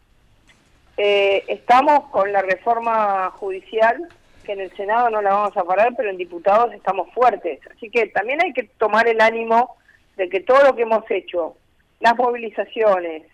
Eh, 0.98 1.44
estamos 1.48 2.10
con 2.10 2.30
la 2.30 2.42
reforma 2.42 3.30
judicial, 3.30 4.06
que 4.44 4.52
en 4.52 4.60
el 4.60 4.70
Senado 4.76 5.10
no 5.10 5.22
la 5.22 5.34
vamos 5.34 5.56
a 5.56 5.64
parar, 5.64 5.94
pero 5.96 6.10
en 6.10 6.16
diputados 6.16 6.72
estamos 6.72 7.12
fuertes. 7.12 7.60
Así 7.74 7.90
que 7.90 8.06
también 8.06 8.42
hay 8.42 8.52
que 8.52 8.64
tomar 8.78 9.08
el 9.08 9.20
ánimo 9.20 9.76
de 10.16 10.28
que 10.28 10.40
todo 10.40 10.62
lo 10.64 10.74
que 10.74 10.82
hemos 10.82 11.08
hecho, 11.10 11.56
las 12.00 12.16
movilizaciones, 12.16 13.24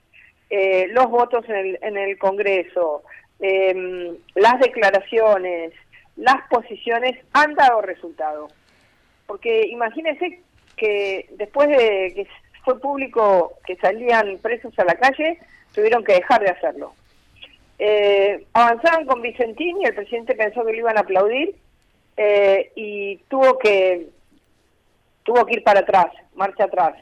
eh, 0.50 0.86
los 0.88 1.08
votos 1.08 1.48
en 1.48 1.56
el, 1.56 1.78
en 1.82 1.96
el 1.96 2.18
Congreso, 2.18 3.02
em, 3.40 4.16
las 4.34 4.60
declaraciones, 4.60 5.72
las 6.16 6.46
posiciones 6.48 7.18
han 7.32 7.54
dado 7.54 7.82
resultado. 7.82 8.48
Porque 9.26 9.66
imagínense 9.66 10.40
que 10.76 11.26
después 11.32 11.68
de 11.68 12.12
que 12.14 12.26
fue 12.64 12.80
público 12.80 13.58
que 13.66 13.76
salían 13.76 14.38
presos 14.38 14.76
a 14.78 14.84
la 14.84 14.94
calle, 14.94 15.38
tuvieron 15.74 16.04
que 16.04 16.14
dejar 16.14 16.40
de 16.40 16.50
hacerlo. 16.50 16.94
Eh, 17.78 18.46
avanzaron 18.54 19.06
con 19.06 19.20
Vicentín 19.20 19.80
y 19.82 19.84
el 19.84 19.94
presidente 19.94 20.34
pensó 20.34 20.64
que 20.64 20.72
lo 20.72 20.78
iban 20.78 20.96
a 20.96 21.00
aplaudir 21.00 21.56
eh, 22.16 22.72
y 22.74 23.16
tuvo 23.28 23.58
que 23.58 24.08
tuvo 25.22 25.44
que 25.44 25.54
ir 25.54 25.64
para 25.64 25.80
atrás, 25.80 26.06
marcha 26.34 26.64
atrás. 26.64 26.94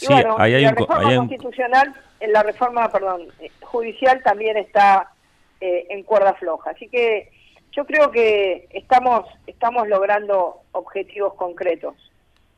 y 0.00 0.06
bueno, 0.06 0.36
la 0.38 0.70
reforma 0.72 1.16
constitucional, 1.16 1.94
en 2.18 2.32
la 2.32 2.42
reforma, 2.42 2.90
perdón, 2.90 3.28
eh, 3.40 3.50
judicial 3.60 4.20
también 4.24 4.56
está 4.56 5.12
eh, 5.60 5.86
en 5.90 6.02
cuerda 6.02 6.34
floja. 6.34 6.70
Así 6.70 6.88
que 6.88 7.30
yo 7.70 7.84
creo 7.84 8.10
que 8.10 8.68
estamos 8.72 9.26
estamos 9.46 9.86
logrando 9.86 10.62
objetivos 10.72 11.34
concretos. 11.34 11.94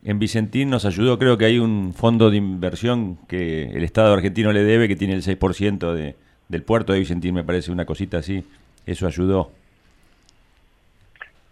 En 0.05 0.19
Vicentín 0.19 0.71
nos 0.71 0.85
ayudó, 0.85 1.19
creo 1.19 1.37
que 1.37 1.47
hay 1.47 1.59
un 1.59 1.93
fondo 1.95 2.31
de 2.31 2.37
inversión 2.37 3.19
que 3.27 3.65
el 3.65 3.85
Estado 3.85 4.15
argentino 4.15 4.53
le 4.53 4.63
debe, 4.63 4.87
que 4.87 4.97
tiene 4.97 5.15
el 5.15 5.23
6% 5.23 5.93
de, 5.95 6.15
del 6.49 6.63
puerto 6.63 6.93
de 6.93 7.01
Vicentín, 7.01 7.35
me 7.35 7.45
parece 7.45 7.73
una 7.73 7.87
cosita 7.87 8.19
así. 8.19 8.45
¿Eso 8.87 9.07
ayudó? 9.07 9.51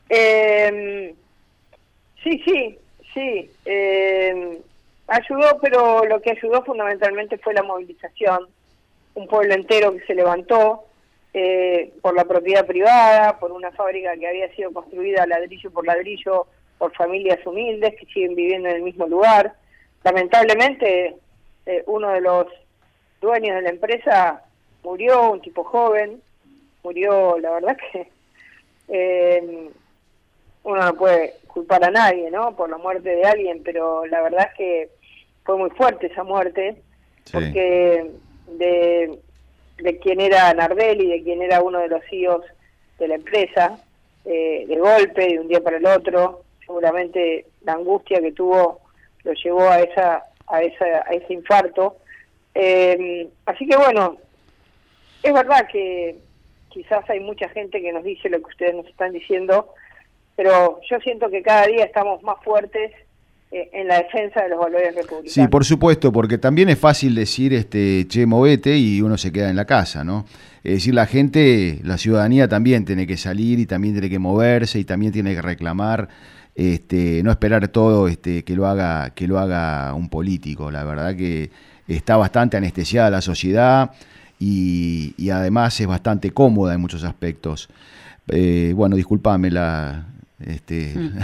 Eh, 0.08 1.14
sí, 2.22 2.42
sí, 2.44 2.78
sí. 3.14 3.50
Eh, 3.64 4.60
ayudó, 5.06 5.58
pero 5.60 6.04
lo 6.04 6.20
que 6.20 6.32
ayudó 6.32 6.62
fundamentalmente 6.64 7.38
fue 7.38 7.54
la 7.54 7.62
movilización. 7.62 8.48
Un 9.14 9.26
pueblo 9.26 9.54
entero 9.54 9.92
que 9.92 10.04
se 10.06 10.14
levantó 10.14 10.84
eh, 11.34 11.92
por 12.02 12.14
la 12.14 12.24
propiedad 12.24 12.66
privada, 12.66 13.38
por 13.38 13.52
una 13.52 13.70
fábrica 13.72 14.16
que 14.16 14.28
había 14.28 14.54
sido 14.54 14.72
construida 14.72 15.26
ladrillo 15.26 15.70
por 15.70 15.86
ladrillo 15.86 16.46
por 16.76 16.94
familias 16.94 17.38
humildes 17.46 17.94
que 17.98 18.06
siguen 18.06 18.34
viviendo 18.34 18.68
en 18.68 18.76
el 18.76 18.82
mismo 18.82 19.06
lugar. 19.06 19.54
Lamentablemente, 20.04 21.14
eh, 21.64 21.84
uno 21.86 22.10
de 22.10 22.20
los 22.20 22.46
dueños 23.20 23.56
de 23.56 23.62
la 23.62 23.70
empresa 23.70 24.42
murió 24.82 25.32
un 25.32 25.40
tipo 25.40 25.64
joven, 25.64 26.20
murió, 26.82 27.38
la 27.38 27.50
verdad 27.52 27.76
que 27.76 28.08
eh, 28.88 29.70
uno 30.64 30.84
no 30.84 30.94
puede 30.94 31.34
culpar 31.46 31.84
a 31.84 31.90
nadie, 31.90 32.30
¿no? 32.30 32.54
Por 32.56 32.70
la 32.70 32.78
muerte 32.78 33.10
de 33.10 33.24
alguien, 33.24 33.62
pero 33.64 34.06
la 34.06 34.22
verdad 34.22 34.48
es 34.50 34.56
que 34.56 34.88
fue 35.44 35.56
muy 35.56 35.70
fuerte 35.70 36.06
esa 36.06 36.24
muerte, 36.24 36.76
porque 37.30 38.10
de, 38.46 39.18
de 39.78 39.98
quien 39.98 40.20
era 40.20 40.52
Nardelli, 40.54 41.08
de 41.08 41.22
quien 41.22 41.42
era 41.42 41.62
uno 41.62 41.78
de 41.80 41.88
los 41.88 42.02
CEOs 42.08 42.44
de 42.98 43.08
la 43.08 43.16
empresa, 43.16 43.78
eh, 44.24 44.64
de 44.68 44.76
golpe, 44.76 45.26
de 45.26 45.40
un 45.40 45.48
día 45.48 45.60
para 45.60 45.78
el 45.78 45.86
otro, 45.86 46.42
seguramente 46.64 47.46
la 47.64 47.72
angustia 47.74 48.20
que 48.20 48.32
tuvo 48.32 48.80
lo 49.24 49.32
llevó 49.34 49.68
a 49.68 49.80
esa 49.80 50.24
a, 50.52 50.62
esa, 50.62 50.84
a 50.84 51.14
ese 51.14 51.32
infarto. 51.32 51.96
Eh, 52.54 53.28
así 53.46 53.66
que 53.66 53.76
bueno, 53.76 54.18
es 55.22 55.32
verdad 55.32 55.66
que 55.70 56.18
quizás 56.68 57.08
hay 57.08 57.20
mucha 57.20 57.48
gente 57.50 57.80
que 57.80 57.92
nos 57.92 58.04
dice 58.04 58.28
lo 58.28 58.38
que 58.38 58.48
ustedes 58.50 58.74
nos 58.74 58.86
están 58.86 59.12
diciendo, 59.12 59.68
pero 60.36 60.80
yo 60.88 60.98
siento 61.00 61.30
que 61.30 61.42
cada 61.42 61.66
día 61.66 61.84
estamos 61.84 62.22
más 62.22 62.42
fuertes 62.42 62.92
eh, 63.50 63.68
en 63.72 63.86
la 63.86 63.98
defensa 63.98 64.42
de 64.42 64.48
los 64.48 64.58
valores 64.58 64.94
republicanos. 64.94 65.32
Sí, 65.32 65.46
por 65.48 65.64
supuesto, 65.64 66.10
porque 66.10 66.38
también 66.38 66.70
es 66.70 66.78
fácil 66.78 67.14
decir, 67.14 67.52
este, 67.52 68.06
che, 68.08 68.24
movete 68.24 68.76
y 68.76 69.02
uno 69.02 69.18
se 69.18 69.30
queda 69.30 69.50
en 69.50 69.56
la 69.56 69.66
casa, 69.66 70.04
¿no? 70.04 70.24
Es 70.64 70.74
decir, 70.74 70.94
la 70.94 71.06
gente, 71.06 71.78
la 71.82 71.98
ciudadanía 71.98 72.48
también 72.48 72.84
tiene 72.84 73.06
que 73.06 73.16
salir 73.16 73.58
y 73.58 73.66
también 73.66 73.94
tiene 73.94 74.08
que 74.08 74.18
moverse 74.18 74.78
y 74.78 74.84
también 74.84 75.12
tiene 75.12 75.34
que 75.34 75.42
reclamar, 75.42 76.08
este, 76.54 77.22
no 77.22 77.30
esperar 77.30 77.68
todo 77.68 78.08
este, 78.08 78.44
que 78.44 78.54
lo 78.54 78.66
haga, 78.66 79.10
que 79.10 79.28
lo 79.28 79.38
haga 79.38 79.92
un 79.94 80.08
político. 80.08 80.70
La 80.70 80.84
verdad 80.84 81.14
que 81.14 81.50
está 81.88 82.16
bastante 82.16 82.56
anestesiada 82.56 83.10
la 83.10 83.20
sociedad 83.20 83.90
y, 84.44 85.30
además 85.30 85.80
es 85.80 85.86
bastante 85.86 86.30
cómoda 86.32 86.74
en 86.74 86.80
muchos 86.80 87.04
aspectos. 87.04 87.68
Eh, 88.28 88.72
bueno, 88.74 88.96
discúlpame 88.96 89.50
la, 89.50 90.06
este, 90.46 90.94
mm. 90.96 91.18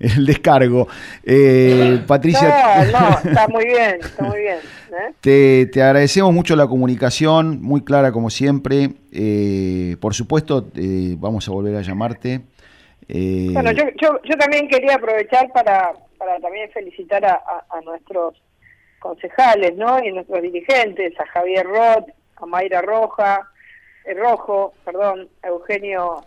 el 0.00 0.26
descargo. 0.26 0.88
Eh, 1.24 2.02
Patricia. 2.06 2.84
No, 2.92 3.00
no, 3.00 3.18
está 3.24 3.48
muy 3.48 3.64
bien, 3.64 3.96
está 4.00 4.22
muy 4.24 4.40
bien. 4.40 4.58
¿eh? 4.58 5.14
Te, 5.20 5.66
te, 5.66 5.82
agradecemos 5.82 6.32
mucho 6.32 6.56
la 6.56 6.66
comunicación, 6.66 7.60
muy 7.62 7.82
clara 7.82 8.12
como 8.12 8.30
siempre. 8.30 8.90
Eh, 9.12 9.96
por 10.00 10.14
supuesto, 10.14 10.68
eh, 10.76 11.16
vamos 11.18 11.48
a 11.48 11.52
volver 11.52 11.76
a 11.76 11.82
llamarte. 11.82 12.42
bueno, 13.08 13.72
yo, 13.72 13.84
yo, 14.00 14.20
yo, 14.24 14.36
también 14.36 14.68
quería 14.68 14.96
aprovechar 14.96 15.50
para, 15.52 15.92
para 16.18 16.38
también 16.40 16.70
felicitar 16.70 17.24
a, 17.24 17.32
a, 17.32 17.78
a 17.78 17.80
nuestros 17.80 18.34
concejales, 19.00 19.74
¿no? 19.76 19.98
Y 20.04 20.12
nuestros 20.12 20.40
dirigentes, 20.42 21.18
a 21.18 21.26
Javier 21.26 21.66
Roth, 21.66 22.08
a 22.36 22.46
Mayra 22.46 22.80
Roja, 22.82 23.50
eh, 24.04 24.14
Rojo, 24.14 24.72
perdón, 24.84 25.28
a 25.42 25.48
Eugenio 25.48 26.24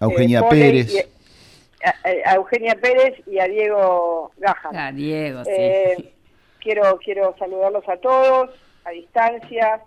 A 0.00 0.04
Eugenia 0.04 0.38
eh, 0.38 0.42
Pole 0.42 0.60
Pérez. 0.60 0.94
y- 0.94 1.18
a, 1.84 2.30
a 2.30 2.34
Eugenia 2.34 2.74
Pérez 2.74 3.14
y 3.28 3.38
a 3.38 3.44
Diego 3.46 4.32
Gaja. 4.38 4.70
A 4.88 4.90
Diego, 4.92 5.44
sí. 5.44 5.50
Eh, 5.54 6.12
quiero, 6.60 6.98
quiero 6.98 7.36
saludarlos 7.38 7.88
a 7.88 7.96
todos, 7.98 8.50
a 8.84 8.90
distancia. 8.90 9.80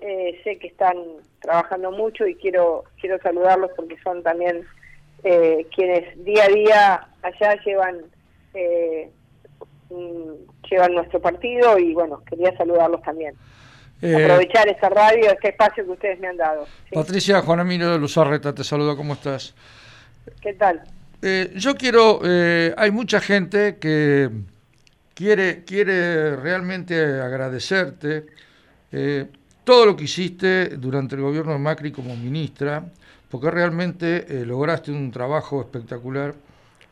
Eh, 0.00 0.40
sé 0.44 0.58
que 0.58 0.68
están 0.68 0.96
trabajando 1.40 1.90
mucho 1.92 2.26
y 2.26 2.34
quiero, 2.36 2.84
quiero 3.00 3.18
saludarlos 3.20 3.70
porque 3.76 3.96
son 4.02 4.22
también 4.22 4.64
eh, 5.24 5.66
quienes 5.74 6.24
día 6.24 6.44
a 6.44 6.48
día 6.48 7.08
allá 7.22 7.56
llevan, 7.64 7.98
eh, 8.54 9.10
llevan 10.70 10.94
nuestro 10.94 11.20
partido 11.20 11.78
y 11.78 11.94
bueno, 11.94 12.22
quería 12.28 12.56
saludarlos 12.56 13.02
también. 13.02 13.34
Eh, 14.00 14.24
Aprovechar 14.24 14.68
esta 14.68 14.88
radio, 14.88 15.32
este 15.32 15.48
espacio 15.48 15.84
que 15.84 15.90
ustedes 15.90 16.20
me 16.20 16.28
han 16.28 16.36
dado. 16.36 16.66
¿sí? 16.66 16.94
Patricia 16.94 17.40
Juan 17.42 17.60
Emilio 17.60 17.90
de 17.90 17.98
Luzarreta, 17.98 18.54
te 18.54 18.62
saludo, 18.62 18.96
¿cómo 18.96 19.14
estás? 19.14 19.54
¿Qué 20.40 20.54
tal? 20.54 20.82
Eh, 21.22 21.52
yo 21.56 21.74
quiero, 21.74 22.20
eh, 22.24 22.72
hay 22.76 22.90
mucha 22.92 23.20
gente 23.20 23.78
que 23.78 24.30
quiere, 25.14 25.64
quiere 25.64 26.36
realmente 26.36 27.00
agradecerte 27.20 28.26
eh, 28.92 29.26
todo 29.64 29.84
lo 29.84 29.96
que 29.96 30.04
hiciste 30.04 30.76
durante 30.76 31.16
el 31.16 31.22
gobierno 31.22 31.52
de 31.52 31.58
Macri 31.58 31.90
como 31.90 32.16
ministra, 32.16 32.84
porque 33.28 33.50
realmente 33.50 34.24
eh, 34.28 34.46
lograste 34.46 34.92
un 34.92 35.10
trabajo 35.10 35.60
espectacular 35.60 36.34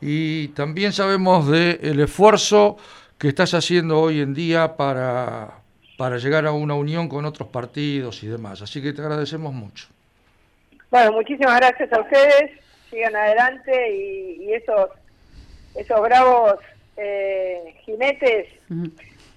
y 0.01 0.49
también 0.49 0.93
sabemos 0.93 1.47
del 1.47 1.99
esfuerzo 1.99 2.77
que 3.17 3.29
estás 3.29 3.53
haciendo 3.53 3.99
hoy 3.99 4.21
en 4.21 4.33
día 4.33 4.75
para, 4.75 5.59
para 5.97 6.17
llegar 6.17 6.45
a 6.45 6.51
una 6.51 6.75
unión 6.75 7.09
con 7.09 7.25
otros 7.25 7.49
partidos 7.49 8.23
y 8.23 8.27
demás. 8.27 8.61
Así 8.61 8.81
que 8.81 8.93
te 8.93 9.01
agradecemos 9.01 9.53
mucho. 9.53 9.87
Bueno, 10.91 11.13
muchísimas 11.13 11.57
gracias 11.57 11.91
a 11.91 12.01
ustedes. 12.01 12.51
Sigan 12.89 13.15
adelante 13.15 13.95
y, 13.95 14.43
y 14.43 14.53
esos 14.53 14.89
esos 15.77 16.01
bravos 16.01 16.55
eh, 16.97 17.75
jinetes, 17.85 18.47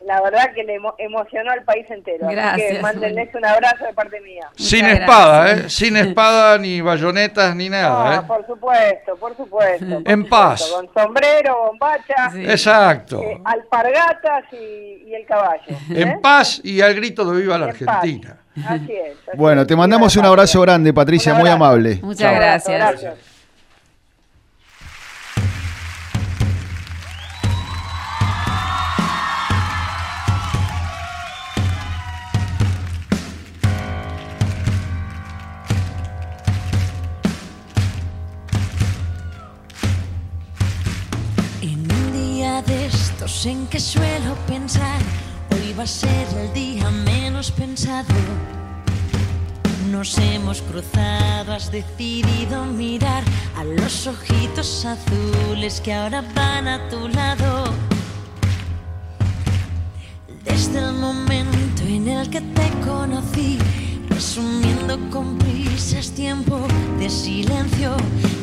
la 0.07 0.21
verdad 0.23 0.53
que 0.55 0.65
le 0.65 0.77
emo- 0.81 0.95
emocionó 0.99 1.51
al 1.53 1.63
país 1.65 1.85
entero. 1.91 2.27
Así 2.27 2.35
que 2.35 2.41
Gracias. 2.41 2.83
mándenles 2.83 3.35
un 3.35 3.45
abrazo 3.45 3.85
de 3.85 3.93
parte 3.93 4.21
mía. 4.23 4.49
Sin 4.57 4.87
espada, 4.87 5.53
¿eh? 5.53 5.69
Sin 5.69 5.97
espada, 5.97 6.57
ni 6.59 6.81
bayonetas, 6.81 7.55
ni 7.55 7.69
nada, 7.69 8.11
Ah, 8.19 8.21
¿eh? 8.23 8.27
por 8.27 8.47
supuesto, 8.47 9.17
por 9.17 9.37
supuesto. 9.37 9.87
por 9.87 10.11
En 10.11 10.23
supuesto, 10.25 10.29
paz. 10.31 10.73
Con 10.75 10.91
sombrero, 10.95 11.67
bombacha, 11.69 12.33
Exacto. 12.37 13.21
eh, 13.21 13.41
alpargatas 13.45 14.45
y, 14.53 15.05
y 15.07 15.15
el 15.15 15.27
caballo. 15.27 15.63
¿eh? 15.69 15.77
En 16.03 16.21
paz 16.21 16.61
y 16.65 16.81
al 16.81 16.95
grito 16.95 17.25
de 17.31 17.41
viva 17.41 17.59
la 17.59 17.67
En 17.71 17.73
paz. 17.73 17.89
Argentina. 17.97 18.37
Así 18.67 18.93
es. 18.93 19.17
así 19.29 19.37
Bueno, 19.37 19.67
te 19.67 19.77
mandamos 19.77 20.17
un 20.17 20.25
abrazo 20.25 20.61
grande, 20.63 20.93
Patricia, 20.93 21.35
muy 21.35 21.49
amable. 21.49 21.99
Muchas 22.03 22.21
Chao. 22.31 22.35
gracias. 22.35 22.79
Gracias. 22.79 23.30
Suelo 43.81 44.35
pensar, 44.47 45.01
hoy 45.53 45.73
va 45.73 45.85
a 45.85 45.87
ser 45.87 46.27
el 46.39 46.53
día 46.53 46.91
menos 46.91 47.51
pensado. 47.51 48.15
Nos 49.91 50.19
hemos 50.19 50.61
cruzado, 50.63 51.55
has 51.55 51.73
decidido 51.73 52.65
mirar 52.67 53.25
a 53.57 53.65
los 53.65 54.07
ojitos 54.07 54.85
azules 54.85 55.81
que 55.81 55.95
ahora 55.95 56.23
van 56.35 56.69
a 56.69 56.89
tu 56.91 57.09
lado. 57.09 57.73
Desde 60.45 60.79
el 60.79 60.93
momento 60.93 61.83
en 61.83 62.09
el 62.09 62.29
que 62.29 62.43
te 62.43 62.71
conocí, 62.85 63.59
resumiendo 64.21 64.99
con 65.09 65.39
prisas 65.39 66.11
tiempo 66.11 66.61
de 66.99 67.09
silencio, 67.09 67.97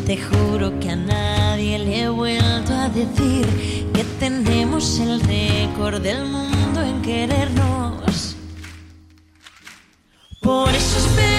te 0.07 0.17
juro 0.17 0.79
que 0.79 0.89
a 0.89 0.95
nadie 0.95 1.77
le 1.77 2.01
he 2.01 2.09
vuelto 2.09 2.73
a 2.73 2.89
decir 2.89 3.45
que 3.93 4.03
tenemos 4.19 4.99
el 4.99 5.21
récord 5.21 6.01
del 6.01 6.25
mundo 6.25 6.81
en 6.81 6.99
querernos. 7.03 8.35
Por 10.41 10.69
eso 10.69 10.97
esperaba 10.97 11.36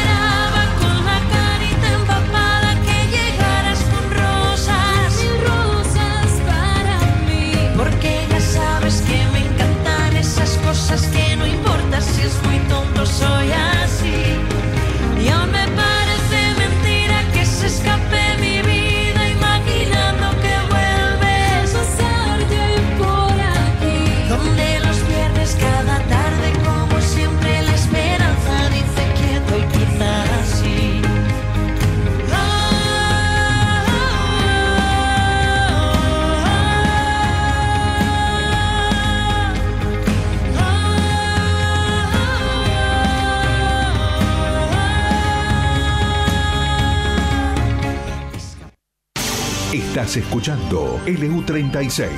Escuchando 50.17 50.99
LU36 51.05 52.09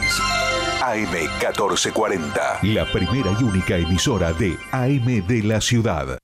AM1440, 0.81 2.63
la 2.63 2.85
primera 2.91 3.37
y 3.39 3.43
única 3.43 3.77
emisora 3.77 4.33
de 4.33 4.57
AM 4.71 5.27
de 5.27 5.43
la 5.43 5.61
ciudad. 5.61 6.19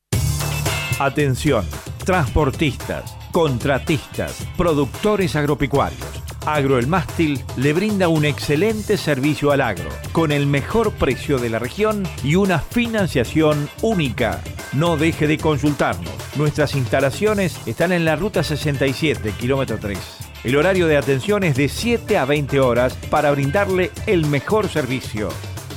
Atención, 1.00 1.66
transportistas, 2.04 3.16
contratistas, 3.32 4.46
productores 4.56 5.34
agropecuarios. 5.34 6.06
Agro 6.46 6.78
El 6.78 6.86
Mástil 6.86 7.42
le 7.56 7.72
brinda 7.72 8.06
un 8.08 8.24
excelente 8.24 8.96
servicio 8.96 9.50
al 9.50 9.60
agro, 9.60 9.90
con 10.12 10.30
el 10.30 10.46
mejor 10.46 10.92
precio 10.92 11.38
de 11.38 11.50
la 11.50 11.58
región 11.58 12.04
y 12.22 12.36
una 12.36 12.60
financiación 12.60 13.68
única. 13.82 14.40
No 14.72 14.96
deje 14.96 15.26
de 15.26 15.38
consultarnos. 15.38 16.12
Nuestras 16.36 16.76
instalaciones 16.76 17.58
están 17.66 17.90
en 17.90 18.04
la 18.04 18.14
ruta 18.14 18.44
67, 18.44 19.32
kilómetro 19.36 19.78
3. 19.80 20.25
El 20.46 20.54
horario 20.54 20.86
de 20.86 20.96
atención 20.96 21.42
es 21.42 21.56
de 21.56 21.68
7 21.68 22.16
a 22.18 22.24
20 22.24 22.60
horas 22.60 22.94
para 23.10 23.32
brindarle 23.32 23.90
el 24.06 24.26
mejor 24.26 24.68
servicio. 24.68 25.28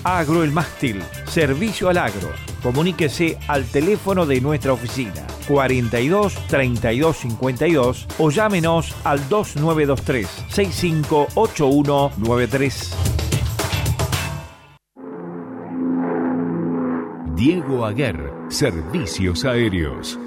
Agro 0.03 0.43
El 0.43 0.51
Mástil, 0.51 1.01
servicio 1.25 1.89
al 1.89 1.97
agro. 1.97 2.29
Comuníquese 2.61 3.39
al 3.47 3.65
teléfono 3.65 4.27
de 4.27 4.39
nuestra 4.41 4.71
oficina 4.71 5.25
42 5.47 6.35
32 6.45 7.17
52 7.17 8.07
o 8.19 8.29
llámenos 8.29 8.95
al 9.03 9.27
2923 9.27 10.27
658193. 10.49 12.95
Diego 17.35 17.87
Aguer, 17.87 18.31
Servicios 18.49 19.45
Aéreos. 19.45 20.19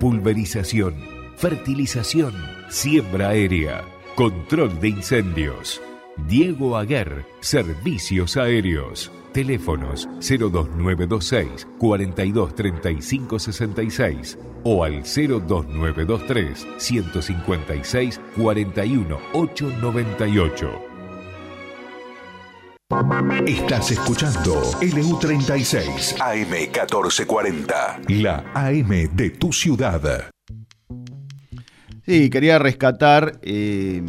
Pulverización, 0.00 0.94
fertilización, 1.36 2.61
siembra 2.72 3.28
aérea, 3.28 3.84
control 4.16 4.80
de 4.80 4.88
incendios. 4.88 5.80
Diego 6.26 6.76
Aguer, 6.76 7.26
Servicios 7.40 8.36
Aéreos. 8.38 9.12
Teléfonos 9.32 10.08
02926 10.20 11.68
4235 11.78 13.38
66 13.38 14.38
o 14.64 14.84
al 14.84 15.02
02923 15.02 16.66
156 16.78 18.20
41 18.36 19.18
898. 19.32 20.70
Estás 23.46 23.90
escuchando 23.90 24.62
LU36 24.80 26.16
AM1440, 26.18 28.08
la 28.20 28.44
AM 28.54 29.14
de 29.14 29.30
tu 29.30 29.52
ciudad. 29.52 30.30
Sí, 32.06 32.30
quería 32.30 32.58
rescatar, 32.58 33.38
eh, 33.42 34.02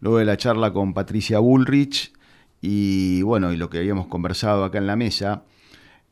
luego 0.00 0.18
de 0.18 0.24
la 0.24 0.36
charla 0.36 0.72
con 0.72 0.94
Patricia 0.94 1.38
Bullrich 1.40 2.12
y 2.62 3.22
bueno, 3.22 3.52
y 3.52 3.56
lo 3.56 3.68
que 3.68 3.78
habíamos 3.78 4.06
conversado 4.06 4.64
acá 4.64 4.78
en 4.78 4.86
la 4.86 4.96
mesa, 4.96 5.42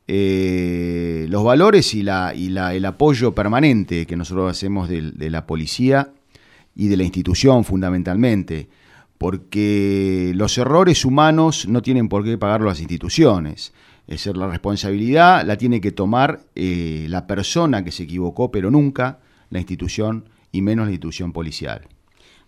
eh, 0.09 1.27
los 1.29 1.45
valores 1.45 1.95
y, 1.95 2.03
la, 2.03 2.33
y 2.35 2.49
la- 2.49 2.75
el 2.75 2.85
apoyo 2.85 3.33
permanente 3.35 4.07
que 4.07 4.17
nosotros 4.17 4.51
hacemos 4.51 4.89
del- 4.89 5.17
de, 5.17 5.31
la 5.31 5.47
policía 5.47 6.11
y 6.75 6.89
de 6.89 6.97
la 6.97 7.05
institución 7.05 7.65
fundamentalmente, 7.65 8.69
porque 9.19 10.33
los 10.35 10.57
errores 10.59 11.05
humanos 11.05 11.69
no 11.69 11.83
tienen 11.83 12.09
por 12.09 12.25
qué 12.25 12.39
pagar 12.39 12.63
las 12.63 12.81
instituciones. 12.81 13.73
Es 14.07 14.25
decir, 14.25 14.37
la 14.37 14.49
responsabilidad 14.49 15.45
la 15.47 15.57
tiene 15.59 15.81
que 15.81 15.93
tomar 15.93 16.41
eh, 16.57 17.07
la 17.09 17.27
persona 17.27 17.85
que 17.85 17.91
se 17.93 18.05
equivocó, 18.05 18.51
pero 18.51 18.71
nunca 18.71 19.19
la 19.51 19.59
institución 19.59 20.25
y 20.53 20.63
menos 20.63 20.87
la 20.87 20.93
institución 20.93 21.33
policial. 21.33 21.83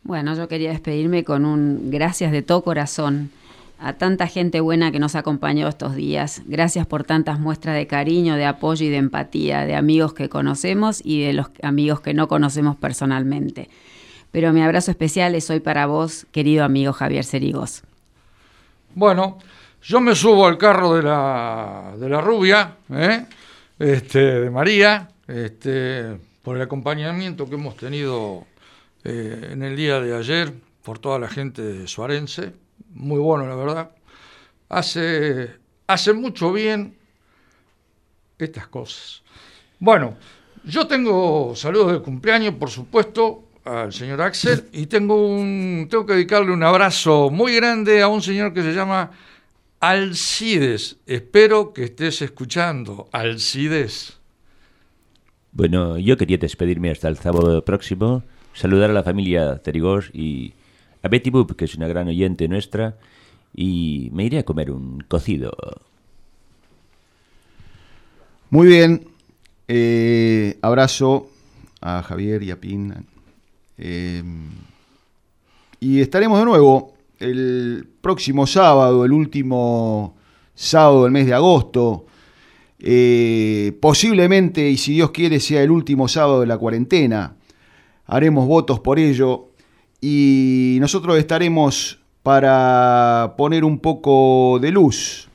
Bueno, 0.03 0.35
yo 0.35 0.49
quería 0.49 0.71
despedirme 0.71 1.25
con 1.25 1.45
un 1.45 1.91
gracias 1.91 2.33
de 2.33 2.43
todo 2.43 2.63
corazón 2.63 3.31
a 3.79 3.95
tanta 3.95 4.27
gente 4.27 4.61
buena 4.61 4.93
que 4.93 4.99
nos 4.99 5.15
acompañó 5.15 5.67
estos 5.67 5.95
días. 5.95 6.43
Gracias 6.47 6.87
por 6.87 7.05
tantas 7.05 7.41
muestras 7.41 7.75
de 7.75 7.87
cariño, 7.87 8.37
de 8.37 8.45
apoyo 8.45 8.85
y 8.85 8.91
de 8.91 8.99
empatía, 8.99 9.65
de 9.65 9.75
amigos 9.75 10.13
que 10.13 10.29
conocemos 10.29 11.01
y 11.05 11.23
de 11.23 11.33
los 11.33 11.51
amigos 11.63 12.01
que 12.01 12.13
no 12.13 12.29
conocemos 12.29 12.77
personalmente. 12.77 13.71
Pero 14.33 14.53
mi 14.53 14.63
abrazo 14.63 14.91
especial 14.91 15.35
es 15.35 15.49
hoy 15.51 15.61
para 15.61 15.87
vos, 15.87 16.27
querido 16.31 16.65
amigo 16.65 16.93
Javier 16.93 17.25
Cerigos. 17.25 17.83
Bueno, 18.95 19.39
yo 19.83 20.01
me 20.01 20.15
subo 20.15 20.47
al 20.47 20.59
carro 20.59 20.95
de 20.95 21.03
la, 21.03 21.95
de 21.99 22.09
la 22.09 22.21
rubia, 22.21 22.77
¿eh? 22.91 23.25
este, 23.79 24.41
de 24.41 24.51
María, 24.51 25.09
este, 25.27 26.19
por 26.43 26.57
el 26.57 26.63
acompañamiento 26.63 27.49
que 27.49 27.55
hemos 27.55 27.77
tenido 27.77 28.47
eh, 29.05 29.51
en 29.53 29.63
el 29.63 29.77
día 29.77 30.01
de 30.01 30.17
ayer 30.17 30.53
por 30.83 30.99
toda 30.99 31.19
la 31.19 31.29
gente 31.29 31.87
Suarense. 31.87 32.55
Muy 32.95 33.19
bueno, 33.19 33.47
la 33.47 33.55
verdad. 33.55 33.91
Hace, 34.69 35.51
hace 35.87 36.13
mucho 36.13 36.53
bien 36.53 36.97
estas 38.39 38.67
cosas. 38.69 39.23
Bueno, 39.79 40.17
yo 40.65 40.87
tengo 40.87 41.55
saludos 41.57 41.93
de 41.93 42.01
cumpleaños, 42.01 42.55
por 42.55 42.71
supuesto, 42.71 43.45
al 43.65 43.93
señor 43.93 44.23
Axel, 44.23 44.69
y 44.73 44.87
tengo, 44.87 45.27
un, 45.27 45.87
tengo 45.91 46.07
que 46.07 46.15
dedicarle 46.15 46.53
un 46.53 46.63
abrazo 46.63 47.31
muy 47.31 47.55
grande 47.57 48.03
a 48.03 48.09
un 48.09 48.23
señor 48.23 48.53
que 48.53 48.63
se 48.63 48.73
llama 48.73 49.11
Alcides. 49.81 50.97
Espero 51.07 51.73
que 51.73 51.85
estés 51.85 52.23
escuchando, 52.23 53.09
Alcides. 53.13 54.20
Bueno, 55.53 55.99
yo 55.99 56.17
quería 56.17 56.39
despedirme 56.39 56.91
hasta 56.91 57.09
el 57.09 57.17
sábado 57.17 57.65
próximo, 57.65 58.23
saludar 58.55 58.91
a 58.91 58.95
la 58.95 59.03
familia 59.03 59.61
Cerigós 59.65 60.11
y 60.13 60.55
a 61.03 61.09
Betty 61.09 61.31
Boop, 61.31 61.57
que 61.57 61.65
es 61.65 61.75
una 61.75 61.89
gran 61.89 62.07
oyente 62.09 62.47
nuestra, 62.47 62.97
y 63.55 64.11
me 64.13 64.25
iré 64.25 64.39
a 64.39 64.45
comer 64.45 64.71
un 64.71 65.01
cocido. 65.01 65.53
Muy 68.51 68.69
bien, 68.69 69.09
eh, 69.67 70.59
abrazo 70.63 71.29
a 71.81 72.03
Javier 72.03 72.43
y 72.43 72.51
a 72.51 72.61
Pin. 72.61 72.95
Eh, 73.79 74.23
y 75.81 76.01
estaremos 76.01 76.39
de 76.39 76.45
nuevo 76.45 76.95
el 77.19 77.89
próximo 78.01 78.47
sábado, 78.47 79.05
el 79.05 79.13
último 79.13 80.17
sábado 80.55 81.05
del 81.05 81.13
mes 81.13 81.27
de 81.27 81.35
agosto. 81.35 82.07
Eh, 82.83 83.77
posiblemente, 83.81 84.69
y 84.69 84.77
si 84.77 84.95
Dios 84.95 85.11
quiere, 85.11 85.39
sea 85.41 85.63
el 85.63 85.71
último 85.71 86.09
sábado 86.09 86.41
de 86.41 86.47
la 86.47 86.59
cuarentena. 86.59 87.37
Haremos 88.07 88.47
votos 88.47 88.81
por 88.81 88.99
ello. 88.99 89.49
Y 90.01 90.79
nosotros 90.81 91.19
estaremos 91.19 92.01
para 92.23 93.35
poner 93.37 93.65
un 93.65 93.79
poco 93.79 94.59
de 94.61 94.71
luz 94.71 95.29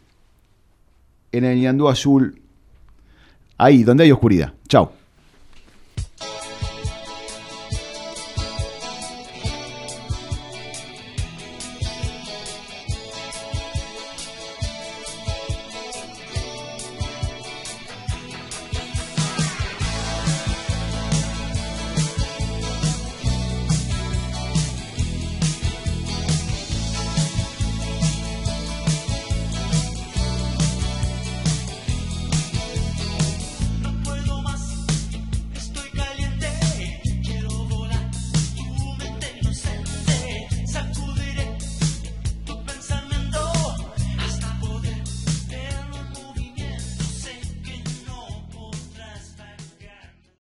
en 1.32 1.44
el 1.44 1.60
Ñandú 1.60 1.88
Azul, 1.88 2.42
ahí 3.58 3.84
donde 3.84 4.06
hay 4.06 4.12
oscuridad. 4.12 4.54
Chao. 4.68 5.05